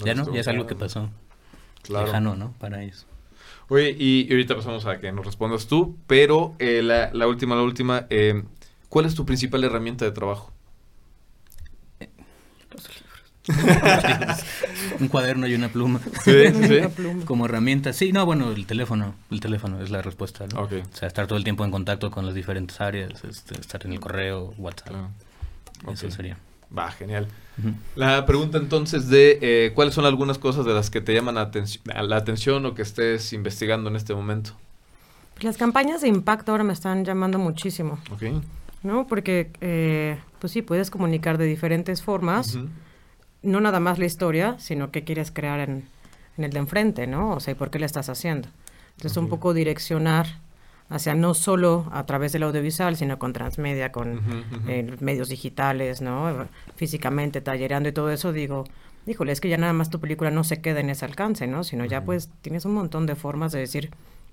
ya 0.05 0.15
no, 0.15 0.35
ya 0.35 0.41
es 0.41 0.49
algo 0.49 0.67
que 0.67 0.75
pasó. 0.75 1.09
Claro. 1.83 2.07
Lejano, 2.07 2.35
¿no? 2.35 2.53
Para 2.59 2.83
ellos. 2.83 3.07
Oye, 3.69 3.95
y, 3.97 4.29
ahorita 4.29 4.57
pasamos 4.57 4.85
a 4.87 4.99
que 4.99 5.13
nos 5.13 5.25
respondas 5.25 5.69
tú, 5.69 5.97
pero 6.09 6.57
eh, 6.59 6.83
la, 6.83 7.11
la, 7.13 7.29
última, 7.29 7.55
la 7.55 7.63
última, 7.63 8.07
eh, 8.11 8.43
¿cuál 8.89 9.07
es 9.07 9.15
tu 9.15 9.25
principal 9.25 9.63
herramienta 9.63 10.05
de 10.05 10.11
trabajo? 10.11 10.53
Un 15.01 15.09
cuaderno 15.09 15.47
y 15.47 15.55
una 15.57 15.69
pluma. 15.69 16.01
Como 17.25 17.47
herramienta. 17.47 17.93
Sí, 17.93 18.13
no, 18.13 18.27
bueno, 18.27 18.51
el 18.53 18.67
teléfono. 18.67 19.15
El 19.31 19.41
teléfono 19.41 19.81
es 19.83 19.91
la 19.91 20.03
respuesta. 20.03 20.47
O 20.57 20.69
sea, 20.93 21.09
estar 21.09 21.27
todo 21.27 21.39
el 21.39 21.45
tiempo 21.45 21.65
en 21.65 21.71
contacto 21.71 22.11
con 22.11 22.27
las 22.27 22.35
diferentes 22.35 22.81
áreas, 22.81 23.25
este, 23.25 23.59
estar 23.59 23.85
en 23.87 23.93
el 23.93 24.01
correo, 24.01 24.55
WhatsApp. 24.59 24.95
Eso 25.91 26.11
sería. 26.11 26.37
Va, 26.77 26.91
genial. 26.91 27.27
La 27.95 28.25
pregunta 28.27 28.59
entonces 28.59 29.09
de 29.09 29.39
eh, 29.43 29.73
cuáles 29.75 29.95
son 29.95 30.07
algunas 30.07 30.39
cosas 30.39 30.65
de 30.65 30.73
las 30.73 30.89
que 30.89 31.01
te 31.01 31.13
llaman 31.13 31.35
la 31.35 32.17
atención 32.17 32.65
o 32.65 32.75
que 32.75 32.83
estés 32.83 33.33
investigando 33.33 33.91
en 33.91 33.97
este 33.97 34.15
momento. 34.15 34.53
Las 35.41 35.57
campañas 35.57 36.03
de 36.03 36.09
impacto 36.09 36.53
ahora 36.53 36.65
me 36.65 36.73
están 36.73 37.05
llamando 37.05 37.39
muchísimo. 37.39 37.99
Ok. 38.13 38.23
¿No? 38.83 39.07
Porque, 39.07 39.51
eh, 39.61 40.19
pues 40.39 40.53
sí, 40.53 40.63
puedes 40.63 40.91
comunicar 40.91 41.39
de 41.39 41.47
diferentes 41.47 42.03
formas 42.03 42.59
no 43.43 43.61
nada 43.61 43.81
más 43.81 43.99
la 43.99 44.07
historia, 44.07 44.57
sino 44.59 44.91
qué 44.91 45.05
quieres 45.05 45.31
crear 45.31 45.61
en, 45.61 45.89
el 46.37 46.51
de 46.51 46.59
enfrente, 46.59 47.07
¿no? 47.07 47.33
O 47.33 47.41
sea, 47.41 47.53
¿y 47.53 47.55
por 47.55 47.71
qué 47.71 47.79
le 47.79 47.87
estás 47.87 48.09
haciendo? 48.09 48.49
Entonces, 48.97 49.17
un 49.17 49.29
poco 49.29 49.53
direccionar 49.53 50.27
hacia 50.89 51.15
no 51.15 51.35
solo 51.35 51.87
a 51.93 52.05
través 52.07 52.33
del 52.33 52.43
audiovisual, 52.43 52.97
sino 52.97 53.19
con 53.19 53.33
transmedia, 53.33 53.93
con 53.93 54.21
eh, 54.67 54.97
medios 55.01 55.29
digitales, 55.29 56.01
¿no? 56.01 56.49
Físicamente, 56.77 57.41
tallereando 57.41 57.89
y 57.89 57.93
todo 57.93 58.11
eso, 58.11 58.33
digo, 58.33 58.65
híjole, 59.07 59.33
es 59.33 59.41
que 59.41 59.49
ya 59.49 59.57
nada 59.57 59.73
más 59.73 59.91
tu 59.91 60.01
película 60.01 60.31
no 60.31 60.45
se 60.45 60.61
queda 60.61 60.81
en 60.81 60.91
ese 60.91 61.05
alcance, 61.05 61.47
¿no? 61.47 61.63
Sino 61.65 61.85
ya 61.85 62.05
pues 62.05 62.31
tienes 62.43 62.65
un 62.65 62.75
montón 62.75 63.07
de 63.07 63.17
formas 63.17 63.53
de 63.53 63.61
decir, 63.61 63.91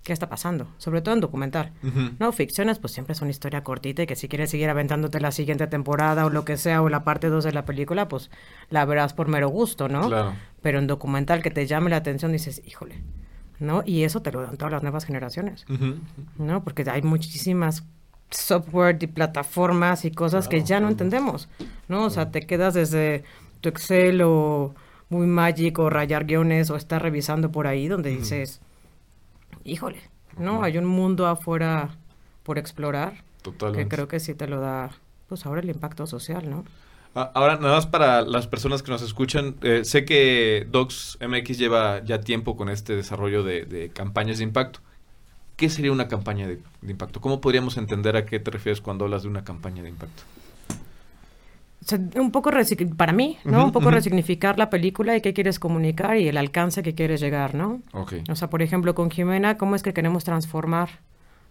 qué 0.08 0.14
está 0.14 0.30
pasando, 0.30 0.68
sobre 0.78 1.02
todo 1.02 1.16
en 1.16 1.20
documental. 1.20 1.74
No, 2.18 2.32
ficciones 2.32 2.80
pues 2.80 2.94
siempre 2.94 3.12
es 3.12 3.22
una 3.22 3.30
historia 3.30 3.66
cortita 3.66 4.04
y 4.04 4.08
que 4.08 4.16
si 4.16 4.30
quieres 4.30 4.50
seguir 4.50 4.70
aventándote 4.70 5.20
la 5.20 5.34
siguiente 5.34 5.68
temporada 5.68 6.26
o 6.26 6.30
lo 6.30 6.46
que 6.46 6.56
sea 6.56 6.82
o 6.82 6.88
la 6.88 7.04
parte 7.04 7.28
2 7.28 7.44
de 7.44 7.52
la 7.52 7.66
película, 7.66 8.08
pues 8.08 8.32
la 8.70 8.86
verás 8.86 9.14
por 9.14 9.28
mero 9.28 9.50
gusto, 9.50 9.90
¿no? 9.90 10.08
Claro. 10.08 10.34
Pero 10.62 10.80
en 10.80 10.88
documental 10.88 11.44
que 11.44 11.52
te 11.52 11.68
llame 11.68 11.90
la 11.90 11.98
atención 11.98 12.32
dices, 12.32 12.62
híjole, 12.66 13.04
¿no? 13.60 13.84
Y 13.86 14.04
eso 14.04 14.22
te 14.22 14.32
lo 14.32 14.42
dan 14.42 14.56
todas 14.56 14.72
las 14.72 14.82
nuevas 14.82 15.04
generaciones, 15.04 15.66
¿no? 16.38 16.64
Porque 16.64 16.90
hay 16.90 17.02
muchísimas 17.02 17.84
software 18.30 18.98
y 19.02 19.08
plataformas 19.08 20.06
y 20.06 20.12
cosas 20.12 20.48
que 20.48 20.64
ya 20.64 20.80
no 20.80 20.88
entendemos, 20.88 21.50
¿no? 21.90 22.06
O 22.06 22.10
sea, 22.10 22.32
te 22.32 22.48
quedas 22.48 22.76
desde 22.76 23.26
tu 23.60 23.68
Excel 23.68 24.22
o 24.22 24.74
muy 25.10 25.28
Magic 25.28 25.78
o 25.80 25.90
rayar 25.90 26.24
guiones 26.24 26.70
o 26.70 26.78
estar 26.78 27.02
revisando 27.02 27.52
por 27.52 27.68
ahí 27.68 27.90
donde 27.90 28.10
dices 28.12 28.62
híjole, 29.68 30.02
¿no? 30.38 30.64
Hay 30.64 30.78
un 30.78 30.86
mundo 30.86 31.28
afuera 31.28 31.98
por 32.44 32.58
explorar. 32.58 33.24
Totalmente. 33.42 33.84
Que 33.84 33.96
creo 33.96 34.08
que 34.08 34.20
sí 34.20 34.34
te 34.34 34.48
lo 34.48 34.60
da, 34.60 34.92
pues 35.28 35.46
ahora 35.46 35.62
el 35.62 35.70
impacto 35.70 36.08
social, 36.08 36.50
¿no? 36.50 36.66
Ah, 37.16 37.32
ahora, 37.34 37.58
nada 37.58 37.76
más 37.76 37.88
para 37.88 38.22
las 38.22 38.48
personas 38.48 38.84
que 38.84 38.92
nos 38.92 39.02
escuchan, 39.02 39.56
eh, 39.62 39.84
sé 39.84 40.06
que 40.06 40.68
Docs 40.70 41.18
MX 41.20 41.58
lleva 41.58 42.04
ya 42.04 42.22
tiempo 42.22 42.56
con 42.56 42.70
este 42.70 42.96
desarrollo 42.96 43.44
de, 43.44 43.92
campañas 43.94 44.38
de 44.38 44.44
impacto. 44.44 44.80
¿Qué 45.56 45.70
sería 45.70 45.92
una 45.92 46.08
campaña 46.08 46.48
de, 46.48 46.60
impacto? 46.88 47.20
¿Cómo 47.20 47.42
podríamos 47.42 47.78
entender 47.78 48.16
a 48.16 48.26
qué 48.26 48.40
te 48.40 48.52
refieres 48.52 48.82
cuando 48.82 49.06
hablas 49.06 49.24
de 49.24 49.30
una 49.30 49.44
campaña 49.44 49.82
de 49.82 49.90
impacto? 49.90 50.24
Un 52.16 52.32
poco 52.32 52.52
para 52.98 53.14
mí, 53.14 53.38
¿no? 53.44 53.66
un 53.66 53.72
poco 53.72 53.92
resignificar 53.92 54.58
la 54.58 54.70
película 54.70 55.16
y 55.16 55.22
qué 55.22 55.34
quieres 55.34 55.60
comunicar 55.60 56.18
y 56.18 56.28
el 56.28 56.38
alcance 56.38 56.84
que 56.84 56.96
quieres 56.96 57.22
llegar, 57.22 57.56
¿no? 57.56 57.82
O 58.30 58.36
sea, 58.36 58.50
por 58.50 58.62
ejemplo, 58.62 58.96
con 58.96 59.10
Jimena, 59.10 59.58
¿cómo 59.58 59.76
es 59.76 59.84
que 59.84 59.94
queremos 59.94 60.24
transformar 60.24 60.90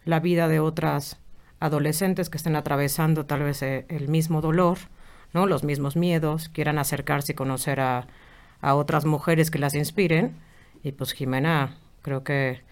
la 0.05 0.21
vida 0.21 0.49
de 0.49 0.61
otras 0.61 1.19
adolescentes 1.61 2.29
que 2.29 2.37
estén 2.37 2.57
atravesando 2.57 3.25
tal 3.27 3.43
vez 3.43 3.63
eh, 3.63 3.87
el 3.89 4.09
mismo 4.09 4.41
dolor, 4.41 4.79
¿no? 5.33 5.47
Los 5.47 5.65
mismos 5.65 5.97
miedos, 5.97 6.49
quieran 6.51 6.79
acercarse 6.79 7.33
y 7.33 7.35
conocer 7.35 7.81
a, 7.81 8.07
a 8.61 8.75
otras 8.75 9.05
mujeres 9.05 9.51
que 9.51 9.59
las 9.59 9.75
inspiren. 9.75 10.37
Y 10.83 10.93
pues 10.93 11.13
Jimena, 11.13 11.77
creo 12.03 12.25
que, 12.25 12.63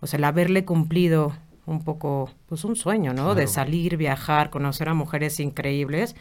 o 0.00 0.06
sea, 0.06 0.18
el 0.18 0.24
haberle 0.24 0.64
cumplido 0.64 1.32
un 1.66 1.82
poco, 1.82 2.30
pues 2.48 2.64
un 2.64 2.76
sueño, 2.76 3.14
¿no? 3.14 3.34
De 3.34 3.46
salir, 3.46 3.96
viajar, 3.96 4.50
conocer 4.50 4.88
a 4.88 4.94
mujeres 4.94 5.40
increíbles 5.40 6.14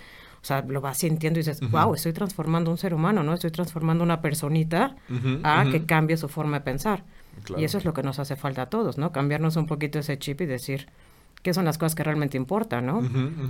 o 0.44 0.46
sea, 0.46 0.62
lo 0.62 0.82
vas 0.82 0.98
sintiendo 0.98 1.39
y 1.39 1.44
dices, 1.44 1.62
wow, 1.72 1.94
estoy 1.94 2.12
transformando 2.12 2.70
un 2.70 2.78
ser 2.78 2.94
humano, 2.94 3.24
¿no? 3.24 3.34
Estoy 3.34 3.50
transformando 3.50 4.04
una 4.04 4.20
personita 4.20 4.98
a 5.41 5.64
que 5.72 5.86
cambie 5.86 6.18
su 6.18 6.28
forma 6.28 6.60
de 6.60 6.66
pensar. 6.66 7.06
Y 7.58 7.64
eso 7.64 7.78
es 7.78 7.86
lo 7.86 7.94
que 7.94 8.04
nos 8.04 8.20
hace 8.20 8.36
falta 8.36 8.64
a 8.64 8.66
todos, 8.66 8.98
¿no? 8.98 9.14
Cambiarnos 9.14 9.56
un 9.56 9.68
poquito 9.68 10.00
ese 10.00 10.20
chip 10.20 10.41
y 10.41 10.46
decir, 10.46 10.89
qué 11.44 11.54
son 11.54 11.64
las 11.64 11.78
cosas 11.78 11.96
que 11.96 12.04
realmente 12.04 12.36
importan, 12.36 12.86
¿no? 12.86 13.02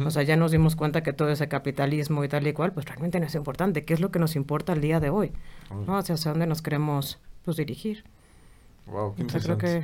O 0.05 0.11
sea, 0.11 0.21
ya 0.21 0.35
nos 0.35 0.51
dimos 0.51 0.75
cuenta 0.75 1.01
que 1.01 1.13
todo 1.13 1.29
ese 1.29 1.47
capitalismo 1.47 2.23
y 2.23 2.27
tal 2.27 2.45
y 2.45 2.53
cual, 2.53 2.73
pues 2.73 2.85
realmente 2.85 3.19
no 3.19 3.25
es 3.25 3.33
importante. 3.33 3.85
¿Qué 3.85 3.95
es 3.95 3.99
lo 3.99 4.11
que 4.11 4.19
nos 4.19 4.35
importa 4.35 4.73
al 4.73 4.81
día 4.81 4.99
de 4.99 5.09
hoy? 5.09 5.31
¿No? 5.87 5.97
Hacia 5.97 6.15
dónde 6.15 6.45
nos 6.45 6.61
queremos, 6.61 7.17
pues, 7.43 7.57
dirigir. 7.57 8.03
Wow, 8.85 9.15
qué 9.15 9.25
creo 9.25 9.57
que 9.57 9.83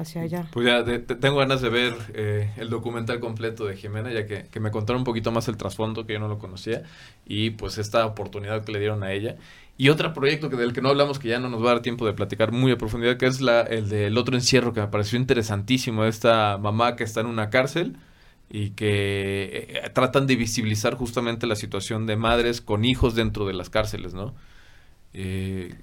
hacia 0.00 0.22
allá. 0.22 0.46
Pues 0.52 0.66
ya 0.66 0.84
tengo 0.84 1.36
ganas 1.36 1.60
de 1.60 1.68
ver 1.68 1.94
eh, 2.14 2.50
el 2.56 2.70
documental 2.70 3.20
completo 3.20 3.66
de 3.66 3.76
Jimena, 3.76 4.12
ya 4.12 4.26
que, 4.26 4.60
me 4.60 4.70
contaron 4.70 5.00
un 5.00 5.04
poquito 5.04 5.32
más 5.32 5.48
el 5.48 5.56
trasfondo, 5.56 6.06
que 6.06 6.14
yo 6.14 6.18
no 6.18 6.28
lo 6.28 6.38
conocía, 6.38 6.82
y 7.26 7.50
pues 7.50 7.78
esta 7.78 8.06
oportunidad 8.06 8.64
que 8.64 8.72
le 8.72 8.78
dieron 8.78 9.02
a 9.02 9.12
ella. 9.12 9.36
Y 9.78 9.90
otro 9.90 10.14
proyecto 10.14 10.48
que 10.48 10.56
del 10.56 10.72
que 10.72 10.80
no 10.80 10.88
hablamos, 10.88 11.18
que 11.18 11.28
ya 11.28 11.38
no 11.38 11.48
nos 11.50 11.62
va 11.62 11.70
a 11.70 11.74
dar 11.74 11.82
tiempo 11.82 12.06
de 12.06 12.14
platicar 12.14 12.52
muy 12.52 12.72
a 12.72 12.78
profundidad, 12.78 13.16
que 13.18 13.26
es 13.26 13.40
la, 13.40 13.60
el 13.60 13.88
del 13.88 14.16
otro 14.16 14.34
encierro, 14.34 14.72
que 14.72 14.80
me 14.80 14.88
pareció 14.88 15.18
interesantísimo, 15.18 16.04
esta 16.04 16.58
mamá 16.58 16.96
que 16.96 17.04
está 17.04 17.20
en 17.20 17.26
una 17.26 17.50
cárcel 17.50 17.96
y 18.48 18.70
que 18.70 19.68
eh, 19.84 19.90
tratan 19.92 20.26
de 20.26 20.36
visibilizar 20.36 20.94
justamente 20.94 21.46
la 21.46 21.56
situación 21.56 22.06
de 22.06 22.16
madres 22.16 22.60
con 22.60 22.84
hijos 22.84 23.14
dentro 23.14 23.46
de 23.46 23.54
las 23.54 23.70
cárceles, 23.70 24.14
¿no? 24.14 24.34
Eh, 25.12 25.74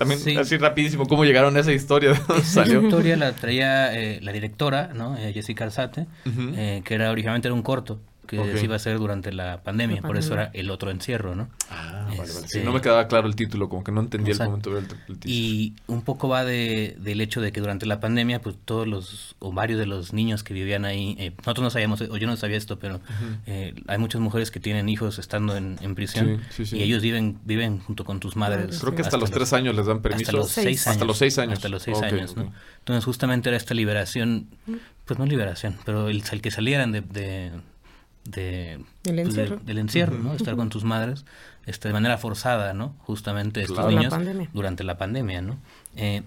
también 0.00 0.38
así 0.38 0.56
rapidísimo, 0.56 1.04
¿cómo 1.04 1.26
llegaron 1.26 1.54
a 1.58 1.60
esa 1.60 1.72
historia? 1.72 2.12
Esa 2.38 2.66
historia 2.66 3.18
la 3.18 3.32
traía 3.32 3.94
eh, 3.94 4.18
la 4.22 4.32
directora, 4.32 4.92
¿no? 4.94 5.14
Eh, 5.18 5.34
Jessica 5.34 5.64
Arzate, 5.64 6.06
eh, 6.24 6.80
que 6.86 6.94
era 6.94 7.10
originalmente 7.10 7.48
era 7.48 7.54
un 7.54 7.62
corto 7.62 8.00
que 8.38 8.58
se 8.58 8.64
iba 8.64 8.74
a 8.74 8.76
hacer 8.76 8.98
durante 8.98 9.32
la 9.32 9.62
pandemia, 9.62 10.02
por 10.02 10.16
eso 10.16 10.34
era 10.34 10.50
el 10.54 10.70
otro 10.70 10.90
encierro, 10.90 11.34
¿no? 11.34 11.48
Ah, 11.70 12.06
vale, 12.06 12.32
vale. 12.32 12.46
Este, 12.46 12.62
no 12.62 12.72
me 12.72 12.80
quedaba 12.80 13.08
claro 13.08 13.26
el 13.26 13.34
título, 13.34 13.68
como 13.68 13.82
que 13.82 13.92
no 13.92 14.00
entendía 14.00 14.34
el 14.34 14.40
momento 14.40 14.74
del 14.74 14.86
título. 14.86 15.18
Y 15.24 15.74
un 15.86 16.02
poco 16.02 16.28
va 16.28 16.44
de, 16.44 16.96
del 17.00 17.20
hecho 17.20 17.40
de 17.40 17.52
que 17.52 17.60
durante 17.60 17.86
la 17.86 18.00
pandemia, 18.00 18.40
pues 18.40 18.56
todos 18.64 18.86
los, 18.86 19.36
o 19.40 19.52
varios 19.52 19.78
de 19.78 19.86
los 19.86 20.12
niños 20.12 20.42
que 20.42 20.54
vivían 20.54 20.84
ahí, 20.84 21.16
eh, 21.18 21.32
nosotros 21.38 21.64
no 21.64 21.70
sabíamos, 21.70 22.00
o 22.02 22.16
yo 22.16 22.26
no 22.26 22.36
sabía 22.36 22.56
esto, 22.56 22.78
pero 22.78 23.00
eh, 23.46 23.74
hay 23.86 23.98
muchas 23.98 24.20
mujeres 24.20 24.50
que 24.50 24.60
tienen 24.60 24.88
hijos 24.88 25.18
estando 25.18 25.56
en, 25.56 25.76
prisión 25.94 26.40
y 26.56 26.82
ellos 26.82 27.02
viven 27.02 27.38
viven 27.44 27.80
junto 27.80 28.04
con 28.04 28.20
tus 28.20 28.36
madres. 28.36 28.78
Creo 28.78 28.94
que 28.94 29.02
hasta, 29.02 29.16
los 29.16 29.30
tres 29.30 29.52
años 29.52 29.74
les 29.74 29.86
dan 29.86 30.02
permiso. 30.02 30.30
Hasta 30.30 30.32
los 30.32 30.50
seis 30.50 30.86
años. 30.86 30.94
Hasta 30.94 31.04
los 31.04 31.18
seis 31.18 31.38
años. 31.38 31.52
Hasta 31.54 31.68
los 31.68 31.82
seis 31.82 32.00
años, 32.00 32.36
¿no? 32.36 32.52
Entonces 32.78 33.04
justamente 33.04 33.48
era 33.48 33.56
esta 33.56 33.74
liberación, 33.74 34.46
pues 35.04 35.18
no 35.18 35.26
liberación, 35.26 35.76
pero 35.84 36.08
el, 36.08 36.22
el 36.30 36.40
que 36.40 36.50
salieran 36.50 36.92
de 36.92 37.00
de, 37.00 37.50
del 38.24 38.84
pues, 39.02 39.18
encierro, 39.18 39.56
del 39.56 39.78
encierro 39.78 40.18
¿no? 40.18 40.34
Estar 40.34 40.56
con 40.56 40.68
tus 40.68 40.84
madres 40.84 41.24
este, 41.66 41.88
de 41.88 41.94
manera 41.94 42.18
forzada, 42.18 42.74
¿no? 42.74 42.94
Justamente 43.00 43.62
estos 43.62 43.86
niños 43.86 44.12
durante 44.52 44.84
la 44.84 44.98
pandemia, 44.98 45.42
¿no? 45.42 45.58
Eh, 45.96 46.22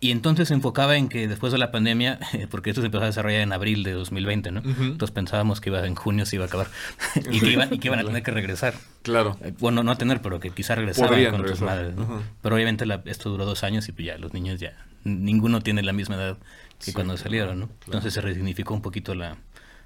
y 0.00 0.12
entonces 0.12 0.48
se 0.48 0.54
enfocaba 0.54 0.96
en 0.96 1.08
que 1.08 1.26
después 1.26 1.52
de 1.52 1.58
la 1.58 1.72
pandemia, 1.72 2.20
porque 2.50 2.70
esto 2.70 2.82
se 2.82 2.86
empezó 2.86 3.02
a 3.02 3.06
desarrollar 3.06 3.40
en 3.40 3.52
abril 3.52 3.82
de 3.82 3.92
2020, 3.92 4.52
¿no? 4.52 4.60
Entonces 4.60 5.10
pensábamos 5.10 5.60
que 5.60 5.70
iba 5.70 5.84
en 5.84 5.96
junio 5.96 6.24
se 6.24 6.36
iba 6.36 6.44
a 6.44 6.48
acabar 6.48 6.68
y, 7.30 7.40
que 7.40 7.50
iban, 7.50 7.74
y 7.74 7.78
que 7.78 7.88
iban 7.88 7.98
a 7.98 8.04
tener 8.04 8.22
que 8.22 8.30
regresar. 8.30 8.74
Claro. 9.02 9.36
Eh, 9.42 9.52
bueno, 9.58 9.82
no 9.82 9.90
a 9.90 9.96
tener, 9.96 10.22
pero 10.22 10.38
que 10.38 10.50
quizá 10.50 10.76
regresaran 10.76 11.32
con 11.32 11.44
tus 11.44 11.60
madres, 11.60 11.96
¿no? 11.96 12.22
Pero 12.42 12.54
obviamente 12.54 12.84
esto 13.06 13.30
duró 13.30 13.44
dos 13.44 13.64
años 13.64 13.88
y 13.88 13.92
pues 13.92 14.06
ya 14.06 14.18
los 14.18 14.34
niños 14.34 14.60
ya, 14.60 14.74
ninguno 15.04 15.60
tiene 15.62 15.82
la 15.82 15.92
misma 15.92 16.14
edad 16.16 16.38
que 16.84 16.92
cuando 16.92 17.16
salieron, 17.16 17.58
¿no? 17.58 17.68
Entonces 17.86 18.14
se 18.14 18.20
resignificó 18.20 18.74
un 18.74 18.82
poquito 18.82 19.16
la, 19.16 19.36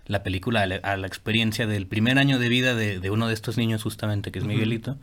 la 0.07 0.23
película 0.23 0.63
a 0.63 0.97
la, 0.97 1.07
experiencia 1.07 1.67
del 1.67 1.87
primer 1.87 2.19
año 2.19 2.39
de 2.39 2.49
vida 2.49 2.75
de, 2.75 3.11
uno 3.11 3.29
de 3.29 3.35
estos 3.35 3.57
niños 3.57 3.83
justamente, 3.83 4.33
que 4.33 4.39
es 4.39 4.45
Miguelito, 4.45 4.97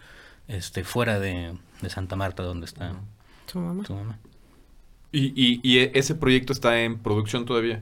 este 0.48 0.84
fuera 0.84 1.20
de, 1.20 1.54
Santa 1.88 2.16
Marta, 2.16 2.44
donde 2.44 2.66
está 2.66 2.94
su 3.48 3.60
mamá. 3.60 4.20
¿Y, 5.12 5.60
y, 5.64 5.80
e, 5.80 5.92
ese 5.96 6.16
proyecto 6.16 6.54
está 6.54 6.82
en 6.82 7.00
producción 7.00 7.46
todavía? 7.46 7.82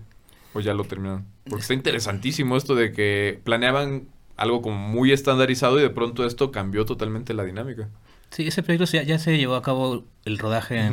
¿O 0.53 0.61
ya 0.61 0.73
lo 0.73 0.85
terminaron? 0.85 1.25
Porque 1.49 1.61
está 1.61 1.73
interesantísimo 1.73 2.55
esto 2.55 2.75
de 2.75 2.93
que 2.93 3.41
planeaban 3.43 4.07
algo 4.37 4.61
como 4.61 4.77
muy 4.77 5.11
estandarizado 5.11 5.79
y 5.79 5.81
de 5.81 5.89
pronto 5.89 6.25
esto 6.25 6.51
cambió 6.51 6.85
totalmente 6.85 7.33
la 7.33 7.43
dinámica. 7.43 7.89
Sí, 8.29 8.47
ese 8.47 8.63
proyecto 8.63 8.85
ya, 8.85 9.03
ya 9.03 9.19
se 9.19 9.37
llevó 9.37 9.55
a 9.55 9.61
cabo 9.61 10.05
el 10.25 10.37
rodaje, 10.37 10.89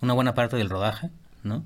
una 0.00 0.14
buena 0.14 0.34
parte 0.34 0.56
del 0.56 0.70
rodaje, 0.70 1.10
¿no? 1.42 1.64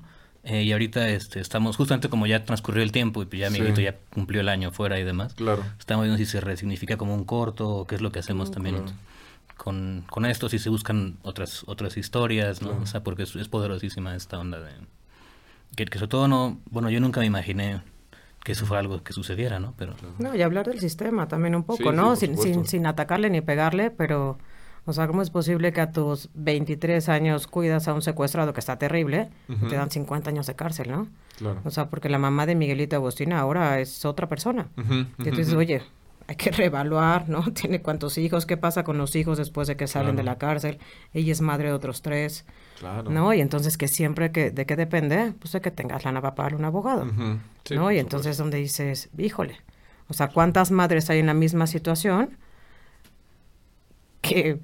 Eh, 0.49 0.63
y 0.63 0.71
ahorita 0.71 1.09
este, 1.09 1.41
estamos, 1.41 1.75
justamente 1.75 2.07
como 2.07 2.25
ya 2.25 2.45
transcurrió 2.45 2.81
el 2.81 2.93
tiempo 2.93 3.21
y 3.21 3.25
pues 3.25 3.41
ya 3.41 3.49
Miguelito 3.49 3.81
ya 3.81 3.97
cumplió 4.13 4.39
el 4.39 4.47
año 4.47 4.71
fuera 4.71 4.97
y 4.97 5.03
demás. 5.03 5.33
Claro. 5.33 5.61
Estamos 5.77 6.05
viendo 6.05 6.17
si 6.17 6.25
se 6.25 6.39
resignifica 6.39 6.95
como 6.95 7.13
un 7.13 7.25
corto 7.25 7.67
o 7.67 7.85
qué 7.85 7.95
es 7.95 8.01
lo 8.01 8.13
que 8.13 8.19
hacemos 8.19 8.49
también 8.49 8.77
con, 9.57 10.05
con, 10.09 10.25
esto, 10.25 10.47
si 10.47 10.57
se 10.57 10.69
buscan 10.69 11.17
otras 11.23 11.65
otras 11.67 11.97
historias, 11.97 12.61
¿no? 12.61 12.77
O 12.81 12.85
sea, 12.85 13.03
porque 13.03 13.23
es, 13.23 13.47
poderosísima 13.49 14.15
esta 14.15 14.39
onda 14.39 14.61
de... 14.61 14.71
Que, 15.75 15.83
que, 15.83 15.99
sobre 15.99 16.09
todo 16.09 16.29
no... 16.29 16.59
Bueno, 16.71 16.89
yo 16.89 17.01
nunca 17.01 17.19
me 17.19 17.25
imaginé 17.25 17.81
que 18.45 18.53
eso 18.53 18.65
fuera 18.65 18.79
algo 18.79 19.03
que 19.03 19.11
sucediera, 19.11 19.59
¿no? 19.59 19.73
Pero... 19.77 19.95
No, 20.17 20.33
y 20.33 20.43
hablar 20.43 20.67
del 20.67 20.79
sistema 20.79 21.27
también 21.27 21.55
un 21.55 21.63
poco, 21.63 21.91
¿no? 21.91 22.15
sin, 22.15 22.37
sin, 22.37 22.65
sin 22.65 22.85
atacarle 22.85 23.29
ni 23.29 23.41
pegarle, 23.41 23.91
pero 23.91 24.37
o 24.87 24.93
sea, 24.93 25.05
¿cómo 25.05 25.21
es 25.21 25.29
posible 25.29 25.73
que 25.73 25.81
a 25.81 25.91
tus 25.91 26.29
23 26.33 27.09
años 27.09 27.45
cuidas 27.45 27.89
a 27.89 27.93
un 27.93 28.01
secuestrado 28.01 28.53
que 28.53 28.61
está 28.61 28.79
terrible 28.79 29.29
y 29.49 29.67
te 29.67 29.75
dan 29.75 29.91
50 29.91 30.29
años 30.29 30.47
de 30.47 30.55
cárcel, 30.55 30.89
¿no? 30.89 31.09
Claro. 31.37 31.59
O 31.65 31.71
sea, 31.71 31.89
porque 31.89 32.07
la 32.07 32.17
mamá 32.17 32.45
de 32.45 32.55
Miguelito 32.55 32.95
Agustina 32.95 33.39
ahora 33.39 33.81
es 33.81 34.05
otra 34.05 34.29
persona. 34.29 34.69
y 34.77 35.27
entonces, 35.27 35.53
oye, 35.53 35.81
hay 36.27 36.35
que 36.37 36.51
reevaluar, 36.51 37.27
¿no? 37.27 37.43
Tiene 37.53 37.81
cuántos 37.81 38.17
hijos, 38.17 38.45
qué 38.45 38.55
pasa 38.55 38.85
con 38.85 38.97
los 38.97 39.13
hijos 39.17 39.37
después 39.37 39.67
de 39.67 39.75
que 39.75 39.87
salen 39.87 40.15
de 40.15 40.23
la 40.23 40.37
cárcel. 40.37 40.79
Ella 41.13 41.33
es 41.33 41.41
madre 41.41 41.67
de 41.67 41.73
otros 41.73 42.01
tres. 42.01 42.45
Claro. 42.79 43.09
¿No? 43.09 43.33
Y 43.33 43.41
entonces 43.41 43.77
que 43.77 43.89
siempre 43.89 44.31
que, 44.31 44.51
¿de 44.51 44.65
qué 44.65 44.77
depende? 44.77 45.33
Pues 45.37 45.51
de 45.51 45.59
que 45.59 45.71
tengas 45.71 46.05
lana 46.05 46.21
para 46.21 46.35
pagar 46.35 46.55
un 46.55 46.63
abogado. 46.63 47.05
¿No? 47.71 47.91
Y 47.91 47.99
entonces 47.99 48.37
donde 48.37 48.57
dices, 48.57 49.09
híjole, 49.17 49.57
o 50.07 50.13
sea, 50.13 50.29
¿cuántas 50.29 50.71
madres 50.71 51.09
hay 51.09 51.19
en 51.19 51.25
la 51.25 51.33
misma 51.33 51.67
situación? 51.67 52.37
Que 54.27 54.59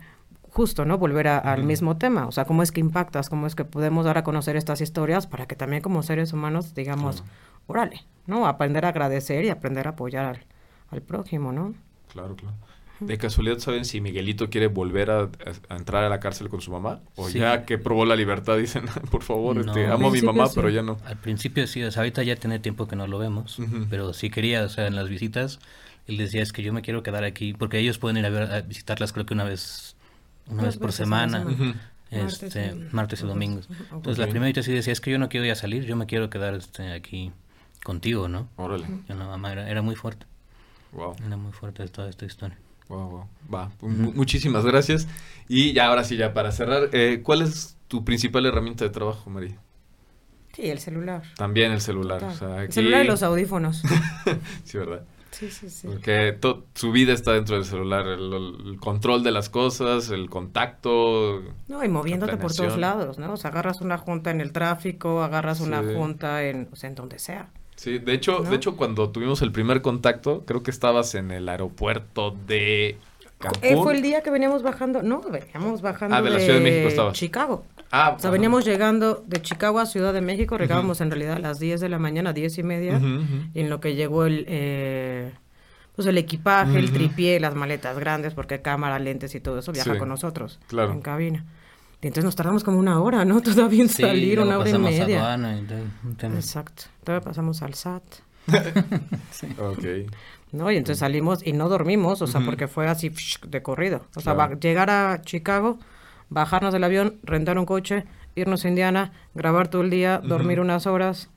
justo, 0.54 0.86
¿no? 0.86 0.98
Volver 0.98 1.28
al 1.28 1.64
mismo 1.64 1.98
tema, 1.98 2.28
o 2.28 2.32
sea, 2.32 2.46
cómo 2.46 2.62
es 2.62 2.72
que 2.72 2.80
impactas, 2.80 3.30
cómo 3.30 3.48
es 3.48 3.56
que 3.56 3.66
podemos 3.66 4.06
dar 4.06 4.20
a 4.20 4.24
conocer 4.24 4.56
estas 4.56 4.82
historias 4.82 5.26
para 5.26 5.48
que 5.48 5.56
también 5.56 5.82
como 5.82 6.04
seres 6.04 6.32
humanos 6.32 6.76
digamos, 6.76 7.24
órale, 7.66 8.06
¿no? 8.28 8.46
Aprender 8.46 8.86
a 8.86 8.90
agradecer 8.90 9.46
y 9.46 9.50
aprender 9.50 9.88
a 9.88 9.92
apoyar 9.92 10.46
al, 10.92 11.02
prójimo, 11.02 11.52
¿no? 11.52 11.74
Claro, 12.12 12.36
claro. 12.36 12.56
¿De 13.00 13.18
casualidad 13.18 13.58
saben 13.58 13.84
si 13.84 14.00
Miguelito 14.00 14.52
quiere 14.52 14.68
volver 14.68 15.10
a, 15.10 15.30
entrar 15.72 16.04
a 16.04 16.10
la 16.10 16.20
cárcel 16.20 16.50
con 16.50 16.62
su 16.62 16.72
mamá? 16.72 17.02
¿O 17.16 17.28
ya 17.28 17.66
que 17.66 17.80
probó 17.80 18.06
la 18.06 18.16
libertad 18.16 18.56
dicen, 18.58 18.86
por 19.12 19.24
favor, 19.24 19.58
este, 19.58 19.88
amo 19.88 20.10
a 20.10 20.12
mi 20.12 20.22
mamá, 20.22 20.46
pero 20.54 20.70
ya 20.70 20.84
no? 20.84 21.00
Al 21.04 21.18
principio 21.18 21.66
sí, 21.66 21.84
o 21.84 21.90
sea, 21.90 22.02
ahorita 22.02 22.22
ya 22.22 22.36
tiene 22.36 22.60
tiempo 22.60 22.88
que 22.88 22.96
no 22.96 23.08
lo 23.08 23.18
vemos, 23.18 23.58
pero 23.90 24.14
sí 24.14 24.30
quería, 24.30 24.64
o 24.64 24.70
sea, 24.70 24.86
en 24.86 24.96
las 24.96 25.10
visitas, 25.10 25.60
él 26.08 26.18
decía, 26.18 26.42
es 26.42 26.52
que 26.52 26.64
yo 26.64 26.74
me 26.74 26.82
quiero 26.82 27.04
quedar 27.04 27.24
aquí, 27.24 27.54
porque 27.54 27.80
ellos 27.80 27.98
pueden 27.98 28.18
ir 28.18 28.26
a, 28.26 28.30
ver, 28.30 28.52
a 28.52 28.62
visitarlas 28.62 29.14
creo 29.14 29.26
que 29.26 29.34
una 29.34 29.44
vez 29.44 29.96
una 30.48 30.64
vez 30.64 30.78
por 30.78 30.92
semana, 30.92 31.46
este, 32.12 32.74
martes, 32.92 33.22
y 33.22 33.26
domingos. 33.26 33.70
Entonces 33.92 34.18
la 34.18 34.28
primera 34.28 34.62
sí 34.62 34.72
decía, 34.72 34.94
es 34.94 35.02
que 35.02 35.12
yo 35.12 35.18
no 35.18 35.30
quiero 35.30 35.46
ya 35.46 35.56
salir, 35.56 35.86
yo 35.86 35.96
me 35.96 36.06
quiero 36.06 36.30
quedar 36.30 36.54
este, 36.54 36.92
aquí 36.92 37.32
contigo, 37.84 38.28
¿no? 38.28 38.50
Órale. 38.56 38.86
mamá 39.10 39.54
era, 39.54 39.82
muy 39.82 39.96
fuerte. 39.96 40.26
Wow. 40.92 41.16
Era 41.26 41.38
muy 41.38 41.52
fuerte 41.52 41.88
toda 41.88 42.10
esta 42.10 42.26
historia. 42.26 42.58
Wow, 42.88 43.10
wow. 43.10 43.28
Va, 43.52 43.72
pues, 43.80 43.94
muchísimas 43.94 44.66
gracias. 44.66 45.08
Y 45.48 45.74
ya 45.74 45.88
ahora 45.88 46.04
sí, 46.04 46.18
ya 46.18 46.34
para 46.34 46.52
cerrar, 46.52 46.90
eh, 46.92 47.22
¿cuál 47.24 47.42
es 47.42 47.78
tu 47.88 48.04
principal 48.04 48.46
herramienta 48.46 48.84
de 48.84 48.92
trabajo, 48.92 49.30
María? 49.30 49.58
Sí, 50.54 50.70
el 50.70 50.80
celular. 50.80 51.24
También 51.36 51.72
el 51.72 51.82
celular. 51.82 52.22
El 52.60 52.72
celular 52.72 53.06
y 53.06 53.08
los 53.08 53.24
audífonos. 53.24 53.82
sí, 54.66 54.78
¿verdad? 54.78 55.04
Sí, 55.34 55.50
sí, 55.50 55.70
sí. 55.70 55.88
Porque 55.88 56.38
su 56.76 56.92
vida 56.92 57.12
está 57.14 57.34
dentro 57.34 57.56
del 57.56 57.66
celular, 57.66 58.06
el, 58.08 58.78
control 58.80 59.24
de 59.24 59.32
las 59.32 59.50
cosas, 59.50 60.10
el 60.10 60.30
contacto. 60.30 61.42
No, 61.68 61.84
y 61.84 61.90
moviéndote 61.90 62.38
por 62.38 62.54
todos 62.54 62.78
lados, 62.78 63.18
¿no? 63.18 63.34
O 63.34 63.38
sea, 63.38 63.50
agarras 63.50 63.82
una 63.82 63.98
junta 63.98 64.32
en 64.32 64.42
el 64.42 64.52
tráfico, 64.52 65.24
agarras 65.24 65.60
una 65.60 65.82
junta 65.82 66.44
en, 66.44 66.70
o 66.72 66.76
sea, 66.76 66.90
en 66.90 66.96
donde 66.96 67.20
sea. 67.20 67.50
Sí, 67.76 67.98
de 67.98 68.14
hecho, 68.14 68.40
de 68.40 68.56
hecho, 68.56 68.78
cuando 68.78 69.10
tuvimos 69.10 69.42
el 69.42 69.52
primer 69.52 69.82
contacto, 69.82 70.44
creo 70.46 70.62
que 70.62 70.72
estabas 70.72 71.16
en 71.16 71.32
el 71.32 71.50
aeropuerto 71.50 72.36
de 72.48 72.98
Cancún. 73.40 73.60
Eh, 73.64 73.76
fue 73.82 73.96
el 73.96 74.02
día 74.02 74.22
que 74.22 74.30
veníamos 74.30 74.62
bajando, 74.62 75.02
no, 75.02 75.22
veníamos 75.22 75.82
bajando 75.82 76.16
ah, 76.16 76.22
de, 76.22 76.30
la 76.30 76.40
Ciudad 76.40 76.60
de 76.60 76.64
México 76.64 76.88
estabas. 76.88 77.14
Chicago. 77.18 77.66
Ah, 77.92 78.16
o 78.18 78.20
sea, 78.20 78.32
veníamos 78.32 78.66
llegando 78.66 79.24
de 79.28 79.42
Chicago 79.42 79.80
a 79.80 79.86
Ciudad 79.86 80.14
de 80.14 80.22
México, 80.22 80.58
llegábamos 80.58 81.02
en 81.02 81.12
realidad 81.12 81.36
a 81.36 81.40
las 81.40 81.60
10 81.60 81.80
de 81.80 81.90
la 81.90 82.00
mañana, 82.00 82.34
10 82.34 82.58
y 82.58 82.64
media, 82.64 83.02
y 83.54 83.60
en 83.60 83.70
lo 83.70 83.80
que 83.80 83.96
llegó 83.96 84.26
el, 84.26 84.46
eh, 84.48 85.32
pues 85.96 86.08
el 86.08 86.18
equipaje, 86.18 86.80
el 86.80 86.92
tripié, 86.92 87.40
las 87.40 87.56
maletas 87.56 87.98
grandes, 88.00 88.34
porque 88.34 88.62
cámara, 88.62 88.98
lentes 89.00 89.36
y 89.36 89.40
todo 89.40 89.60
eso 89.60 89.72
viaja 89.72 89.98
con 89.98 90.10
nosotros 90.10 90.60
claro. 90.68 90.92
en 90.92 91.02
cabina. 91.02 91.46
Y 92.02 92.08
entonces 92.08 92.26
nos 92.26 92.36
tardamos 92.36 92.66
como 92.66 92.80
una 92.80 93.00
hora, 93.00 93.24
¿no? 93.24 93.42
Todavía 93.44 93.84
en 93.84 93.90
salir, 93.90 94.40
una 94.40 94.60
hora 94.60 94.70
y 94.70 94.78
media. 94.78 95.36
Exacto. 96.22 96.84
Todavía 97.04 97.24
pasamos 97.24 97.62
al 97.62 97.76
SAT. 97.76 98.04
sí. 99.32 99.48
Ok. 99.58 100.12
¿No? 100.52 100.70
Y 100.70 100.76
entonces 100.76 101.00
salimos 101.00 101.46
y 101.46 101.54
no 101.54 101.70
dormimos, 101.70 102.22
o 102.22 102.28
sea, 102.28 102.42
porque 102.42 102.68
fue 102.68 102.88
así 102.88 103.12
de 103.48 103.64
corrido. 103.64 104.06
O 104.16 104.22
sea, 104.22 104.50
llegar 104.60 104.90
a 104.90 105.22
Chicago 105.22 105.80
bajarnos 106.34 106.74
del 106.74 106.84
avión, 106.84 107.16
rentar 107.24 107.58
un 107.58 107.66
coche, 107.66 108.06
irnos 108.36 108.66
a 108.66 108.68
Indiana, 108.68 109.12
grabar 109.36 109.68
todo 109.68 109.82
el 109.84 109.90
día, 109.90 110.20
dormir 110.24 110.60
unas 110.60 110.88
horas, 110.88 111.30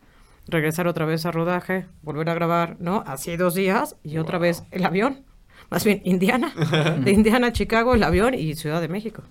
regresar 0.49 0.87
otra 0.89 1.05
vez 1.05 1.27
a 1.27 1.31
rodaje, 1.31 1.87
volver 2.03 2.31
a 2.31 2.35
grabar, 2.35 2.77
¿no? 2.81 3.05
Así 3.07 3.37
dos 3.37 3.55
días 3.55 3.97
y 4.03 4.19
otra 4.19 4.39
vez 4.39 4.65
el 4.71 4.85
avión. 4.85 5.23
Más 5.71 5.85
bien, 5.85 6.01
Indiana. 6.05 6.53
de 6.99 7.13
Indiana 7.13 7.49
a 7.49 7.53
Chicago, 7.53 7.95
el 7.95 8.03
avión 8.03 8.35
y 8.35 8.55
Ciudad 8.55 8.81
de 8.81 8.89
México. 8.89 9.23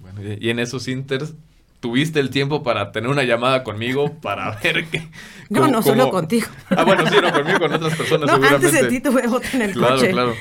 Bueno, 0.00 0.20
y 0.38 0.50
en 0.50 0.58
esos 0.58 0.86
inters 0.88 1.34
tuviste 1.80 2.20
el 2.20 2.30
tiempo 2.30 2.62
para 2.62 2.92
tener 2.92 3.08
una 3.10 3.24
llamada 3.24 3.62
conmigo 3.64 4.14
para 4.20 4.50
ver 4.62 4.86
qué. 4.86 5.08
No, 5.48 5.66
no, 5.68 5.82
solo 5.82 6.10
contigo. 6.10 6.46
Ah, 6.70 6.84
bueno, 6.84 7.06
sí, 7.08 7.16
no 7.20 7.32
conmigo, 7.32 7.58
con 7.58 7.72
otras 7.72 7.96
personas 7.96 8.26
no, 8.28 8.34
seguramente. 8.34 8.66
Antes 8.66 8.82
de 8.82 8.88
ti 8.88 9.00
tuve 9.00 9.26
otra 9.28 9.50
en 9.54 9.62
el 9.62 9.72
claro, 9.72 9.96
Claro, 9.96 10.12
claro. 10.12 10.34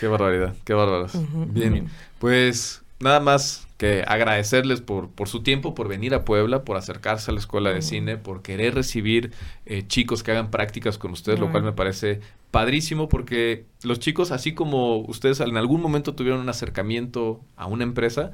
Qué 0.00 0.06
barbaridad, 0.08 0.54
qué 0.64 0.74
bárbaras. 0.74 1.12
bien, 1.52 1.88
pues 2.18 2.81
nada 3.02 3.20
más 3.20 3.66
que 3.76 4.04
agradecerles 4.06 4.80
por, 4.80 5.10
por 5.10 5.28
su 5.28 5.42
tiempo, 5.42 5.74
por 5.74 5.88
venir 5.88 6.14
a 6.14 6.24
Puebla, 6.24 6.64
por 6.64 6.76
acercarse 6.76 7.30
a 7.30 7.34
la 7.34 7.40
escuela 7.40 7.70
de 7.70 7.82
cine, 7.82 8.16
por 8.16 8.42
querer 8.42 8.74
recibir 8.74 9.32
eh, 9.66 9.84
chicos 9.86 10.22
que 10.22 10.30
hagan 10.30 10.50
prácticas 10.50 10.98
con 10.98 11.10
ustedes, 11.10 11.40
lo 11.40 11.50
cual 11.50 11.64
me 11.64 11.72
parece 11.72 12.20
padrísimo 12.52 13.08
porque 13.08 13.64
los 13.82 13.98
chicos, 13.98 14.30
así 14.30 14.54
como 14.54 14.98
ustedes 14.98 15.40
en 15.40 15.56
algún 15.56 15.80
momento 15.80 16.14
tuvieron 16.14 16.40
un 16.40 16.48
acercamiento 16.48 17.40
a 17.56 17.66
una 17.66 17.82
empresa, 17.82 18.32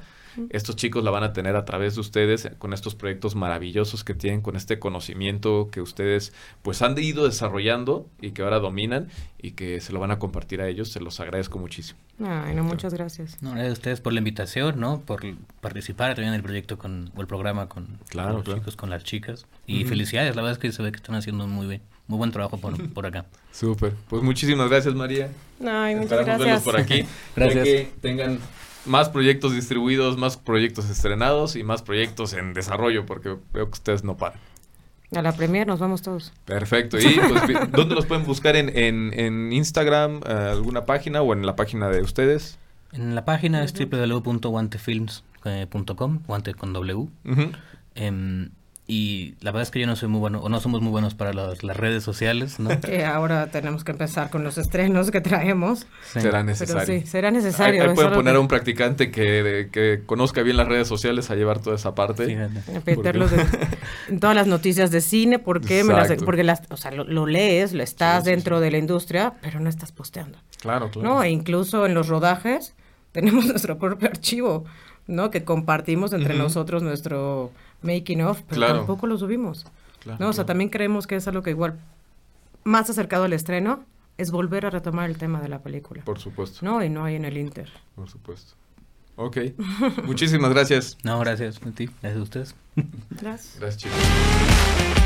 estos 0.49 0.75
chicos 0.75 1.03
la 1.03 1.11
van 1.11 1.23
a 1.23 1.33
tener 1.33 1.55
a 1.55 1.65
través 1.65 1.95
de 1.95 2.01
ustedes 2.01 2.49
con 2.57 2.73
estos 2.73 2.95
proyectos 2.95 3.35
maravillosos 3.35 4.03
que 4.03 4.13
tienen, 4.13 4.41
con 4.41 4.55
este 4.55 4.79
conocimiento 4.79 5.69
que 5.71 5.81
ustedes 5.81 6.33
pues 6.61 6.81
han 6.81 6.97
ido 6.97 7.25
desarrollando 7.25 8.07
y 8.21 8.31
que 8.31 8.41
ahora 8.41 8.59
dominan 8.59 9.09
y 9.41 9.51
que 9.51 9.79
se 9.81 9.93
lo 9.93 9.99
van 9.99 10.11
a 10.11 10.19
compartir 10.19 10.61
a 10.61 10.67
ellos. 10.67 10.89
Se 10.89 10.99
los 10.99 11.19
agradezco 11.19 11.59
muchísimo. 11.59 11.99
Ay, 12.23 12.55
no, 12.55 12.63
muchas 12.63 12.93
gracias. 12.93 13.41
No, 13.41 13.51
gracias 13.51 13.69
a 13.69 13.73
ustedes 13.73 14.01
por 14.01 14.13
la 14.13 14.19
invitación, 14.19 14.79
¿no? 14.79 15.01
Por 15.01 15.21
participar 15.61 16.15
también 16.15 16.33
en 16.33 16.35
el 16.35 16.43
proyecto 16.43 16.77
con, 16.77 17.11
o 17.15 17.21
el 17.21 17.27
programa 17.27 17.67
con, 17.69 17.99
los 18.13 18.43
chicos, 18.43 18.75
con 18.75 18.89
las 18.89 19.03
chicas. 19.03 19.45
Y 19.65 19.85
felicidades, 19.85 20.35
la 20.35 20.41
verdad 20.41 20.53
es 20.53 20.59
que 20.59 20.71
se 20.71 20.83
ve 20.83 20.91
que 20.91 20.97
están 20.97 21.15
haciendo 21.15 21.47
muy 21.47 21.67
bien 21.67 21.81
muy 22.09 22.17
buen 22.17 22.31
trabajo 22.31 22.57
por, 22.57 22.89
por 22.93 23.05
acá. 23.05 23.25
Súper. 23.53 23.93
Pues 24.09 24.21
muchísimas 24.21 24.69
gracias, 24.69 24.93
María. 24.93 25.29
Ay, 25.65 25.95
muchas 25.95 26.25
gracias. 26.25 26.63
por 26.63 26.77
aquí. 26.77 27.05
gracias. 27.35 27.63
Que 27.63 27.91
tengan 28.01 28.39
más 28.85 29.09
proyectos 29.09 29.53
distribuidos, 29.53 30.17
más 30.17 30.37
proyectos 30.37 30.89
estrenados 30.89 31.55
y 31.55 31.63
más 31.63 31.81
proyectos 31.81 32.33
en 32.33 32.53
desarrollo, 32.53 33.05
porque 33.05 33.37
veo 33.53 33.65
que 33.65 33.73
ustedes 33.73 34.03
no 34.03 34.17
paran. 34.17 34.39
A 35.15 35.21
la 35.23 35.31
premier 35.31 35.65
nos 35.65 35.79
vamos 35.79 36.03
todos. 36.03 36.33
Perfecto. 36.45 36.99
¿Y 36.99 37.19
pues, 37.19 37.41
dónde 37.71 37.95
los 37.95 38.05
pueden 38.05 38.25
buscar? 38.25 38.55
¿En, 38.55 38.69
en, 38.69 39.51
Instagram, 39.51 40.21
eh, 40.25 40.49
alguna 40.51 40.85
página 40.85 41.23
o 41.23 41.33
en 41.33 41.43
la 41.45 41.55
página 41.55 41.89
de 41.89 42.01
ustedes? 42.01 42.57
En 42.91 43.15
la 43.15 43.23
página 43.25 43.63
es 43.63 43.73
www.guantefilms.com, 43.73 46.19
guante 46.27 46.53
con 46.53 46.73
W. 46.73 47.07
Y 48.91 49.35
la 49.41 49.51
verdad 49.51 49.61
es 49.61 49.69
que 49.69 49.79
yo 49.79 49.85
no 49.85 49.95
soy 49.95 50.09
muy 50.09 50.19
bueno, 50.19 50.39
o 50.39 50.49
no 50.49 50.59
somos 50.59 50.81
muy 50.81 50.89
buenos 50.89 51.13
para 51.13 51.31
las, 51.31 51.61
redes 51.61 52.03
sociales, 52.03 52.59
¿no? 52.59 52.71
Que 52.81 53.05
ahora 53.05 53.51
tenemos 53.51 53.83
que 53.83 53.91
empezar 53.91 54.31
con 54.31 54.43
los 54.43 54.57
estrenos 54.57 55.11
que 55.11 55.21
traemos. 55.21 55.85
Será 56.11 56.41
necesario. 56.41 56.99
sí, 57.01 57.05
será 57.05 57.29
necesario. 57.29 57.83
Ahí, 57.83 57.93
pueden 57.93 58.13
poner 58.13 58.35
a 58.35 58.39
un 58.39 58.47
practicante 58.47 59.11
que, 59.11 59.69
que, 59.71 60.01
conozca 60.07 60.41
bien 60.41 60.57
las 60.57 60.67
redes 60.67 60.87
sociales 60.87 61.29
a 61.29 61.35
llevar 61.35 61.59
toda 61.59 61.75
esa 61.75 61.93
parte. 61.93 62.25
Sí, 62.25 62.35
en 64.07 64.19
todas 64.19 64.35
las 64.35 64.47
noticias 64.47 64.89
de 64.89 65.01
cine, 65.01 65.37
¿por 65.37 65.61
qué? 65.61 65.85
porque 66.25 66.43
las, 66.43 66.63
o 66.71 66.77
sea, 66.77 66.89
lo, 66.89 67.27
lees, 67.27 67.73
lo 67.73 67.83
estás 67.83 68.23
dentro 68.23 68.59
de 68.59 68.71
la 68.71 68.79
industria, 68.79 69.33
pero 69.39 69.59
no 69.59 69.69
estás 69.69 69.91
posteando. 69.91 70.39
Claro, 70.61 70.89
claro. 70.89 71.07
¿No? 71.07 71.21
E 71.21 71.29
incluso 71.29 71.85
en 71.85 71.93
los 71.93 72.07
rodajes 72.07 72.73
tenemos 73.11 73.45
nuestro 73.45 73.77
propio 73.77 74.09
archivo, 74.09 74.65
¿no? 75.05 75.29
Que 75.29 75.43
compartimos 75.43 76.11
entre 76.11 76.33
nosotros 76.33 76.81
nuestro 76.81 77.51
making 77.81 78.21
of, 78.23 78.41
pero 78.47 78.67
tampoco 78.67 79.07
lo 79.07 79.17
subimos. 79.17 79.65
¿no? 80.19 80.29
O 80.29 80.33
sea, 80.33 80.45
también 80.45 80.69
creemos 80.69 81.07
que 81.07 81.15
es 81.15 81.27
algo 81.27 81.41
que 81.41 81.51
igual 81.51 81.79
más 82.63 82.89
acercado 82.89 83.23
al 83.23 83.33
estreno 83.33 83.83
es 84.17 84.31
volver 84.31 84.65
a 84.65 84.69
retomar 84.69 85.09
el 85.09 85.17
tema 85.17 85.41
de 85.41 85.49
la 85.49 85.59
película. 85.59 86.03
Por 86.03 86.19
supuesto. 86.19 86.65
No, 86.65 86.83
y 86.83 86.89
no 86.89 87.05
hay 87.05 87.15
en 87.15 87.25
el 87.25 87.37
Inter. 87.37 87.69
Por 87.95 88.09
supuesto. 88.09 88.53
Ok. 89.15 89.37
Muchísimas 90.05 90.51
gracias. 90.51 90.97
No, 91.03 91.19
gracias 91.19 91.59
a 91.65 91.71
ti. 91.71 91.89
Gracias 92.01 92.19
a 92.19 92.23
ustedes. 92.23 92.55
Gracias. 93.09 93.57
Gracias, 93.59 93.77
chicos. 93.77 94.98